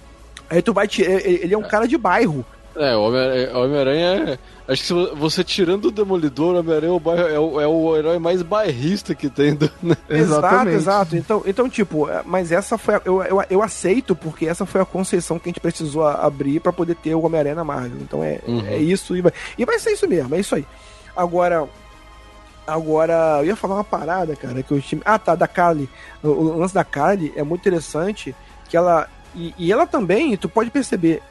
Aí 0.49 0.61
tu 0.61 0.73
vai. 0.73 0.88
Ele 0.97 1.53
é 1.53 1.57
um 1.57 1.63
cara 1.63 1.88
de 1.88 1.97
bairro. 1.97 2.45
É, 2.75 2.95
o 2.95 3.03
Homem-Aranha. 3.03 4.39
É, 4.67 4.71
acho 4.71 4.83
que 4.83 5.15
você 5.15 5.43
tirando 5.43 5.85
o 5.85 5.91
Demolidor, 5.91 6.55
o 6.55 6.59
Homem-Aranha 6.59 6.91
é, 6.91 7.35
é, 7.35 7.39
o, 7.39 7.61
é 7.61 7.67
o 7.67 7.95
herói 7.95 8.19
mais 8.19 8.41
bairrista 8.41 9.15
que 9.15 9.29
tem. 9.29 9.55
Do, 9.55 9.71
né? 9.81 9.95
Exato, 10.09 10.69
exato. 10.69 11.15
Então, 11.15 11.43
então, 11.45 11.69
tipo, 11.69 12.09
é, 12.09 12.21
mas 12.25 12.51
essa 12.51 12.77
foi. 12.77 12.95
A, 12.95 13.01
eu, 13.05 13.23
eu, 13.23 13.43
eu 13.49 13.61
aceito, 13.61 14.15
porque 14.15 14.45
essa 14.45 14.65
foi 14.65 14.81
a 14.81 14.85
concessão 14.85 15.39
que 15.39 15.47
a 15.47 15.51
gente 15.51 15.59
precisou 15.59 16.05
abrir 16.05 16.59
para 16.59 16.73
poder 16.73 16.95
ter 16.95 17.15
o 17.15 17.21
Homem-Aranha 17.21 17.55
na 17.55 17.63
Marvel. 17.63 17.99
Então 18.01 18.23
é, 18.23 18.39
uhum. 18.47 18.65
é 18.67 18.77
isso 18.77 19.15
e 19.15 19.21
vai, 19.21 19.31
e 19.57 19.65
vai 19.65 19.79
ser 19.79 19.91
isso 19.91 20.07
mesmo, 20.07 20.35
é 20.35 20.39
isso 20.39 20.55
aí. 20.55 20.65
Agora, 21.18 21.68
agora, 22.68 23.39
eu 23.39 23.45
ia 23.45 23.55
falar 23.55 23.76
uma 23.76 23.84
parada, 23.84 24.36
cara, 24.36 24.61
que 24.61 24.72
o 24.72 24.80
time. 24.80 25.01
Ah, 25.03 25.18
tá, 25.18 25.34
da 25.34 25.47
Carly. 25.47 25.89
O, 26.22 26.28
o 26.28 26.57
lance 26.59 26.76
da 26.76 26.84
Carly 26.84 27.34
é 27.36 27.41
muito 27.41 27.61
interessante, 27.61 28.36
que 28.70 28.78
ela. 28.78 29.09
E, 29.34 29.53
e, 29.57 29.72
ela 29.72 29.88
também, 29.88 30.38
tu 30.38 30.47
pode 30.47 30.70
perceber, 30.70 31.24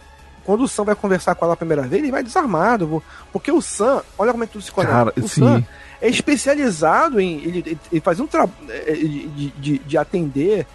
quando 0.44 0.64
o 0.64 0.68
Sam 0.68 0.84
vai 0.84 0.94
conversar 0.96 1.36
com 1.36 1.44
ela 1.44 1.54
a 1.54 1.56
primeira 1.56 1.82
vez, 1.82 2.02
ele 2.02 2.10
vai 2.10 2.24
desarmado. 2.24 3.02
Porque 3.32 3.52
o 3.52 3.62
Sam, 3.62 4.02
olha 4.18 4.32
como 4.32 4.42
é 4.42 4.46
que 4.48 4.54
tudo 4.54 4.64
se 4.64 4.72
conecta. 4.72 4.96
Cara, 4.96 5.12
o 5.16 5.28
sim. 5.28 5.40
Sam 5.40 5.64
é 6.00 6.08
especializado 6.08 7.20
em. 7.20 7.36
Ele, 7.44 7.78
ele 7.92 8.00
faz 8.00 8.18
um 8.18 8.26
trabalho 8.26 8.52
é, 8.68 8.92
de, 8.92 9.50
de, 9.50 9.78
de, 9.78 9.98
atender 9.98 10.66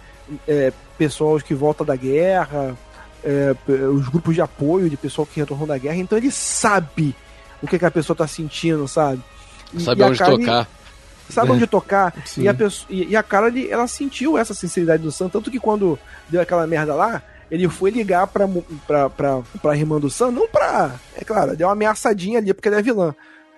é, 0.48 0.72
pessoas 0.96 1.42
que 1.42 1.54
voltam 1.54 1.84
da 1.84 1.96
guerra, 1.96 2.74
é, 3.22 3.54
os 3.68 4.08
grupos 4.08 4.34
de 4.34 4.40
apoio 4.40 4.88
de 4.88 4.96
pessoal 4.96 5.26
que 5.26 5.38
retornou 5.38 5.66
da 5.66 5.78
guerra, 5.78 5.96
então 5.96 6.16
ele 6.16 6.30
sabe 6.30 7.14
o 7.62 7.66
que, 7.66 7.78
que 7.78 7.84
a 7.84 7.90
pessoa 7.90 8.16
tá 8.16 8.26
sentindo, 8.26 8.86
sabe? 8.88 9.22
E, 9.72 9.80
sabe 9.80 10.02
e 10.02 10.04
onde 10.04 10.18
tocar. 10.18 10.68
Sabe 11.28 11.50
é. 11.50 11.52
onde 11.52 11.66
tocar. 11.66 12.14
E 12.36 12.48
a, 12.48 12.54
pessoa, 12.54 12.86
e, 12.90 13.10
e, 13.10 13.16
a 13.16 13.22
cara, 13.22 13.52
ela 13.68 13.86
sentiu 13.86 14.36
essa 14.36 14.52
sinceridade 14.52 15.02
do 15.02 15.12
Sam, 15.12 15.28
tanto 15.28 15.50
que 15.50 15.58
quando 15.58 15.98
deu 16.28 16.40
aquela 16.40 16.66
merda 16.66 16.94
lá, 16.94 17.22
ele 17.50 17.68
foi 17.68 17.90
ligar 17.90 18.26
pra, 18.26 18.46
pra, 18.86 19.10
pra, 19.10 19.42
pra 19.60 19.76
irmã 19.76 19.98
do 19.98 20.10
Sam, 20.10 20.30
não 20.30 20.48
pra. 20.48 20.92
É 21.16 21.24
claro, 21.24 21.56
deu 21.56 21.68
uma 21.68 21.72
ameaçadinha 21.72 22.38
ali, 22.38 22.52
porque 22.52 22.68
ele 22.68 22.76
é 22.76 22.82
vilã. 22.82 23.14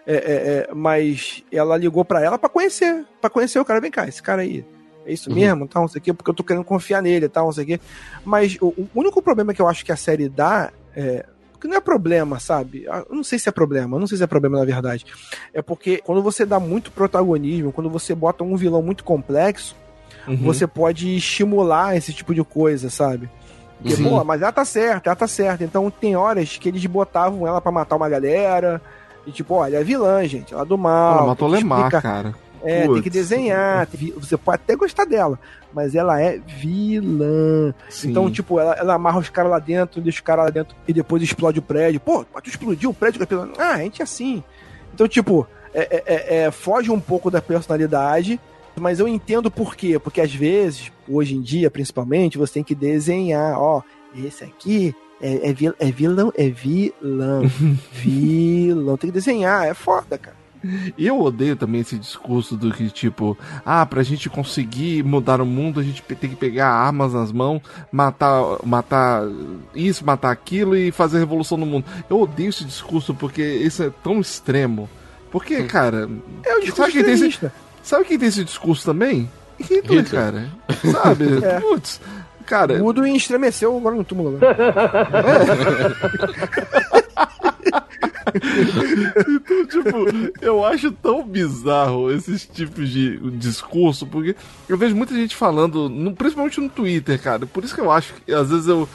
É, 0.07 0.15
é, 0.15 0.19
é, 0.19 0.69
mas 0.75 1.43
ela 1.51 1.77
ligou 1.77 2.05
pra 2.05 2.23
ela 2.23 2.39
pra 2.39 2.49
conhecer. 2.49 3.05
para 3.21 3.31
conhecer 3.31 3.59
o 3.59 3.65
cara. 3.65 3.81
Vem 3.81 3.91
cá, 3.91 4.07
esse 4.07 4.23
cara 4.23 4.43
aí. 4.43 4.65
É 5.07 5.13
isso 5.13 5.29
uhum. 5.29 5.37
mesmo, 5.37 5.69
tal, 5.69 5.83
não 5.83 5.89
sei 5.89 6.01
o 6.01 6.03
quê, 6.03 6.13
porque 6.13 6.31
eu 6.31 6.35
tô 6.35 6.43
querendo 6.43 6.65
confiar 6.65 7.03
nele, 7.03 7.29
tal, 7.29 7.47
não 7.47 7.53
sei 7.53 7.65
o 7.65 7.67
quê. 7.67 7.81
Mas 8.25 8.57
o, 8.61 8.69
o 8.69 8.89
único 8.95 9.21
problema 9.21 9.53
que 9.53 9.61
eu 9.61 9.69
acho 9.69 9.85
que 9.85 9.93
a 9.93 9.97
série 9.97 10.29
dá, 10.29 10.73
é, 10.97 11.27
que 11.65 11.69
não 11.69 11.79
é 11.79 11.81
problema, 11.81 12.39
sabe? 12.39 12.87
Ah, 12.91 13.05
eu 13.09 13.17
não 13.17 13.25
sei 13.25 13.39
se 13.39 13.49
é 13.49 13.53
problema, 13.53 13.99
não 13.99 14.07
sei 14.07 14.19
se 14.19 14.25
é 14.25 14.27
problema 14.27 14.59
na 14.59 14.67
verdade. 14.67 15.07
É 15.55 15.63
porque 15.63 16.03
quando 16.05 16.23
você 16.23 16.45
dá 16.45 16.61
muito 16.61 16.93
protagonismo, 16.93 17.73
quando 17.73 17.89
você 17.89 18.15
bota 18.15 18.45
um 18.45 18.55
vilão 18.55 18.83
muito 18.83 19.03
complexo, 19.03 19.75
uhum. 20.29 20.37
você 20.37 20.67
pode 20.67 21.17
estimular 21.17 21.97
esse 21.97 22.13
tipo 22.13 22.35
de 22.35 22.45
coisa, 22.45 22.91
sabe? 22.91 23.31
Porque, 23.81 24.03
uhum. 24.03 24.11
pô, 24.11 24.25
mas 24.25 24.43
ela 24.43 24.53
tá 24.53 24.63
certa, 24.63 25.09
ela 25.09 25.17
tá 25.17 25.27
certa. 25.27 25.65
Então 25.65 25.91
tem 25.91 26.15
horas 26.15 26.59
que 26.59 26.69
eles 26.69 26.85
botavam 26.85 27.47
ela 27.47 27.63
para 27.63 27.73
matar 27.73 27.97
uma 27.97 28.11
galera. 28.11 28.83
E 29.27 29.33
tipo, 29.33 29.55
olha, 29.55 29.79
é 29.79 29.83
vilã, 29.85 30.23
gente, 30.27 30.53
ela 30.53 30.65
é 30.65 30.67
do 30.67 30.77
mal. 30.77 31.17
Ela 31.17 31.27
matou 31.29 31.49
Lemar, 31.49 31.91
cara. 31.91 32.35
É, 32.65 32.83
Putz. 32.83 32.95
tem 32.95 33.03
que 33.03 33.11
desenhar. 33.11 33.87
Você 34.17 34.37
pode 34.37 34.57
até 34.57 34.75
gostar 34.75 35.05
dela, 35.05 35.39
mas 35.73 35.95
ela 35.95 36.21
é 36.21 36.39
vilã. 36.39 37.75
Sim. 37.89 38.11
Então, 38.11 38.31
tipo, 38.31 38.59
ela, 38.59 38.75
ela 38.75 38.95
amarra 38.95 39.19
os 39.19 39.29
caras 39.29 39.51
lá 39.51 39.59
dentro, 39.59 40.01
deixa 40.01 40.19
os 40.19 40.25
caras 40.25 40.47
lá 40.47 40.51
dentro 40.51 40.75
e 40.89 40.93
depois 40.93 41.23
explode 41.23 41.59
o 41.59 41.63
prédio. 41.63 42.01
Pô, 42.01 42.25
pode 42.25 42.49
explodir 42.49 42.89
o 42.89 42.95
prédio. 42.95 43.21
Ah, 43.59 43.75
a 43.75 43.79
gente 43.79 44.01
é 44.01 44.05
assim. 44.05 44.43
Então, 44.93 45.07
tipo, 45.07 45.47
é, 45.75 45.81
é, 45.81 46.03
é, 46.07 46.37
é, 46.45 46.51
foge 46.51 46.91
um 46.91 47.01
pouco 47.01 47.31
da 47.31 47.43
personalidade, 47.43 48.41
mas 48.77 49.01
eu 49.01 49.09
entendo 49.09 49.51
por 49.51 49.77
quê. 49.77 49.99
Porque 49.99 50.21
às 50.21 50.33
vezes, 50.33 50.91
hoje 51.09 51.35
em 51.35 51.43
dia, 51.43 51.71
principalmente, 51.71 52.39
você 52.39 52.55
tem 52.55 52.65
que 52.65 52.75
desenhar, 52.75 53.59
ó, 53.59 53.83
esse 54.17 54.45
aqui 54.45 54.95
é, 55.21 55.51
é, 55.51 55.53
vil, 55.53 55.75
é 55.79 55.91
vilão, 55.91 56.33
é 56.37 56.49
vilão, 56.49 57.43
vilão. 57.93 58.97
Tem 58.97 59.11
que 59.11 59.15
desenhar, 59.15 59.67
é 59.67 59.75
foda, 59.75 60.17
cara. 60.17 60.44
Eu 60.99 61.21
odeio 61.21 61.57
também 61.57 61.81
esse 61.81 61.99
discurso 61.99 62.57
do 62.57 62.73
que, 62.73 62.91
tipo, 62.91 63.37
ah, 63.65 63.85
pra 63.85 64.03
gente 64.03 64.29
conseguir 64.31 65.03
mudar 65.05 65.41
o 65.41 65.47
mundo, 65.47 65.81
a 65.81 65.83
gente 65.83 66.03
tem 66.03 66.31
que 66.31 66.37
pegar 66.37 66.69
armas 66.69 67.13
nas 67.13 67.33
mãos, 67.33 67.61
matar, 67.91 68.59
matar 68.65 69.23
isso, 69.75 70.05
matar 70.05 70.31
aquilo 70.31 70.77
e 70.77 70.91
fazer 70.91 71.19
revolução 71.19 71.59
no 71.59 71.67
mundo. 71.67 71.85
Eu 72.09 72.21
odeio 72.21 72.49
esse 72.49 72.65
discurso 72.65 73.15
porque 73.15 73.43
isso 73.43 73.83
é 73.83 73.91
tão 74.03 74.21
extremo. 74.21 74.89
Porque, 75.31 75.65
cara. 75.65 76.09
É 76.45 76.55
o 76.57 76.61
discurso 76.61 76.77
sabe 76.77 76.93
quem, 76.93 77.05
tem 77.05 77.15
esse, 77.15 77.51
sabe 77.83 78.05
quem 78.05 78.19
tem 78.19 78.29
esse 78.29 78.45
discurso 78.45 78.85
também? 78.85 79.29
Hitler, 79.59 80.01
Hitler. 80.01 80.07
cara. 80.11 80.49
Sabe? 80.93 81.25
É. 81.45 81.61
Putz. 81.61 82.01
Cara. 82.47 82.79
Mudo 82.79 83.07
e 83.07 83.17
estremeceu 83.17 83.77
agora 83.77 83.97
no 83.97 84.05
túmulo. 84.05 84.33
Né? 84.33 84.39
É. 87.01 87.04
então, 89.29 89.67
tipo, 89.67 90.35
eu 90.41 90.65
acho 90.65 90.93
tão 90.93 91.23
bizarro 91.27 92.11
esses 92.11 92.47
tipos 92.47 92.89
de 92.89 93.19
discurso, 93.33 94.07
porque 94.07 94.37
eu 94.69 94.77
vejo 94.77 94.95
muita 94.95 95.15
gente 95.15 95.37
falando, 95.37 95.89
no, 95.89 96.15
principalmente 96.15 96.61
no 96.61 96.69
Twitter, 96.69 97.21
cara. 97.21 97.47
Por 97.47 97.65
isso 97.65 97.75
que 97.75 97.81
eu 97.81 97.91
acho 97.91 98.15
que 98.15 98.33
às 98.33 98.49
vezes 98.49 98.69
eu. 98.69 98.89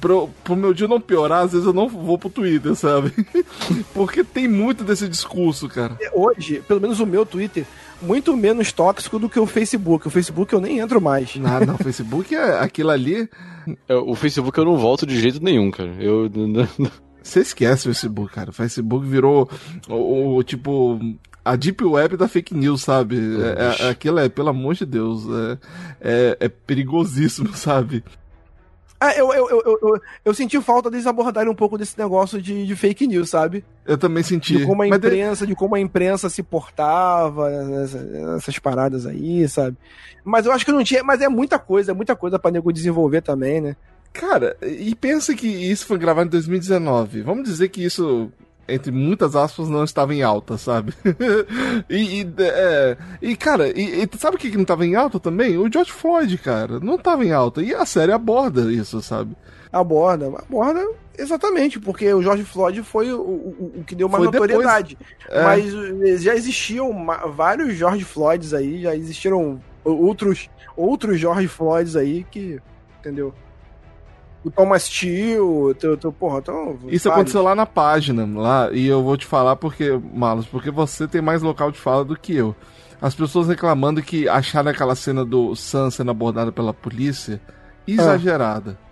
Pro, 0.00 0.28
pro 0.42 0.56
meu 0.56 0.72
dia 0.72 0.88
não 0.88 1.00
piorar, 1.00 1.44
às 1.44 1.52
vezes 1.52 1.66
eu 1.66 1.72
não 1.72 1.88
vou 1.88 2.18
pro 2.18 2.30
Twitter, 2.30 2.74
sabe? 2.74 3.12
porque 3.92 4.24
tem 4.24 4.48
muito 4.48 4.82
desse 4.82 5.06
discurso, 5.06 5.68
cara. 5.68 5.96
Hoje, 6.12 6.62
pelo 6.66 6.80
menos 6.80 6.98
o 7.00 7.06
meu 7.06 7.24
Twitter, 7.24 7.64
muito 8.02 8.36
menos 8.36 8.72
tóxico 8.72 9.18
do 9.18 9.28
que 9.28 9.38
o 9.38 9.46
Facebook. 9.46 10.08
O 10.08 10.10
Facebook 10.10 10.52
eu 10.52 10.60
nem 10.60 10.78
entro 10.78 11.00
mais. 11.00 11.36
Não, 11.36 11.74
o 11.74 11.78
Facebook 11.78 12.34
é 12.34 12.58
aquilo 12.58 12.90
ali. 12.90 13.28
É, 13.88 13.94
o 13.94 14.14
Facebook 14.14 14.56
eu 14.58 14.64
não 14.64 14.76
volto 14.76 15.06
de 15.06 15.20
jeito 15.20 15.42
nenhum, 15.42 15.70
cara. 15.70 15.92
Eu. 15.98 16.30
Você 17.24 17.40
esquece 17.40 17.88
o 17.88 17.92
Facebook, 17.92 18.32
cara. 18.32 18.50
O 18.50 18.52
Facebook 18.52 19.06
virou 19.06 19.48
o, 19.88 20.36
o 20.36 20.42
tipo 20.44 21.00
a 21.42 21.56
deep 21.56 21.82
web 21.82 22.16
da 22.16 22.28
fake 22.28 22.54
news, 22.54 22.82
sabe? 22.82 23.16
É, 23.18 23.86
é, 23.86 23.88
aquilo 23.88 24.18
é, 24.18 24.28
pelo 24.28 24.50
amor 24.50 24.74
de 24.74 24.84
Deus, 24.84 25.24
é, 25.24 25.58
é, 26.00 26.36
é 26.40 26.48
perigosíssimo, 26.48 27.52
sabe? 27.56 28.04
Ah, 29.00 29.12
eu, 29.14 29.32
eu, 29.34 29.48
eu, 29.50 29.78
eu, 29.82 30.00
eu 30.24 30.34
senti 30.34 30.58
falta 30.62 30.90
deles 30.90 31.06
abordarem 31.06 31.50
um 31.50 31.54
pouco 31.54 31.76
desse 31.76 31.98
negócio 31.98 32.40
de, 32.40 32.66
de 32.66 32.76
fake 32.76 33.06
news, 33.06 33.28
sabe? 33.28 33.64
Eu 33.84 33.98
também 33.98 34.22
senti. 34.22 34.56
De 34.56 34.66
como 34.66 34.82
a 34.82 34.88
imprensa, 34.88 35.44
de... 35.44 35.52
de 35.52 35.56
como 35.56 35.74
a 35.74 35.80
imprensa 35.80 36.30
se 36.30 36.42
portava, 36.42 37.50
essas, 37.50 38.14
essas, 38.36 38.58
paradas 38.58 39.04
aí, 39.06 39.46
sabe? 39.48 39.76
Mas 40.24 40.46
eu 40.46 40.52
acho 40.52 40.64
que 40.64 40.72
não 40.72 40.84
tinha. 40.84 41.02
Mas 41.02 41.20
é 41.20 41.28
muita 41.28 41.58
coisa, 41.58 41.90
é 41.90 41.94
muita 41.94 42.16
coisa 42.16 42.38
pra 42.38 42.50
nego 42.50 42.72
desenvolver 42.72 43.20
também, 43.20 43.60
né? 43.60 43.76
Cara, 44.14 44.56
e 44.62 44.94
pensa 44.94 45.34
que 45.34 45.46
isso 45.46 45.86
foi 45.86 45.98
gravado 45.98 46.28
em 46.28 46.30
2019. 46.30 47.22
Vamos 47.22 47.44
dizer 47.44 47.68
que 47.68 47.84
isso 47.84 48.32
entre 48.66 48.90
muitas 48.90 49.36
aspas, 49.36 49.68
não 49.68 49.84
estava 49.84 50.14
em 50.14 50.22
alta, 50.22 50.56
sabe? 50.56 50.94
e, 51.88 52.22
e, 52.22 52.34
é, 52.38 52.96
e, 53.20 53.36
cara, 53.36 53.68
e, 53.68 54.02
e, 54.02 54.18
sabe 54.18 54.36
o 54.36 54.38
que 54.38 54.50
não 54.52 54.62
estava 54.62 54.86
em 54.86 54.94
alta 54.94 55.20
também? 55.20 55.58
O 55.58 55.70
George 55.70 55.92
Floyd, 55.92 56.38
cara, 56.38 56.80
não 56.80 56.94
estava 56.94 57.24
em 57.24 57.32
alta. 57.32 57.62
E 57.62 57.74
a 57.74 57.84
série 57.84 58.12
aborda 58.12 58.72
isso, 58.72 59.02
sabe? 59.02 59.36
Aborda, 59.70 60.28
aborda 60.38 60.82
exatamente, 61.18 61.78
porque 61.78 62.12
o 62.12 62.22
George 62.22 62.44
Floyd 62.44 62.82
foi 62.82 63.12
o, 63.12 63.20
o, 63.20 63.72
o 63.80 63.84
que 63.84 63.94
deu 63.94 64.06
uma 64.06 64.18
foi 64.18 64.26
notoriedade. 64.26 64.96
Depois, 64.96 65.28
é. 65.28 65.42
Mas 65.42 66.22
já 66.22 66.34
existiam 66.34 67.06
vários 67.34 67.74
George 67.74 68.04
Floyds 68.04 68.54
aí, 68.54 68.80
já 68.82 68.96
existiram 68.96 69.60
outros, 69.84 70.48
outros 70.76 71.20
George 71.20 71.48
Floyds 71.48 71.96
aí 71.96 72.24
que, 72.30 72.60
entendeu? 73.00 73.34
O 74.44 74.50
Thomas 74.50 74.86
Tio, 74.88 75.74
teu, 75.78 75.96
teu, 75.96 76.12
porra, 76.12 76.38
então, 76.38 76.78
Isso 76.88 77.04
vários. 77.04 77.06
aconteceu 77.06 77.42
lá 77.42 77.54
na 77.54 77.64
página, 77.64 78.28
lá, 78.38 78.70
e 78.70 78.86
eu 78.86 79.02
vou 79.02 79.16
te 79.16 79.24
falar 79.24 79.56
porque, 79.56 79.98
Malus, 80.12 80.46
porque 80.46 80.70
você 80.70 81.08
tem 81.08 81.22
mais 81.22 81.40
local 81.40 81.70
de 81.70 81.78
fala 81.78 82.04
do 82.04 82.14
que 82.14 82.36
eu. 82.36 82.54
As 83.00 83.14
pessoas 83.14 83.48
reclamando 83.48 84.02
que 84.02 84.28
acharam 84.28 84.70
aquela 84.70 84.94
cena 84.94 85.24
do 85.24 85.56
Sam 85.56 85.90
sendo 85.90 86.10
abordado 86.10 86.52
pela 86.52 86.74
polícia 86.74 87.40
exagerada. 87.86 88.78
Ah. 88.80 88.84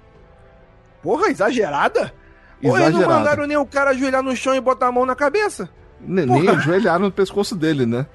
Porra, 1.03 1.29
exagerada? 1.29 2.13
Porra, 2.61 2.83
eles 2.85 2.99
não 2.99 3.09
mandaram 3.09 3.47
nem 3.47 3.57
o 3.57 3.67
cara 3.67 3.91
ajoelhar 3.91 4.23
no 4.23 4.35
chão 4.37 4.55
e 4.55 4.61
botar 4.61 4.89
a 4.89 4.93
mão 4.93 5.05
na 5.05 5.15
cabeça? 5.15 5.69
Nem, 6.01 6.27
nem 6.27 6.49
ajoelharam 6.49 7.07
no 7.07 7.13
pescoço 7.13 7.55
dele, 7.55 7.85
né? 7.85 8.07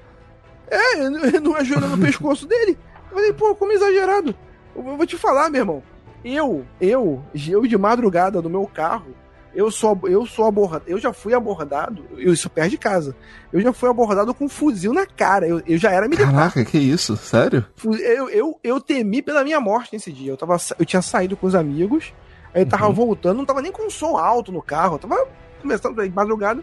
É, 0.70 1.08
não 1.40 1.54
ajoelhou 1.54 1.88
no 1.88 1.98
pescoço 1.98 2.46
dele. 2.46 2.78
Eu 3.10 3.16
falei, 3.16 3.32
pô, 3.32 3.54
como 3.54 3.72
exagerado. 3.72 4.34
Eu 4.74 4.82
vou 4.82 5.06
te 5.06 5.16
falar, 5.16 5.50
meu 5.50 5.60
irmão. 5.60 5.82
Eu, 6.24 6.66
eu, 6.80 7.22
eu 7.34 7.66
de 7.66 7.78
madrugada 7.78 8.42
no 8.42 8.50
meu 8.50 8.66
carro, 8.66 9.14
eu 9.54 9.70
sou, 9.70 9.98
eu 10.04 10.26
sou 10.26 10.46
abordado, 10.46 10.84
eu 10.86 10.98
já 10.98 11.12
fui 11.12 11.32
abordado, 11.34 12.04
isso 12.16 12.50
perto 12.50 12.70
de 12.70 12.78
casa. 12.78 13.16
Eu 13.52 13.60
já 13.60 13.72
fui 13.72 13.88
abordado 13.88 14.32
com 14.34 14.44
um 14.44 14.48
fuzil 14.48 14.92
na 14.92 15.06
cara. 15.06 15.48
Eu, 15.48 15.62
eu 15.66 15.78
já 15.78 15.90
era 15.90 16.06
militar. 16.06 16.30
Caraca, 16.30 16.64
que 16.64 16.78
isso? 16.78 17.16
Sério? 17.16 17.64
Eu, 17.84 18.28
eu, 18.28 18.60
eu 18.62 18.80
temi 18.80 19.22
pela 19.22 19.42
minha 19.42 19.60
morte 19.60 19.92
nesse 19.92 20.12
dia. 20.12 20.32
Eu, 20.32 20.36
tava, 20.36 20.56
eu 20.78 20.84
tinha 20.84 21.02
saído 21.02 21.36
com 21.36 21.46
os 21.46 21.54
amigos, 21.54 22.12
aí 22.54 22.62
eu 22.62 22.68
tava 22.68 22.86
uhum. 22.86 22.94
voltando, 22.94 23.38
não 23.38 23.44
tava 23.44 23.62
nem 23.62 23.72
com 23.72 23.88
som 23.90 24.16
alto 24.16 24.52
no 24.52 24.62
carro, 24.62 24.96
eu 24.96 24.98
tava 24.98 25.26
começando 25.60 26.02
de 26.02 26.10
madrugada. 26.10 26.62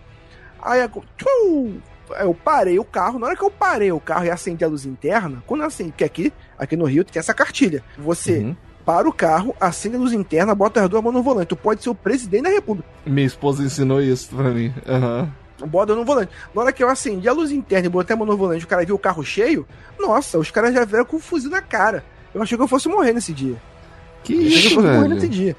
Aí 0.61 0.79
tchum, 1.17 1.79
eu 2.19 2.33
parei 2.33 2.79
o 2.79 2.85
carro. 2.85 3.19
Na 3.19 3.27
hora 3.27 3.35
que 3.35 3.43
eu 3.43 3.51
parei 3.51 3.91
o 3.91 3.99
carro 3.99 4.25
e 4.25 4.31
acendi 4.31 4.63
a 4.63 4.67
luz 4.67 4.85
interna, 4.85 5.43
quando 5.47 5.61
eu 5.61 5.67
acendi, 5.67 5.91
porque 5.91 6.03
aqui, 6.03 6.33
aqui 6.57 6.77
no 6.77 6.85
Rio 6.85 7.03
tem 7.03 7.19
essa 7.19 7.33
cartilha. 7.33 7.83
Você 7.97 8.37
uhum 8.39 8.55
para 8.85 9.09
o 9.09 9.13
carro, 9.13 9.55
acende 9.59 9.95
a 9.95 9.99
luz 9.99 10.13
interna, 10.13 10.53
bota 10.53 10.83
as 10.83 10.89
duas 10.89 11.03
mãos 11.03 11.13
no 11.13 11.23
volante. 11.23 11.47
Tu 11.47 11.55
pode 11.55 11.81
ser 11.81 11.89
o 11.89 11.95
presidente 11.95 12.43
da 12.43 12.49
república. 12.49 12.87
Minha 13.05 13.25
esposa 13.25 13.63
ensinou 13.63 13.99
isso 14.01 14.35
pra 14.35 14.49
mim. 14.51 14.73
Aham. 14.87 15.31
Uhum. 15.61 15.67
Bota 15.67 15.95
no 15.95 16.03
volante. 16.03 16.31
Na 16.53 16.61
hora 16.61 16.71
que 16.73 16.83
eu 16.83 16.89
acendi 16.89 17.27
a 17.29 17.33
luz 17.33 17.49
interna 17.49 17.87
e 17.87 17.89
botei 17.89 18.13
a 18.13 18.17
mão 18.17 18.27
no 18.27 18.35
volante, 18.37 18.65
o 18.65 18.67
cara 18.67 18.85
viu 18.85 18.93
o 18.95 18.99
carro 18.99 19.23
cheio, 19.23 19.65
nossa, 19.97 20.37
os 20.37 20.51
caras 20.51 20.73
já 20.73 20.83
vieram 20.85 21.05
com 21.05 21.15
um 21.15 21.19
fuzil 21.19 21.49
na 21.49 21.61
cara. 21.61 22.03
Eu 22.33 22.41
achei 22.43 22.57
que 22.57 22.63
eu 22.63 22.67
fosse 22.67 22.89
morrer 22.89 23.13
nesse 23.13 23.31
dia. 23.33 23.55
Que 24.23 24.33
eu 24.33 24.41
isso, 24.41 24.61
que 24.61 24.67
eu 24.67 24.71
fosse 24.75 24.87
velho? 24.87 24.99
morrer 25.01 25.15
nesse 25.15 25.27
dia. 25.29 25.55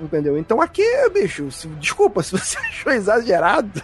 Entendeu? 0.00 0.36
Então 0.36 0.60
aqui, 0.60 0.82
bicho, 1.14 1.50
se, 1.50 1.68
desculpa, 1.68 2.20
se 2.24 2.32
você 2.32 2.58
achou 2.58 2.92
exagerado. 2.92 3.80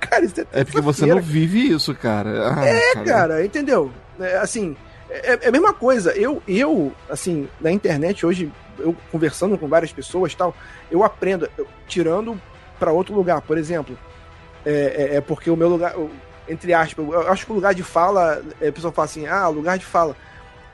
cara, 0.00 0.24
isso 0.24 0.40
é 0.40 0.46
É 0.60 0.64
porque 0.64 0.80
você 0.80 1.04
não 1.06 1.20
vive 1.20 1.72
isso, 1.72 1.94
cara. 1.94 2.54
Ah, 2.54 2.64
é, 2.64 2.94
cara. 2.94 3.04
cara, 3.04 3.44
entendeu? 3.44 3.90
É, 4.18 4.38
assim, 4.38 4.76
é, 5.08 5.38
é, 5.44 5.48
a 5.48 5.52
mesma 5.52 5.72
coisa. 5.72 6.12
Eu, 6.12 6.42
eu, 6.46 6.92
assim, 7.08 7.48
na 7.60 7.70
internet 7.70 8.24
hoje, 8.26 8.52
eu 8.78 8.94
conversando 9.10 9.56
com 9.56 9.68
várias 9.68 9.92
pessoas 9.92 10.34
tal, 10.34 10.54
eu 10.90 11.04
aprendo, 11.04 11.48
eu, 11.56 11.66
tirando 11.86 12.40
para 12.78 12.92
outro 12.92 13.14
lugar, 13.14 13.40
por 13.40 13.56
exemplo. 13.56 13.96
É, 14.64 14.70
é, 14.70 15.16
é, 15.16 15.20
porque 15.20 15.48
o 15.48 15.56
meu 15.56 15.68
lugar, 15.68 15.94
entre 16.48 16.74
aspas, 16.74 17.06
eu 17.06 17.30
acho 17.30 17.46
que 17.46 17.52
o 17.52 17.54
lugar 17.54 17.72
de 17.72 17.82
fala, 17.82 18.42
é, 18.60 18.68
a 18.68 18.72
pessoa 18.72 18.92
fala 18.92 19.06
assim, 19.06 19.26
ah, 19.26 19.48
lugar 19.48 19.78
de 19.78 19.84
fala. 19.84 20.16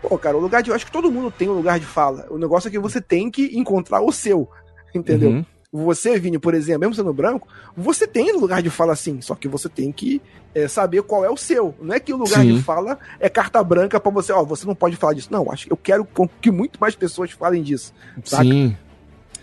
Pô, 0.00 0.18
cara, 0.18 0.36
o 0.36 0.40
lugar 0.40 0.62
de. 0.62 0.70
Eu 0.70 0.74
acho 0.74 0.86
que 0.86 0.92
todo 0.92 1.12
mundo 1.12 1.30
tem 1.30 1.48
um 1.48 1.52
lugar 1.52 1.78
de 1.78 1.86
fala. 1.86 2.26
O 2.28 2.38
negócio 2.38 2.68
é 2.68 2.70
que 2.70 2.78
você 2.78 3.00
tem 3.00 3.30
que 3.30 3.56
encontrar 3.56 4.00
o 4.00 4.10
seu. 4.10 4.48
Entendeu? 4.94 5.30
Uhum. 5.30 5.46
Você, 5.72 6.18
Vini, 6.18 6.38
por 6.38 6.52
exemplo, 6.52 6.80
mesmo 6.80 6.94
sendo 6.94 7.14
branco, 7.14 7.48
você 7.74 8.06
tem 8.06 8.30
lugar 8.32 8.62
de 8.62 8.68
fala 8.68 8.92
assim, 8.92 9.22
só 9.22 9.34
que 9.34 9.48
você 9.48 9.70
tem 9.70 9.90
que 9.90 10.20
é, 10.54 10.68
saber 10.68 11.02
qual 11.02 11.24
é 11.24 11.30
o 11.30 11.36
seu. 11.36 11.74
Não 11.80 11.94
é 11.94 12.00
que 12.00 12.12
o 12.12 12.16
lugar 12.18 12.42
Sim. 12.42 12.56
de 12.56 12.62
fala 12.62 12.98
é 13.18 13.26
carta 13.28 13.64
branca 13.64 13.98
para 13.98 14.12
você, 14.12 14.32
ó, 14.32 14.44
você 14.44 14.66
não 14.66 14.74
pode 14.74 14.96
falar 14.96 15.14
disso. 15.14 15.28
Não, 15.30 15.50
acho 15.50 15.66
eu 15.70 15.76
quero 15.76 16.06
que 16.42 16.50
muito 16.50 16.78
mais 16.78 16.94
pessoas 16.94 17.30
falem 17.30 17.62
disso. 17.62 17.94
Saca? 18.22 18.44
Sim. 18.44 18.76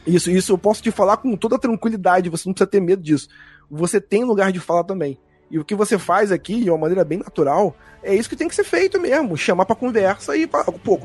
Isso, 0.05 0.29
isso 0.29 0.53
eu 0.53 0.57
posso 0.57 0.83
te 0.83 0.91
falar 0.91 1.17
com 1.17 1.35
toda 1.35 1.57
tranquilidade, 1.57 2.29
você 2.29 2.47
não 2.47 2.53
precisa 2.53 2.69
ter 2.69 2.79
medo 2.79 3.01
disso. 3.01 3.27
Você 3.69 3.99
tem 3.99 4.23
lugar 4.23 4.51
de 4.51 4.59
fala 4.59 4.83
também. 4.83 5.17
E 5.51 5.57
o 5.57 5.65
que 5.65 5.73
você 5.73 5.97
faz 5.97 6.31
aqui, 6.31 6.63
de 6.63 6.69
uma 6.69 6.77
maneira 6.77 7.03
bem 7.03 7.17
natural, 7.17 7.75
é 8.03 8.13
isso 8.13 8.29
que 8.29 8.35
tem 8.35 8.47
que 8.47 8.53
ser 8.53 8.63
feito 8.63 8.99
mesmo. 8.99 9.35
Chamar 9.35 9.65
pra 9.65 9.75
conversa 9.75 10.37
e 10.37 10.47
falar, 10.47 10.65
pô, 10.65 10.99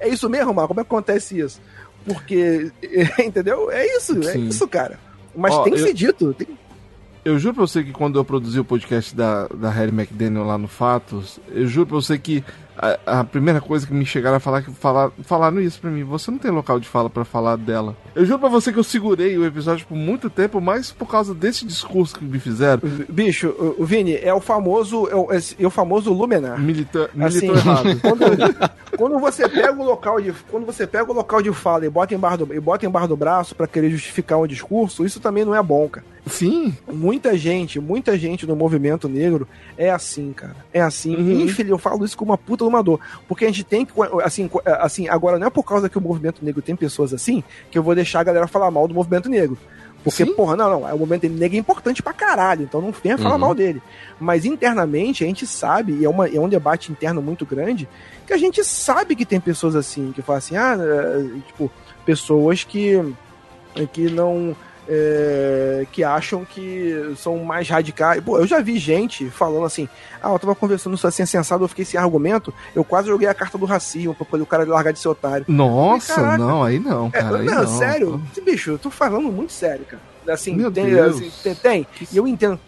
é 0.00 0.08
isso 0.08 0.28
mesmo, 0.30 0.54
Marco? 0.54 0.68
Como 0.68 0.80
é 0.80 0.84
que 0.84 0.88
acontece 0.88 1.38
isso? 1.38 1.60
Porque, 2.04 2.70
entendeu? 3.18 3.70
É 3.70 3.86
isso, 3.96 4.18
é 4.18 4.32
Sim. 4.32 4.48
isso, 4.48 4.68
cara. 4.68 4.98
Mas 5.34 5.54
Ó, 5.54 5.62
tem 5.62 5.72
que 5.72 5.80
eu... 5.80 5.86
ser 5.86 5.94
dito. 5.94 6.34
Tem... 6.34 6.46
Eu 7.24 7.38
juro 7.38 7.54
pra 7.54 7.66
você 7.66 7.82
que 7.82 7.92
quando 7.92 8.18
eu 8.18 8.24
produzi 8.24 8.60
o 8.60 8.64
podcast 8.64 9.14
da, 9.16 9.48
da 9.48 9.70
Harry 9.70 9.90
McDaniel 9.90 10.44
lá 10.44 10.58
no 10.58 10.68
Fatos, 10.68 11.40
eu 11.48 11.66
juro 11.66 11.86
pra 11.86 11.96
você 11.96 12.18
que 12.18 12.44
a, 12.76 13.20
a, 13.20 13.24
primeira 13.24 13.60
coisa 13.60 13.86
que 13.86 13.94
me 13.94 14.04
chegaram 14.04 14.36
a 14.36 14.40
falar 14.40 14.62
que 14.62 14.70
falar, 14.72 15.10
falaram 15.22 15.60
isso 15.60 15.80
pra 15.80 15.90
mim. 15.90 16.04
Você 16.04 16.30
não 16.30 16.38
tem 16.38 16.50
local 16.50 16.80
de 16.80 16.88
fala 16.88 17.08
para 17.08 17.24
falar 17.24 17.56
dela. 17.56 17.96
Eu 18.14 18.24
juro 18.24 18.38
pra 18.38 18.48
você 18.48 18.72
que 18.72 18.78
eu 18.78 18.84
segurei 18.84 19.38
o 19.38 19.44
episódio 19.44 19.86
por 19.86 19.96
muito 19.96 20.28
tempo, 20.28 20.60
mas 20.60 20.90
por 20.90 21.08
causa 21.08 21.34
desse 21.34 21.64
discurso 21.64 22.18
que 22.18 22.24
me 22.24 22.38
fizeram. 22.38 22.82
Bicho, 23.08 23.54
o, 23.78 23.84
Vini, 23.84 24.16
é 24.16 24.32
o 24.34 24.40
famoso. 24.40 25.08
É 25.08 25.14
o, 25.14 25.28
é 25.32 25.66
o 25.66 25.70
famoso 25.70 26.12
Luminar. 26.12 26.58
Milita, 26.58 27.10
assim, 27.20 27.48
errado. 27.48 27.84
Quando, 28.00 28.24
quando, 28.96 29.18
você 29.18 29.48
pega 29.48 29.72
o 29.72 29.84
local 29.84 30.20
de. 30.20 30.32
Quando 30.50 30.66
você 30.66 30.86
pega 30.86 31.10
o 31.10 31.14
local 31.14 31.42
de 31.42 31.52
fala 31.52 31.86
e 31.86 31.90
bota 31.90 32.14
embaixo 32.14 32.44
do, 32.44 32.54
e 32.54 32.60
bota 32.60 32.86
embaixo 32.86 33.08
do 33.08 33.16
braço 33.16 33.54
para 33.54 33.66
querer 33.66 33.90
justificar 33.90 34.38
um 34.38 34.46
discurso, 34.46 35.04
isso 35.04 35.20
também 35.20 35.44
não 35.44 35.54
é 35.54 35.62
bom, 35.62 35.88
cara. 35.88 36.13
Sim. 36.26 36.74
Muita 36.90 37.36
gente, 37.36 37.78
muita 37.78 38.16
gente 38.16 38.46
no 38.46 38.56
movimento 38.56 39.08
negro 39.08 39.46
é 39.76 39.90
assim, 39.90 40.32
cara. 40.32 40.56
É 40.72 40.80
assim. 40.80 41.14
Uhum. 41.14 41.42
Infeliz, 41.42 41.70
eu 41.70 41.78
falo 41.78 42.04
isso 42.04 42.16
com 42.16 42.24
uma 42.24 42.38
puta 42.38 42.64
amador. 42.66 42.98
Porque 43.28 43.44
a 43.44 43.48
gente 43.48 43.64
tem 43.64 43.84
que. 43.84 43.92
Assim, 44.22 44.50
assim, 44.78 45.08
agora 45.08 45.38
não 45.38 45.46
é 45.46 45.50
por 45.50 45.64
causa 45.64 45.88
que 45.88 45.98
o 45.98 46.00
movimento 46.00 46.44
negro 46.44 46.62
tem 46.62 46.74
pessoas 46.74 47.12
assim 47.12 47.44
que 47.70 47.76
eu 47.76 47.82
vou 47.82 47.94
deixar 47.94 48.20
a 48.20 48.24
galera 48.24 48.46
falar 48.46 48.70
mal 48.70 48.88
do 48.88 48.94
movimento 48.94 49.28
negro. 49.28 49.58
Porque, 50.02 50.26
Sim. 50.26 50.34
porra, 50.34 50.54
não, 50.54 50.68
não, 50.68 50.94
o 50.94 50.98
movimento 50.98 51.26
negro 51.28 51.56
é 51.56 51.60
importante 51.60 52.02
pra 52.02 52.12
caralho, 52.12 52.62
então 52.62 52.78
não 52.78 52.92
venha 52.92 53.16
falar 53.16 53.36
uhum. 53.36 53.40
mal 53.40 53.54
dele. 53.54 53.82
Mas 54.20 54.44
internamente 54.44 55.24
a 55.24 55.26
gente 55.26 55.46
sabe, 55.46 55.94
e 55.94 56.04
é, 56.04 56.08
uma, 56.08 56.28
é 56.28 56.38
um 56.38 56.48
debate 56.48 56.92
interno 56.92 57.22
muito 57.22 57.46
grande, 57.46 57.88
que 58.26 58.34
a 58.34 58.36
gente 58.36 58.62
sabe 58.62 59.16
que 59.16 59.24
tem 59.24 59.40
pessoas 59.40 59.74
assim, 59.74 60.12
que 60.12 60.20
falam 60.20 60.38
assim, 60.38 60.56
ah, 60.56 60.76
é, 60.78 61.38
tipo, 61.46 61.70
pessoas 62.04 62.64
que, 62.64 63.02
que 63.94 64.10
não 64.10 64.54
é, 64.88 65.86
que 65.90 66.04
acham 66.04 66.44
que 66.44 67.14
são 67.16 67.38
mais 67.38 67.68
radicais. 67.68 68.22
Pô, 68.22 68.38
eu 68.38 68.46
já 68.46 68.60
vi 68.60 68.78
gente 68.78 69.28
falando 69.30 69.64
assim: 69.64 69.88
ah, 70.22 70.32
eu 70.32 70.38
tava 70.38 70.54
conversando 70.54 70.94
isso 70.94 71.06
assim, 71.06 71.24
sensado, 71.24 71.64
eu 71.64 71.68
fiquei 71.68 71.84
sem 71.84 71.98
argumento, 71.98 72.52
eu 72.74 72.84
quase 72.84 73.08
joguei 73.08 73.28
a 73.28 73.34
carta 73.34 73.56
do 73.56 73.64
racismo 73.64 74.14
pra 74.14 74.24
poder 74.24 74.42
o 74.42 74.46
cara 74.46 74.64
largar 74.64 74.92
de 74.92 74.98
ser 74.98 75.08
otário. 75.08 75.46
Nossa, 75.48 76.14
falei, 76.14 76.38
não, 76.38 76.62
aí 76.62 76.78
não, 76.78 77.06
é, 77.08 77.10
cara. 77.10 77.38
É, 77.38 77.42
não, 77.42 77.54
não, 77.62 77.66
sério, 77.66 78.22
bicho, 78.44 78.72
eu 78.72 78.78
tô 78.78 78.90
falando 78.90 79.30
muito 79.30 79.52
sério, 79.52 79.84
cara. 79.84 80.02
Assim, 80.28 80.54
Meu 80.54 80.70
tem, 80.70 80.86
Deus. 80.86 81.16
Assim, 81.16 81.32
tem, 81.42 81.54
tem, 81.54 81.86
e 82.12 82.16
eu 82.16 82.26
entendo. 82.26 82.58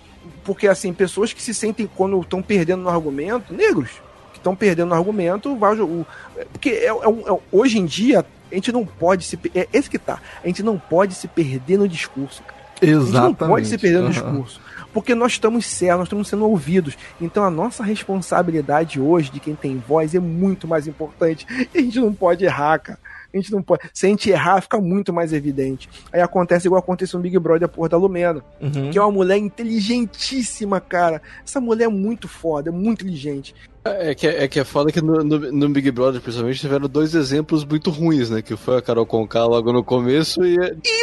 Porque, 0.45 0.69
assim, 0.69 0.93
pessoas 0.93 1.33
que 1.33 1.43
se 1.43 1.55
sentem 1.55 1.89
quando 1.97 2.21
estão 2.21 2.43
perdendo 2.43 2.83
no 2.83 2.89
argumento, 2.89 3.55
negros, 3.55 3.91
que 4.33 4.39
estão 4.39 4.55
perdendo 4.55 4.89
no 4.89 4.95
argumento, 4.95 5.57
vai, 5.57 5.79
o, 5.79 6.07
porque 6.53 6.71
é, 6.71 6.87
é, 6.87 6.91
é, 6.91 7.39
hoje 7.51 7.79
em 7.79 7.85
dia 7.85 8.25
a 8.51 8.55
gente 8.55 8.73
não 8.73 8.85
pode 8.85 9.25
se. 9.25 9.39
É 9.55 9.69
esse 9.73 9.91
que 9.91 9.99
tá. 9.99 10.21
A 10.43 10.47
gente 10.47 10.63
não 10.63 10.79
pode 10.79 11.15
se 11.15 11.29
perder 11.29 11.79
no 11.79 11.89
discurso, 11.89 12.43
cara. 12.43 12.57
Exatamente. 12.81 13.17
A 13.17 13.29
gente 13.29 13.41
não 13.41 13.49
pode 13.49 13.69
se 13.69 13.79
perder 13.79 14.03
no 14.03 14.11
discurso. 14.11 14.61
Porque 14.93 15.15
nós 15.15 15.33
estamos 15.33 15.67
certos, 15.67 15.99
nós 15.99 16.07
estamos 16.07 16.29
sendo 16.29 16.49
ouvidos. 16.49 16.97
Então 17.21 17.45
a 17.45 17.51
nossa 17.51 17.85
responsabilidade 17.85 18.99
hoje, 18.99 19.31
de 19.31 19.41
quem 19.41 19.55
tem 19.55 19.77
voz, 19.77 20.15
é 20.15 20.21
muito 20.21 20.67
mais 20.67 20.87
importante. 20.87 21.47
E 21.75 21.77
a 21.79 21.83
gente 21.83 22.01
não 22.01 22.15
pode 22.15 22.45
errar, 22.45 22.79
cara. 22.79 22.99
A 23.33 23.37
gente 23.37 23.53
não 23.53 23.63
pode. 23.63 23.83
Se 23.93 24.07
a 24.07 24.09
gente 24.09 24.31
errar, 24.31 24.63
fica 24.63 24.81
muito 24.81 25.13
mais 25.13 25.35
evidente. 25.35 25.89
Aí 26.11 26.23
acontece 26.23 26.67
igual 26.67 26.79
aconteceu 26.79 27.19
no 27.19 27.23
Big 27.23 27.39
Brother, 27.39 27.69
porra 27.69 27.91
da 27.91 27.99
Lumena. 27.99 28.43
Uhum. 28.59 28.91
Que 28.91 28.97
é 28.97 29.03
uma 29.03 29.13
mulher 29.13 29.37
inteligentíssima, 29.37 30.81
cara. 30.81 31.21
Essa 31.45 31.61
mulher 31.61 31.85
é 31.85 31.89
muito 31.89 32.27
foda, 32.27 32.71
é 32.71 32.73
muito 32.73 33.03
inteligente. 33.03 33.55
É 33.87 34.15
que 34.15 34.27
é, 34.27 34.49
que 34.49 34.61
é 34.61 34.65
foda 34.65 34.93
que 34.93 35.01
no, 35.01 35.23
no, 35.23 35.39
no, 35.53 35.69
Big 35.69 35.91
Brother, 35.91 36.21
principalmente, 36.21 36.61
tiveram 36.61 36.89
dois 36.89 37.15
exemplos 37.15 37.65
muito 37.65 37.91
ruins, 37.91 38.31
né? 38.31 38.43
Que 38.43 38.57
foi 38.57 38.79
a 38.79 38.83
Carol 38.83 39.07
Conká 39.07 39.45
logo 39.45 39.73
no 39.73 39.85
começo 39.85 40.45
e. 40.45 40.57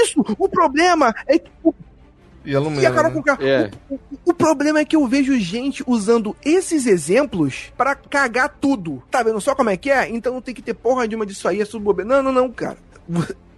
Isso! 0.04 0.24
O 0.38 0.50
problema 0.50 1.14
é 1.28 1.40
que. 1.40 1.50
E 2.46 2.56
a 2.56 2.60
Lumena. 2.60 2.82
E 2.82 2.86
a 2.86 2.92
Carol 2.92 3.12
né? 3.12 3.18
Conká. 3.18 3.38
É. 3.42 3.72
O, 3.90 3.96
o, 3.96 4.00
o, 4.26 4.34
problema 4.34 4.80
é 4.80 4.86
que 4.86 4.96
eu 4.96 5.08
vejo 5.08 5.40
gente 5.40 5.84
usando 5.88 6.36
esses 6.44 6.86
exemplos 6.86 7.72
para 7.78 7.96
cagar 7.96 8.58
tudo. 8.60 9.02
Tá 9.10 9.24
vendo 9.24 9.40
só 9.40 9.56
como 9.56 9.70
é 9.70 9.78
que 9.78 9.90
é? 9.90 10.10
Então 10.10 10.34
não 10.34 10.42
tem 10.42 10.54
que 10.54 10.62
ter 10.62 10.74
porra 10.74 11.08
de 11.08 11.16
uma 11.16 11.26
disso 11.26 11.48
aí, 11.48 11.62
é 11.62 11.66
tudo 11.66 11.84
bobeira. 11.84 12.10
Não, 12.10 12.22
não, 12.22 12.32
não, 12.32 12.52
cara. 12.52 12.78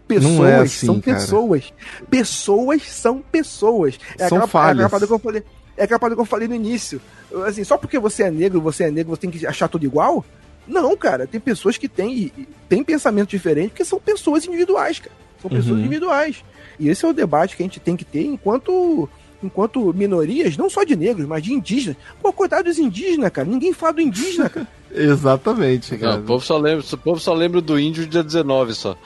Pessoas 0.07 0.49
é 0.49 0.55
assim, 0.57 0.85
são 0.85 1.01
cara. 1.01 1.17
pessoas. 1.17 1.73
Pessoas 2.09 2.83
são 2.83 3.23
pessoas. 3.31 3.99
É 4.19 4.29
são 4.29 4.37
aquela, 4.37 4.47
falhas. 4.47 4.83
É 4.83 4.85
aquela 4.85 5.07
que 5.07 5.13
eu 5.13 5.19
falei. 5.19 5.43
É 5.77 5.83
aquela 5.83 6.15
que 6.15 6.21
eu 6.21 6.25
falei 6.25 6.47
no 6.47 6.55
início 6.55 7.01
assim, 7.43 7.63
só 7.63 7.77
porque 7.77 7.99
você 7.99 8.23
é 8.23 8.31
negro, 8.31 8.61
você 8.61 8.85
é 8.85 8.91
negro, 8.91 9.15
você 9.15 9.21
tem 9.21 9.31
que 9.31 9.45
achar 9.45 9.67
tudo 9.67 9.85
igual? 9.85 10.23
Não, 10.67 10.95
cara, 10.95 11.27
tem 11.27 11.39
pessoas 11.39 11.77
que 11.77 11.87
têm, 11.87 12.31
têm 12.67 12.83
pensamento 12.83 13.29
diferente, 13.29 13.69
porque 13.69 13.85
são 13.85 13.99
pessoas 13.99 14.45
individuais, 14.45 14.99
cara. 14.99 15.15
São 15.41 15.49
pessoas 15.49 15.73
uhum. 15.73 15.79
individuais. 15.79 16.43
E 16.79 16.89
esse 16.89 17.05
é 17.05 17.07
o 17.07 17.13
debate 17.13 17.55
que 17.55 17.63
a 17.63 17.65
gente 17.65 17.79
tem 17.79 17.95
que 17.95 18.05
ter 18.05 18.25
enquanto 18.25 19.07
enquanto 19.43 19.93
minorias, 19.93 20.57
não 20.57 20.69
só 20.69 20.83
de 20.83 20.95
negros, 20.95 21.27
mas 21.27 21.43
de 21.43 21.53
indígenas. 21.53 21.97
Pô, 22.19 22.33
coitado 22.33 22.63
dos 22.63 22.79
indígenas, 22.79 23.29
cara. 23.29 23.47
Ninguém 23.47 23.73
fala 23.73 23.93
do 23.93 24.01
indígena, 24.01 24.49
cara. 24.49 24.67
Exatamente, 24.91 25.95
cara. 25.97 26.13
Não, 26.13 26.21
o, 26.21 26.25
povo 26.25 26.43
só 26.43 26.57
lembra, 26.57 26.83
o 26.91 26.97
povo 26.97 27.19
só 27.19 27.33
lembra 27.33 27.61
do 27.61 27.79
índio 27.79 28.07
dia 28.07 28.23
19 28.23 28.73
só. 28.73 28.97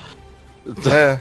É. 0.90 1.20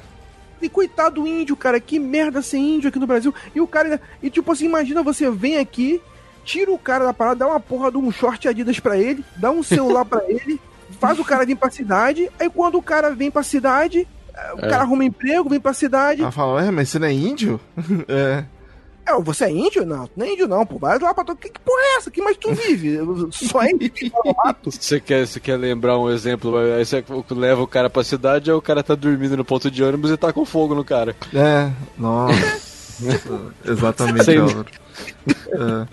E 0.61 0.69
coitado 0.69 1.21
do 1.21 1.27
índio, 1.27 1.57
cara. 1.57 1.81
Que 1.81 1.99
merda 1.99 2.43
ser 2.43 2.59
índio 2.59 2.89
aqui 2.89 2.99
no 2.99 3.07
Brasil. 3.07 3.35
E 3.55 3.61
o 3.61 3.67
cara. 3.67 4.01
E 4.23 4.31
tipo 4.31 4.51
assim, 4.53 4.67
imagina 4.67 5.03
você 5.03 5.31
vem 5.31 5.59
aqui 5.59 6.01
tira 6.49 6.73
o 6.73 6.79
cara 6.79 7.05
da 7.05 7.13
parada, 7.13 7.41
dá 7.41 7.47
uma 7.47 7.61
porra 7.61 7.91
de 7.91 7.99
um 7.99 8.11
short 8.11 8.49
Adidas 8.49 8.81
pra 8.81 8.97
ele, 8.97 9.23
dá 9.37 9.51
um 9.51 9.63
celular 9.63 10.07
pra 10.07 10.23
ele, 10.33 10.59
faz 10.99 11.19
o 11.19 11.25
cara 11.25 11.45
vir 11.45 11.57
pra 11.57 11.71
cidade, 11.71 12.31
aí 12.41 12.49
quando 12.49 12.79
o 12.79 12.83
cara 12.83 13.11
vem 13.11 13.31
pra 13.31 13.43
cidade, 13.43 14.09
o 14.55 14.65
é. 14.65 14.69
cara 14.71 14.83
arruma 14.83 15.05
emprego, 15.05 15.51
vem 15.51 15.61
pra 15.61 15.75
cidade. 15.75 16.23
Ela 16.23 16.33
fala, 16.33 16.65
é, 16.65 16.71
mas 16.71 16.89
você 16.89 16.99
não 16.99 17.07
é 17.07 17.13
índio? 17.13 17.61
é. 18.09 18.45
É, 19.09 19.23
você 19.23 19.47
é 19.47 19.51
índio? 19.51 19.87
Não, 19.87 20.09
não 20.15 20.27
é 20.27 20.33
índio 20.33 20.47
não, 20.47 20.67
pô. 20.67 20.79
Vai 20.79 20.99
lá 20.99 21.15
pra 21.15 21.25
tu. 21.25 21.35
Que, 21.35 21.49
que 21.49 21.61
porra 21.61 21.81
é 21.81 21.97
essa? 21.97 22.11
Que 22.11 22.21
mais 22.21 22.37
tu 22.37 22.53
vive? 22.53 22.99
Só 23.33 23.63
é 23.63 23.71
índio 23.71 23.91
Você 24.65 25.01
quer, 25.01 25.27
você 25.27 25.41
quer 25.41 25.57
lembrar 25.57 25.99
um 25.99 26.11
exemplo? 26.11 26.57
Aí 26.59 26.85
você 26.85 27.03
leva 27.31 27.63
o 27.63 27.67
cara 27.67 27.89
pra 27.89 28.05
cidade, 28.05 28.51
aí 28.51 28.57
o 28.57 28.63
cara 28.63 28.83
tá 28.83 28.95
dormindo 28.95 29.37
no 29.37 29.45
ponto 29.45 29.71
de 29.71 29.83
ônibus 29.83 30.11
e 30.11 30.17
tá 30.17 30.33
com 30.33 30.45
fogo 30.45 30.75
no 30.75 30.85
cara. 30.85 31.17
É, 31.35 31.71
nossa. 31.97 32.68
Exatamente, 33.65 34.25
Sem... 34.25 34.39
É. 34.39 35.87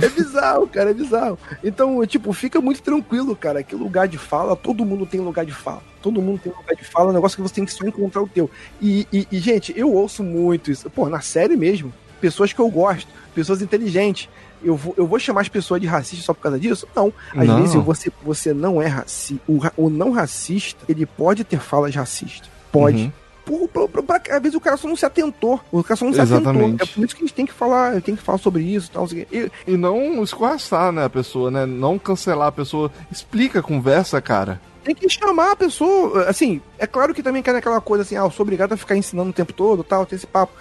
é 0.06 0.08
bizarro, 0.08 0.66
cara, 0.68 0.90
é 0.90 0.94
bizarro. 0.94 1.38
Então, 1.62 2.04
tipo, 2.06 2.32
fica 2.32 2.60
muito 2.60 2.82
tranquilo, 2.82 3.34
cara. 3.34 3.62
Que 3.62 3.74
lugar 3.74 4.06
de 4.06 4.18
fala, 4.18 4.54
todo 4.54 4.84
mundo 4.84 5.06
tem 5.06 5.20
lugar 5.20 5.44
de 5.44 5.52
fala. 5.52 5.82
Todo 6.00 6.22
mundo 6.22 6.40
tem 6.42 6.52
lugar 6.52 6.74
de 6.76 6.84
fala, 6.84 7.08
é 7.08 7.10
um 7.10 7.14
negócio 7.14 7.36
que 7.36 7.42
você 7.42 7.54
tem 7.54 7.64
que 7.64 7.72
só 7.72 7.84
encontrar 7.84 8.22
o 8.22 8.28
teu. 8.28 8.50
E, 8.80 9.06
e, 9.12 9.26
e, 9.30 9.38
gente, 9.38 9.72
eu 9.76 9.92
ouço 9.92 10.22
muito 10.22 10.70
isso. 10.70 10.88
Pô, 10.90 11.08
na 11.08 11.20
série 11.20 11.56
mesmo, 11.56 11.92
pessoas 12.20 12.52
que 12.52 12.60
eu 12.60 12.68
gosto, 12.70 13.08
pessoas 13.34 13.62
inteligentes. 13.62 14.28
Eu 14.62 14.76
vou, 14.76 14.94
eu 14.96 15.06
vou 15.06 15.18
chamar 15.18 15.42
as 15.42 15.48
pessoas 15.48 15.78
de 15.78 15.86
racista 15.86 16.24
só 16.24 16.32
por 16.32 16.40
causa 16.40 16.58
disso? 16.58 16.88
Não. 16.96 17.12
Às 17.36 17.46
não. 17.46 17.60
vezes 17.60 17.74
você, 17.74 18.10
você 18.22 18.54
não 18.54 18.80
é 18.80 18.86
racista. 18.86 19.42
O, 19.46 19.60
o 19.76 19.90
não 19.90 20.10
racista, 20.10 20.84
ele 20.88 21.04
pode 21.04 21.44
ter 21.44 21.58
falas 21.58 21.94
racistas. 21.94 22.48
Pode. 22.72 23.04
Uhum 23.04 23.23
por, 23.44 23.68
por, 23.68 23.88
por, 23.88 24.02
pra, 24.02 24.20
às 24.30 24.42
vezes 24.42 24.54
o 24.54 24.60
cara 24.60 24.76
só 24.76 24.88
não 24.88 24.96
se 24.96 25.06
atentou. 25.06 25.60
O 25.70 25.82
cara 25.82 25.96
só 25.96 26.04
não 26.04 26.12
se 26.12 26.20
Exatamente. 26.20 26.64
atentou. 26.64 26.86
É 26.86 26.86
por 26.86 27.04
isso 27.04 27.16
que 27.16 27.22
a 27.22 27.26
gente 27.26 27.34
tem 27.34 27.46
que 27.46 27.52
falar, 27.52 28.00
tem 28.00 28.16
que 28.16 28.22
falar 28.22 28.38
sobre 28.38 28.62
isso 28.62 28.90
tal, 28.90 29.06
e, 29.12 29.50
e 29.66 29.76
não 29.76 30.22
escorraçar, 30.22 30.92
né, 30.92 31.04
a 31.04 31.10
pessoa, 31.10 31.50
né? 31.50 31.66
Não 31.66 31.98
cancelar 31.98 32.48
a 32.48 32.52
pessoa. 32.52 32.90
Explica, 33.10 33.62
conversa, 33.62 34.20
cara 34.20 34.60
tem 34.84 34.94
que 34.94 35.08
chamar 35.08 35.52
a 35.52 35.56
pessoa. 35.56 36.24
Assim, 36.28 36.60
é 36.78 36.86
claro 36.86 37.14
que 37.14 37.22
também 37.22 37.42
quer 37.42 37.56
aquela 37.56 37.80
coisa 37.80 38.02
assim, 38.02 38.16
ah, 38.16 38.24
eu 38.24 38.30
sou 38.30 38.44
obrigado 38.44 38.74
a 38.74 38.76
ficar 38.76 38.94
ensinando 38.94 39.30
o 39.30 39.32
tempo 39.32 39.50
todo, 39.50 39.82
tal, 39.82 40.04
tem 40.04 40.14
esse 40.14 40.26
papo. 40.26 40.52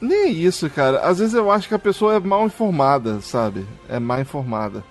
Nem 0.00 0.32
isso, 0.32 0.68
cara. 0.70 1.00
Às 1.00 1.18
vezes 1.18 1.34
eu 1.34 1.50
acho 1.50 1.68
que 1.68 1.74
a 1.74 1.78
pessoa 1.78 2.14
é 2.14 2.20
mal 2.20 2.46
informada, 2.46 3.20
sabe? 3.20 3.66
É 3.88 3.98
mal 3.98 4.20
informada. 4.20 4.82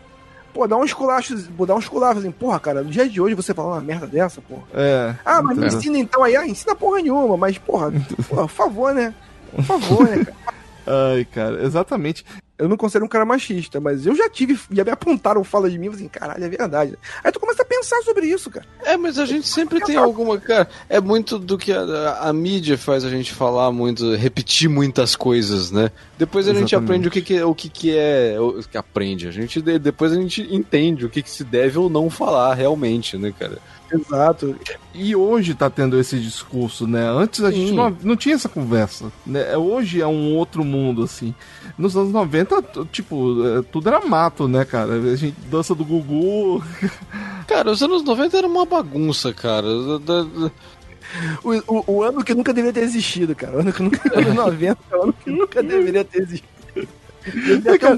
Pô, 0.55 0.65
dá 0.65 0.77
um 0.77 0.85
esculacho, 0.85 1.35
dá 1.67 1.75
um 1.75 1.79
esculacho 1.79 2.19
assim, 2.19 2.31
porra, 2.31 2.57
cara, 2.61 2.81
no 2.81 2.89
dia 2.89 3.09
de 3.09 3.19
hoje 3.19 3.35
você 3.35 3.53
fala 3.53 3.73
uma 3.73 3.81
merda 3.81 4.07
dessa, 4.07 4.39
porra. 4.39 4.63
É. 4.73 5.13
Ah, 5.25 5.41
mas 5.41 5.57
me 5.57 5.67
ensina 5.67 5.97
então 5.97 6.23
aí, 6.23 6.33
ah, 6.33 6.47
ensina 6.47 6.73
porra 6.73 7.01
nenhuma, 7.01 7.35
mas, 7.35 7.57
porra, 7.57 7.91
por 8.29 8.47
favor, 8.47 8.93
né? 8.93 9.13
Por 9.53 9.65
favor, 9.65 10.07
né, 10.07 10.23
cara? 10.23 10.37
Ai, 10.87 11.25
cara, 11.25 11.61
exatamente 11.61 12.23
eu 12.57 12.69
não 12.69 12.77
considero 12.77 13.05
um 13.05 13.09
cara 13.09 13.25
machista, 13.25 13.81
mas 13.81 14.05
eu 14.05 14.15
já 14.15 14.29
tive, 14.29 14.57
já 14.71 14.83
me 14.83 14.91
apontaram 14.91 15.43
fala 15.43 15.69
de 15.69 15.77
mim, 15.77 15.89
assim, 15.89 16.07
caralho, 16.07 16.43
é 16.43 16.49
verdade. 16.49 16.97
Aí 17.23 17.31
tu 17.31 17.39
começa 17.39 17.63
a 17.63 17.65
pensar 17.65 18.01
sobre 18.01 18.27
isso, 18.27 18.49
cara. 18.49 18.65
É, 18.83 18.95
mas 18.95 19.19
a 19.19 19.25
gente 19.25 19.47
sempre 19.47 19.81
tem 19.81 19.97
alguma, 19.97 20.37
cara, 20.39 20.67
é 20.87 21.01
muito 21.01 21.37
do 21.37 21.57
que 21.57 21.73
a, 21.73 22.19
a, 22.21 22.33
mídia 22.33 22.77
faz 22.77 23.03
a 23.03 23.09
gente 23.09 23.33
falar 23.33 23.71
muito, 23.71 24.15
repetir 24.15 24.69
muitas 24.69 25.15
coisas, 25.15 25.69
né? 25.69 25.91
Depois 26.17 26.47
a 26.47 26.51
Exatamente. 26.51 26.69
gente 26.69 26.75
aprende 26.75 27.07
o 27.07 27.11
que, 27.11 27.21
que, 27.21 27.43
o 27.43 27.53
que, 27.55 27.69
que 27.69 27.97
é, 27.97 28.39
o 28.39 28.63
que 28.63 28.77
aprende, 28.77 29.27
a 29.27 29.31
gente, 29.31 29.61
depois 29.61 30.13
a 30.13 30.15
gente 30.15 30.41
entende 30.53 31.05
o 31.05 31.09
que, 31.09 31.21
que 31.21 31.29
se 31.29 31.43
deve 31.43 31.77
ou 31.77 31.89
não 31.89 32.09
falar 32.09 32.53
realmente, 32.53 33.17
né, 33.17 33.33
cara? 33.37 33.59
Exato. 33.91 34.55
E 34.93 35.15
hoje 35.15 35.53
tá 35.53 35.69
tendo 35.69 35.99
esse 35.99 36.19
discurso, 36.19 36.87
né? 36.87 37.07
Antes 37.07 37.43
a 37.43 37.51
gente 37.51 37.71
não, 37.71 37.95
não 38.03 38.15
tinha 38.15 38.35
essa 38.35 38.49
conversa. 38.49 39.11
Né? 39.25 39.55
Hoje 39.55 40.01
é 40.01 40.07
um 40.07 40.35
outro 40.35 40.63
mundo, 40.63 41.03
assim. 41.03 41.33
Nos 41.77 41.95
anos 41.95 42.11
90, 42.11 42.44
tipo, 42.91 43.45
é, 43.45 43.61
tudo 43.63 43.87
era 43.89 44.05
mato, 44.05 44.47
né, 44.47 44.65
cara? 44.65 44.93
A 44.93 45.15
gente 45.15 45.35
dança 45.49 45.73
do 45.75 45.85
Gugu. 45.85 46.63
Cara, 47.47 47.71
os 47.71 47.81
anos 47.83 48.03
90 48.03 48.37
era 48.37 48.47
uma 48.47 48.65
bagunça, 48.65 49.31
cara. 49.31 49.67
O, 51.43 51.51
o, 51.67 51.83
o, 51.87 52.03
ano 52.03 52.23
que 52.23 52.33
nunca 52.33 52.51
deveria 52.51 52.73
ter 52.73 52.83
existido, 52.87 53.35
cara. 53.35 53.57
O 53.57 53.59
ano 53.59 53.71
que 53.71 53.83
nunca. 53.83 54.01
Anos 54.17 54.33
90 54.33 54.79
é 54.91 54.95
o 54.95 55.03
ano 55.03 55.13
que 55.13 55.29
nunca 55.29 55.61
deveria 55.61 56.03
ter 56.03 56.23
existido. 56.23 56.49
É, 57.65 57.77
cara, 57.77 57.97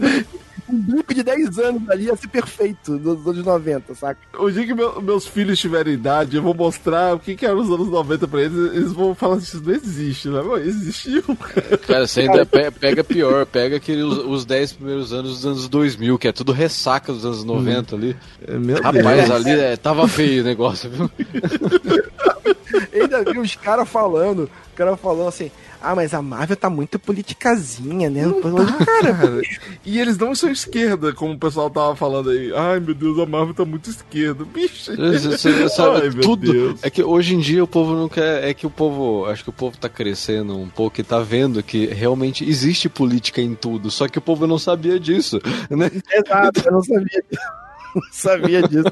um 0.70 0.80
blip 0.80 1.14
de 1.14 1.24
10 1.24 1.60
anos 1.60 1.90
ali 1.90 2.06
ia 2.06 2.16
ser 2.16 2.28
perfeito 2.28 2.98
dos 2.98 3.26
anos 3.26 3.46
90, 3.46 3.96
saca? 3.96 4.20
O 4.38 4.50
dia 4.50 4.66
que 4.66 4.74
meu, 4.74 5.02
meus 5.02 5.26
filhos 5.26 5.60
tiverem 5.60 5.94
idade, 5.94 6.38
eu 6.38 6.44
vou 6.44 6.54
mostrar 6.54 7.16
o 7.16 7.20
que, 7.20 7.36
que 7.36 7.46
eram 7.46 7.60
os 7.60 7.70
anos 7.70 7.88
90 7.88 8.28
pra 8.28 8.42
eles, 8.42 8.74
eles 8.74 8.92
vão 8.92 9.16
falar 9.16 9.36
assim, 9.36 9.58
isso 9.58 9.64
não 9.64 9.74
existe, 9.74 10.30
né? 10.30 10.42
Mas 10.42 10.68
existiu. 10.68 11.24
Cara, 11.88 12.08
você 12.08 12.22
ainda 12.22 12.46
pega 12.46 13.04
pior, 13.04 13.46
pega 13.46 13.78
aqueles 13.78 14.04
os 14.04 14.46
10 14.46 14.74
primeiros 14.74 15.14
anos 15.14 15.36
dos 15.36 15.46
anos 15.46 15.68
2000, 15.68 16.18
que 16.18 16.28
é 16.28 16.32
tudo 16.32 16.52
ressaca 16.52 17.14
dos 17.14 17.26
anos 17.26 17.44
90 17.44 17.96
ali. 17.96 18.16
É, 18.48 18.58
meu 18.58 18.82
Rapaz, 18.82 19.28
Deus. 19.28 19.32
ali 19.32 19.52
é, 19.52 19.76
tava 19.76 20.08
feio 20.08 20.42
o 20.42 20.46
negócio, 20.46 20.90
viu? 20.90 21.10
ainda 22.94 23.24
vi 23.24 23.40
os 23.40 23.56
caras 23.56 23.88
falando, 23.88 24.44
o 24.44 24.76
cara 24.76 24.96
falando 24.98 25.28
assim, 25.28 25.52
ah, 25.82 25.96
mas 25.96 26.14
a 26.14 26.22
Marvel 26.22 26.58
tá 26.58 26.70
muito 26.70 26.98
politicazinha, 26.98 28.10
né? 28.10 28.24
Tá, 28.24 28.86
cara. 28.86 29.42
e 29.86 30.00
eles 30.00 30.18
não 30.18 30.34
são 30.34 30.50
esquerda, 30.50 31.14
como 31.14 31.34
o 31.34 31.38
pessoal 31.38 31.70
tava 31.70 31.96
falando 31.96 32.32
aí. 32.32 32.52
Ai, 32.54 32.80
meu 32.80 32.96
Deus, 32.96 33.20
a 33.20 33.26
Marvel 33.26 33.54
tá 33.54 33.64
muito 33.64 33.90
esquerda. 33.90 34.44
Bicho. 34.44 34.96
Você, 34.96 35.70
sabe, 35.70 36.08
Ai, 36.08 36.10
tudo. 36.10 36.52
Deus. 36.52 36.84
É 36.84 36.90
que 36.90 37.04
hoje 37.04 37.36
em 37.36 37.40
dia 37.40 37.64
o 37.64 37.68
povo 37.68 37.94
não 37.94 38.10
quer. 38.10 38.44
É 38.44 38.54
que 38.54 38.66
o 38.66 38.72
povo. 38.72 39.26
Acho 39.28 39.44
que 39.44 39.50
o 39.50 39.54
povo 39.54 39.78
tá 39.78 39.88
crescendo 39.88 40.58
um 40.58 40.68
pouco 40.68 41.00
e 41.00 41.04
tá 41.04 41.20
vendo 41.20 41.62
que 41.62 41.86
realmente 41.86 42.44
existe 42.48 42.90
política 42.90 43.40
em 43.40 43.54
tudo. 43.54 43.92
Só 43.92 44.08
que 44.08 44.18
o 44.18 44.22
povo 44.22 44.48
não 44.48 44.58
sabia 44.58 45.00
disso. 45.00 45.40
Né? 45.70 45.92
Exato, 46.12 46.62
eu 46.66 46.72
não 46.72 46.84
sabia 46.84 47.24
disso. 47.30 47.42
Não 47.96 48.04
sabia 48.12 48.62
disso. 48.62 48.92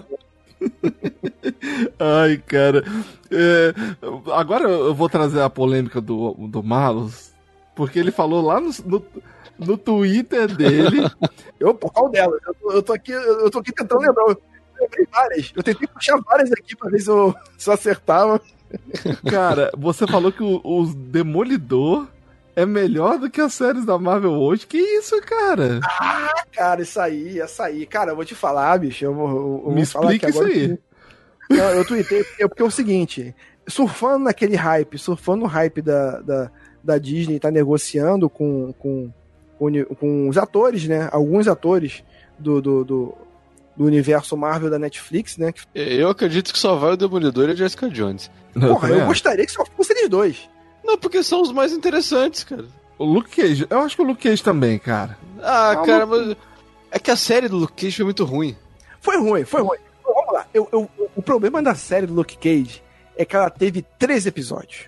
Ai, 1.99 2.37
cara. 2.45 2.83
É, 3.31 3.73
agora 4.33 4.65
eu 4.69 4.93
vou 4.93 5.09
trazer 5.09 5.41
a 5.41 5.49
polêmica 5.49 5.99
do, 6.01 6.33
do 6.33 6.63
Malus, 6.63 7.31
porque 7.75 7.99
ele 7.99 8.11
falou 8.11 8.41
lá 8.41 8.59
no, 8.59 8.71
no, 8.85 9.05
no 9.59 9.77
Twitter 9.77 10.53
dele. 10.55 11.01
eu, 11.59 11.73
por 11.73 12.09
delas? 12.09 12.39
Eu, 12.45 12.53
tô, 12.53 12.71
eu, 12.71 12.83
tô 12.83 12.93
aqui, 12.93 13.11
eu 13.11 13.49
tô 13.49 13.59
aqui 13.59 13.71
tentando 13.71 14.01
lembrar. 14.01 14.23
Eu 14.27 14.41
lembrei 14.79 15.07
várias. 15.11 15.53
Eu 15.55 15.63
tentei 15.63 15.87
puxar 15.87 16.19
várias 16.21 16.51
aqui 16.51 16.75
pra 16.75 16.89
ver 16.89 16.99
se 16.99 17.09
eu, 17.09 17.33
se 17.57 17.69
eu 17.69 17.73
acertava. 17.73 18.41
Cara, 19.29 19.71
você 19.77 20.05
falou 20.07 20.31
que 20.31 20.43
o, 20.43 20.61
o 20.63 20.85
Demolidor 20.93 22.07
é 22.55 22.65
melhor 22.65 23.19
do 23.19 23.29
que 23.29 23.41
as 23.41 23.53
séries 23.53 23.85
da 23.85 23.97
Marvel 23.97 24.31
hoje. 24.31 24.65
Que 24.65 24.77
isso, 24.77 25.19
cara? 25.21 25.79
Ah, 25.83 26.43
cara, 26.51 26.81
isso 26.81 26.99
aí, 26.99 27.39
isso 27.39 27.61
aí. 27.61 27.85
Cara, 27.85 28.11
eu 28.11 28.15
vou 28.15 28.25
te 28.25 28.33
falar, 28.33 28.77
bicho. 28.79 29.03
Eu 29.03 29.13
vou, 29.13 29.63
eu 29.65 29.71
Me 29.71 29.83
vou 29.83 29.83
explica 29.83 30.29
isso 30.29 30.43
aí. 30.43 30.77
Que... 31.49 31.55
Não, 31.55 31.69
eu 31.71 31.85
tuitei 31.85 32.23
porque, 32.23 32.47
porque 32.47 32.61
é 32.61 32.65
o 32.65 32.71
seguinte: 32.71 33.35
surfando 33.67 34.25
naquele 34.25 34.55
hype, 34.55 34.97
surfando 34.97 35.41
no 35.41 35.47
hype 35.47 35.81
da, 35.81 36.21
da, 36.21 36.51
da 36.83 36.97
Disney, 36.97 37.39
tá 37.39 37.51
negociando 37.51 38.29
com, 38.29 38.73
com, 38.79 39.11
com, 39.59 39.83
com 39.95 40.29
os 40.29 40.37
atores, 40.37 40.87
né? 40.87 41.09
Alguns 41.11 41.47
atores 41.47 42.03
do, 42.39 42.61
do, 42.61 42.83
do 42.85 43.17
do 43.75 43.83
universo 43.83 44.37
Marvel 44.37 44.69
da 44.69 44.79
Netflix, 44.79 45.37
né? 45.37 45.53
Eu 45.73 46.09
acredito 46.09 46.53
que 46.53 46.59
só 46.59 46.75
vai 46.75 46.93
o 46.93 46.97
Demolidor 46.97 47.49
e 47.49 47.51
a 47.51 47.55
Jessica 47.55 47.89
Jones. 47.89 48.31
Porra, 48.53 48.89
eu, 48.89 48.99
eu 48.99 49.05
gostaria 49.05 49.45
que 49.45 49.51
só 49.51 49.65
fosse 49.65 49.91
eles 49.91 50.07
dois. 50.07 50.49
Não, 50.85 50.97
porque 50.97 51.23
são 51.23 51.41
os 51.41 51.51
mais 51.51 51.73
interessantes, 51.73 52.43
cara. 52.43 52.65
O 52.97 53.03
Luke 53.03 53.29
Cage, 53.29 53.65
eu 53.69 53.79
acho 53.79 53.95
que 53.95 54.01
o 54.01 54.05
Luke 54.05 54.21
Cage 54.21 54.43
também, 54.43 54.77
cara. 54.77 55.17
Ah, 55.41 55.71
ah 55.71 55.75
cara, 55.77 56.05
mas. 56.05 56.35
É 56.91 56.99
que 56.99 57.11
a 57.11 57.15
série 57.15 57.49
do 57.49 57.57
Luke 57.57 57.73
Cage 57.73 57.97
foi 57.97 58.05
muito 58.05 58.23
ruim. 58.23 58.55
Foi 59.01 59.17
ruim, 59.17 59.43
foi 59.43 59.61
ruim. 59.61 59.77
Então, 59.99 60.13
vamos 60.13 60.33
lá. 60.33 60.47
Eu, 60.53 60.69
eu, 60.71 60.89
o 61.15 61.21
problema 61.21 61.61
da 61.61 61.75
série 61.75 62.05
do 62.05 62.13
Luke 62.13 62.37
Cage 62.37 62.81
é 63.17 63.25
que 63.25 63.35
ela 63.35 63.49
teve 63.49 63.83
três 63.97 64.25
episódios. 64.25 64.85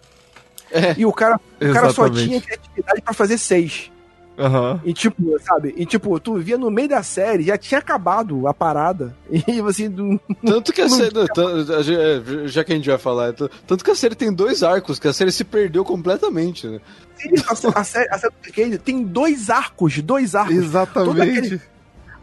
É, 0.71 0.95
e 0.97 1.05
o 1.05 1.11
cara, 1.11 1.39
o 1.59 1.73
cara 1.73 1.89
só 1.91 2.09
tinha 2.09 2.39
criatividade 2.41 3.01
para 3.01 3.13
fazer 3.13 3.37
seis. 3.37 3.91
Uhum. 4.37 4.79
E 4.85 4.93
tipo, 4.93 5.39
sabe? 5.39 5.73
E 5.75 5.83
tipo, 5.83 6.19
tu 6.19 6.35
via 6.35 6.59
no 6.59 6.69
meio 6.69 6.87
da 6.87 7.01
série, 7.01 7.43
já 7.43 7.57
tinha 7.57 7.79
acabado 7.79 8.47
a 8.47 8.53
parada. 8.53 9.15
E 9.47 9.59
assim. 9.61 10.19
Tanto 10.45 10.71
que 10.71 10.81
a 10.81 10.89
série. 10.89 11.13
É, 11.17 12.47
já 12.47 12.63
que 12.63 12.71
a 12.71 12.75
gente 12.75 12.89
vai 12.89 12.97
falar, 12.97 13.33
tanto 13.33 13.83
que 13.83 13.91
a 13.91 13.95
série 13.95 14.15
tem 14.15 14.31
dois 14.31 14.61
arcos, 14.61 14.99
que 14.99 15.07
a 15.07 15.13
série 15.13 15.31
se 15.31 15.43
perdeu 15.43 15.83
completamente, 15.83 16.67
né? 16.67 16.79
Sim, 17.15 17.29
a, 17.47 17.79
a, 17.79 17.83
série, 17.83 18.09
a 18.09 18.17
série 18.17 18.77
tem 18.77 19.03
dois 19.03 19.49
arcos, 19.49 19.99
dois 20.01 20.35
arcos. 20.35 20.55
Exatamente. 20.55 21.09
Toda, 21.09 21.23
aquele, 21.23 21.61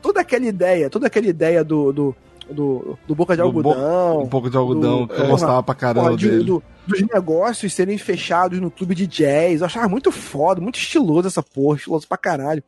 toda 0.01 0.21
aquela 0.21 0.47
ideia, 0.47 0.91
toda 0.91 1.07
aquela 1.09 1.27
ideia 1.27 1.65
do, 1.65 1.93
do 1.93 2.17
do, 2.51 2.99
do 3.07 3.15
Boca 3.15 3.35
de 3.35 3.43
do 3.43 3.47
Algodão. 3.47 4.23
um 4.23 4.29
pouco 4.29 4.51
de 4.51 4.57
algodão, 4.57 5.07
do, 5.07 5.15
que 5.15 5.21
eu 5.21 5.29
gostava 5.29 5.63
pra 5.63 5.75
caramba 5.75 6.09
porra, 6.09 6.17
de, 6.17 6.31
dele. 6.31 6.45
Do, 6.45 6.63
dos 6.87 7.03
negócios 7.03 7.73
serem 7.73 7.97
fechados 7.97 8.61
no 8.61 8.71
clube 8.71 8.95
de 8.95 9.07
jazz. 9.07 9.61
Eu 9.61 9.67
achava 9.67 9.89
muito 9.89 10.13
foda, 10.13 10.61
muito 10.61 10.79
estiloso 10.79 11.29
essa 11.29 11.43
porra, 11.43 11.77
estiloso 11.77 12.07
pra 12.07 12.19
caralho. 12.19 12.63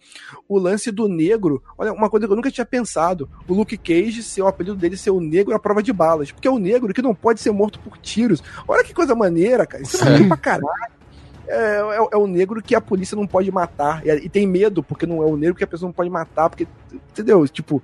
O 0.48 0.58
lance 0.58 0.90
do 0.90 1.08
negro, 1.08 1.62
olha, 1.76 1.92
uma 1.92 2.08
coisa 2.08 2.26
que 2.26 2.32
eu 2.32 2.36
nunca 2.36 2.50
tinha 2.50 2.66
pensado. 2.66 3.28
O 3.46 3.54
Luke 3.54 3.76
Cage, 3.76 4.22
ser 4.22 4.42
o 4.42 4.46
apelido 4.46 4.76
dele 4.76 4.96
ser 4.96 5.10
o 5.10 5.20
negro 5.20 5.54
à 5.54 5.58
prova 5.58 5.82
de 5.82 5.92
balas. 5.92 6.32
Porque 6.32 6.48
é 6.48 6.50
o 6.50 6.58
negro 6.58 6.92
que 6.94 7.02
não 7.02 7.14
pode 7.14 7.40
ser 7.40 7.50
morto 7.50 7.78
por 7.80 7.98
tiros. 7.98 8.42
Olha 8.66 8.84
que 8.84 8.94
coisa 8.94 9.14
maneira, 9.14 9.66
cara. 9.66 9.82
Isso 9.82 10.00
é 10.00 10.04
maneiro 10.04 10.28
pra 10.28 10.36
caralho. 10.36 10.96
É, 11.48 11.76
é, 11.76 12.08
é, 12.12 12.16
o 12.16 12.26
negro 12.26 12.60
que 12.60 12.74
a 12.74 12.80
polícia 12.80 13.16
não 13.16 13.26
pode 13.26 13.50
matar. 13.50 14.04
E, 14.04 14.10
e, 14.10 14.28
tem 14.28 14.46
medo, 14.46 14.82
porque 14.82 15.06
não 15.06 15.22
é 15.22 15.26
o 15.26 15.36
negro 15.36 15.54
que 15.54 15.64
a 15.64 15.66
pessoa 15.66 15.88
não 15.88 15.94
pode 15.94 16.10
matar, 16.10 16.50
porque. 16.50 16.66
Entendeu? 16.92 17.46
Tipo. 17.46 17.82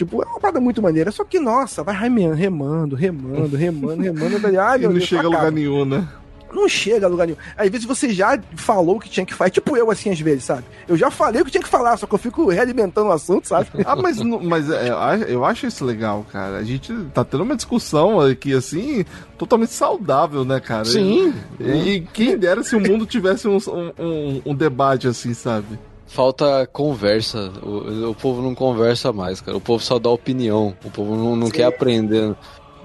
Tipo, 0.00 0.22
é 0.22 0.26
uma 0.26 0.40
parada 0.40 0.58
muito 0.60 0.80
maneira. 0.80 1.12
Só 1.12 1.24
que, 1.24 1.38
nossa, 1.38 1.82
vai 1.82 1.94
remando, 1.94 2.34
remando, 2.34 2.96
remando, 2.96 3.54
remando, 3.54 4.02
remando. 4.02 4.58
Ai, 4.58 4.78
meu 4.78 4.88
e 4.90 4.92
não 4.94 4.98
Deus, 4.98 5.04
chega 5.04 5.20
a 5.20 5.24
lugar 5.24 5.52
nenhum, 5.52 5.84
né? 5.84 6.08
Não 6.50 6.66
chega 6.66 7.04
a 7.04 7.08
lugar 7.10 7.26
nenhum. 7.26 7.38
Às 7.54 7.68
vezes 7.68 7.86
você 7.86 8.08
já 8.08 8.40
falou 8.56 8.96
o 8.96 8.98
que 8.98 9.10
tinha 9.10 9.26
que 9.26 9.34
fazer, 9.34 9.50
tipo 9.50 9.76
eu, 9.76 9.90
assim, 9.90 10.08
às 10.10 10.18
vezes, 10.18 10.44
sabe? 10.44 10.64
Eu 10.88 10.96
já 10.96 11.10
falei 11.10 11.42
o 11.42 11.44
que 11.44 11.50
tinha 11.50 11.62
que 11.62 11.68
falar, 11.68 11.98
só 11.98 12.06
que 12.06 12.14
eu 12.14 12.18
fico 12.18 12.48
realimentando 12.48 13.08
o 13.08 13.12
assunto, 13.12 13.46
sabe? 13.46 13.68
ah, 13.84 13.94
mas, 13.94 14.18
mas 14.22 14.70
é, 14.70 14.88
eu 15.28 15.44
acho 15.44 15.66
isso 15.66 15.84
legal, 15.84 16.24
cara. 16.32 16.56
A 16.56 16.64
gente 16.64 16.94
tá 17.12 17.22
tendo 17.22 17.42
uma 17.42 17.54
discussão 17.54 18.18
aqui, 18.20 18.54
assim, 18.54 19.04
totalmente 19.36 19.74
saudável, 19.74 20.46
né, 20.46 20.60
cara? 20.60 20.86
Sim. 20.86 21.34
E, 21.60 21.72
e 21.72 22.00
quem 22.00 22.38
dera 22.38 22.62
se 22.62 22.74
o 22.74 22.80
mundo 22.80 23.04
tivesse 23.04 23.46
um, 23.46 23.58
um, 23.98 24.42
um 24.46 24.54
debate 24.54 25.06
assim, 25.06 25.34
sabe? 25.34 25.78
Falta 26.10 26.66
conversa. 26.66 27.52
O, 27.62 28.10
o, 28.10 28.14
povo 28.14 28.42
não 28.42 28.54
conversa 28.54 29.12
mais, 29.12 29.40
cara. 29.40 29.56
O 29.56 29.60
povo 29.60 29.82
só 29.82 29.98
dá 29.98 30.10
opinião. 30.10 30.74
O 30.84 30.90
povo 30.90 31.14
não, 31.14 31.36
não 31.36 31.48
quer 31.48 31.64
aprender. 31.64 32.34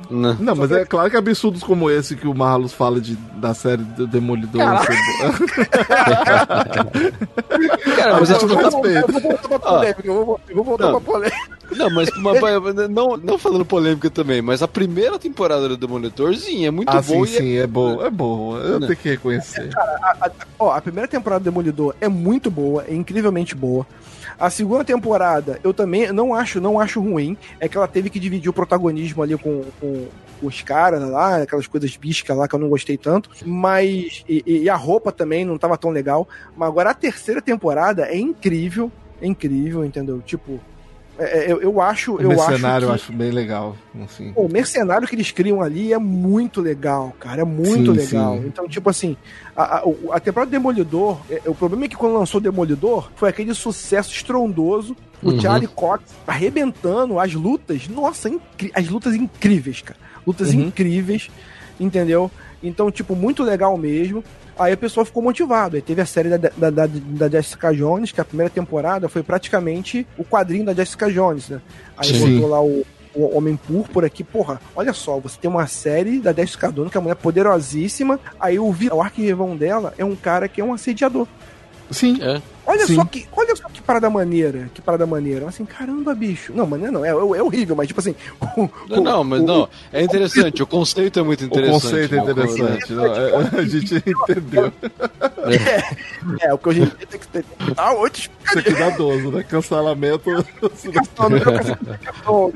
Não. 0.09 0.35
não, 0.35 0.55
mas 0.55 0.71
é 0.71 0.85
claro 0.85 1.09
que 1.09 1.17
absurdos 1.17 1.63
como 1.63 1.89
esse 1.89 2.15
que 2.15 2.27
o 2.27 2.33
Marlos 2.33 2.73
fala 2.73 3.01
de, 3.01 3.15
da 3.35 3.53
série 3.53 3.83
do 3.83 4.05
Demolidor. 4.07 4.61
Cara, 7.95 8.19
mas 8.19 8.29
eu, 8.29 8.47
vou, 8.47 8.57
respeito. 8.57 8.87
eu 8.87 9.07
vou 9.07 9.21
voltar 9.21 9.47
pra 9.47 9.59
polêmica. 9.59 10.01
Eu 10.03 10.25
vou, 10.25 10.39
eu 10.49 10.55
vou 10.55 10.63
voltar 10.63 10.91
não. 10.91 11.01
pra 11.01 11.13
polêmica. 11.13 11.55
Não, 11.71 11.89
mas 11.89 12.09
uma, 12.09 12.33
não, 12.87 13.17
não 13.17 13.37
falando 13.37 13.65
polêmica 13.65 14.09
também, 14.09 14.41
mas 14.41 14.61
a 14.61 14.67
primeira 14.67 15.17
temporada 15.17 15.67
do 15.67 15.77
Demolidor, 15.77 16.35
sim, 16.35 16.65
é 16.65 16.71
muito 16.71 16.89
ah, 16.89 17.01
boa. 17.01 17.25
Sim, 17.25 17.37
sim, 17.37 17.57
é, 17.57 17.61
é 17.61 17.67
boa, 17.67 18.05
é 18.05 18.09
boa. 18.09 18.59
Eu 18.59 18.79
não. 18.79 18.87
tenho 18.87 18.99
que 18.99 19.09
reconhecer. 19.09 19.69
Cara, 19.69 19.99
a, 20.01 20.27
a, 20.27 20.31
ó, 20.59 20.71
a 20.71 20.81
primeira 20.81 21.07
temporada 21.07 21.41
do 21.41 21.45
Demolidor 21.45 21.95
é 21.99 22.07
muito 22.07 22.51
boa, 22.51 22.85
é 22.87 22.93
incrivelmente 22.93 23.55
boa. 23.55 23.85
A 24.39 24.49
segunda 24.49 24.83
temporada, 24.83 25.59
eu 25.63 25.73
também 25.73 26.11
não 26.11 26.33
acho, 26.33 26.59
não 26.59 26.79
acho 26.79 27.01
ruim. 27.01 27.37
É 27.59 27.67
que 27.67 27.77
ela 27.77 27.87
teve 27.87 28.09
que 28.09 28.19
dividir 28.19 28.49
o 28.49 28.53
protagonismo 28.53 29.23
ali 29.23 29.37
com, 29.37 29.63
com 29.79 30.07
os 30.41 30.61
caras 30.61 31.01
lá, 31.09 31.37
aquelas 31.37 31.67
coisas 31.67 31.95
biscas 31.95 32.35
lá 32.35 32.47
que 32.47 32.55
eu 32.55 32.59
não 32.59 32.69
gostei 32.69 32.97
tanto. 32.97 33.29
Mas. 33.45 34.23
E, 34.27 34.43
e, 34.45 34.69
a 34.69 34.75
roupa 34.75 35.11
também 35.11 35.45
não 35.45 35.57
tava 35.57 35.77
tão 35.77 35.89
legal. 35.89 36.27
Mas 36.55 36.67
agora 36.67 36.91
a 36.91 36.93
terceira 36.93 37.41
temporada 37.41 38.05
é 38.07 38.17
incrível. 38.17 38.91
É 39.21 39.27
incrível, 39.27 39.85
entendeu? 39.85 40.21
Tipo, 40.21 40.59
é, 41.17 41.45
é, 41.45 41.51
eu, 41.51 41.61
eu 41.61 41.81
acho. 41.81 42.15
O 42.15 42.21
eu 42.21 42.29
mercenário 42.29 42.59
acho, 42.91 43.05
que, 43.05 43.11
eu 43.11 43.13
acho 43.13 43.13
bem 43.13 43.31
legal. 43.31 43.75
Assim. 44.03 44.33
o 44.35 44.47
mercenário 44.49 45.07
que 45.07 45.15
eles 45.15 45.31
criam 45.31 45.61
ali 45.61 45.93
é 45.93 45.97
muito 45.97 46.61
legal, 46.61 47.15
cara. 47.19 47.41
É 47.41 47.45
muito 47.45 47.93
sim, 47.95 47.99
legal. 47.99 48.37
Sim. 48.37 48.47
Então, 48.47 48.67
tipo 48.67 48.89
assim, 48.89 49.15
a, 49.55 49.77
a, 49.77 49.83
a 50.11 50.19
temporada 50.19 50.49
do 50.49 50.51
Demolidor, 50.51 51.19
é, 51.29 51.41
o 51.45 51.55
problema 51.55 51.85
é 51.85 51.87
que 51.87 51.95
quando 51.95 52.17
lançou 52.17 52.41
Demolidor, 52.41 53.09
foi 53.15 53.29
aquele 53.29 53.53
sucesso 53.53 54.11
estrondoso. 54.11 54.95
O 55.23 55.29
uhum. 55.29 55.39
Charlie 55.39 55.67
Cox 55.67 56.03
arrebentando 56.27 57.19
as 57.19 57.33
lutas. 57.33 57.87
Nossa, 57.87 58.29
as 58.73 58.89
lutas 58.89 59.15
incríveis, 59.15 59.81
cara. 59.81 59.99
Lutas 60.27 60.53
uhum. 60.53 60.63
incríveis, 60.63 61.29
entendeu? 61.79 62.29
Então, 62.61 62.91
tipo, 62.91 63.15
muito 63.15 63.43
legal 63.43 63.77
mesmo. 63.77 64.23
Aí 64.57 64.73
a 64.73 64.77
pessoa 64.77 65.05
ficou 65.05 65.21
motivado. 65.21 65.75
Aí 65.75 65.81
teve 65.81 66.01
a 66.01 66.05
série 66.05 66.29
da, 66.29 66.37
da, 66.37 66.69
da, 66.69 66.87
da, 66.87 67.29
Jessica 67.29 67.73
Jones, 67.73 68.11
que 68.11 68.21
a 68.21 68.25
primeira 68.25 68.49
temporada 68.49 69.09
foi 69.09 69.21
praticamente 69.21 70.07
o 70.17 70.23
quadrinho 70.23 70.65
da 70.65 70.73
Jessica 70.73 71.11
Jones, 71.11 71.49
né? 71.49 71.61
Aí 71.97 72.07
Sim. 72.07 72.35
botou 72.35 72.49
lá 72.49 72.63
o, 72.63 72.85
o 73.15 73.37
Homem 73.37 73.55
Púrpura 73.55 74.07
aqui, 74.07 74.23
porra, 74.23 74.59
olha 74.75 74.93
só, 74.93 75.19
você 75.19 75.37
tem 75.39 75.49
uma 75.49 75.67
série 75.67 76.19
da 76.19 76.33
Jessica 76.33 76.71
Jones, 76.71 76.91
que 76.91 76.97
é 76.97 76.99
uma 76.99 77.03
mulher 77.03 77.15
poderosíssima, 77.15 78.19
aí 78.39 78.59
o, 78.59 78.75
o 78.91 79.01
arquivão 79.01 79.55
dela 79.55 79.93
é 79.97 80.03
um 80.03 80.15
cara 80.15 80.47
que 80.47 80.61
é 80.61 80.63
um 80.63 80.73
assediador. 80.73 81.27
Sim. 81.91 82.17
É. 82.21 82.41
Olha 82.67 82.87
Sim. 82.87 82.95
só 82.95 83.05
que, 83.05 83.27
olha 83.31 83.55
só 83.55 83.69
que 83.69 83.79
parada 83.79 84.09
maneira, 84.09 84.71
que 84.73 84.81
parada 84.81 85.05
maneira. 85.05 85.47
Assim, 85.47 85.65
caramba, 85.65 86.15
bicho. 86.15 86.51
Não, 86.53 86.65
maneira 86.65 86.91
não, 86.91 87.05
é, 87.05 87.09
é 87.09 87.43
horrível, 87.43 87.75
mas 87.75 87.87
tipo 87.87 87.99
assim. 87.99 88.15
O, 88.57 88.69
não, 88.89 89.03
não, 89.03 89.23
mas 89.23 89.41
o, 89.41 89.45
não, 89.45 89.69
é 89.93 90.01
interessante, 90.01 90.63
o 90.63 90.67
conceito 90.67 91.19
é 91.19 91.23
muito 91.23 91.43
interessante. 91.43 91.77
O 91.77 91.81
conceito 91.81 92.15
é 92.15 92.17
interessante, 92.17 92.93
não, 92.93 93.05
é, 93.05 93.35
a 93.59 93.65
gente 93.65 93.95
entendeu. 94.09 94.73
É, 96.41 96.47
é, 96.47 96.53
o 96.53 96.57
que 96.57 96.69
a 96.69 96.73
gente 96.73 96.95
tem 97.05 97.19
que 97.19 97.27
ter. 97.27 97.45
Ah, 97.77 97.93
outro 97.93 98.19
Isso 98.19 98.59
é 98.59 98.63
cuidadoso, 98.63 99.31
né? 99.31 99.43
Cancelamento. 99.43 100.31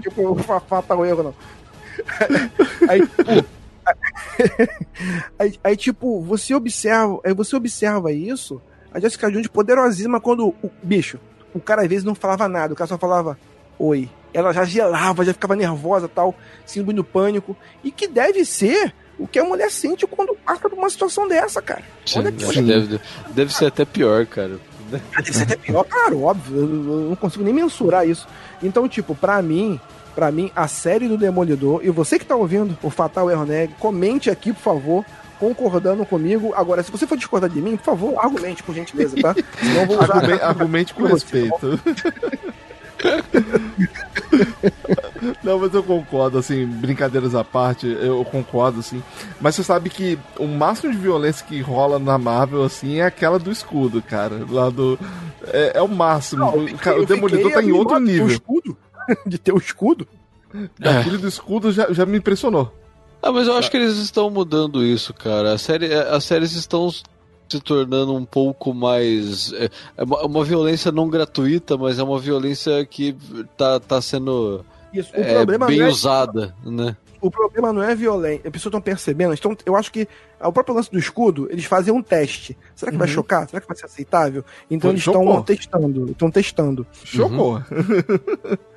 tipo, 0.02 0.32
o 0.32 0.36
Fafá 0.38 0.82
tá 0.82 0.96
o 0.96 1.06
erro, 1.06 1.24
não. 1.24 1.36
Aí, 2.90 3.02
tipo, 3.06 3.46
aí, 5.38 5.60
aí, 5.64 5.78
tipo, 5.78 6.22
você 6.24 6.56
observa, 6.56 7.20
aí 7.24 7.34
você 7.34 7.56
observa 7.56 8.12
isso 8.12 8.60
a 8.94 9.00
Jessica 9.00 9.32
Jones 9.32 9.48
poderosíssima 9.48 10.20
quando 10.20 10.48
o 10.48 10.72
bicho, 10.82 11.20
o 11.54 11.60
cara 11.60 11.84
às 11.84 11.88
vezes 11.88 12.04
não 12.04 12.16
falava 12.16 12.48
nada, 12.48 12.74
o 12.74 12.76
cara 12.76 12.88
só 12.88 12.98
falava 12.98 13.38
oi. 13.78 14.10
Ela 14.34 14.54
já 14.54 14.64
gelava, 14.64 15.26
já 15.26 15.34
ficava 15.34 15.56
nervosa, 15.56 16.08
tal, 16.08 16.36
síndrome 16.66 16.94
do 16.94 17.04
pânico. 17.04 17.58
E 17.84 17.92
que 17.92 18.08
deve 18.08 18.46
ser 18.46 18.94
o 19.18 19.28
que 19.28 19.40
a 19.40 19.44
mulher 19.44 19.72
sente 19.72 20.06
quando 20.06 20.36
passa 20.46 20.70
por 20.70 20.74
uma 20.74 20.90
situação 20.90 21.28
dessa, 21.28 21.62
cara. 21.62 21.82
Sim, 22.06 22.20
Olha 22.20 22.32
que 22.32 22.62
deve, 22.62 23.00
deve 23.32 23.54
ser 23.54 23.66
até 23.66 23.86
pior, 23.86 24.26
cara. 24.28 24.60
Ah, 25.16 25.22
deve 25.22 25.34
ser 25.34 25.44
até 25.44 25.56
pior, 25.56 25.84
claro, 25.84 26.24
óbvio. 26.24 26.60
Eu 26.60 26.68
não 27.10 27.16
consigo 27.16 27.44
nem 27.44 27.54
mensurar 27.54 28.08
isso. 28.08 28.28
Então, 28.62 28.88
tipo, 28.88 29.16
pra 29.16 29.42
mim, 29.42 29.80
para 30.16 30.32
mim, 30.32 30.52
a 30.56 30.68
série 30.68 31.08
do 31.08 31.18
Demolidor, 31.18 31.82
e 31.84 31.90
você 31.90 32.20
que 32.20 32.26
tá 32.26 32.36
ouvindo 32.36 32.78
o 32.84 32.90
Fatal 32.90 33.32
Erro 33.32 33.46
Neg, 33.46 33.74
comente 33.80 34.30
aqui, 34.30 34.54
por 34.54 34.62
favor, 34.62 35.06
concordando 35.40 36.06
comigo. 36.06 36.54
Agora, 36.56 36.84
se 36.84 36.92
você 36.92 37.08
for 37.08 37.18
discordar 37.18 37.50
de 37.50 37.62
mim, 37.62 37.78
por 37.78 37.86
favor, 37.86 38.20
argumente, 38.20 38.62
por 38.62 38.76
gentileza, 38.76 39.16
tá? 39.22 39.34
Senão 39.60 39.86
vou 39.86 39.96
usar... 39.96 40.18
Argumente, 40.18 40.44
argumente 40.44 40.94
com 40.94 41.06
respeito. 41.06 41.80
Não, 45.44 45.60
mas 45.60 45.74
eu 45.74 45.84
concordo, 45.84 46.38
assim, 46.38 46.66
brincadeiras 46.66 47.34
à 47.34 47.44
parte, 47.44 47.88
eu 47.88 48.24
concordo, 48.26 48.80
assim. 48.80 49.02
Mas 49.40 49.56
você 49.56 49.64
sabe 49.64 49.90
que 49.90 50.20
o 50.38 50.48
máximo 50.48 50.92
de 50.92 50.98
violência 50.98 51.46
que 51.46 51.62
rola 51.62 51.98
na 51.98 52.18
Marvel, 52.18 52.64
assim, 52.64 53.00
é 53.00 53.06
aquela 53.06 53.40
do 53.40 53.52
escudo, 53.52 54.02
cara. 54.02 54.46
Lá 54.50 54.70
do. 54.70 55.00
É, 55.48 55.78
é 55.78 55.82
o 55.82 55.88
máximo. 55.88 56.46
Não, 56.46 56.66
o, 56.66 56.78
cara, 56.78 57.02
o 57.02 57.06
Demolidor 57.06 57.52
tá 57.52 57.64
em 57.64 57.72
outro 57.72 58.00
nível. 58.00 58.28
De 58.28 58.34
ter 58.34 58.34
o 58.34 58.38
escudo? 58.38 58.78
De 59.26 59.38
ter 59.38 59.54
o 59.54 59.58
escudo? 59.58 60.08
É. 60.82 61.00
Aquele 61.00 61.18
do 61.18 61.28
escudo 61.28 61.72
já, 61.72 61.92
já 61.92 62.06
me 62.06 62.18
impressionou. 62.18 62.74
Ah, 63.22 63.32
mas 63.32 63.48
eu 63.48 63.54
acho 63.56 63.70
que 63.70 63.78
eles 63.78 63.98
estão 63.98 64.30
mudando 64.30 64.84
isso, 64.84 65.14
cara. 65.14 65.54
A 65.54 65.58
série, 65.58 65.94
as 65.94 66.24
séries 66.24 66.54
estão 66.54 66.90
se 66.92 67.60
tornando 67.60 68.16
um 68.16 68.24
pouco 68.24 68.74
mais. 68.74 69.52
É, 69.54 69.70
é 69.98 70.04
uma, 70.04 70.26
uma, 70.26 70.44
violência 70.44 70.92
não 70.92 71.10
gratuita, 71.10 71.78
mas 71.78 72.00
é 72.00 72.04
uma 72.04 72.20
violência 72.20 72.86
que 72.86 73.16
tá, 73.58 73.80
tá 73.80 74.02
sendo 74.02 74.64
isso. 74.94 75.10
É, 75.14 75.46
bem 75.46 75.82
é... 75.82 75.88
usada, 75.88 76.56
né? 76.64 76.96
O 77.22 77.30
problema 77.30 77.74
não 77.74 77.84
é 77.84 77.96
violência. 77.96 78.42
As 78.46 78.52
pessoas 78.52 78.72
estão 78.72 78.82
percebendo. 78.82 79.34
Estão, 79.34 79.56
eu 79.66 79.76
acho 79.76 79.92
que 79.92 80.08
o 80.42 80.52
próprio 80.52 80.76
lance 80.76 80.92
do 80.92 80.98
escudo, 80.98 81.48
eles 81.52 81.66
fazem 81.66 81.94
um 81.94 82.02
teste. 82.02 82.58
Será 82.76 82.92
que 82.92 82.96
uhum. 82.96 83.00
vai 83.00 83.08
chocar? 83.08 83.50
Será 83.50 83.62
que 83.62 83.68
vai 83.68 83.76
ser 83.76 83.86
aceitável? 83.86 84.44
Então 84.70 84.92
eles 84.92 85.02
estão 85.02 85.42
testando. 85.44 86.12
Estão 86.12 86.32
testando. 86.32 86.88
Chocou. 87.04 87.56
Uhum. 87.56 87.64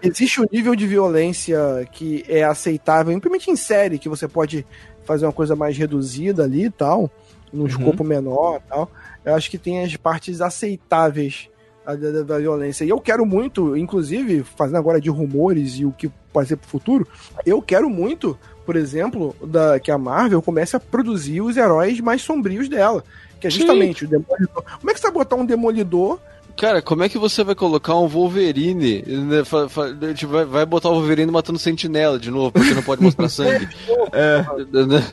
Existe 0.02 0.40
um 0.40 0.47
nível 0.51 0.74
de 0.74 0.86
violência 0.86 1.89
que 1.93 2.24
é 2.28 2.43
aceitável, 2.43 3.12
principalmente 3.12 3.51
em 3.51 3.56
série, 3.56 3.98
que 3.98 4.09
você 4.09 4.27
pode 4.27 4.66
fazer 5.05 5.27
uma 5.27 5.32
coisa 5.32 5.55
mais 5.55 5.77
reduzida 5.77 6.44
ali 6.44 6.64
e 6.66 6.70
tal, 6.70 7.10
num 7.52 7.62
uhum. 7.62 7.66
escopo 7.66 8.05
menor 8.05 8.60
e 8.64 8.69
tal. 8.69 8.90
Eu 9.24 9.35
acho 9.35 9.51
que 9.51 9.59
tem 9.59 9.85
as 9.85 9.97
partes 9.97 10.40
aceitáveis 10.40 11.48
da, 11.84 12.22
da, 12.22 12.38
violência. 12.38 12.84
E 12.84 12.88
eu 12.88 13.00
quero 13.00 13.26
muito, 13.26 13.76
inclusive, 13.76 14.42
fazendo 14.42 14.76
agora 14.76 15.00
de 15.00 15.10
rumores 15.10 15.74
e 15.78 15.84
o 15.84 15.92
que 15.92 16.09
pode 16.32 16.48
ser 16.48 16.56
pro 16.56 16.68
futuro, 16.68 17.06
eu 17.44 17.60
quero 17.60 17.90
muito, 17.90 18.38
por 18.64 18.76
exemplo, 18.76 19.34
da, 19.44 19.78
que 19.78 19.90
a 19.90 19.98
Marvel 19.98 20.40
comece 20.40 20.76
a 20.76 20.80
produzir 20.80 21.40
os 21.40 21.56
heróis 21.56 22.00
mais 22.00 22.22
sombrios 22.22 22.68
dela. 22.68 23.04
Que 23.40 23.48
é 23.48 23.50
justamente 23.50 24.00
Sim. 24.00 24.06
o 24.06 24.09
Demolidor. 24.09 24.64
Como 24.78 24.90
é 24.90 24.94
que 24.94 25.00
você 25.00 25.06
vai 25.06 25.12
botar 25.12 25.36
um 25.36 25.44
Demolidor 25.44 26.20
Cara, 26.57 26.83
como 26.83 27.03
é 27.03 27.09
que 27.09 27.19
você 27.19 27.43
vai 27.43 27.55
colocar 27.55 27.97
um 27.97 28.07
Wolverine? 28.07 29.03
Né, 29.03 29.43
vai, 29.43 30.45
vai 30.45 30.66
botar 30.66 30.91
o 30.91 30.95
Wolverine 30.95 31.31
matando 31.31 31.59
sentinela 31.59 32.19
de 32.19 32.31
novo, 32.31 32.53
porque 32.53 32.74
não 32.74 32.83
pode 32.83 33.03
mostrar 33.03 33.29
sangue. 33.31 33.69
é. 34.12 34.45
Né? 34.87 35.12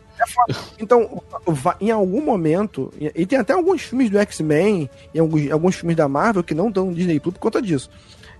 Então, 0.80 1.24
em 1.80 1.91
algum 1.91 2.24
momento, 2.24 2.91
e 2.99 3.26
tem 3.26 3.40
até 3.40 3.53
alguns 3.53 3.82
filmes 3.82 4.10
do 4.10 4.20
X-Men 4.20 4.90
e 5.14 5.20
alguns, 5.20 5.52
alguns 5.52 5.76
filmes 5.76 5.95
da 5.95 6.07
Marvel 6.07 6.44
que 6.44 6.53
não 6.53 6.68
estão 6.68 6.88
no 6.88 6.94
Disney 6.94 7.20
Plus 7.20 7.34
por 7.34 7.40
conta 7.40 7.61
disso. 7.61 7.90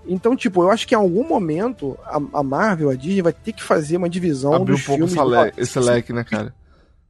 Então, 0.06 0.34
tipo, 0.34 0.62
eu 0.62 0.70
acho 0.70 0.86
que 0.86 0.94
em 0.94 0.98
algum 0.98 1.26
momento 1.26 1.98
a, 2.04 2.20
a 2.40 2.42
Marvel, 2.42 2.90
a 2.90 2.94
Disney, 2.94 3.22
vai 3.22 3.32
ter 3.32 3.52
que 3.52 3.62
fazer 3.62 3.96
uma 3.96 4.08
divisão 4.08 4.54
Abrir 4.54 4.72
dos 4.72 4.82
um 4.82 4.86
pouco 4.86 5.06
filmes. 5.08 5.52
esse 5.56 5.78
leque, 5.78 6.12
né, 6.12 6.24
cara? 6.24 6.54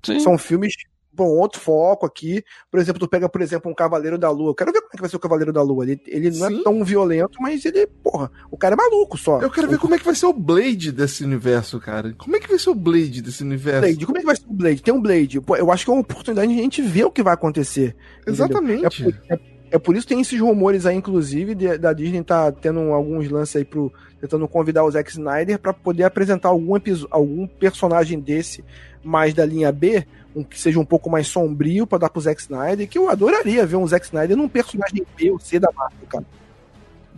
Sim. 0.02 0.20
São 0.20 0.38
filmes 0.38 0.74
bom, 1.20 1.28
outro 1.28 1.60
foco 1.60 2.06
aqui. 2.06 2.42
Por 2.70 2.80
exemplo, 2.80 2.98
tu 2.98 3.08
pega, 3.08 3.28
por 3.28 3.42
exemplo, 3.42 3.70
um 3.70 3.74
Cavaleiro 3.74 4.16
da 4.16 4.30
Lua. 4.30 4.50
Eu 4.50 4.54
quero 4.54 4.72
ver 4.72 4.80
como 4.80 4.90
é 4.92 4.96
que 4.96 5.00
vai 5.02 5.10
ser 5.10 5.16
o 5.16 5.20
Cavaleiro 5.20 5.52
da 5.52 5.62
Lua. 5.62 5.84
Ele, 5.84 6.00
ele 6.06 6.30
não 6.30 6.46
é 6.46 6.62
tão 6.62 6.82
violento, 6.82 7.38
mas 7.40 7.64
ele, 7.64 7.86
porra, 7.86 8.30
o 8.50 8.56
cara 8.56 8.74
é 8.74 8.76
maluco 8.76 9.18
só. 9.18 9.40
Eu 9.40 9.50
quero 9.50 9.68
ver 9.68 9.78
como 9.78 9.94
é 9.94 9.98
que 9.98 10.04
vai 10.04 10.14
ser 10.14 10.26
o 10.26 10.32
Blade 10.32 10.90
desse 10.90 11.22
universo, 11.22 11.78
cara. 11.78 12.14
Como 12.16 12.36
é 12.36 12.40
que 12.40 12.48
vai 12.48 12.58
ser 12.58 12.70
o 12.70 12.74
Blade 12.74 13.20
desse 13.20 13.42
universo? 13.42 13.80
Blade, 13.80 14.06
como 14.06 14.18
é 14.18 14.20
que 14.20 14.26
vai 14.26 14.36
ser 14.36 14.46
o 14.48 14.52
Blade? 14.52 14.82
Tem 14.82 14.94
um 14.94 15.00
Blade. 15.00 15.40
Pô, 15.40 15.56
eu 15.56 15.70
acho 15.70 15.84
que 15.84 15.90
é 15.90 15.94
uma 15.94 16.00
oportunidade 16.00 16.52
de 16.52 16.58
a 16.58 16.62
gente 16.62 16.82
ver 16.82 17.04
o 17.04 17.10
que 17.10 17.22
vai 17.22 17.34
acontecer. 17.34 17.94
Exatamente. 18.26 18.86
É 18.86 19.04
por, 19.04 19.14
é, 19.28 19.40
é 19.72 19.78
por, 19.78 19.94
isso 19.94 20.06
que 20.06 20.14
tem 20.14 20.22
esses 20.22 20.40
rumores 20.40 20.86
aí, 20.86 20.96
inclusive, 20.96 21.54
de, 21.54 21.76
da 21.76 21.92
Disney 21.92 22.22
tá 22.22 22.50
tendo 22.50 22.80
alguns 22.92 23.28
lances 23.28 23.56
aí 23.56 23.64
pro. 23.64 23.92
tentando 24.20 24.48
convidar 24.48 24.84
o 24.84 24.90
Zack 24.90 25.10
Snyder 25.10 25.58
para 25.58 25.74
poder 25.74 26.04
apresentar 26.04 26.48
algum, 26.48 26.74
algum 27.10 27.46
personagem 27.46 28.18
desse 28.18 28.64
mais 29.02 29.32
da 29.32 29.44
linha 29.44 29.72
B 29.72 30.06
um 30.34 30.42
que 30.42 30.58
seja 30.60 30.78
um 30.78 30.84
pouco 30.84 31.10
mais 31.10 31.26
sombrio 31.26 31.86
para 31.86 31.98
dar 31.98 32.10
pro 32.10 32.20
Zack 32.20 32.40
Snyder, 32.40 32.88
que 32.88 32.98
eu 32.98 33.08
adoraria 33.08 33.66
ver 33.66 33.76
um 33.76 33.86
Zack 33.86 34.06
Snyder 34.06 34.36
num 34.36 34.48
personagem 34.48 35.04
B 35.16 35.30
ou 35.30 35.38
C 35.38 35.58
da 35.58 35.70
Marvel, 35.72 36.06
cara. 36.08 36.24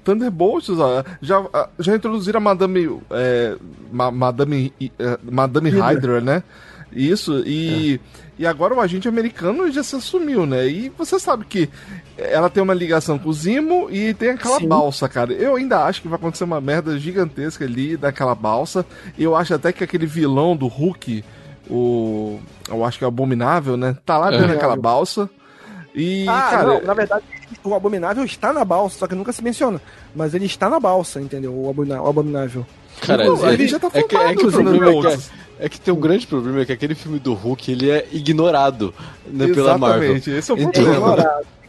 Thunderbolts, 0.05 0.79
ó, 0.79 1.05
já, 1.21 1.45
já 1.79 1.95
introduziram 1.95 2.39
a 2.39 2.41
Madame, 2.41 3.01
é, 3.11 3.57
Madame, 3.93 4.73
é, 4.81 5.19
Madame 5.23 5.71
Hydra, 5.71 6.21
né? 6.21 6.43
Isso, 6.95 7.43
e, 7.47 7.95
é. 7.95 8.43
e 8.43 8.47
agora 8.47 8.75
o 8.75 8.81
agente 8.81 9.09
americano 9.09 9.71
já 9.71 9.83
se 9.83 9.97
assumiu, 9.97 10.45
né? 10.45 10.67
E 10.67 10.91
você 10.91 11.19
sabe 11.19 11.45
que 11.45 11.71
ela 12.19 12.51
tem 12.51 12.63
uma 12.63 12.75
ligação 12.75 13.19
com 13.19 13.29
o 13.31 13.33
Zimo 13.33 13.89
e 13.91 14.13
tem 14.13 14.31
aquela 14.31 14.59
Sim. 14.59 14.69
balsa, 14.69 15.09
cara. 15.09 15.33
Eu 15.33 15.57
ainda 15.57 15.85
acho 15.85 16.03
que 16.03 16.09
vai 16.09 16.19
acontecer 16.19 16.45
uma 16.45 16.61
merda 16.61 16.99
gigantesca 16.99 17.65
ali 17.65 17.97
daquela 17.97 18.35
balsa. 18.35 18.85
Eu 19.19 19.35
acho 19.35 19.55
até 19.55 19.73
que 19.73 19.83
aquele 19.83 20.07
vilão 20.07 20.55
do 20.57 20.67
Hulk 20.67 21.25
o. 21.71 22.39
Eu 22.69 22.85
acho 22.85 22.99
que 22.99 23.05
é 23.05 23.07
o 23.07 23.09
Abominável, 23.09 23.77
né? 23.77 23.97
Tá 24.05 24.19
lá 24.19 24.31
dentro 24.31 24.47
é. 24.47 24.55
daquela 24.55 24.77
balsa. 24.77 25.29
E, 25.95 26.27
ah, 26.29 26.49
cara. 26.51 26.67
Não, 26.67 26.83
na 26.83 26.95
verdade, 26.95 27.25
o 27.63 27.75
Abominável 27.75 28.25
está 28.25 28.53
na 28.53 28.65
balsa, 28.65 28.99
só 28.99 29.07
que 29.07 29.15
nunca 29.15 29.33
se 29.33 29.43
menciona. 29.43 29.81
Mas 30.15 30.35
ele 30.35 30.47
está 30.47 30.69
na 30.69 30.81
balsa, 30.81 31.21
entendeu? 31.21 31.53
O 31.53 31.69
Abominável. 31.69 32.67
Cara, 33.01 33.25
Pô, 33.25 33.47
ele 33.49 33.67
já 33.67 33.79
tá 33.79 33.91
é 33.93 34.03
que, 34.03 34.17
é 34.17 34.35
que 34.35 34.47
o 34.47 34.51
problema 34.51 34.89
é 34.89 35.17
que, 35.17 35.23
é 35.59 35.69
que 35.69 35.81
tem 35.81 35.95
um 35.95 36.01
grande 36.01 36.27
problema, 36.27 36.61
é 36.61 36.65
que 36.65 36.73
aquele 36.73 36.95
filme 36.95 37.19
do 37.19 37.35
Hulk, 37.35 37.73
ele 37.73 37.91
é 37.91 38.07
ignorado 38.13 38.95
né, 39.27 39.49
pela 39.49 39.77
Marvel. 39.77 40.17
esse 40.17 40.31
é 40.31 40.55
o 40.55 40.59
então, 40.59 40.71
problema. 40.73 41.13
Então, 41.19 41.41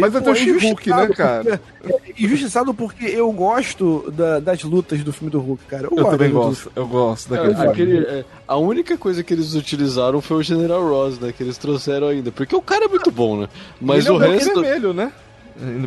Mas 0.00 0.16
até 0.16 0.30
o 0.30 0.34
She-Hulk, 0.34 0.90
né, 0.90 1.08
cara? 1.08 1.60
É, 1.84 2.00
injustiçado 2.18 2.72
porque 2.72 3.04
eu 3.04 3.30
gosto 3.32 4.10
da, 4.10 4.40
das 4.40 4.62
lutas 4.62 5.04
do 5.04 5.12
filme 5.12 5.30
do 5.30 5.40
Hulk, 5.40 5.64
cara. 5.66 5.88
Eu, 5.90 5.96
eu 5.96 6.04
também 6.06 6.30
gosto, 6.30 6.72
eu 6.74 6.86
gosto 6.86 7.28
daquele 7.28 7.54
é, 7.54 7.68
aquele, 7.68 7.98
é, 7.98 8.24
A 8.48 8.56
única 8.56 8.96
coisa 8.96 9.22
que 9.22 9.34
eles 9.34 9.54
utilizaram 9.54 10.20
foi 10.20 10.38
o 10.38 10.42
General 10.42 10.82
Ross, 10.82 11.18
né? 11.18 11.32
Que 11.32 11.42
eles 11.42 11.58
trouxeram 11.58 12.08
ainda. 12.08 12.32
Porque 12.32 12.56
o 12.56 12.62
cara 12.62 12.86
é 12.86 12.88
muito 12.88 13.10
bom, 13.10 13.42
né? 13.42 13.48
Mas 13.80 14.06
Ele 14.06 14.16
o 14.16 14.22
é 14.22 14.28
resto. 14.28 14.60
vermelho, 14.60 14.92
né? 14.94 15.12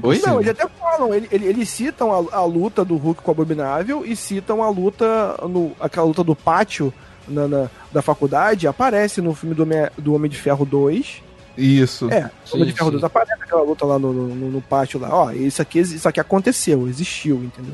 Oi? 0.03 0.21
Não, 0.23 0.39
eles 0.39 0.51
até 0.51 0.67
falam, 0.79 1.13
eles, 1.13 1.29
eles 1.31 1.69
citam 1.69 2.13
a, 2.13 2.37
a, 2.37 2.45
luta 2.45 2.85
do 2.85 2.95
Hulk 2.97 3.23
com 3.23 3.31
o 3.31 3.33
Abominável 3.33 4.05
e 4.05 4.15
citam 4.15 4.61
a 4.61 4.69
luta, 4.69 5.39
no, 5.49 5.71
aquela 5.79 6.05
luta 6.05 6.23
do 6.23 6.35
pátio 6.35 6.93
na, 7.27 7.47
na 7.47 7.69
da 7.91 8.01
faculdade, 8.03 8.67
aparece 8.67 9.21
no 9.21 9.33
filme 9.33 9.55
do 9.55 9.63
Homem, 9.63 9.87
do 9.97 10.13
Homem 10.13 10.29
de 10.29 10.37
Ferro 10.37 10.65
2 10.65 11.24
isso. 11.57 12.09
É, 12.11 12.29
sim, 12.45 12.61
o 12.61 12.65
de 12.65 12.73
Ferro 12.73 12.91
2 12.91 13.03
aparece 13.03 13.41
aquela 13.41 13.63
luta 13.63 13.85
lá 13.85 13.97
no, 13.97 14.11
no, 14.11 14.51
no, 14.51 14.61
pátio 14.61 14.99
lá. 14.99 15.09
Ó, 15.11 15.31
isso 15.31 15.61
aqui, 15.61 15.79
isso 15.79 16.07
aqui 16.07 16.19
aconteceu, 16.19 16.87
existiu, 16.87 17.37
entendeu? 17.37 17.73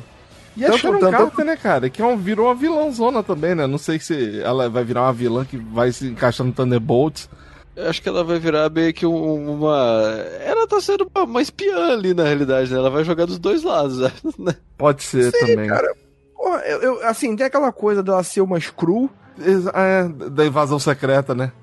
E 0.55 0.65
a 0.65 0.77
Sharon 0.77 0.99
tanto... 0.99 1.11
Carter, 1.11 1.45
né, 1.45 1.55
cara? 1.55 1.89
Que 1.89 2.01
é 2.01 2.05
um, 2.05 2.17
virou 2.17 2.47
uma 2.47 2.55
vilãozona 2.55 3.23
também, 3.23 3.55
né? 3.55 3.65
Não 3.67 3.77
sei 3.77 3.99
se 3.99 4.41
ela 4.41 4.69
vai 4.69 4.83
virar 4.83 5.03
uma 5.03 5.13
vilã 5.13 5.45
que 5.45 5.57
vai 5.57 5.91
se 5.91 6.07
encaixar 6.07 6.45
no 6.45 6.51
Thunderbolts. 6.51 7.29
Eu 7.75 7.89
acho 7.89 8.01
que 8.01 8.09
ela 8.09 8.23
vai 8.23 8.37
virar 8.37 8.69
meio 8.69 8.93
que 8.93 9.05
uma. 9.05 10.25
Ela 10.41 10.67
tá 10.67 10.81
sendo 10.81 11.09
uma, 11.13 11.23
uma 11.23 11.41
espiã 11.41 11.93
ali, 11.93 12.13
na 12.13 12.23
realidade, 12.23 12.71
né? 12.71 12.77
Ela 12.77 12.89
vai 12.89 13.03
jogar 13.03 13.25
dos 13.25 13.39
dois 13.39 13.63
lados, 13.63 13.99
né? 14.37 14.55
Pode 14.77 15.03
ser 15.03 15.31
Sim, 15.31 15.39
também. 15.39 15.69
Cara. 15.69 15.95
Porra, 16.35 16.59
eu, 16.61 16.81
eu, 16.81 17.07
assim, 17.07 17.35
tem 17.35 17.45
aquela 17.45 17.71
coisa 17.71 18.03
dela 18.03 18.23
ser 18.23 18.41
uma 18.41 18.59
screw. 18.59 19.09
É, 19.73 20.29
da 20.29 20.45
invasão 20.45 20.77
secreta, 20.77 21.33
né? 21.33 21.53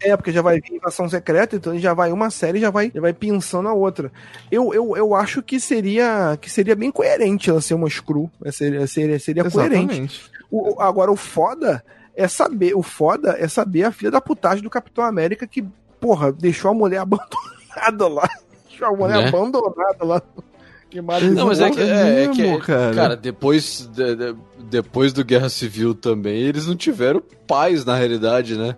É, 0.00 0.16
porque 0.16 0.32
já 0.32 0.42
vai 0.42 0.60
vir 0.60 0.76
invasão 0.76 1.08
secreta, 1.08 1.56
então 1.56 1.78
já 1.78 1.92
vai 1.92 2.12
uma 2.12 2.30
série 2.30 2.60
já 2.60 2.70
vai 2.70 2.90
já 2.94 3.00
vai 3.00 3.12
pensando 3.12 3.68
a 3.68 3.72
outra. 3.72 4.12
Eu, 4.50 4.72
eu, 4.72 4.96
eu 4.96 5.14
acho 5.14 5.42
que 5.42 5.58
seria 5.58 6.38
que 6.40 6.50
seria 6.50 6.76
bem 6.76 6.90
coerente 6.90 7.50
ela 7.50 7.60
ser 7.60 7.74
uma 7.74 7.88
screw. 7.88 8.30
É, 8.44 8.52
seria, 8.52 8.86
seria, 8.86 9.18
seria 9.18 9.50
coerente. 9.50 10.30
O, 10.50 10.80
agora, 10.80 11.10
o 11.10 11.16
foda 11.16 11.84
é 12.16 12.26
saber, 12.26 12.74
o 12.74 12.82
foda 12.82 13.36
é 13.38 13.46
saber 13.46 13.84
a 13.84 13.92
filha 13.92 14.10
da 14.10 14.20
putagem 14.20 14.62
do 14.62 14.70
Capitão 14.70 15.04
América 15.04 15.46
que, 15.46 15.64
porra, 16.00 16.32
deixou 16.32 16.70
a 16.70 16.74
mulher 16.74 16.98
abandonada 17.02 18.08
lá. 18.08 18.28
Deixou 18.68 18.88
a 18.88 18.92
mulher 18.92 19.18
né? 19.18 19.28
abandonada 19.28 20.04
lá. 20.04 20.22
Que 20.90 21.02
não, 21.02 21.46
mas 21.46 21.60
é 21.60 21.70
que, 21.70 21.80
é, 21.80 22.24
é 22.24 22.28
que 22.28 22.58
cara. 22.60 22.94
cara, 22.94 23.16
depois, 23.16 23.90
de, 23.92 24.16
de, 24.16 24.36
depois 24.70 25.12
do 25.12 25.22
Guerra 25.22 25.50
Civil 25.50 25.94
também, 25.94 26.40
eles 26.40 26.66
não 26.66 26.74
tiveram 26.74 27.22
paz 27.46 27.84
na 27.84 27.94
realidade, 27.94 28.56
né? 28.56 28.74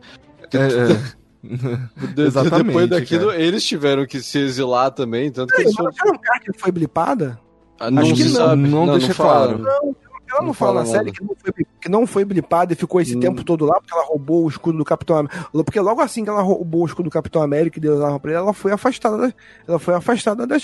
É, 0.56 0.92
é. 0.92 1.20
Exatamente. 2.16 2.66
Depois 2.66 2.88
daquilo, 2.88 3.28
cara. 3.28 3.40
eles 3.40 3.64
tiveram 3.64 4.06
que 4.06 4.20
se 4.20 4.38
exilar 4.38 4.90
também. 4.90 5.30
Tanto 5.30 5.54
que 5.54 5.62
eles 5.62 5.74
foram... 5.74 5.90
Não 6.04 6.18
que 6.18 6.58
foi 6.58 6.70
blipada? 6.70 7.38
Ah, 7.78 7.90
não 7.90 8.02
Acho 8.02 8.14
que 8.14 8.28
não. 8.28 8.56
Não, 8.56 8.86
não 8.86 8.98
deixa 8.98 9.14
claro. 9.14 9.58
Não, 9.58 9.96
ela 10.30 10.40
não, 10.40 10.46
não 10.48 10.54
fala 10.54 10.80
na 10.80 10.86
série 10.86 11.10
que 11.10 11.22
não, 11.22 11.34
foi, 11.34 11.66
que 11.80 11.88
não 11.88 12.06
foi 12.06 12.24
blipada 12.24 12.72
e 12.72 12.76
ficou 12.76 13.00
esse 13.00 13.16
hum. 13.16 13.20
tempo 13.20 13.42
todo 13.42 13.64
lá 13.64 13.80
porque 13.80 13.94
ela 13.94 14.04
roubou 14.04 14.44
o 14.44 14.48
escudo 14.48 14.78
do 14.78 14.84
Capitão 14.84 15.16
América. 15.16 15.48
Porque 15.52 15.80
logo 15.80 16.00
assim 16.00 16.22
que 16.22 16.30
ela 16.30 16.42
roubou 16.42 16.82
o 16.82 16.86
escudo 16.86 17.08
do 17.08 17.12
Capitão 17.12 17.42
América 17.42 17.78
e 17.78 17.80
deu 17.80 17.94
as 17.94 18.00
armas 18.00 18.20
pra 18.20 18.30
ele, 18.30 18.40
ela 18.40 18.52
foi 18.52 18.72
afastada 18.72 19.16
da, 19.16 19.34
ela 19.66 19.78
foi 19.78 19.94
afastada 19.94 20.46
da, 20.46 20.56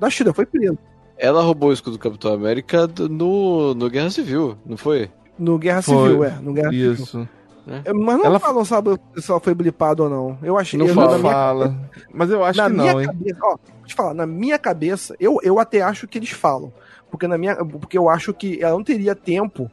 da 0.00 0.10
China, 0.10 0.32
foi 0.32 0.46
presa. 0.46 0.78
Ela 1.18 1.42
roubou 1.42 1.70
o 1.70 1.72
escudo 1.72 1.96
do 1.96 2.00
Capitão 2.00 2.32
América 2.32 2.88
no, 3.08 3.74
no 3.74 3.88
Guerra 3.88 4.10
Civil, 4.10 4.56
não 4.66 4.76
foi? 4.76 5.10
No 5.38 5.58
Guerra 5.58 5.82
foi. 5.82 6.08
Civil, 6.08 6.24
é. 6.24 6.38
No 6.40 6.52
Guerra 6.52 6.74
Isso. 6.74 7.06
Civil. 7.06 7.28
Né? 7.66 7.82
Mas 7.92 8.18
não 8.18 8.24
ela... 8.26 8.38
falam 8.38 8.64
sabe, 8.64 8.96
se 9.16 9.28
ela 9.28 9.40
foi 9.40 9.52
blipado 9.52 10.04
ou 10.04 10.08
não. 10.08 10.38
Eu 10.40 10.56
achei 10.56 10.78
não 10.78 10.86
fala, 10.88 11.18
fala. 11.18 11.68
Minha... 11.68 11.90
Mas 12.14 12.30
eu 12.30 12.44
acho 12.44 12.58
na 12.58 12.70
que 12.70 12.76
não, 12.76 13.00
hein? 13.00 13.06
Cabeça, 13.08 13.38
ó, 13.42 13.48
vou 13.56 13.86
te 13.86 13.94
falar, 13.94 14.14
na 14.14 14.26
minha 14.26 14.58
cabeça, 14.58 15.16
eu, 15.18 15.38
eu 15.42 15.58
até 15.58 15.82
acho 15.82 16.06
que 16.06 16.16
eles 16.16 16.30
falam. 16.30 16.72
Porque, 17.10 17.26
na 17.26 17.36
minha, 17.36 17.56
porque 17.56 17.98
eu 17.98 18.08
acho 18.08 18.32
que 18.32 18.62
ela 18.62 18.74
não 18.74 18.84
teria 18.84 19.16
tempo 19.16 19.70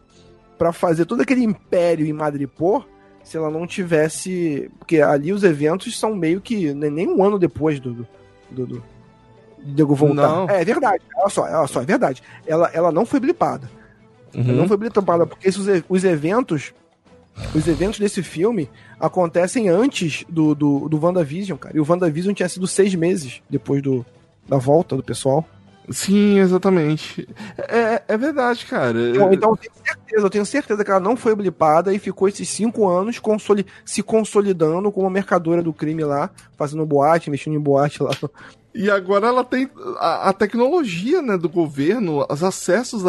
para 0.58 0.74
fazer 0.74 1.06
todo 1.06 1.22
aquele 1.22 1.44
império 1.44 2.06
em 2.06 2.14
Madripoor 2.14 2.86
se 3.24 3.38
ela 3.38 3.50
não 3.50 3.68
tivesse. 3.68 4.72
Porque 4.80 5.00
ali 5.02 5.32
os 5.32 5.44
eventos 5.44 5.98
são 5.98 6.16
meio 6.16 6.42
que 6.42 6.74
né, 6.74 6.90
nem 6.90 7.08
um 7.08 7.24
ano 7.24 7.38
depois 7.38 7.80
do. 7.80 8.08
do, 8.50 8.66
do 8.66 8.84
Diego 9.60 9.96
voltar. 9.96 10.28
Não. 10.28 10.50
É, 10.50 10.62
é 10.62 10.66
verdade. 10.66 11.04
Olha 11.18 11.30
só, 11.30 11.44
olha 11.44 11.68
só, 11.68 11.82
é 11.82 11.86
verdade. 11.86 12.22
Ela, 12.46 12.70
ela 12.74 12.92
não 12.92 13.06
foi 13.06 13.20
blipada. 13.20 13.70
Uhum. 14.36 14.42
Ela 14.42 14.54
não 14.54 14.68
foi 14.68 14.78
blipada, 14.78 15.26
porque 15.26 15.48
esses, 15.48 15.84
os 15.88 16.04
eventos 16.04 16.74
os 17.54 17.68
eventos 17.68 18.00
desse 18.00 18.22
filme 18.22 18.70
acontecem 19.00 19.70
antes 19.70 20.26
do, 20.30 20.54
do, 20.54 20.88
do 20.88 21.00
WandaVision, 21.04 21.58
cara. 21.58 21.76
E 21.76 21.80
o 21.80 21.86
WandaVision 21.88 22.34
tinha 22.34 22.50
sido 22.50 22.68
seis 22.68 22.94
meses 22.96 23.42
depois 23.50 23.82
do, 23.82 24.06
da 24.48 24.58
volta 24.58 24.96
do 24.96 25.04
pessoal. 25.04 25.46
Sim, 25.90 26.40
exatamente. 26.40 27.28
É, 27.58 28.02
é 28.08 28.18
verdade, 28.18 28.66
cara. 28.66 28.98
Então, 29.10 29.34
então, 29.34 29.50
eu 29.52 29.58
tenho 29.58 29.74
certeza, 29.84 30.26
eu 30.26 30.30
tenho 30.30 30.46
certeza 30.46 30.84
que 30.84 30.92
ela 30.92 31.00
não 31.00 31.18
foi 31.18 31.36
blipada 31.36 31.94
e 31.94 32.00
ficou 32.00 32.28
esses 32.28 32.48
cinco 32.48 32.88
anos 32.88 33.20
consoli 33.20 33.66
se 33.84 34.02
consolidando 34.02 34.92
como 34.92 35.10
mercadora 35.10 35.62
do 35.62 35.74
crime 35.74 36.04
lá, 36.06 36.30
fazendo 36.56 36.86
boate, 36.86 37.30
mexendo 37.30 37.56
em 37.56 37.60
boate 37.60 38.02
lá. 38.02 38.12
E 38.76 38.90
agora 38.90 39.28
ela 39.28 39.44
tem 39.44 39.70
a, 40.00 40.30
a 40.30 40.34
tecnologia 40.34 41.22
né, 41.22 41.38
do 41.38 41.48
governo, 41.48 42.26
os 42.28 42.44
acessos 42.44 43.04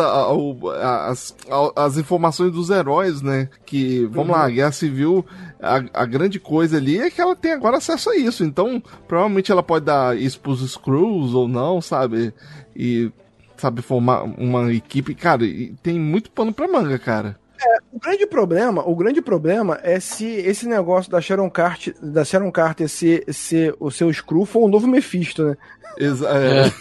às 1.75 1.97
informações 1.97 2.53
dos 2.53 2.69
heróis, 2.69 3.23
né? 3.23 3.49
Que, 3.65 4.05
vamos 4.07 4.31
uhum. 4.31 4.41
lá, 4.41 4.45
a 4.45 4.51
Guerra 4.51 4.73
Civil, 4.73 5.25
a, 5.61 6.03
a, 6.03 6.05
grande 6.05 6.39
coisa 6.39 6.77
ali 6.77 6.99
é 6.99 7.11
que 7.11 7.21
ela 7.21 7.35
tem 7.35 7.53
agora 7.53 7.79
acesso 7.79 8.11
a 8.11 8.17
isso. 8.17 8.45
Então, 8.45 8.83
provavelmente 9.09 9.51
ela 9.51 9.63
pode 9.63 9.87
dar 9.87 10.17
isso 10.19 10.39
pros 10.39 10.61
Screws 10.71 11.33
ou 11.33 11.49
não, 11.49 11.81
sabe? 11.81 12.35
e, 12.75 13.11
sabe, 13.57 13.83
formar 13.83 14.23
uma 14.23 14.73
equipe. 14.73 15.15
Cara, 15.15 15.43
tem 15.83 15.99
muito 15.99 16.31
pano 16.31 16.53
pra 16.53 16.69
manga, 16.69 16.99
cara. 16.99 17.39
É, 17.63 17.79
o 17.93 17.99
grande 17.99 18.27
problema, 18.27 18.87
o 18.87 18.95
grande 18.95 19.23
problema 19.23 19.79
é 19.83 20.01
se 20.01 20.27
esse 20.27 20.67
negócio 20.67 21.11
da 21.11 21.21
Sharon 21.21 21.49
Carter, 21.49 21.95
da 22.03 22.25
Sharon 22.25 22.51
Carter 22.51 22.89
ser, 22.89 23.25
ser 23.33 23.75
o 23.79 23.91
seu 23.91 24.13
Screw 24.13 24.45
for 24.45 24.65
um 24.65 24.69
novo 24.69 24.87
Mephisto, 24.87 25.45
né? 25.45 25.57
Exa 25.99 26.29
é. 26.29 26.73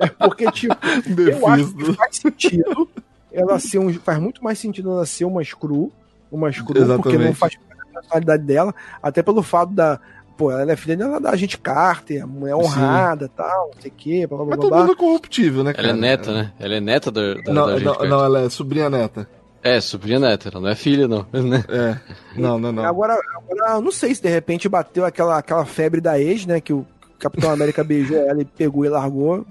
é. 0.00 0.06
Porque, 0.08 0.50
tipo, 0.52 0.74
eu 1.20 1.46
acho 1.46 1.74
que 1.74 1.92
faz 1.94 2.16
sentido 2.16 2.88
ela 3.32 3.58
ser 3.58 3.78
um. 3.78 3.92
Faz 3.92 4.18
muito 4.18 4.42
mais 4.42 4.58
sentido 4.58 4.90
ela 4.90 5.04
ser 5.04 5.24
uma 5.24 5.44
Screw, 5.44 5.92
uma 6.30 6.50
Screw, 6.50 6.82
Exatamente. 6.82 7.02
porque 7.02 7.18
não 7.18 7.34
faz 7.34 7.54
parte 7.54 7.84
da 7.84 8.00
personalidade 8.00 8.42
dela, 8.44 8.74
até 9.02 9.22
pelo 9.22 9.42
fato 9.42 9.72
da, 9.72 10.00
pô, 10.36 10.50
ela 10.50 10.72
é 10.72 10.76
filha 10.76 10.96
da, 10.96 11.18
da 11.18 11.36
gente 11.36 11.58
Carter, 11.58 12.26
mulher 12.26 12.54
honrada 12.54 13.26
e 13.26 13.28
tal, 13.28 13.70
não 13.74 13.80
sei 13.80 13.90
o 13.90 13.94
quê. 13.94 14.26
Blá, 14.26 14.38
blá, 14.38 14.46
Mas 14.48 14.58
todo 14.58 14.76
mundo 14.76 14.92
é 14.92 14.96
corruptível, 14.96 15.64
né, 15.64 15.72
cara? 15.72 15.88
Ela 15.88 15.96
é 15.96 16.00
neta, 16.00 16.32
né? 16.32 16.52
Ela 16.58 16.74
é 16.74 16.80
neta 16.80 17.10
da, 17.10 17.34
da, 17.34 17.52
não, 17.52 17.66
da 17.66 17.80
não, 17.80 17.94
não, 18.08 18.24
ela 18.24 18.40
é 18.40 18.50
sobrinha 18.50 18.90
neta. 18.90 19.28
É, 19.66 19.80
sobrinha 19.80 20.20
neta, 20.20 20.48
ela 20.48 20.60
não 20.60 20.68
é 20.68 20.76
filha, 20.76 21.08
não. 21.08 21.26
Né? 21.34 21.64
É, 21.68 21.96
não, 22.36 22.56
não, 22.56 22.70
não. 22.70 22.84
Agora, 22.84 23.18
agora, 23.34 23.80
não 23.80 23.90
sei 23.90 24.14
se 24.14 24.22
de 24.22 24.28
repente 24.28 24.68
bateu 24.68 25.04
aquela, 25.04 25.38
aquela 25.38 25.64
febre 25.64 26.00
da 26.00 26.20
ex, 26.20 26.46
né, 26.46 26.60
que 26.60 26.72
o 26.72 26.86
Capitão 27.18 27.50
América 27.50 27.82
beijou 27.82 28.16
ela 28.16 28.40
e 28.40 28.44
pegou 28.44 28.84
e 28.84 28.88
largou. 28.88 29.44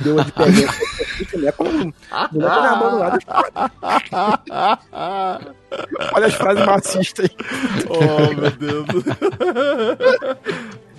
Deu 0.00 0.20
a 0.20 0.24
de 0.24 0.32
pegar. 0.32 0.74
Não 1.34 1.48
é 1.48 1.52
como. 1.52 1.94
Não 2.32 2.48
é 2.48 2.68
abandonado. 2.68 3.18
Olha 6.14 6.26
as 6.26 6.34
frases 6.34 6.64
racistas 6.64 7.24
aí. 7.24 7.36
Oh, 7.88 8.40
meu 8.40 8.50
Deus. 8.50 8.86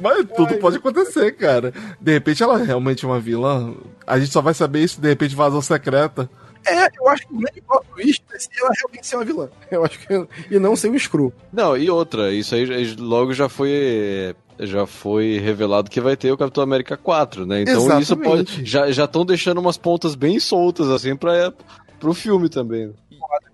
Mas 0.02 0.28
tudo 0.36 0.54
Ai, 0.54 0.58
pode 0.60 0.78
acontecer, 0.78 1.32
cara. 1.34 1.72
De 2.02 2.12
repente 2.12 2.44
ela 2.44 2.60
é 2.60 2.64
realmente 2.64 3.06
uma 3.06 3.20
vilã. 3.20 3.74
A 4.06 4.20
gente 4.20 4.34
só 4.34 4.42
vai 4.42 4.54
saber 4.54 4.84
isso 4.84 5.00
de 5.00 5.08
repente 5.08 5.36
vazou 5.36 5.62
secreta. 5.62 6.30
É, 6.66 6.88
eu 7.00 7.08
acho 7.10 7.28
que 7.28 7.34
o 7.34 7.38
grande 7.38 7.62
plot 7.62 7.86
twist 7.94 8.24
é 8.34 8.40
se 8.40 8.50
ela 8.60 8.72
realmente 8.76 9.08
ser 9.08 9.16
uma 9.16 9.26
vilã. 9.26 9.50
Eu 9.70 9.84
acho 9.84 10.00
que. 10.00 10.28
E 10.50 10.60
não 10.60 10.76
ser 10.76 10.90
um 10.90 10.98
screw. 10.98 11.34
Não, 11.52 11.76
e 11.76 11.90
outra, 11.90 12.32
isso 12.32 12.56
aí 12.56 12.96
logo 12.96 13.34
já 13.34 13.50
foi. 13.50 14.36
Já 14.60 14.86
foi 14.86 15.40
revelado 15.40 15.90
que 15.90 16.00
vai 16.00 16.16
ter 16.16 16.32
o 16.32 16.38
Capitão 16.38 16.64
América 16.64 16.96
4, 16.96 17.46
né? 17.46 17.64
Então 17.64 17.74
Exatamente. 17.74 18.04
isso 18.04 18.18
pode. 18.18 18.66
Já 18.66 18.88
estão 18.88 19.26
deixando 19.26 19.60
umas 19.60 19.78
pontas 19.78 20.14
bem 20.14 20.40
soltas, 20.40 20.90
assim, 20.90 21.16
pra, 21.16 21.52
pro 22.00 22.14
filme 22.14 22.48
também. 22.50 22.94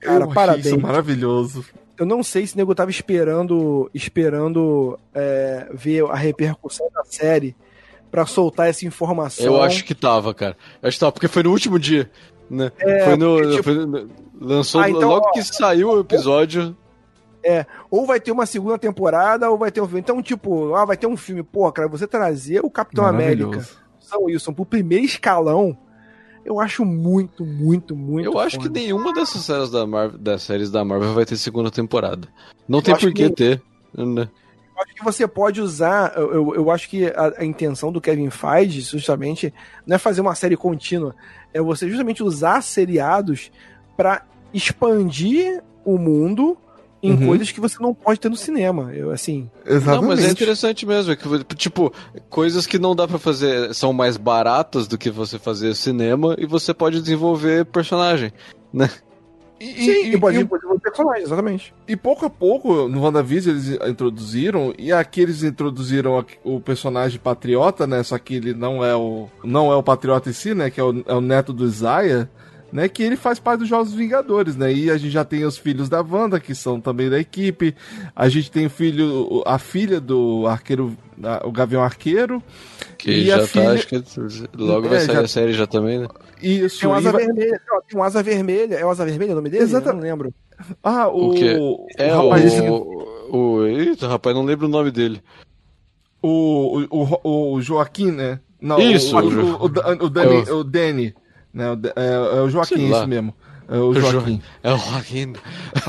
Cara, 0.02 0.26
eu 0.26 0.30
parabéns. 0.30 0.66
Isso 0.66 0.80
maravilhoso. 0.80 1.66
Eu 1.98 2.06
não 2.06 2.24
sei 2.24 2.48
se 2.48 2.56
o 2.56 2.58
nego 2.58 2.74
tava 2.74 2.90
esperando, 2.90 3.90
esperando 3.94 4.98
é, 5.14 5.68
ver 5.74 6.06
a 6.06 6.16
repercussão 6.16 6.90
da 6.94 7.04
série 7.04 7.56
para 8.10 8.26
soltar 8.26 8.70
essa 8.70 8.86
informação. 8.86 9.46
Eu 9.46 9.62
acho 9.62 9.84
que 9.84 9.94
tava, 9.94 10.34
cara. 10.34 10.56
Eu 10.82 10.88
acho 10.88 10.96
que 10.96 11.00
tava, 11.00 11.12
porque 11.12 11.28
foi 11.28 11.44
no 11.44 11.52
último 11.52 11.78
dia. 11.78 12.10
Né? 12.50 12.72
É, 12.80 13.06
foi 13.06 13.18
no, 13.18 13.36
porque, 13.36 13.50
tipo... 13.52 13.64
foi 13.64 13.74
no, 13.86 14.10
lançou 14.40 14.82
ah, 14.82 14.90
então, 14.90 15.10
logo 15.10 15.28
ó, 15.28 15.32
que 15.32 15.44
saiu 15.44 15.92
o 15.92 16.00
episódio. 16.00 16.76
É, 17.44 17.66
ou 17.90 18.06
vai 18.06 18.20
ter 18.20 18.32
uma 18.32 18.46
segunda 18.46 18.78
temporada, 18.78 19.50
ou 19.50 19.58
vai 19.58 19.72
ter 19.72 19.82
um 19.82 19.86
filme. 19.86 20.02
Então, 20.02 20.22
tipo, 20.22 20.76
ah, 20.76 20.86
vai 20.86 20.98
ter 20.98 21.08
um 21.08 21.16
filme. 21.16 21.44
Pô, 21.44 21.72
cara, 21.72 21.88
você 21.88 22.06
trazer 22.06 22.60
o 22.64 22.70
Capitão 22.70 23.06
América, 23.06 23.66
São 24.00 24.24
Wilson, 24.24 24.54
pro 24.54 24.66
primeiro 24.66 25.06
escalão, 25.06 25.78
eu 26.44 26.60
acho 26.60 26.84
muito, 26.84 27.46
muito, 27.46 27.96
muito. 27.96 28.26
Eu 28.26 28.40
acho 28.40 28.60
que 28.60 28.70
nenhuma 28.70 29.14
dessas 29.14 29.44
séries 29.44 29.70
da 29.70 29.86
Marvel, 29.86 30.18
das 30.18 30.42
séries 30.42 30.72
da 30.72 30.84
Marvel 30.84 31.14
vai 31.14 31.26
ter 31.26 31.38
segunda 31.38 31.72
temporada. 31.72 32.28
Não 32.68 32.80
eu 32.80 32.84
tem 32.84 32.96
por 32.96 33.14
que 33.14 33.30
ter. 33.30 33.62
Né? 33.94 34.30
Eu 34.80 34.84
acho 34.84 34.96
que 34.96 35.04
você 35.04 35.28
pode 35.28 35.60
usar. 35.60 36.14
Eu, 36.16 36.56
eu 36.56 36.72
acho 36.72 36.88
que 36.88 37.08
a, 37.08 37.34
a, 37.40 37.46
intenção 37.46 37.92
do 37.92 38.00
Kevin 38.00 38.30
Feige, 38.30 38.80
justamente, 38.80 39.54
não 39.86 39.98
é 39.98 40.00
fazer 40.00 40.22
uma 40.22 40.36
série 40.36 40.56
contínua. 40.56 41.14
É 41.54 41.62
você 41.62 41.90
justamente 41.90 42.24
usar 42.24 42.62
seriados 42.62 43.52
para 43.98 44.24
expandir 44.54 45.62
o 45.84 45.98
mundo 45.98 46.58
em 47.04 47.12
uhum. 47.12 47.28
coisas 47.28 47.52
que 47.52 47.60
você 47.60 47.78
não 47.82 47.94
pode 47.94 48.22
ter 48.22 48.30
no 48.30 48.38
cinema. 48.38 48.94
Eu, 48.94 49.12
assim. 49.12 49.50
Exatamente. 49.66 50.02
Não, 50.02 50.08
mas 50.08 50.24
é 50.24 50.32
interessante 50.32 50.86
mesmo. 50.86 51.12
É 51.12 51.16
que, 51.18 51.56
tipo, 51.56 51.94
coisas 52.30 52.66
que 52.66 52.80
não 52.80 52.96
dá 52.96 53.06
para 53.06 53.20
fazer 53.20 53.74
são 53.76 53.92
mais 53.92 54.16
baratas 54.16 54.88
do 54.88 54.98
que 54.98 55.10
você 55.10 55.38
fazer 55.38 55.76
cinema 55.76 56.36
e 56.38 56.46
você 56.46 56.74
pode 56.74 57.02
desenvolver 57.02 57.66
personagem, 57.66 58.32
né? 58.72 58.90
E, 59.60 59.74
Sim, 59.74 60.12
e, 60.12 60.18
pode 60.18 60.38
e, 60.38 60.44
desenvolver 60.44 60.80
personagem, 60.80 61.24
exatamente. 61.24 61.74
E 61.88 61.96
pouco 61.98 62.26
a 62.26 62.30
pouco, 62.30 62.88
no 62.88 63.02
WandaVision, 63.02 63.56
eles 63.56 63.70
introduziram, 63.90 64.74
e 64.78 64.92
aqui 64.92 65.22
eles 65.22 65.44
introduziram 65.44 66.26
o 66.44 66.62
personagem 66.62 67.20
patriota, 67.20 67.86
né? 67.86 68.02
Só 68.04 68.18
que 68.18 68.36
ele 68.36 68.54
não 68.54 68.84
é 68.84 68.96
o. 68.96 69.28
não 69.44 69.72
é 69.72 69.76
o 69.76 69.84
patriota 69.84 70.30
em 70.30 70.34
si, 70.34 70.54
né? 70.54 70.70
Que 70.70 70.80
é 70.80 70.84
o, 70.84 71.04
é 71.06 71.14
o 71.14 71.22
neto 71.22 71.52
do 71.52 71.66
Isaiah 71.66 72.30
né, 72.72 72.88
que 72.88 73.02
ele 73.04 73.16
faz 73.16 73.40
parte 73.40 73.60
dos 73.60 73.70
Jogos 73.70 73.94
Vingadores, 73.94 74.56
né? 74.56 74.72
E 74.72 74.90
a 74.90 74.98
gente 74.98 75.12
já 75.12 75.26
tem 75.26 75.44
os 75.46 75.58
filhos 75.58 75.90
da 75.90 76.02
Wanda, 76.02 76.40
que 76.40 76.54
são 76.54 76.80
também 76.80 77.10
da 77.10 77.20
equipe. 77.20 77.76
A 78.16 78.30
gente 78.30 78.52
tem 78.52 78.68
o 78.68 78.70
filho, 78.70 79.44
a 79.46 79.58
filha 79.58 80.00
do 80.00 80.46
arqueiro, 80.48 80.96
o 81.44 81.52
Gavião 81.52 81.84
Arqueiro. 81.84 82.42
Que 82.98 83.12
e 83.12 83.26
já 83.26 83.40
tá, 83.40 83.48
filha... 83.48 83.72
acho 83.72 83.88
que 83.88 84.04
logo 84.56 84.88
é, 84.88 84.90
vai 84.90 85.00
sair 85.00 85.16
já... 85.16 85.22
a 85.22 85.28
série 85.28 85.54
já 85.54 85.66
também, 85.66 86.00
né? 86.00 86.08
Isso. 86.42 86.82
Tem 86.82 86.90
um 86.90 86.94
asa 86.94 87.12
vai... 87.12 87.26
vermelha, 87.26 87.62
tem 87.88 88.00
um 88.00 88.04
asa 88.04 88.24
vermelha. 88.24 88.76
É 88.76 88.86
o 88.86 88.90
asa 88.90 89.06
vermelha 89.06 89.32
o 89.32 89.36
nome 89.36 89.50
dele? 89.50 89.64
Exatamente. 89.64 90.02
não 90.02 90.10
lembro. 90.10 90.34
Ah, 90.84 91.08
o. 91.08 91.32
o 91.32 91.88
é 91.98 92.16
o. 92.16 92.24
Rapaz, 92.24 92.46
esse... 92.46 92.62
o... 92.62 93.66
Eita, 93.66 94.08
rapaz, 94.08 94.36
não 94.36 94.44
lembro 94.44 94.68
o 94.68 94.70
nome 94.70 94.92
dele. 94.92 95.22
O, 96.22 96.84
o, 96.90 97.20
o, 97.24 97.54
o 97.54 97.62
Joaquim, 97.62 98.12
né? 98.12 98.40
Não, 98.62 98.78
Isso, 98.80 99.16
o, 99.16 99.22
o, 99.22 99.56
o, 99.56 99.66
o, 99.66 100.06
o 100.06 100.10
Danny. 100.10 100.52
O 100.52 100.64
Danny. 100.64 101.16
Né? 101.54 101.66
É, 101.96 102.38
é 102.38 102.42
o 102.42 102.50
Joaquim, 102.50 102.92
isso 102.92 103.08
mesmo. 103.08 103.34
É 103.72 103.78
o 103.78 103.94
Joaquim. 103.94 104.42
É 104.64 104.74
o 104.74 104.78
Joaquim. 104.78 105.34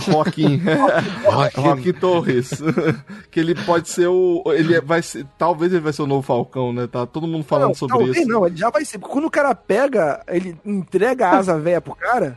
Joaquim. 0.07 0.61
Joaquim. 1.25 1.63
Joaquim 1.63 1.93
Torres. 1.95 2.51
que 3.31 3.41
ele 3.41 3.55
pode 3.55 3.89
ser 3.89 4.07
o. 4.07 4.43
Ele 4.49 4.79
vai 4.83 5.01
ser. 5.01 5.27
Talvez 5.39 5.73
ele 5.73 5.81
vai 5.81 5.93
ser 5.93 6.03
o 6.03 6.07
novo 6.07 6.21
Falcão, 6.21 6.75
né? 6.75 6.87
Tá 6.87 7.07
todo 7.07 7.27
mundo 7.27 7.43
falando 7.43 7.69
não, 7.69 7.75
sobre 7.75 7.97
talvez 7.97 8.19
isso. 8.19 8.29
Não, 8.29 8.47
ele 8.47 8.57
já 8.57 8.69
vai 8.69 8.85
ser. 8.85 8.99
Quando 8.99 9.25
o 9.25 9.31
cara 9.31 9.55
pega, 9.55 10.23
ele 10.29 10.59
entrega 10.65 11.29
a 11.29 11.39
asa 11.39 11.59
velha 11.59 11.81
pro 11.81 11.95
cara, 11.95 12.37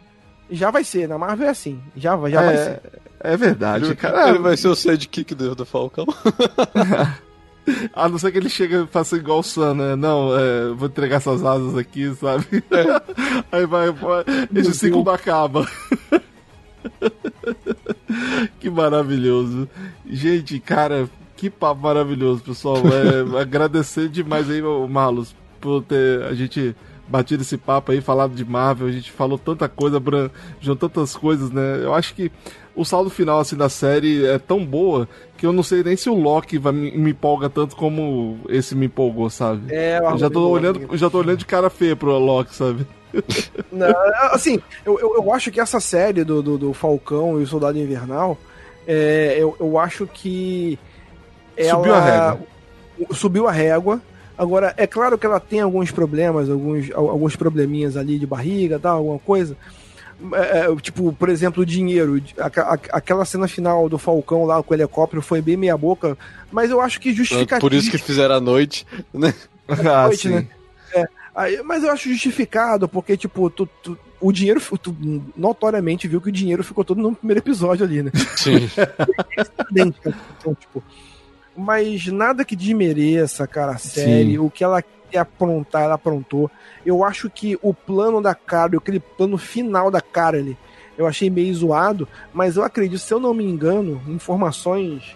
já 0.49 0.71
vai 0.71 0.85
ser. 0.85 1.09
Na 1.09 1.17
Marvel 1.17 1.47
é 1.47 1.51
assim. 1.51 1.77
Já, 1.93 2.17
já 2.29 2.41
é, 2.41 2.45
vai 2.45 2.57
ser. 2.57 2.81
É 3.19 3.37
verdade, 3.37 3.85
ele, 3.85 3.95
cara. 3.95 4.29
Ele 4.29 4.39
vai 4.39 4.55
ser 4.55 4.69
o 4.69 4.75
sidekick 4.75 5.35
do, 5.35 5.53
do 5.55 5.65
Falcão. 5.65 6.05
A 7.93 8.09
não 8.09 8.17
ser 8.17 8.31
que 8.31 8.37
ele 8.37 8.49
chega 8.49 8.83
e 8.83 8.87
faça 8.87 9.15
igual 9.15 9.39
o 9.39 9.43
Sam, 9.43 9.73
né? 9.75 9.95
Não, 9.95 10.37
é, 10.37 10.69
vou 10.73 10.87
entregar 10.87 11.17
essas 11.17 11.43
asas 11.43 11.77
aqui, 11.77 12.13
sabe? 12.15 12.63
É. 12.71 13.01
Aí 13.51 13.65
vai, 13.65 13.91
vai 13.91 14.23
esse 14.55 14.73
ciclo 14.73 15.09
acaba. 15.09 15.67
que 18.59 18.69
maravilhoso. 18.69 19.67
Gente, 20.05 20.59
cara, 20.59 21.09
que 21.35 21.49
papo 21.49 21.81
maravilhoso, 21.81 22.43
pessoal. 22.43 22.77
É, 22.77 23.41
agradecer 23.41 24.09
demais 24.09 24.49
aí, 24.49 24.61
Marlos, 24.89 25.35
por 25.59 25.83
ter 25.83 26.23
a 26.23 26.33
gente 26.33 26.75
batido 27.07 27.43
esse 27.43 27.57
papo 27.57 27.91
aí, 27.91 28.01
falado 28.01 28.33
de 28.33 28.45
Marvel. 28.45 28.87
A 28.87 28.91
gente 28.91 29.11
falou 29.11 29.37
tanta 29.37 29.67
coisa, 29.67 30.01
juntou 30.59 30.89
tantas 30.89 31.15
coisas, 31.15 31.51
né? 31.51 31.79
Eu 31.83 31.93
acho 31.93 32.13
que 32.15 32.31
o 32.75 32.83
saldo 32.83 33.09
final 33.09 33.39
assim 33.39 33.55
da 33.55 33.69
série 33.69 34.25
é 34.25 34.39
tão 34.39 34.65
boa 34.65 35.07
que 35.43 35.47
eu 35.47 35.51
não 35.51 35.61
sei 35.61 35.83
nem 35.83 35.97
se 35.97 36.09
o 36.09 36.13
Loki 36.13 36.57
vai, 36.57 36.71
me, 36.71 36.89
me 36.91 37.11
empolga 37.11 37.49
tanto 37.49 37.75
como 37.75 38.39
esse 38.47 38.73
me 38.73 38.85
empolgou, 38.85 39.29
sabe? 39.29 39.75
É, 39.75 39.99
eu 40.01 40.17
já 40.17 40.29
tô 40.29 40.47
olhando, 40.47 40.97
já 40.97 41.09
tô 41.09 41.17
olhando 41.17 41.39
de 41.39 41.45
cara 41.45 41.69
feia 41.69 41.97
pro 41.97 42.17
Loki, 42.17 42.55
sabe? 42.55 42.87
Não, 43.69 43.93
assim, 44.31 44.61
eu, 44.85 44.97
eu, 45.01 45.15
eu, 45.17 45.33
acho 45.33 45.51
que 45.51 45.59
essa 45.59 45.81
série 45.81 46.23
do, 46.23 46.41
do, 46.41 46.57
do 46.57 46.73
Falcão 46.73 47.41
e 47.41 47.43
o 47.43 47.45
Soldado 47.47 47.77
Invernal, 47.77 48.37
é, 48.87 49.35
eu, 49.37 49.53
eu 49.59 49.77
acho 49.77 50.07
que 50.07 50.79
ela 51.57 51.71
subiu 51.71 51.93
a 51.93 51.99
régua. 51.99 52.39
Subiu 53.11 53.47
a 53.49 53.51
régua. 53.51 54.01
Agora, 54.37 54.73
é 54.77 54.87
claro 54.87 55.17
que 55.17 55.25
ela 55.25 55.41
tem 55.41 55.59
alguns 55.59 55.91
problemas, 55.91 56.49
alguns, 56.49 56.89
alguns 56.93 57.35
probleminhas 57.35 57.97
ali 57.97 58.17
de 58.17 58.25
barriga, 58.25 58.79
tal, 58.79 58.99
alguma 58.99 59.19
coisa. 59.19 59.57
É, 60.33 60.59
é, 60.59 60.75
tipo, 60.77 61.11
por 61.13 61.29
exemplo, 61.29 61.63
o 61.63 61.65
dinheiro. 61.65 62.21
aquela 62.91 63.25
cena 63.25 63.47
final 63.47 63.89
do 63.89 63.97
Falcão 63.97 64.45
lá 64.45 64.61
com 64.63 64.73
o 64.73 64.77
helicóptero 64.77 65.21
foi 65.21 65.41
bem 65.41 65.57
meia 65.57 65.77
boca, 65.77 66.17
mas 66.51 66.71
eu 66.71 66.79
acho 66.79 66.99
que 66.99 67.13
justifica. 67.13 67.59
Por 67.59 67.73
isso 67.73 67.91
que 67.91 67.97
fizeram 67.97 68.35
a 68.35 68.39
noite, 68.39 68.85
né? 69.13 69.33
ah, 69.67 70.07
noite, 70.07 70.27
sim. 70.27 70.35
Né? 70.35 70.47
É, 70.93 71.05
Aí, 71.35 71.61
mas 71.63 71.83
eu 71.83 71.91
acho 71.91 72.09
justificado, 72.09 72.87
porque, 72.87 73.17
tipo, 73.17 73.49
tu, 73.49 73.67
tu, 73.81 73.97
o 74.21 74.31
dinheiro, 74.31 74.61
tu 74.77 74.95
notoriamente 75.35 76.07
viu 76.07 76.21
que 76.21 76.29
o 76.29 76.31
dinheiro 76.31 76.63
ficou 76.63 76.83
todo 76.83 77.01
no 77.01 77.15
primeiro 77.15 77.39
episódio 77.39 77.83
ali, 77.83 78.03
né? 78.03 78.11
Sim. 78.35 78.69
então, 79.75 80.55
tipo, 80.55 80.83
mas 81.55 82.07
nada 82.07 82.43
que 82.45 82.55
desmereça, 82.55 83.47
cara, 83.47 83.73
a 83.73 83.77
série. 83.77 84.31
Sim. 84.31 84.37
O 84.39 84.49
que 84.49 84.63
ela 84.63 84.81
quer 84.81 85.19
aprontar, 85.19 85.83
ela 85.83 85.95
aprontou. 85.95 86.49
Eu 86.85 87.03
acho 87.03 87.29
que 87.29 87.57
o 87.61 87.73
plano 87.73 88.21
da 88.21 88.33
Carol, 88.33 88.79
aquele 88.79 88.99
plano 88.99 89.37
final 89.37 89.91
da 89.91 90.01
Carol, 90.01 90.55
eu 90.97 91.07
achei 91.07 91.29
meio 91.29 91.53
zoado, 91.53 92.07
mas 92.33 92.55
eu 92.55 92.63
acredito, 92.63 92.99
se 92.99 93.13
eu 93.13 93.19
não 93.19 93.33
me 93.33 93.43
engano, 93.43 94.01
informações 94.07 95.15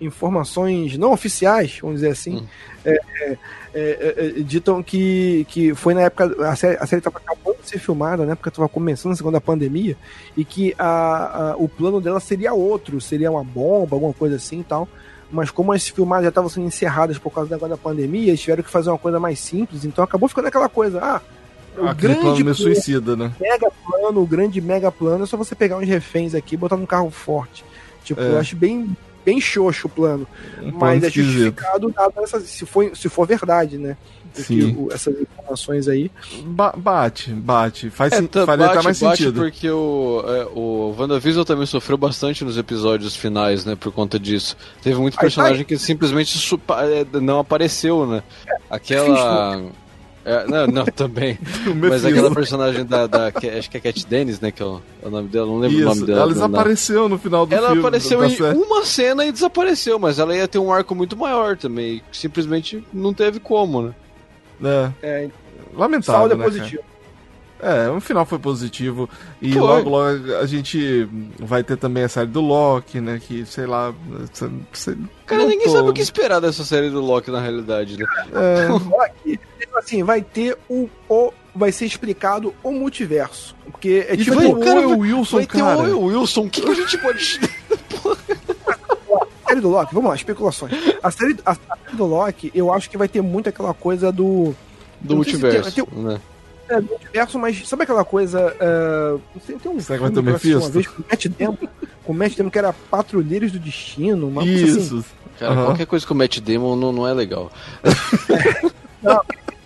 informações 0.00 0.96
não 0.96 1.12
oficiais, 1.12 1.78
vamos 1.80 1.96
dizer 1.96 2.12
assim, 2.12 2.38
hum. 2.38 2.46
é, 2.84 3.00
é, 3.22 3.38
é, 3.74 4.14
é 4.18 4.42
ditam 4.42 4.82
que, 4.82 5.46
que 5.48 5.74
foi 5.74 5.92
na 5.92 6.02
época, 6.02 6.24
a 6.48 6.56
série 6.56 6.78
estava 6.80 7.18
acabando 7.18 7.58
de 7.62 7.68
ser 7.68 7.78
filmada, 7.78 8.24
na 8.24 8.32
época 8.32 8.48
estava 8.48 8.68
começando 8.68 9.12
a 9.12 9.16
segunda 9.16 9.40
pandemia, 9.40 9.96
e 10.34 10.44
que 10.44 10.74
a, 10.78 11.50
a, 11.50 11.56
o 11.56 11.68
plano 11.68 12.00
dela 12.00 12.18
seria 12.18 12.54
outro, 12.54 12.98
seria 13.00 13.30
uma 13.30 13.44
bomba, 13.44 13.94
alguma 13.94 14.14
coisa 14.14 14.36
assim 14.36 14.60
e 14.60 14.64
tal, 14.64 14.88
mas 15.30 15.50
como 15.50 15.72
as 15.72 15.88
filmagens 15.88 16.24
já 16.24 16.28
estavam 16.30 16.50
sendo 16.50 16.66
encerradas 16.66 17.18
por 17.18 17.30
causa 17.30 17.56
da, 17.56 17.76
pandemia, 17.76 18.28
eles 18.28 18.40
tiveram 18.40 18.62
que 18.62 18.70
fazer 18.70 18.90
uma 18.90 18.98
coisa 18.98 19.20
mais 19.20 19.38
simples, 19.38 19.84
então 19.84 20.02
acabou 20.02 20.28
ficando 20.28 20.48
aquela 20.48 20.68
coisa, 20.68 20.98
ah, 21.02 21.20
o 21.78 21.86
Aquele 21.86 22.14
grande 22.14 22.42
plano 22.42 22.54
suicida, 22.54 23.16
né? 23.16 23.32
Mega 23.40 23.70
plano, 23.70 24.20
o 24.20 24.26
grande 24.26 24.60
mega 24.60 24.90
plano 24.90 25.24
é 25.24 25.26
só 25.26 25.36
você 25.36 25.54
pegar 25.54 25.78
uns 25.78 25.86
reféns 25.86 26.34
aqui 26.34 26.54
e 26.54 26.58
botar 26.58 26.76
num 26.76 26.86
carro 26.86 27.10
forte. 27.10 27.64
Tipo, 28.04 28.20
é. 28.20 28.32
eu 28.32 28.38
acho 28.38 28.56
bem, 28.56 28.96
bem 29.24 29.40
xoxo 29.40 29.86
o 29.86 29.90
plano. 29.90 30.26
Um 30.60 30.72
mas 30.72 31.02
é 31.04 31.10
justificado 31.10 31.94
nada 31.96 32.26
se, 32.40 32.66
for, 32.66 32.94
se 32.96 33.08
for 33.08 33.26
verdade, 33.26 33.78
né? 33.78 33.96
Sim. 34.34 34.74
O, 34.76 34.92
essas 34.92 35.20
informações 35.20 35.88
aí. 35.88 36.10
Ba 36.44 36.72
bate, 36.76 37.32
bate. 37.32 37.90
Faz, 37.90 38.12
é, 38.12 38.22
tá, 38.22 38.46
bate, 38.46 38.84
mais 38.84 39.00
bate 39.00 39.22
sentido. 39.22 39.40
porque 39.40 39.70
o, 39.70 40.24
é, 40.26 40.44
o 40.54 40.94
WandaVision 40.98 41.44
também 41.44 41.66
sofreu 41.66 41.98
bastante 41.98 42.44
nos 42.44 42.56
episódios 42.56 43.16
finais, 43.16 43.64
né? 43.64 43.76
Por 43.76 43.92
conta 43.92 44.18
disso. 44.18 44.56
Teve 44.82 45.00
muito 45.00 45.18
personagem 45.18 45.64
que 45.64 45.76
simplesmente 45.78 46.38
é, 46.78 47.20
não 47.20 47.40
apareceu, 47.40 48.06
né? 48.06 48.22
É, 48.46 48.56
Aquela. 48.70 49.70
É, 50.24 50.46
não, 50.46 50.66
não, 50.66 50.84
também. 50.84 51.38
Mas 51.88 52.04
aquela 52.04 52.30
personagem 52.30 52.84
da, 52.84 53.06
da. 53.06 53.28
Acho 53.58 53.70
que 53.70 53.76
é 53.76 53.80
Cat 53.80 54.06
Dennis, 54.06 54.38
né? 54.38 54.50
Que 54.50 54.62
é 54.62 54.66
o, 54.66 54.80
é 55.02 55.08
o 55.08 55.10
nome 55.10 55.28
dela, 55.28 55.46
não 55.46 55.58
lembro 55.58 55.78
Isso, 55.78 55.86
o 55.86 55.94
nome 55.94 56.06
dela. 56.06 56.20
Ela 56.20 56.32
desapareceu 56.32 57.08
no 57.08 57.18
final 57.18 57.46
do 57.46 57.54
ela 57.54 57.68
filme. 57.68 57.80
Ela 57.80 57.88
apareceu 57.88 58.24
em 58.24 58.30
série. 58.30 58.58
uma 58.58 58.84
cena 58.84 59.24
e 59.24 59.32
desapareceu, 59.32 59.98
mas 59.98 60.18
ela 60.18 60.36
ia 60.36 60.46
ter 60.46 60.58
um 60.58 60.70
arco 60.70 60.94
muito 60.94 61.16
maior 61.16 61.56
também. 61.56 62.02
Simplesmente 62.12 62.84
não 62.92 63.14
teve 63.14 63.40
como, 63.40 63.82
né? 63.82 63.94
É. 64.62 64.92
é 65.02 65.30
Lamentável. 65.74 66.20
Saldo 66.20 66.34
é 66.34 66.36
né, 66.36 66.44
positivo. 66.44 66.82
É, 67.62 67.90
o 67.90 68.00
final 68.00 68.24
foi 68.24 68.38
positivo. 68.38 69.08
E 69.40 69.52
foi. 69.52 69.60
logo, 69.60 69.90
logo 69.90 70.34
a 70.36 70.46
gente 70.46 71.06
vai 71.38 71.62
ter 71.62 71.76
também 71.76 72.04
a 72.04 72.08
série 72.08 72.28
do 72.28 72.40
Loki, 72.40 73.00
né? 73.00 73.20
Que, 73.20 73.44
sei 73.44 73.66
lá. 73.66 73.94
Sei, 74.72 74.96
Cara, 75.26 75.44
ninguém 75.44 75.66
tô... 75.66 75.72
sabe 75.72 75.88
o 75.90 75.92
que 75.92 76.00
esperar 76.00 76.40
dessa 76.40 76.64
série 76.64 76.90
do 76.90 77.00
Loki 77.00 77.30
na 77.30 77.40
realidade, 77.40 77.98
né? 77.98 78.06
É. 78.32 78.68
Loki, 78.72 79.38
assim, 79.76 80.02
vai 80.02 80.22
ter 80.22 80.56
o, 80.68 80.88
o. 81.08 81.32
Vai 81.54 81.72
ser 81.72 81.84
explicado 81.84 82.54
o 82.62 82.72
multiverso. 82.72 83.54
Porque 83.64 84.06
é 84.08 84.16
tipo. 84.16 84.36
Vai, 84.36 84.46
o 84.46 84.60
cara, 84.60 84.88
o 84.88 84.98
Wilson, 84.98 85.36
vai 85.36 85.46
ter 85.46 85.58
cara. 85.58 85.96
o 85.96 86.04
Wilson. 86.04 86.42
O 86.42 86.50
que, 86.50 86.62
que 86.62 86.70
a 86.70 86.74
gente 86.74 86.98
pode. 86.98 87.40
série 89.50 89.60
do 89.60 89.68
Loki, 89.68 89.94
vamos 89.94 90.08
lá, 90.10 90.16
especulações. 90.16 90.72
A 91.02 91.10
série, 91.10 91.36
a, 91.44 91.52
a 91.52 91.54
série 91.54 91.96
do 91.96 92.06
Loki, 92.06 92.50
eu 92.54 92.72
acho 92.72 92.88
que 92.88 92.96
vai 92.96 93.08
ter 93.08 93.20
muito 93.20 93.48
aquela 93.48 93.74
coisa 93.74 94.10
do. 94.10 94.54
Do 95.00 95.16
multiverso. 95.16 95.72
Tem, 95.72 95.84
tem, 95.84 96.02
né? 96.02 96.20
é, 96.70 96.80
do 96.80 96.94
universo, 96.94 97.38
mas 97.38 97.68
sabe 97.68 97.82
aquela 97.82 98.04
coisa. 98.04 98.54
Uh, 98.56 99.40
tem 99.44 99.72
um 99.72 99.80
Será 99.80 99.98
que 99.98 100.04
vai 100.04 100.10
ter 100.12 100.22
Mephisto? 100.22 100.58
Uma 100.58 100.70
vez 100.70 100.86
com 100.86 101.02
o 101.02 101.04
Matt 101.10 101.26
Damon, 101.26 101.56
com 102.04 102.12
o 102.12 102.14
Matt 102.14 102.36
Damon 102.36 102.50
que 102.50 102.58
era 102.58 102.72
Patrulheiros 102.72 103.52
do 103.52 103.58
Destino, 103.58 104.28
uma 104.28 104.44
Isso. 104.44 104.64
coisa 104.64 104.80
assim. 104.80 105.04
Cara, 105.38 105.54
uhum. 105.54 105.64
qualquer 105.66 105.86
coisa 105.86 106.06
com 106.06 106.14
o 106.14 106.16
Matt 106.16 106.38
Damon 106.38 106.76
não, 106.76 106.92
não 106.92 107.08
é 107.08 107.12
legal. 107.12 107.50
não, 109.02 109.20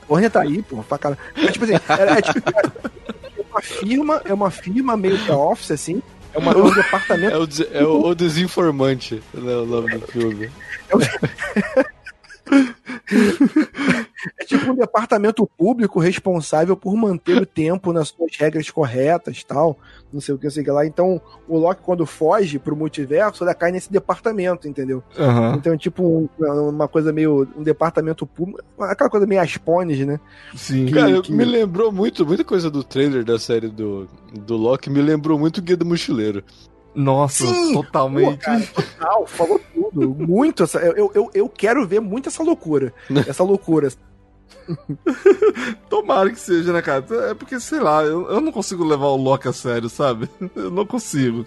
porra 0.08 0.30
tá 0.30 0.40
aí, 0.40 0.62
porra, 0.62 0.82
pra 0.84 0.98
cara. 0.98 1.18
É, 1.36 1.52
tipo 1.52 1.64
assim, 1.64 1.74
é, 1.74 2.18
é, 2.18 2.22
tipo, 2.22 2.40
é 2.48 3.42
uma 3.50 3.60
firma, 3.60 4.22
é 4.24 4.34
uma 4.34 4.50
firma 4.50 4.96
meio 4.96 5.18
que 5.18 5.30
office, 5.30 5.72
assim. 5.72 6.02
É, 6.34 6.38
uma, 6.38 6.52
é 6.52 6.56
um 6.56 6.74
departamento. 6.74 7.34
É 7.34 7.38
o, 7.38 7.48
é 7.72 7.84
o, 7.84 8.06
o 8.08 8.14
desinformante, 8.14 9.22
né, 9.32 9.54
o 9.56 9.64
nome 9.66 9.98
do 9.98 10.06
filme. 10.06 10.50
É 10.88 10.96
o... 10.96 11.00
é 14.38 14.44
tipo 14.44 14.72
um 14.72 14.74
departamento 14.74 15.48
público 15.58 15.98
responsável 15.98 16.76
por 16.76 16.94
manter 16.96 17.40
o 17.40 17.46
tempo 17.46 17.92
nas 17.92 18.08
suas 18.08 18.36
regras 18.36 18.70
corretas 18.70 19.42
tal. 19.44 19.78
Não 20.12 20.20
sei 20.20 20.34
o 20.34 20.38
que, 20.38 20.48
sei 20.48 20.62
que 20.62 20.70
lá. 20.70 20.86
Então, 20.86 21.20
o 21.48 21.58
Loki, 21.58 21.82
quando 21.82 22.06
foge 22.06 22.58
pro 22.58 22.76
multiverso, 22.76 23.42
ele 23.42 23.54
cai 23.54 23.72
nesse 23.72 23.90
departamento, 23.90 24.68
entendeu? 24.68 25.02
Uhum. 25.18 25.54
Então, 25.54 25.76
tipo, 25.76 26.30
uma 26.38 26.86
coisa 26.86 27.12
meio. 27.12 27.48
Um 27.56 27.62
departamento 27.62 28.24
público. 28.24 28.62
Aquela 28.78 29.10
coisa 29.10 29.26
meio 29.26 29.40
Aspones, 29.40 30.06
né? 30.06 30.20
Sim. 30.54 30.86
Que, 30.86 30.92
Cara, 30.92 31.20
que... 31.20 31.32
me 31.32 31.44
lembrou 31.44 31.90
muito, 31.90 32.24
muita 32.24 32.44
coisa 32.44 32.70
do 32.70 32.84
trailer 32.84 33.24
da 33.24 33.38
série 33.38 33.68
do, 33.68 34.08
do 34.32 34.56
Loki, 34.56 34.88
me 34.88 35.02
lembrou 35.02 35.38
muito 35.38 35.58
o 35.58 35.62
Guia 35.62 35.76
do 35.76 35.84
Mochileiro. 35.84 36.44
Nossa, 36.94 37.46
Sim, 37.46 37.74
totalmente. 37.74 38.38
Pô, 38.38 38.44
cara, 38.44 38.66
total, 38.66 39.26
falou 39.26 39.60
tudo. 39.74 40.08
Muito 40.10 40.62
essa. 40.62 40.78
Eu, 40.78 41.10
eu, 41.14 41.30
eu 41.34 41.48
quero 41.48 41.86
ver 41.86 42.00
muito 42.00 42.28
essa 42.28 42.42
loucura. 42.42 42.92
Essa 43.26 43.42
loucura. 43.42 43.88
Tomara 45.90 46.30
que 46.30 46.38
seja, 46.38 46.72
né, 46.72 46.80
cara? 46.80 47.04
É 47.30 47.34
porque, 47.34 47.58
sei 47.60 47.80
lá, 47.80 48.02
eu, 48.02 48.30
eu 48.30 48.40
não 48.40 48.52
consigo 48.52 48.84
levar 48.84 49.06
o 49.06 49.16
Loki 49.16 49.48
a 49.48 49.52
sério, 49.52 49.88
sabe? 49.88 50.28
Eu 50.54 50.70
não 50.70 50.86
consigo. 50.86 51.46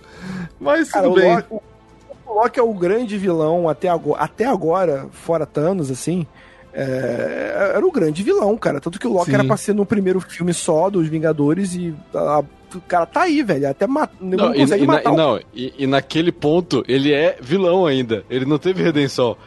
Mas 0.60 0.92
cara, 0.92 1.08
tudo 1.08 1.20
bem. 1.20 1.34
Loki, 1.34 1.48
o, 1.50 1.62
o 2.28 2.34
Loki 2.34 2.60
é 2.60 2.64
o 2.64 2.74
grande 2.74 3.18
vilão 3.18 3.68
até 3.68 3.88
agora, 3.88 4.22
até 4.22 4.46
agora 4.46 5.08
fora 5.12 5.46
Thanos, 5.46 5.90
assim. 5.90 6.28
É, 6.74 7.72
era 7.76 7.86
o 7.86 7.92
grande 7.92 8.22
vilão, 8.22 8.56
cara. 8.56 8.80
Tanto 8.80 9.00
que 9.00 9.08
o 9.08 9.14
Loki 9.14 9.32
Sim. 9.32 9.36
era 9.36 9.44
pra 9.44 9.58
ser 9.58 9.74
no 9.74 9.86
primeiro 9.86 10.20
filme 10.20 10.54
só 10.54 10.90
dos 10.90 11.08
Vingadores 11.08 11.74
e 11.74 11.96
a, 12.14 12.44
o 12.76 12.82
cara 12.82 13.06
tá 13.06 13.22
aí, 13.22 13.44
velho. 13.44 13.70
Até 13.70 13.88
mat... 13.88 14.12
não, 14.20 14.38
não 14.38 14.54
consegue 14.54 14.84
e, 14.84 14.88
matar. 14.88 15.04
Na, 15.04 15.12
o... 15.12 15.18
Não, 15.18 15.42
e, 15.54 15.74
e, 15.78 15.88
naquele 15.88 16.32
ponto 16.32 16.84
ele 16.88 17.14
é 17.14 17.38
vilão 17.42 17.86
ainda. 17.86 18.24
Ele 18.30 18.46
não 18.46 18.58
teve 18.58 18.84
redenção. 18.84 19.38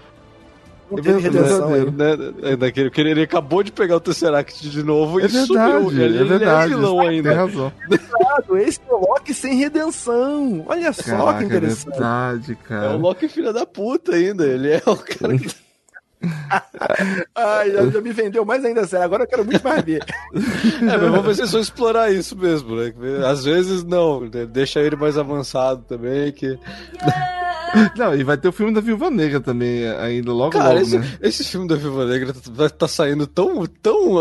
Não 0.90 1.00
teve 1.00 1.20
redenção 1.20 1.70
né, 1.70 2.16
né, 2.42 2.56
daquele, 2.56 2.90
porque 2.90 3.00
ele 3.00 3.22
acabou 3.22 3.62
de 3.62 3.70
pegar 3.70 3.96
o 3.96 4.00
Tesseract 4.00 4.68
de 4.68 4.82
novo 4.82 5.20
é 5.20 5.24
e 5.24 5.28
verdade, 5.28 5.84
subiu. 5.84 6.04
Ele 6.04 6.18
é, 6.18 6.24
verdade, 6.24 6.64
ele 6.64 6.74
é 6.74 6.76
vilão 6.76 7.00
ainda. 7.00 7.28
Tem 7.28 7.38
razão. 7.38 7.72
Esse 8.58 8.80
é 8.88 8.92
o 8.92 8.98
Loki 8.98 9.32
sem 9.32 9.54
redenção. 9.54 10.64
Olha 10.66 10.92
só 10.92 11.02
Caraca, 11.02 11.38
que 11.38 11.44
interessante. 11.44 11.88
É 11.88 12.00
verdade, 12.00 12.54
cara. 12.56 12.86
É 12.86 12.88
o 12.96 12.98
Loki 12.98 13.28
filha 13.28 13.52
da 13.52 13.64
puta 13.64 14.16
ainda. 14.16 14.44
Ele 14.44 14.72
é 14.72 14.82
o 14.84 14.96
cara 14.96 15.38
que... 15.38 15.48
Ai, 17.34 17.70
já, 17.70 17.86
já, 17.90 18.00
me 18.00 18.12
vendeu 18.12 18.44
mais 18.44 18.64
ainda 18.64 18.86
sério. 18.86 19.04
Agora 19.04 19.24
eu 19.24 19.28
quero 19.28 19.44
muito 19.44 19.62
mais 19.62 19.82
ver. 19.84 20.04
É, 20.80 20.96
mas 20.96 21.10
vamos 21.10 21.26
ver 21.26 21.34
se 21.34 21.40
eles 21.42 21.52
vão 21.52 21.60
explorar 21.60 22.12
isso 22.12 22.36
mesmo, 22.36 22.76
né? 22.76 22.92
Às 23.26 23.44
vezes 23.44 23.84
não, 23.84 24.20
né? 24.22 24.46
deixa 24.46 24.80
ele 24.80 24.96
mais 24.96 25.16
avançado 25.16 25.82
também, 25.82 26.32
que. 26.32 26.58
Não, 27.96 28.14
e 28.14 28.24
vai 28.24 28.36
ter 28.36 28.48
o 28.48 28.52
filme 28.52 28.72
da 28.72 28.80
Viúva 28.80 29.10
Negra 29.10 29.40
também, 29.40 29.88
ainda 29.88 30.32
logo 30.32 30.50
Cara, 30.50 30.70
logo, 30.70 30.80
esse, 30.80 30.98
né? 30.98 31.18
esse 31.20 31.44
filme 31.44 31.68
da 31.68 31.76
Viúva 31.76 32.04
Negra 32.06 32.34
vai 32.50 32.66
estar 32.66 32.78
tá 32.78 32.88
saindo 32.88 33.26
tão, 33.26 33.64
tão 33.66 34.18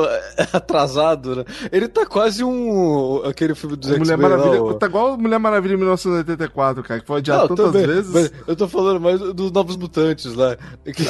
atrasado, 0.54 1.38
né? 1.38 1.46
Ele 1.72 1.88
tá 1.88 2.06
quase 2.06 2.44
um... 2.44 3.22
aquele 3.26 3.56
filme 3.56 3.76
dos 3.76 3.90
Mulher 3.98 4.18
Maravilha, 4.18 4.62
lá, 4.62 4.74
Tá 4.76 4.86
igual 4.86 5.18
Mulher 5.18 5.40
Maravilha 5.40 5.74
em 5.74 5.78
1984, 5.78 6.84
cara, 6.84 7.00
que 7.00 7.08
foi 7.08 7.18
adiado 7.18 7.50
não, 7.50 7.56
tantas 7.56 7.72
também, 7.72 7.88
vezes. 7.88 8.32
eu 8.46 8.56
tô 8.56 8.68
falando 8.68 9.00
mais 9.00 9.20
dos 9.20 9.52
Novos 9.52 9.76
Mutantes 9.78 10.34
lá. 10.36 10.56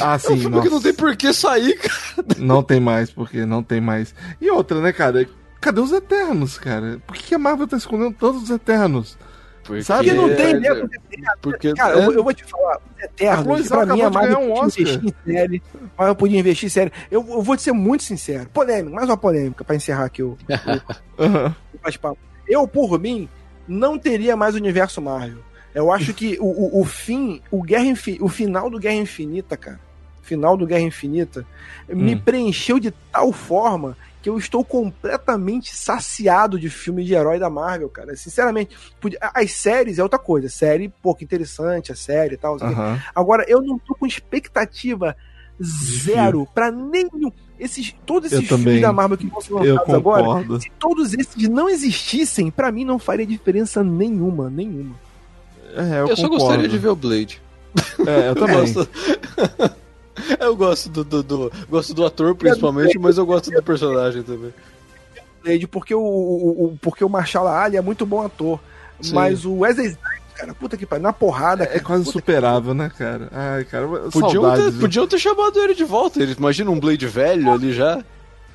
Ah, 0.02 0.18
sim, 0.18 0.32
é 0.32 0.36
um 0.36 0.40
filme 0.40 0.56
nossa. 0.56 0.68
que 0.68 0.74
não 0.74 0.79
tem 0.80 0.94
por 0.94 1.16
que 1.16 1.32
sair, 1.32 1.78
cara. 1.78 2.26
Não 2.38 2.62
tem 2.62 2.80
mais, 2.80 3.10
porque 3.10 3.44
não 3.44 3.62
tem 3.62 3.80
mais. 3.80 4.14
E 4.40 4.50
outra, 4.50 4.80
né, 4.80 4.92
cara? 4.92 5.28
Cadê 5.60 5.80
os 5.80 5.92
Eternos, 5.92 6.58
cara? 6.58 6.98
Por 7.06 7.14
que 7.16 7.34
a 7.34 7.38
Marvel 7.38 7.66
tá 7.66 7.76
escondendo 7.76 8.14
tantos 8.14 8.48
Eternos? 8.48 9.18
Porque... 9.62 9.82
Sabe? 9.84 10.12
não 10.12 10.34
tem 10.34 10.58
mesmo. 10.58 10.88
Porque... 11.42 11.74
Cara, 11.74 12.00
é... 12.00 12.06
eu, 12.06 12.12
eu, 12.12 12.24
vou 12.24 12.32
te 12.32 12.44
falar, 12.44 12.78
os 12.78 13.04
Eternos, 13.04 13.68
pra 13.68 13.86
mim, 13.86 14.00
a 14.00 14.10
Marvel 14.10 14.38
um 14.38 14.54
podia 14.54 14.64
investir 14.64 15.04
em 15.04 15.32
série, 15.32 15.62
mas 15.96 16.08
eu 16.08 16.16
podia 16.16 16.38
investir 16.38 16.66
em 16.66 16.70
série. 16.70 16.92
Eu, 17.10 17.26
eu 17.28 17.42
vou 17.42 17.56
te 17.56 17.62
ser 17.62 17.72
muito 17.72 18.02
sincero. 18.02 18.48
Polêmica, 18.48 18.94
mais 18.94 19.08
uma 19.08 19.16
polêmica 19.16 19.62
pra 19.62 19.76
encerrar 19.76 20.06
aqui 20.06 20.22
o, 20.22 20.36
o, 21.18 21.18
o 22.08 22.16
Eu, 22.48 22.66
por 22.66 22.98
mim, 22.98 23.28
não 23.68 23.98
teria 23.98 24.34
mais 24.34 24.54
o 24.54 24.58
universo 24.58 25.00
Marvel. 25.00 25.42
Eu 25.74 25.92
acho 25.92 26.12
que 26.12 26.36
o, 26.40 26.46
o, 26.46 26.80
o 26.80 26.84
fim, 26.84 27.40
o, 27.50 27.62
Guerra 27.62 27.84
o 28.20 28.28
final 28.28 28.68
do 28.68 28.78
Guerra 28.78 28.96
Infinita, 28.96 29.56
cara, 29.56 29.78
final 30.30 30.56
do 30.56 30.64
Guerra 30.66 30.82
Infinita, 30.82 31.44
hum. 31.88 31.96
me 31.96 32.14
preencheu 32.14 32.78
de 32.78 32.92
tal 33.10 33.32
forma 33.32 33.96
que 34.22 34.28
eu 34.28 34.38
estou 34.38 34.64
completamente 34.64 35.74
saciado 35.74 36.58
de 36.58 36.68
filme 36.68 37.04
de 37.04 37.14
herói 37.14 37.38
da 37.38 37.50
Marvel, 37.50 37.88
cara. 37.88 38.14
Sinceramente, 38.14 38.76
as 39.34 39.52
séries 39.52 39.98
é 39.98 40.02
outra 40.02 40.18
coisa. 40.18 40.48
Série, 40.48 40.92
pouco 41.02 41.24
interessante, 41.24 41.90
a 41.90 41.96
série 41.96 42.34
e 42.34 42.36
tal. 42.36 42.54
Uhum. 42.54 42.98
Agora, 43.14 43.44
eu 43.48 43.62
não 43.62 43.78
tô 43.78 43.94
com 43.94 44.06
expectativa 44.06 45.16
zero 45.62 46.46
para 46.54 46.70
nenhum. 46.70 47.32
esses, 47.58 47.94
todos 48.06 48.32
esses 48.32 48.46
filmes 48.46 48.80
da 48.80 48.92
Marvel 48.92 49.18
que 49.18 49.26
vão 49.26 49.40
ser 49.40 49.52
lançados 49.54 49.94
agora, 49.94 50.60
se 50.60 50.70
todos 50.78 51.12
esses 51.12 51.48
não 51.48 51.68
existissem, 51.68 52.50
para 52.50 52.70
mim 52.70 52.84
não 52.84 52.98
faria 52.98 53.26
diferença 53.26 53.82
nenhuma, 53.82 54.48
nenhuma. 54.48 54.94
É, 55.74 56.00
eu, 56.00 56.08
eu 56.08 56.16
só 56.16 56.28
gostaria 56.28 56.68
de 56.68 56.78
ver 56.78 56.88
o 56.88 56.96
Blade. 56.96 57.40
É, 58.06 58.28
eu 58.28 58.34
também. 58.36 58.74
eu 60.40 60.56
gosto 60.56 60.88
do, 60.88 61.04
do, 61.04 61.22
do, 61.22 61.52
gosto 61.68 61.94
do 61.94 62.04
ator 62.04 62.34
principalmente, 62.34 62.98
mas 62.98 63.18
eu 63.18 63.26
gosto 63.26 63.50
do 63.50 63.62
personagem 63.62 64.22
também. 64.22 64.52
Blade 65.42 65.66
porque 65.66 65.94
o, 65.94 66.00
o, 66.00 66.64
o 66.64 66.78
porque 66.80 67.04
o 67.04 67.08
Marshall 67.08 67.48
Ali 67.48 67.76
é 67.76 67.80
muito 67.80 68.04
bom 68.04 68.22
ator, 68.22 68.60
Sim. 69.00 69.14
mas 69.14 69.44
o 69.44 69.58
Wesley 69.58 69.88
Snipes 69.88 70.20
cara. 70.40 70.54
Puta 70.54 70.76
que 70.76 70.86
pariu. 70.86 71.02
Na 71.02 71.12
porrada. 71.12 71.64
É, 71.64 71.76
é 71.76 71.80
quase 71.80 72.04
superável, 72.10 72.72
que... 72.72 72.78
né, 72.78 72.90
cara? 72.96 73.28
Ai, 73.32 73.64
cara. 73.64 73.86
Podiam 74.10 74.54
ter, 74.54 74.72
podiam 74.78 75.06
ter 75.06 75.18
chamado 75.18 75.58
ele 75.60 75.74
de 75.74 75.84
volta. 75.84 76.22
Ele, 76.22 76.34
imagina 76.36 76.70
um 76.70 76.80
Blade 76.80 77.06
velho 77.06 77.52
ali 77.52 77.72
já. 77.72 78.02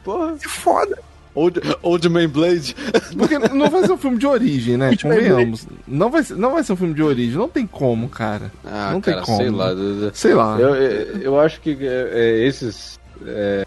Porra. 0.04 0.36
Que 0.36 0.48
foda. 0.48 0.98
Old, 1.36 1.62
Old 1.84 2.10
Man 2.10 2.30
Blade. 2.30 2.76
Porque 3.18 3.38
não 3.38 3.70
vai 3.70 3.86
ser 3.86 3.92
um 3.92 3.98
filme 3.98 4.18
de 4.18 4.26
origem, 4.26 4.78
né? 4.78 4.96
Convenhamos. 4.96 5.68
Não 5.86 6.10
vai, 6.10 6.24
ser, 6.24 6.36
não 6.36 6.54
vai 6.54 6.64
ser 6.64 6.74
um 6.74 6.78
filme 6.78 6.94
de 6.94 7.04
origem. 7.04 7.38
Não 7.38 7.50
tem 7.50 7.68
como, 7.68 8.08
cara. 8.08 8.52
Ah, 8.64 8.92
não 8.94 9.02
cara, 9.02 9.18
tem 9.18 9.26
como. 9.26 9.38
Sei 9.38 9.50
lá. 9.50 9.70
Sei 10.14 10.34
lá. 10.34 10.58
Eu, 10.60 10.76
eu 11.22 11.40
acho 11.40 11.60
que 11.60 11.78
é, 11.82 12.10
é, 12.14 12.48
esses. 12.48 12.98
É, 13.26 13.66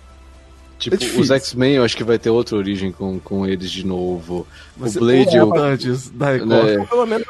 tipo, 0.78 0.96
é 0.96 1.20
os 1.20 1.30
X-Men 1.30 1.74
eu 1.74 1.84
acho 1.84 1.96
que 1.96 2.05
vai 2.05 2.18
ter 2.18 2.30
outra 2.30 2.56
origem 2.56 2.92
com, 2.92 3.18
com 3.18 3.46
eles 3.46 3.70
de 3.70 3.84
novo. 3.84 4.46
Mas 4.76 4.96
o 4.96 5.00
Blade. 5.00 5.36
Eu, 5.36 5.55
antes 5.55 6.10
da 6.10 6.32
Record. 6.32 6.48
Né? 6.48 6.86
Pelo 6.86 7.06
menos 7.06 7.26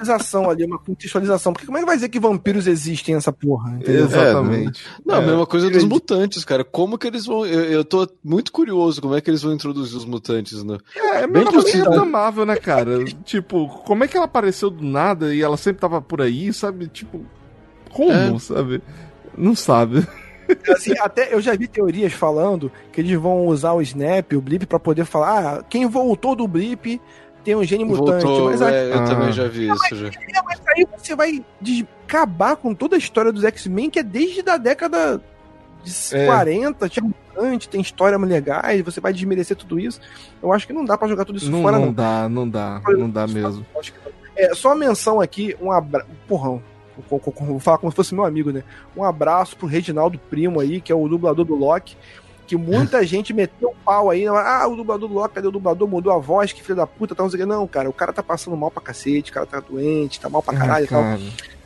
contextualização 0.00 0.50
ali, 0.50 0.64
uma 0.64 0.78
contextualização. 0.78 1.52
Porque 1.52 1.66
como 1.66 1.78
é 1.78 1.80
que 1.80 1.86
vai 1.86 1.96
dizer 1.96 2.08
que 2.08 2.20
vampiros 2.20 2.66
existem 2.66 3.14
nessa 3.14 3.32
porra? 3.32 3.76
Entendeu? 3.76 4.06
Exatamente. 4.06 4.84
É, 4.84 5.02
não, 5.04 5.14
a 5.16 5.20
mesma 5.20 5.46
coisa 5.46 5.70
dos 5.70 5.84
mutantes, 5.84 6.44
cara. 6.44 6.64
Como 6.64 6.98
que 6.98 7.06
eles 7.06 7.26
vão. 7.26 7.44
Eu, 7.46 7.64
eu 7.64 7.84
tô 7.84 8.08
muito 8.24 8.52
curioso 8.52 9.00
como 9.00 9.14
é 9.14 9.20
que 9.20 9.30
eles 9.30 9.42
vão 9.42 9.52
introduzir 9.52 9.96
os 9.96 10.04
mutantes, 10.04 10.62
né? 10.62 10.78
É, 10.96 11.22
é 11.22 11.26
bem 11.26 11.44
reclamável, 11.44 12.46
né, 12.46 12.56
cara? 12.56 13.04
tipo, 13.24 13.68
como 13.84 14.04
é 14.04 14.08
que 14.08 14.16
ela 14.16 14.26
apareceu 14.26 14.70
do 14.70 14.84
nada 14.84 15.34
e 15.34 15.42
ela 15.42 15.56
sempre 15.56 15.80
tava 15.80 16.00
por 16.00 16.22
aí, 16.22 16.52
sabe? 16.52 16.88
Tipo, 16.88 17.24
como, 17.90 18.36
é. 18.36 18.38
sabe? 18.38 18.82
Não 19.36 19.54
sabe. 19.54 20.06
Assim, 20.68 20.92
até 20.98 21.32
eu 21.32 21.40
já 21.40 21.54
vi 21.54 21.66
teorias 21.66 22.12
falando 22.12 22.70
que 22.92 23.00
eles 23.00 23.18
vão 23.18 23.46
usar 23.46 23.72
o 23.72 23.82
Snap, 23.82 24.32
o 24.32 24.40
Blip, 24.40 24.66
para 24.66 24.78
poder 24.78 25.04
falar, 25.04 25.58
ah, 25.58 25.62
quem 25.68 25.86
voltou 25.86 26.34
do 26.34 26.46
Blip 26.46 27.00
tem 27.44 27.54
um 27.54 27.64
gene 27.64 27.84
mutante. 27.84 28.24
Voltou, 28.24 28.50
mas 28.50 28.60
é, 28.60 28.90
eu 28.90 28.98
ah. 28.98 29.04
também 29.04 29.32
já 29.32 29.48
vi 29.48 29.68
isso. 29.68 29.96
Já. 29.96 30.10
Mas 30.44 30.60
aí 30.68 30.86
você 30.96 31.14
vai 31.16 31.44
acabar 32.04 32.56
com 32.56 32.74
toda 32.74 32.96
a 32.96 32.98
história 32.98 33.32
dos 33.32 33.44
X-Men, 33.44 33.90
que 33.90 33.98
é 33.98 34.02
desde 34.02 34.48
a 34.48 34.56
década 34.56 35.20
de 35.82 36.16
é. 36.16 36.26
40, 36.26 36.88
tinha 36.88 37.04
mutante, 37.04 37.68
tem 37.68 37.80
histórias 37.80 38.20
legais, 38.20 38.82
você 38.82 39.00
vai 39.00 39.12
desmerecer 39.12 39.56
tudo 39.56 39.78
isso. 39.78 40.00
Eu 40.42 40.52
acho 40.52 40.66
que 40.66 40.72
não 40.72 40.84
dá 40.84 40.98
para 40.98 41.08
jogar 41.08 41.24
tudo 41.24 41.38
isso 41.38 41.50
não, 41.50 41.62
fora, 41.62 41.78
não. 41.78 41.86
Não 41.86 41.92
dá, 41.92 42.28
não 42.28 42.48
dá, 42.48 42.82
não 42.86 43.10
dá 43.10 43.26
mesmo. 43.26 43.64
É, 44.36 44.54
só 44.54 44.68
uma 44.68 44.76
menção 44.76 45.20
aqui, 45.20 45.56
um 45.60 45.72
abraço. 45.72 46.08
Porrão, 46.26 46.62
vou 47.08 47.60
falar 47.60 47.78
como 47.78 47.90
se 47.90 47.96
fosse 47.96 48.14
meu 48.14 48.24
amigo, 48.24 48.50
né? 48.50 48.62
Um 48.96 49.04
abraço 49.04 49.56
pro 49.56 49.66
Reginaldo 49.66 50.18
Primo 50.18 50.60
aí, 50.60 50.80
que 50.80 50.92
é 50.92 50.94
o 50.94 51.08
dublador 51.08 51.44
do 51.44 51.54
Loki 51.54 51.96
que 52.50 52.56
muita 52.56 53.02
gente 53.06 53.32
meteu 53.32 53.68
o 53.68 53.74
pau 53.84 54.10
aí, 54.10 54.26
ah, 54.26 54.66
o 54.66 54.74
dublador 54.74 55.08
do 55.08 55.14
Loki, 55.14 55.36
cadê 55.36 55.46
o 55.46 55.52
dublador? 55.52 55.86
Mudou 55.86 56.12
a 56.12 56.18
voz, 56.18 56.52
que 56.52 56.62
filho 56.62 56.74
da 56.74 56.86
puta, 56.86 57.14
tá, 57.14 57.22
não 57.22 57.46
Não, 57.46 57.66
cara, 57.68 57.88
o 57.88 57.92
cara 57.92 58.12
tá 58.12 58.24
passando 58.24 58.56
mal 58.56 58.72
pra 58.72 58.82
cacete, 58.82 59.30
o 59.30 59.34
cara 59.34 59.46
tá 59.46 59.60
doente, 59.60 60.18
tá 60.18 60.28
mal 60.28 60.42
pra 60.42 60.56
caralho 60.56 60.84
e 60.84 60.88
tal. 60.88 61.04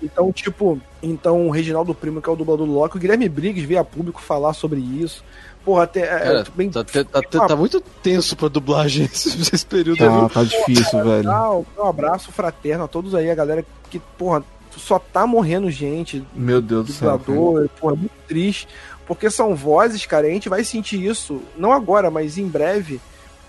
Então, 0.02 0.30
tipo, 0.30 0.78
então 1.02 1.46
o 1.46 1.50
Reginaldo 1.50 1.94
Primo, 1.94 2.20
que 2.20 2.28
é 2.28 2.32
o 2.32 2.36
dublador 2.36 2.66
do 2.66 2.72
Loki, 2.72 2.98
o 2.98 3.00
Guilherme 3.00 3.28
Briggs 3.30 3.66
veio 3.66 3.80
a 3.80 3.84
público 3.84 4.20
falar 4.20 4.52
sobre 4.52 4.78
isso. 4.78 5.24
Porra, 5.64 5.84
até. 5.84 6.00
É, 6.00 6.40
é 6.40 6.44
bem, 6.54 6.70
tá, 6.70 6.84
tá, 6.84 7.22
tá, 7.22 7.46
tá, 7.48 7.56
muito 7.56 7.80
tenso 7.80 8.36
pra 8.36 8.48
dublagem 8.48 9.06
esse, 9.10 9.40
esse 9.54 9.64
período. 9.64 9.96
Tá, 9.96 10.28
tá 10.28 10.44
difícil, 10.44 11.02
velho. 11.02 11.30
Um 11.78 11.86
abraço 11.86 12.30
fraterno 12.30 12.84
a 12.84 12.88
todos 12.88 13.14
aí, 13.14 13.30
a 13.30 13.34
galera 13.34 13.64
que, 13.88 13.98
porra, 13.98 14.44
só 14.78 14.98
tá 14.98 15.26
morrendo 15.26 15.70
gente. 15.70 16.24
Meu 16.34 16.60
Deus 16.60 16.86
do 16.86 16.92
céu. 16.92 17.18
Porra, 17.18 17.64
é 17.64 17.96
muito 17.96 18.12
triste. 18.26 18.68
Porque 19.06 19.30
são 19.30 19.54
vozes, 19.54 20.06
cara, 20.06 20.26
a 20.26 20.30
gente 20.30 20.48
vai 20.48 20.64
sentir 20.64 21.04
isso, 21.04 21.42
não 21.56 21.72
agora, 21.72 22.10
mas 22.10 22.38
em 22.38 22.48
breve. 22.48 23.00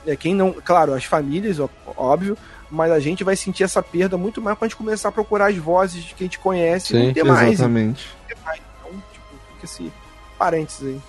É, 0.05 0.15
quem 0.15 0.35
não. 0.35 0.53
Claro, 0.53 0.93
as 0.93 1.05
famílias, 1.05 1.57
óbvio, 1.97 2.37
mas 2.69 2.91
a 2.91 2.99
gente 2.99 3.23
vai 3.23 3.35
sentir 3.35 3.63
essa 3.63 3.81
perda 3.81 4.17
muito 4.17 4.41
mais 4.41 4.57
quando 4.57 4.65
a 4.65 4.69
gente 4.69 4.77
começar 4.77 5.09
a 5.09 5.11
procurar 5.11 5.49
as 5.49 5.57
vozes 5.57 6.05
que 6.13 6.23
a 6.23 6.27
gente 6.27 6.39
conhece 6.39 6.87
Sim, 6.87 6.97
e 6.97 7.05
não 7.07 7.13
ter 7.13 7.23
mais. 7.23 7.53
Exatamente. 7.53 8.07
Então, 8.29 8.91
tipo, 9.13 9.25
fica 9.53 9.65
esse 9.65 9.91
parênteses 10.37 10.87
aí. 10.87 11.01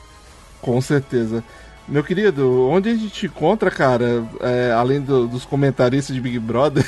Com 0.62 0.80
certeza. 0.80 1.44
Meu 1.88 2.02
querido, 2.02 2.68
onde 2.68 2.88
a 2.88 2.94
gente 2.94 3.26
encontra, 3.26 3.70
cara, 3.70 4.24
é, 4.40 4.72
além 4.72 5.00
do, 5.00 5.26
dos 5.26 5.44
comentaristas 5.44 6.14
de 6.14 6.20
Big 6.20 6.38
Brother? 6.38 6.84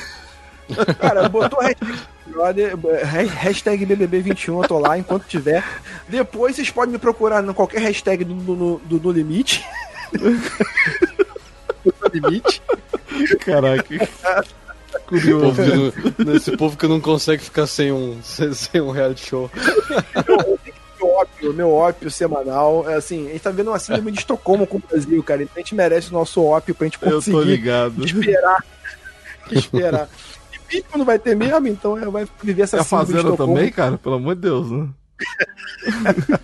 Cara, 0.99 1.29
botou 1.29 1.61
hashtag 1.61 1.99
Brother, 2.29 2.77
hashtag 3.27 3.85
BBB21, 3.87 4.63
eu 4.63 4.69
tô 4.69 4.79
lá 4.79 4.99
enquanto 4.99 5.27
tiver. 5.27 5.65
Depois 6.09 6.57
vocês 6.57 6.71
podem 6.71 6.93
me 6.93 6.99
procurar 6.99 7.45
em 7.45 7.53
qualquer 7.53 7.81
hashtag 7.81 8.25
do, 8.25 8.35
do, 8.35 8.81
do, 8.85 8.99
do 8.99 9.13
Limite. 9.13 9.65
do 10.13 12.11
Limite. 12.13 12.63
Caraca. 13.45 14.09
Curioso. 15.07 15.57
Povo 15.57 16.37
esse 16.37 16.57
povo 16.57 16.77
que 16.77 16.87
não 16.87 17.01
consegue 17.01 17.43
ficar 17.43 17.67
sem 17.67 17.91
um, 17.91 18.21
sem, 18.23 18.53
sem 18.53 18.81
um 18.81 18.91
reality 18.91 19.27
show. 19.27 19.51
meu 20.99 21.09
ópio, 21.11 21.55
meu 21.55 21.73
ópio 21.73 22.11
semanal. 22.11 22.89
É 22.89 22.95
assim, 22.95 23.29
a 23.29 23.33
gente 23.33 23.41
tá 23.41 23.51
vendo 23.51 23.69
uma 23.69 23.79
síndrome 23.79 24.13
de 24.13 24.19
Estocolmo 24.19 24.67
com 24.67 24.77
o 24.79 24.83
Brasil, 24.87 25.23
cara. 25.23 25.43
Então 25.43 25.55
a 25.57 25.61
gente 25.61 25.75
merece 25.75 26.11
o 26.11 26.13
nosso 26.13 26.43
ópio 26.45 26.75
pra 26.75 26.87
gente 26.87 26.99
conseguir 26.99 27.37
Eu 27.37 27.43
tô 27.43 27.43
ligado. 27.43 28.05
esperar. 28.05 28.65
esperar 29.51 30.09
não 30.97 31.05
vai 31.05 31.19
ter 31.19 31.35
mesmo, 31.35 31.67
então 31.69 32.11
vai 32.11 32.27
viver 32.43 32.63
essa 32.63 32.77
é 32.77 32.81
a 32.81 32.85
fazenda 32.85 33.37
também, 33.37 33.71
cara? 33.71 33.99
Pelo 33.99 34.17
amor 34.17 34.35
de 34.35 34.43
Deus, 34.43 34.71
né? 34.71 34.89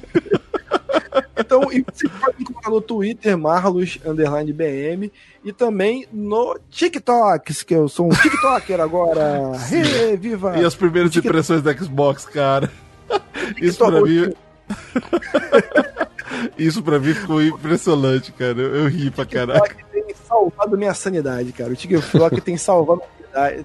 então, 1.37 1.61
você 1.61 2.09
pode 2.09 2.43
encontrar 2.43 2.71
no 2.71 2.81
Twitter, 2.81 3.37
Marlos 3.37 3.99
Underline 4.05 4.53
BM, 4.53 5.13
e 5.45 5.53
também 5.53 6.07
no 6.13 6.59
TikTok, 6.71 7.65
que 7.65 7.75
eu 7.75 7.89
sou 7.89 8.07
um 8.07 8.11
TikToker 8.11 8.81
agora. 8.81 9.53
Hey, 9.71 10.17
viva! 10.17 10.57
E 10.59 10.65
as 10.65 10.75
primeiras 10.75 11.13
TikTok. 11.13 11.29
impressões 11.29 11.63
da 11.63 11.77
Xbox, 11.77 12.25
cara. 12.25 12.71
Isso 13.61 13.79
pra 13.79 14.01
mim. 14.01 14.33
Isso 16.59 16.83
pra 16.83 16.99
mim 16.99 17.15
ficou 17.15 17.43
impressionante, 17.43 18.33
cara. 18.33 18.61
Eu, 18.61 18.75
eu 18.77 18.89
ri 18.89 19.11
pra 19.11 19.27
caralho. 19.27 19.63
tem 19.93 20.15
salvado 20.27 20.77
minha 20.77 20.95
sanidade, 20.95 21.53
cara. 21.53 21.73
O 21.73 21.77
TikTok 21.77 22.41
tem 22.41 22.57
salvado 22.57 23.03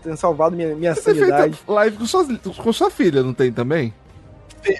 tem 0.02 0.16
salvado 0.16 0.56
minha, 0.56 0.76
minha 0.76 0.96
Você 0.96 1.14
sanidade. 1.14 1.58
live 1.68 1.98
com 1.98 2.06
sua, 2.06 2.26
com 2.58 2.74
sua 2.74 2.90
filha, 2.90 3.22
não 3.24 3.34
tem 3.34 3.52
também? 3.52 3.94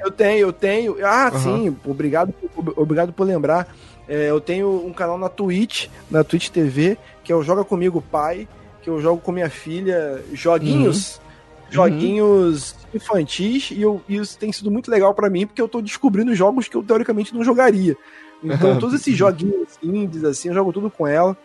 Eu 0.04 0.12
tenho, 0.12 0.40
eu 0.40 0.54
tenho. 0.54 1.06
Ah, 1.06 1.32
uhum. 1.34 1.40
sim, 1.40 1.78
obrigado, 1.86 2.34
obrigado 2.76 3.14
por 3.14 3.26
lembrar. 3.26 3.68
É, 4.08 4.30
eu 4.30 4.42
tenho 4.42 4.86
um 4.86 4.92
canal 4.92 5.18
na 5.18 5.30
Twitch, 5.30 5.88
na 6.10 6.24
Twitch 6.24 6.50
TV, 6.50 6.98
que 7.24 7.32
é 7.32 7.36
o 7.36 7.44
Joga 7.44 7.64
Comigo 7.64 8.02
Pai, 8.02 8.48
que 8.82 8.90
eu 8.90 9.00
jogo 9.00 9.22
com 9.22 9.32
minha 9.32 9.50
filha 9.50 10.24
joguinhos. 10.34 11.16
Uhum. 11.16 11.30
Joguinhos 11.72 12.72
uhum. 12.72 12.80
infantis 12.96 13.70
e 13.70 13.84
eu, 13.84 14.02
isso 14.10 14.40
tem 14.40 14.52
sido 14.52 14.72
muito 14.72 14.90
legal 14.90 15.14
para 15.14 15.30
mim 15.30 15.46
porque 15.46 15.62
eu 15.62 15.68
tô 15.68 15.84
descobrindo 15.84 16.34
jogos 16.34 16.68
que 16.68 16.76
eu 16.76 16.82
teoricamente 16.82 17.32
não 17.32 17.44
jogaria. 17.44 17.96
Então, 18.44 18.80
todos 18.80 19.00
esses 19.00 19.16
joguinhos 19.16 19.78
indies, 19.84 20.24
assim, 20.24 20.48
eu 20.48 20.56
jogo 20.56 20.74
tudo 20.74 20.90
com 20.90 21.06
ela. 21.06 21.38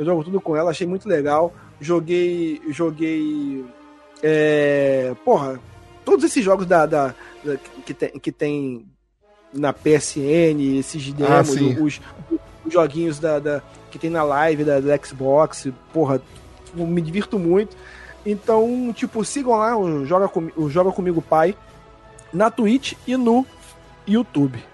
Eu 0.00 0.06
jogo 0.06 0.24
tudo 0.24 0.40
com 0.40 0.56
ela, 0.56 0.70
achei 0.70 0.86
muito 0.86 1.06
legal. 1.06 1.52
Joguei. 1.78 2.58
Joguei. 2.70 3.62
É, 4.22 5.14
porra, 5.26 5.60
todos 6.06 6.24
esses 6.24 6.42
jogos 6.42 6.64
da, 6.64 6.86
da, 6.86 7.14
da, 7.44 7.56
que, 7.84 7.92
tem, 7.92 8.08
que 8.18 8.32
tem 8.32 8.86
na 9.52 9.74
PSN, 9.74 10.78
esses 10.78 11.12
demos, 11.12 11.30
ah, 11.30 11.82
os, 11.82 12.00
os, 12.64 12.72
joguinhos 12.72 13.18
da, 13.18 13.38
da, 13.38 13.62
que 13.90 13.98
tem 13.98 14.08
na 14.08 14.22
live 14.22 14.64
da, 14.64 14.80
da 14.80 14.96
Xbox, 14.96 15.68
porra, 15.92 16.22
me 16.74 17.02
divirto 17.02 17.38
muito. 17.38 17.76
Então, 18.24 18.94
tipo, 18.94 19.22
sigam 19.22 19.58
lá 19.58 19.76
o 19.76 20.06
Joga, 20.06 20.28
Com, 20.28 20.50
o 20.56 20.70
Joga 20.70 20.92
Comigo 20.92 21.20
Pai 21.20 21.54
na 22.32 22.50
Twitch 22.50 22.94
e 23.06 23.18
no 23.18 23.44
YouTube. 24.08 24.64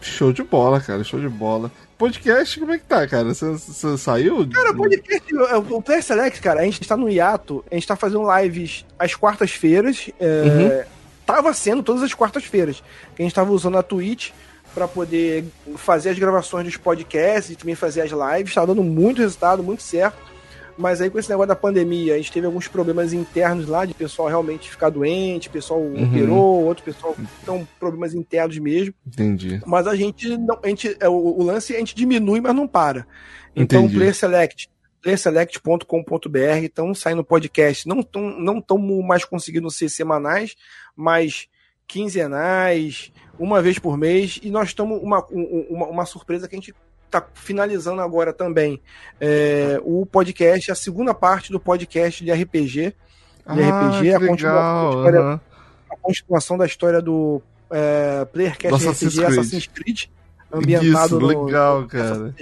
Show 0.00 0.32
de 0.32 0.44
bola, 0.44 0.80
cara, 0.80 1.02
show 1.02 1.18
de 1.18 1.28
bola 1.28 1.72
podcast, 1.98 2.58
como 2.58 2.72
é 2.72 2.78
que 2.78 2.84
tá, 2.84 3.06
cara? 3.06 3.32
Você 3.32 3.96
saiu? 3.98 4.48
Cara, 4.50 4.72
o 4.72 4.76
podcast, 4.76 5.34
o 5.70 5.82
Player 5.82 6.02
Select, 6.02 6.40
cara, 6.40 6.60
a 6.60 6.64
gente 6.64 6.80
tá 6.86 6.96
no 6.96 7.08
hiato, 7.08 7.64
a 7.70 7.74
gente 7.74 7.86
tá 7.86 7.96
fazendo 7.96 8.24
lives 8.38 8.84
às 8.98 9.14
quartas-feiras. 9.14 10.10
É, 10.20 10.42
uhum. 10.42 10.94
Tava 11.24 11.54
sendo 11.54 11.82
todas 11.82 12.02
as 12.02 12.12
quartas-feiras. 12.12 12.82
Que 13.14 13.22
a 13.22 13.24
gente 13.24 13.34
tava 13.34 13.50
usando 13.52 13.78
a 13.78 13.82
Twitch 13.82 14.30
para 14.74 14.86
poder 14.88 15.44
fazer 15.76 16.10
as 16.10 16.18
gravações 16.18 16.66
dos 16.66 16.76
podcasts 16.76 17.50
e 17.50 17.56
também 17.56 17.74
fazer 17.74 18.02
as 18.02 18.10
lives. 18.10 18.54
Tá 18.54 18.66
dando 18.66 18.82
muito 18.82 19.22
resultado, 19.22 19.62
muito 19.62 19.82
certo. 19.82 20.18
Mas 20.76 21.00
aí 21.00 21.08
com 21.10 21.18
esse 21.18 21.28
negócio 21.28 21.48
da 21.48 21.56
pandemia, 21.56 22.14
a 22.14 22.16
gente 22.16 22.32
teve 22.32 22.46
alguns 22.46 22.68
problemas 22.68 23.12
internos 23.12 23.68
lá, 23.68 23.84
de 23.84 23.94
pessoal 23.94 24.28
realmente 24.28 24.70
ficar 24.70 24.90
doente, 24.90 25.48
pessoal 25.48 25.80
uhum. 25.80 26.04
operou, 26.04 26.64
outro 26.64 26.84
pessoal 26.84 27.16
estão 27.38 27.66
problemas 27.78 28.14
internos 28.14 28.58
mesmo. 28.58 28.94
Entendi. 29.06 29.60
Mas 29.66 29.86
a 29.86 29.94
gente 29.94 30.36
não, 30.36 30.58
a 30.62 30.68
gente, 30.68 30.96
é, 31.00 31.08
o, 31.08 31.12
o 31.12 31.42
lance 31.42 31.74
a 31.74 31.78
gente 31.78 31.94
diminui, 31.94 32.40
mas 32.40 32.54
não 32.54 32.66
para. 32.66 33.06
Então, 33.54 33.82
Entendi. 33.82 33.96
Player 33.96 34.14
Select, 34.14 34.68
playerselect.com.br, 35.00 36.64
estão 36.64 36.94
saindo 36.94 37.24
podcast, 37.24 37.86
não 37.86 38.00
estão 38.00 38.22
não 38.22 38.60
tão 38.60 38.78
mais 39.02 39.24
conseguindo 39.24 39.70
ser 39.70 39.88
semanais, 39.88 40.56
mas 40.96 41.46
quinzenais, 41.86 43.12
uma 43.38 43.60
vez 43.60 43.78
por 43.78 43.96
mês, 43.96 44.40
e 44.42 44.50
nós 44.50 44.68
estamos 44.68 45.00
uma, 45.02 45.24
uma, 45.30 45.86
uma 45.86 46.06
surpresa 46.06 46.48
que 46.48 46.56
a 46.56 46.58
gente 46.58 46.74
está 47.16 47.26
finalizando 47.34 48.00
agora 48.02 48.32
também 48.32 48.80
é, 49.20 49.80
o 49.82 50.04
podcast, 50.04 50.72
a 50.72 50.74
segunda 50.74 51.14
parte 51.14 51.52
do 51.52 51.60
podcast 51.60 52.24
de 52.24 52.32
RPG. 52.32 52.72
De 52.72 52.94
ah, 53.46 53.88
RPG, 53.88 54.14
a 54.14 54.20
continuação, 54.20 54.88
história, 54.90 55.20
uhum. 55.20 55.40
a 55.90 55.96
continuação, 56.00 56.58
da 56.58 56.66
história 56.66 57.02
do 57.02 57.42
é, 57.70 58.24
Playercast 58.24 58.88
RPG 58.88 59.24
Assassin's 59.24 59.66
Creed, 59.66 60.04
ambientado 60.52 61.18
Isso, 61.18 61.26
legal, 61.26 61.82
no, 61.82 61.88
cara 61.88 62.34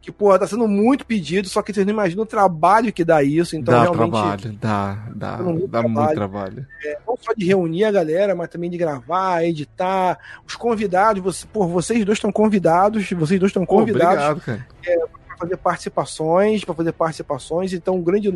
que, 0.00 0.10
porra, 0.10 0.38
tá 0.38 0.46
sendo 0.46 0.66
muito 0.66 1.04
pedido, 1.04 1.48
só 1.48 1.62
que 1.62 1.72
vocês 1.72 1.84
não 1.84 1.92
imaginam 1.92 2.22
o 2.22 2.26
trabalho 2.26 2.92
que 2.92 3.04
dá 3.04 3.22
isso. 3.22 3.56
Então, 3.56 3.74
dá 3.74 3.82
realmente. 3.82 4.10
Trabalho, 4.10 4.58
dá, 4.60 5.08
dá, 5.14 5.36
tá 5.36 5.42
muito 5.42 5.68
dá 5.68 5.80
trabalho. 5.80 5.90
muito 5.90 6.14
trabalho. 6.14 6.66
É, 6.84 6.98
não 7.06 7.16
só 7.20 7.32
de 7.36 7.44
reunir 7.44 7.84
a 7.84 7.92
galera, 7.92 8.34
mas 8.34 8.48
também 8.48 8.70
de 8.70 8.78
gravar, 8.78 9.44
editar. 9.44 10.18
Os 10.46 10.56
convidados, 10.56 11.22
você, 11.22 11.46
por 11.46 11.66
vocês 11.66 12.04
dois 12.04 12.16
estão 12.16 12.32
convidados, 12.32 13.10
vocês 13.10 13.38
dois 13.38 13.50
estão 13.50 13.66
convidados. 13.66 14.24
Obrigado, 14.24 14.40
cara. 14.40 14.66
É, 14.86 15.20
fazer 15.40 15.56
participações, 15.56 16.64
para 16.64 16.74
fazer 16.74 16.92
participações. 16.92 17.72
Então, 17.72 17.96
um 17.96 18.02
grande, 18.02 18.28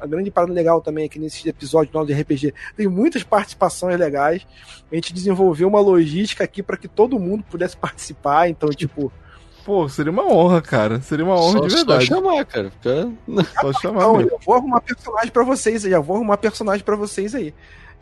a 0.00 0.06
grande 0.06 0.30
parada 0.30 0.52
legal 0.52 0.80
também 0.80 1.04
aqui 1.04 1.18
nesse 1.18 1.48
episódio 1.48 1.92
nosso 1.92 2.06
de 2.06 2.14
RPG 2.14 2.54
tem 2.76 2.86
muitas 2.86 3.24
participações 3.24 3.98
legais. 3.98 4.46
A 4.90 4.94
gente 4.94 5.12
desenvolveu 5.12 5.66
uma 5.66 5.80
logística 5.80 6.44
aqui 6.44 6.62
para 6.62 6.76
que 6.76 6.86
todo 6.86 7.18
mundo 7.18 7.44
pudesse 7.50 7.76
participar. 7.78 8.48
Então, 8.48 8.70
tipo, 8.70 9.12
Pô, 9.64 9.88
seria 9.88 10.12
uma 10.12 10.26
honra, 10.26 10.60
cara. 10.60 11.00
Seria 11.00 11.24
uma 11.24 11.40
honra 11.40 11.60
só, 11.60 11.66
de 11.66 11.74
verdade. 11.74 12.06
Só 12.06 12.14
chamar, 12.14 12.44
cara. 12.44 12.70
Fica... 12.70 13.10
Só 13.60 13.72
chamar. 13.80 14.02
Então, 14.02 14.20
eu 14.20 14.40
vou 14.44 14.54
arrumar 14.54 14.80
personagem 14.80 15.30
para 15.30 15.44
vocês, 15.44 15.82
já 15.82 16.00
vou 16.00 16.16
arrumar 16.16 16.36
personagem 16.36 16.84
para 16.84 16.96
vocês 16.96 17.34
aí. 17.34 17.54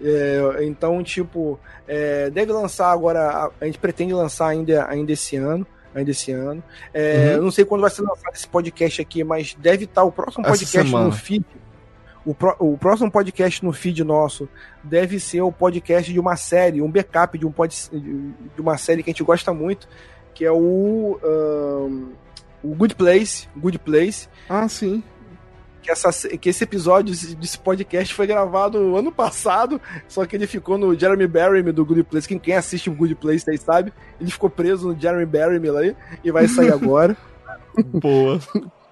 É, 0.02 0.64
então, 0.64 1.02
tipo, 1.02 1.59
é, 1.86 2.28
deve 2.30 2.52
lançar 2.52 2.90
agora. 2.90 3.51
A 3.60 3.64
gente 3.64 3.78
pretende 3.78 4.12
lançar 4.12 4.48
ainda, 4.48 4.86
ainda 4.89 5.12
esse 5.12 5.36
ano. 5.36 5.66
Ainda 5.94 6.10
esse 6.10 6.32
ano. 6.32 6.62
É, 6.93 7.16
uhum. 7.16 7.36
Eu 7.36 7.43
não 7.43 7.51
sei 7.51 7.64
quando 7.64 7.82
vai 7.82 7.90
ser 7.90 8.02
lançado 8.02 8.34
esse 8.34 8.48
podcast 8.48 9.01
aqui, 9.01 9.22
mas 9.22 9.55
deve 9.55 9.84
estar 9.84 10.02
o 10.02 10.10
próximo 10.10 10.44
podcast 10.44 10.90
no 10.90 11.12
feed. 11.12 11.44
O, 12.24 12.34
pro, 12.34 12.56
o, 12.59 12.78
próximo 12.78 13.10
podcast 13.10 13.64
no 13.64 13.72
feed 13.72 14.02
nosso 14.05 14.48
deve 14.82 15.18
ser 15.18 15.43
o 15.43 15.51
podcast 15.51 16.12
de 16.12 16.20
uma 16.20 16.36
série, 16.36 16.80
um 16.80 16.90
backup 16.90 17.36
de, 17.36 17.44
um 17.44 17.51
pod, 17.51 17.74
de 17.93 18.60
uma 18.60 18.78
série 18.78 19.02
que 19.02 19.10
a 19.10 19.12
gente 19.12 19.24
gosta 19.24 19.52
muito, 19.52 19.89
que 20.43 20.47
é 20.47 20.51
o, 20.51 21.20
um, 21.23 22.09
o 22.64 22.74
Good 22.74 22.97
Place. 22.97 23.48
Good 23.56 23.78
Place. 23.78 24.28
Ah, 24.48 24.69
sim. 24.69 25.01
Que, 25.81 25.89
essa, 25.89 26.10
que 26.36 26.48
esse 26.48 26.64
episódio 26.64 27.14
desse 27.36 27.56
podcast 27.56 28.12
foi 28.12 28.27
gravado 28.27 28.97
ano 28.97 29.12
passado, 29.12 29.81
só 30.09 30.27
que 30.27 30.35
ele 30.35 30.48
ficou 30.48 30.77
no 30.77 30.98
Jeremy 30.98 31.28
Barry 31.28 31.62
do 31.62 31.85
Good 31.85 32.02
Place. 32.05 32.27
Quem, 32.27 32.40
quem 32.40 32.56
assiste 32.56 32.90
o 32.90 32.93
Good 32.93 33.14
Place 33.14 33.48
aí 33.48 33.56
sabe, 33.56 33.93
ele 34.20 34.32
ficou 34.32 34.51
preso 34.51 34.89
no 34.89 35.01
Jeremy 35.01 35.27
Barry 35.27 35.60
lá 35.60 35.81
e 36.24 36.32
vai 36.32 36.48
sair 36.48 36.73
agora. 36.74 37.16
Boa. 37.86 38.40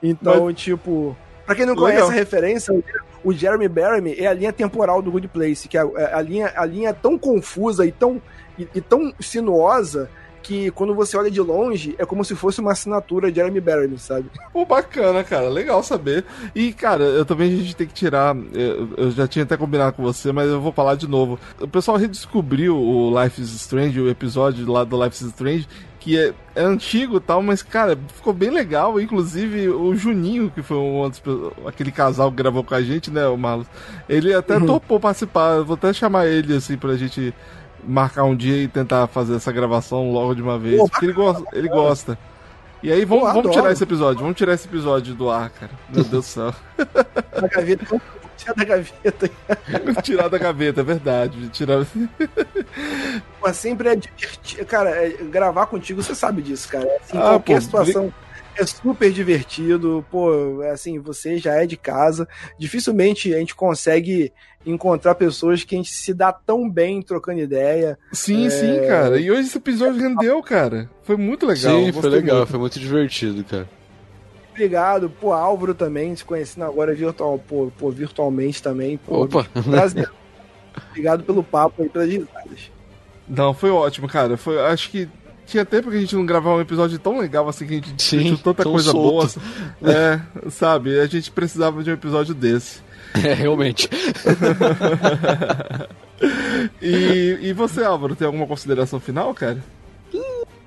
Então, 0.01 0.45
Mas... 0.45 0.55
tipo, 0.55 1.17
Pra 1.45 1.57
quem 1.57 1.67
não 1.67 1.75
Legal. 1.75 1.89
conhece 1.89 2.13
a 2.13 2.15
referência, 2.15 2.85
o 3.25 3.33
Jeremy 3.33 3.67
Barry 3.67 4.21
é 4.21 4.29
a 4.29 4.33
linha 4.33 4.53
temporal 4.53 5.03
do 5.03 5.11
Good 5.11 5.27
Place, 5.27 5.67
que 5.67 5.77
é 5.77 5.81
a, 5.81 5.91
é 5.97 6.15
a, 6.15 6.23
linha, 6.23 6.53
a 6.55 6.65
linha 6.65 6.95
tão 6.95 7.19
confusa 7.19 7.85
e 7.85 7.91
tão, 7.91 8.23
e, 8.57 8.69
e 8.73 8.81
tão 8.81 9.13
sinuosa 9.19 10.09
que 10.43 10.71
quando 10.71 10.95
você 10.95 11.17
olha 11.17 11.31
de 11.31 11.41
longe, 11.41 11.95
é 11.99 12.05
como 12.05 12.25
se 12.25 12.35
fosse 12.35 12.61
uma 12.61 12.73
assinatura 12.73 13.31
de 13.31 13.37
Jeremy 13.37 13.61
Barry, 13.61 13.99
sabe? 13.99 14.27
Pô, 14.53 14.65
bacana, 14.65 15.23
cara. 15.23 15.49
Legal 15.49 15.83
saber. 15.83 16.25
E, 16.55 16.73
cara, 16.73 17.05
eu 17.05 17.25
também 17.25 17.53
a 17.53 17.57
gente 17.57 17.77
tem 17.77 17.87
que 17.87 17.95
tirar. 17.95 18.37
Eu, 18.53 18.89
eu, 18.97 19.11
já 19.11 19.27
tinha 19.27 19.45
até 19.45 19.57
combinado 19.57 19.95
com 19.95 20.03
você, 20.03 20.33
mas 20.33 20.49
eu 20.49 20.61
vou 20.61 20.73
falar 20.73 20.95
de 20.95 21.09
novo. 21.09 21.39
O 21.61 21.69
pessoal 21.69 21.97
redescobriu 21.97 22.77
o 22.77 23.23
Life 23.23 23.41
is 23.41 23.53
Strange, 23.55 24.01
o 24.01 24.09
episódio 24.09 24.71
lá 24.71 24.85
do 24.85 25.03
Life 25.03 25.17
is 25.17 25.31
Strange, 25.31 25.69
que 26.01 26.19
é, 26.19 26.33
é 26.55 26.63
antigo 26.63 27.19
e 27.19 27.21
tal, 27.21 27.43
mas, 27.43 27.63
cara, 27.63 27.97
ficou 28.15 28.33
bem 28.33 28.51
legal. 28.51 29.01
Inclusive, 29.01 29.69
o 29.69 29.95
Juninho, 29.95 30.51
que 30.51 30.63
foi 30.63 30.77
um 30.79 31.11
aquele 31.67 31.93
casal 31.93 32.31
que 32.31 32.37
gravou 32.39 32.65
com 32.65 32.75
a 32.75 32.83
gente, 32.83 33.11
né, 33.11 33.27
o 33.27 33.37
Marlos, 33.37 33.67
ele 34.09 34.33
até 34.33 34.57
uhum. 34.57 34.65
topou 34.67 34.99
participar. 34.99 35.61
vou 35.63 35.75
até 35.75 35.93
chamar 35.93 36.27
ele, 36.27 36.57
assim, 36.57 36.77
pra 36.77 36.97
gente 36.97 37.35
marcar 37.85 38.25
um 38.25 38.37
dia 38.37 38.63
e 38.63 38.69
tentar 38.69 39.07
fazer 39.07 39.37
essa 39.37 39.53
gravação 39.53 40.13
logo 40.13 40.35
de 40.35 40.43
uma 40.43 40.59
vez. 40.59 40.79
Pô, 40.79 40.89
porque 40.89 41.07
ele 41.07 41.13
gosta, 41.13 41.45
ele 41.53 41.69
gosta. 41.69 42.19
E 42.83 42.91
aí, 42.91 43.05
vamos, 43.05 43.33
vamos 43.33 43.55
tirar 43.55 43.73
esse 43.73 43.83
episódio. 43.83 44.23
Vamos 44.23 44.37
tirar 44.37 44.55
esse 44.55 44.67
episódio 44.67 45.15
do 45.15 45.31
ar, 45.31 45.51
cara. 45.51 45.73
Meu 45.91 46.03
Deus 46.03 46.09
do 46.09 46.23
céu. 46.23 46.55
Da 46.77 47.49
gaveta. 47.49 48.01
Tirar 48.39 48.55
da 48.55 48.65
gaveta. 48.65 49.31
tirar 50.03 50.29
da 50.29 50.39
gaveta, 50.39 50.81
é 50.81 50.85
verdade. 50.85 51.49
Tirar... 51.51 51.87
Mas 53.43 53.57
sempre 53.59 53.91
é 53.91 53.97
divertido. 53.97 54.65
Cara, 54.65 54.91
é, 54.91 55.11
gravar 55.25 55.67
contigo, 55.67 56.03
você 56.03 56.15
sabe 56.15 56.41
disso, 56.41 56.69
cara. 56.69 56.89
Assim, 57.03 57.19
ah, 57.19 57.21
qualquer 57.21 57.57
pô, 57.57 57.61
situação 57.61 58.15
é 58.57 58.67
super 58.67 59.11
divertido. 59.13 60.05
Pô, 60.11 60.63
assim, 60.73 60.99
você 60.99 61.39
já 61.39 61.55
é 61.55 61.67
de 61.67 61.77
casa. 61.77 62.29
Dificilmente 62.59 63.35
a 63.35 63.39
gente 63.39 63.55
consegue 63.55 64.33
encontrar 64.65 65.15
pessoas 65.15 65.65
que 65.65 65.75
a 65.75 65.79
gente 65.79 65.93
se 65.93 66.13
dá 66.13 66.33
tão 66.33 66.69
bem 66.69 67.01
trocando 67.01 67.41
ideia. 67.41 67.99
Sim, 68.13 68.47
é... 68.47 68.51
sim, 68.51 68.87
cara. 68.87 69.19
E 69.19 69.31
hoje 69.31 69.49
esse 69.49 69.59
episódio 69.59 70.01
rendeu, 70.01 70.43
cara. 70.43 70.89
Foi 71.03 71.17
muito 71.17 71.47
legal. 71.47 71.81
Sim, 71.81 71.93
foi 71.93 72.11
legal, 72.11 72.39
muito. 72.39 72.51
foi 72.51 72.59
muito 72.59 72.79
divertido, 72.79 73.45
cara. 73.45 73.69
Obrigado, 74.51 75.09
pô, 75.09 75.33
Álvaro 75.33 75.75
também, 75.75 76.15
se 76.15 76.25
conhecendo 76.25 76.65
agora 76.65 76.95
virtual, 76.95 77.39
pô, 77.39 77.73
pô 77.79 77.91
virtualmente 77.91 78.63
também. 78.63 78.99
Pô, 78.99 79.25
Opa! 79.25 79.45
Prazer. 79.65 80.11
Obrigado 80.91 81.25
pelo 81.25 81.43
papo 81.43 81.83
aí, 81.83 81.89
pelas 81.89 82.09
risadas. 82.09 82.71
Não, 83.27 83.55
foi 83.55 83.71
ótimo, 83.71 84.09
cara. 84.09 84.37
Foi, 84.37 84.61
acho 84.61 84.91
que 84.91 85.09
tinha 85.51 85.65
tempo 85.65 85.91
que 85.91 85.97
a 85.97 86.01
gente 86.01 86.15
não 86.15 86.25
gravava 86.25 86.57
um 86.57 86.61
episódio 86.61 86.99
tão 86.99 87.19
legal 87.19 87.49
assim, 87.49 87.67
que 87.67 87.73
a 87.73 87.77
gente 87.77 87.95
tinha 87.95 88.37
tanta 88.37 88.65
coisa 88.65 88.93
solto. 88.93 89.41
boa. 89.81 89.93
É, 89.93 90.21
sabe? 90.51 90.99
A 91.01 91.07
gente 91.07 91.31
precisava 91.31 91.83
de 91.83 91.91
um 91.91 91.95
episódio 91.95 92.35
desse. 92.35 92.81
É, 93.13 93.35
realmente. 93.35 93.91
e, 96.81 97.39
e 97.43 97.53
você, 97.53 97.83
Álvaro, 97.83 98.15
tem 98.15 98.25
alguma 98.25 98.47
consideração 98.47 99.01
final, 99.01 99.35
cara? 99.35 99.59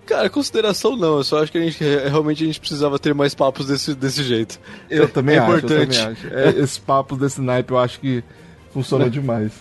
Cara, 0.06 0.30
consideração 0.30 0.98
não, 0.98 1.18
eu 1.18 1.24
só 1.24 1.42
acho 1.42 1.52
que 1.54 1.58
a 1.58 1.62
gente 1.62 1.82
realmente 1.82 2.44
a 2.44 2.48
gente 2.48 2.60
precisava 2.60 3.00
ter 3.00 3.14
mais 3.14 3.34
papos 3.34 3.68
desse, 3.68 3.96
desse 3.96 4.24
jeito. 4.24 4.60
Eu 4.90 5.08
também 5.08 5.38
é 5.38 5.40
acho, 5.40 5.58
importante. 5.58 5.98
Também 5.98 6.12
acho. 6.12 6.28
É, 6.34 6.50
esses 6.50 6.78
papos 6.78 7.18
desse 7.18 7.40
naipe 7.40 7.72
eu 7.72 7.80
acho 7.80 8.00
que 8.02 8.22
funcionam 8.74 9.08
demais. 9.10 9.54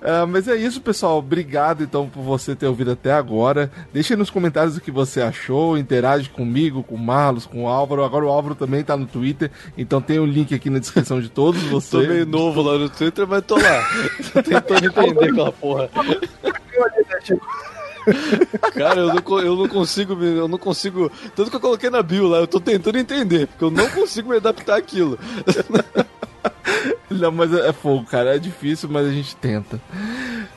Uh, 0.00 0.26
mas 0.28 0.48
é 0.48 0.56
isso, 0.56 0.80
pessoal. 0.80 1.18
Obrigado 1.18 1.82
então 1.82 2.08
por 2.08 2.22
você 2.22 2.54
ter 2.54 2.66
ouvido 2.66 2.92
até 2.92 3.12
agora. 3.12 3.70
Deixe 3.92 4.14
nos 4.16 4.30
comentários 4.30 4.76
o 4.76 4.80
que 4.80 4.90
você 4.90 5.20
achou. 5.20 5.76
Interage 5.76 6.28
comigo, 6.30 6.82
com 6.82 6.94
o 6.94 6.98
Marlos, 6.98 7.46
com 7.46 7.64
o 7.64 7.68
Álvaro. 7.68 8.04
Agora 8.04 8.24
o 8.24 8.28
Álvaro 8.28 8.54
também 8.54 8.82
tá 8.82 8.96
no 8.96 9.06
Twitter, 9.06 9.50
então 9.76 10.00
tem 10.00 10.18
o 10.18 10.22
um 10.22 10.26
link 10.26 10.54
aqui 10.54 10.70
na 10.70 10.78
descrição 10.78 11.20
de 11.20 11.28
todos 11.28 11.62
vocês. 11.70 12.06
tô 12.06 12.12
meio 12.12 12.26
novo 12.26 12.62
lá 12.62 12.78
no 12.78 12.88
Twitter, 12.88 13.26
mas 13.26 13.42
tô 13.44 13.56
lá. 13.56 13.88
tô 14.32 14.42
tentando 14.42 14.86
entender 14.86 15.30
aquela 15.30 15.52
porra. 15.52 15.90
Cara, 18.74 19.00
eu 19.00 19.14
não, 19.14 19.40
eu 19.40 19.56
não 19.56 19.68
consigo, 19.68 20.14
eu 20.22 20.48
não 20.48 20.58
consigo. 20.58 21.10
Tanto 21.34 21.50
que 21.50 21.56
eu 21.56 21.60
coloquei 21.60 21.90
na 21.90 22.02
bio 22.02 22.28
lá, 22.28 22.38
eu 22.38 22.46
tô 22.46 22.60
tentando 22.60 22.98
entender, 22.98 23.46
porque 23.46 23.64
eu 23.64 23.70
não 23.70 23.88
consigo 23.90 24.30
me 24.30 24.36
adaptar 24.36 24.76
àquilo. 24.76 25.18
Não, 27.10 27.32
mas 27.32 27.52
é, 27.52 27.68
é 27.68 27.72
fogo, 27.72 28.04
cara. 28.04 28.36
É 28.36 28.38
difícil, 28.38 28.88
mas 28.88 29.06
a 29.06 29.10
gente 29.10 29.34
tenta. 29.36 29.80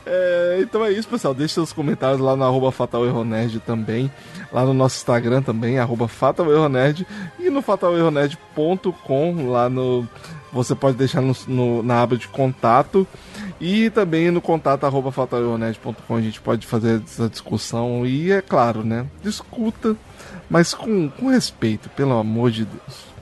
É, 0.06 0.60
então 0.62 0.84
é 0.86 0.92
isso, 0.92 1.08
pessoal. 1.08 1.34
Deixe 1.34 1.54
seus 1.54 1.74
comentários 1.74 2.20
lá 2.20 2.36
no 2.36 2.44
arroba 2.44 2.72
FatalErroNerd 2.72 3.60
também. 3.62 4.12
Lá 4.52 4.64
no 4.64 4.74
nosso 4.74 4.98
Instagram 4.98 5.42
também, 5.42 5.80
arroba 5.80 6.08
FatalErroNerd. 6.08 7.08
E 7.40 7.50
no 7.50 7.62
fatalerronerd.com, 7.62 9.50
lá 9.50 9.70
no... 9.70 10.08
Você 10.52 10.76
pode 10.76 10.96
deixar 10.98 11.20
no, 11.20 11.36
no, 11.48 11.82
na 11.82 12.04
aba 12.04 12.16
de 12.16 12.28
contato. 12.28 13.08
E 13.60 13.90
também 13.90 14.30
no 14.30 14.42
contato 14.42 14.84
arroba 14.84 15.10
a 15.10 16.22
gente 16.22 16.42
pode 16.42 16.68
fazer 16.68 17.02
essa 17.02 17.28
discussão. 17.30 18.06
E 18.06 18.32
é 18.32 18.42
claro, 18.42 18.84
né? 18.84 19.08
Discuta, 19.24 19.96
mas 20.50 20.74
com, 20.74 21.10
com 21.10 21.28
respeito, 21.30 21.90
pelo 21.90 22.18
amor 22.18 22.52
de 22.52 22.66
Deus. 22.66 23.13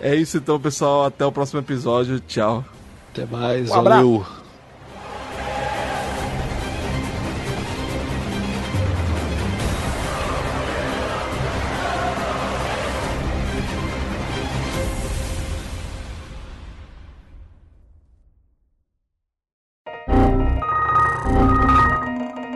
É 0.00 0.14
isso 0.14 0.38
então, 0.38 0.60
pessoal. 0.60 1.04
Até 1.04 1.24
o 1.24 1.32
próximo 1.32 1.60
episódio. 1.60 2.20
Tchau. 2.20 2.64
Até 3.12 3.26
mais. 3.26 3.70
Um 3.70 3.82
valeu. 3.82 4.26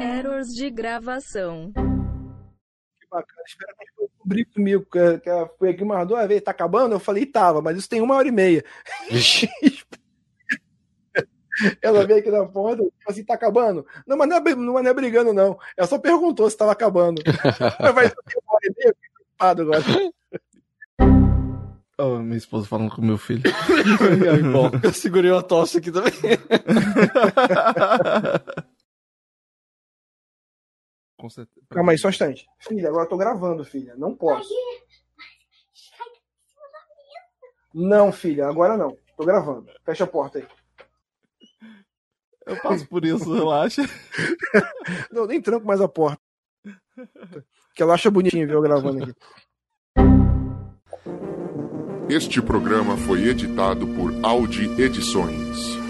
Errors 0.01 0.49
de 0.55 0.71
gravação. 0.71 1.73
Que 1.75 3.07
bacana. 3.11 3.43
Espero 3.47 3.75
que 3.79 4.10
descobrir 4.21 4.45
comigo, 4.45 4.87
que, 4.91 5.19
que 5.19 5.31
foi 5.59 5.71
aqui 5.71 5.83
umas 5.83 6.07
duas 6.07 6.29
vezes, 6.29 6.45
tá 6.45 6.51
acabando? 6.51 6.95
Eu 6.95 7.01
falei, 7.01 7.25
tava, 7.27 7.63
mas 7.63 7.79
isso 7.79 7.89
tem 7.89 8.01
uma 8.01 8.15
hora 8.17 8.29
e 8.29 8.33
meia. 8.33 8.65
Ela 11.83 12.07
veio 12.07 12.21
aqui 12.21 12.31
na 12.31 12.47
porta, 12.47 12.79
falou 12.79 12.93
assim, 13.09 13.25
tá 13.25 13.35
acabando? 13.35 13.85
Não, 14.07 14.17
mas 14.17 14.29
não 14.29 14.37
é, 14.37 14.55
não 14.55 14.79
é 14.79 14.95
brigando, 14.95 15.33
não. 15.33 15.59
Ela 15.77 15.87
só 15.87 15.99
perguntou 15.99 16.49
se 16.49 16.57
tava 16.57 16.73
acabando. 16.73 17.23
Vai 17.95 18.09
ser 18.09 18.17
uma 18.47 18.55
hora 18.55 18.65
e 18.65 18.75
meia, 18.79 18.97
preocupado 19.39 19.63
agora. 19.63 19.85
Oh, 21.99 22.19
minha 22.19 22.39
esposa 22.39 22.67
falando 22.67 22.95
com 22.95 23.03
meu 23.03 23.19
filho. 23.19 23.43
Bom, 24.53 24.71
eu 24.83 24.93
segurei 24.93 25.31
uma 25.31 25.43
tosse 25.43 25.77
aqui 25.79 25.93
também. 25.93 26.13
Com 31.21 31.29
certeza. 31.29 31.67
Calma 31.69 31.93
aí, 31.93 31.99
só 31.99 32.09
um 32.09 32.11
instante. 32.11 32.49
Filha, 32.59 32.89
agora 32.89 33.05
eu 33.05 33.09
tô 33.09 33.19
gravando, 33.19 33.63
filha. 33.63 33.95
Não 33.95 34.17
posso. 34.17 34.49
Não, 37.75 38.11
filha, 38.11 38.47
agora 38.47 38.75
não. 38.75 38.97
Tô 39.19 39.27
gravando. 39.27 39.71
Fecha 39.85 40.05
a 40.05 40.07
porta 40.07 40.39
aí. 40.39 40.47
Eu 42.47 42.57
passo 42.63 42.89
por 42.89 43.05
isso, 43.05 43.33
relaxa. 43.33 43.83
não, 45.13 45.27
nem 45.27 45.43
tranco 45.43 45.67
mais 45.67 45.83
a 45.83 45.87
porta. 45.87 46.19
Que 47.75 47.83
ela 47.83 47.93
acha 47.95 48.11
bonitinho 48.11 48.49
ver 48.49 48.55
eu 48.55 48.63
gravando 48.63 49.05
aqui. 49.05 49.15
Este 52.09 52.41
programa 52.41 52.97
foi 52.97 53.29
editado 53.29 53.87
por 53.89 54.13
Audi 54.25 54.65
Edições. 54.81 55.90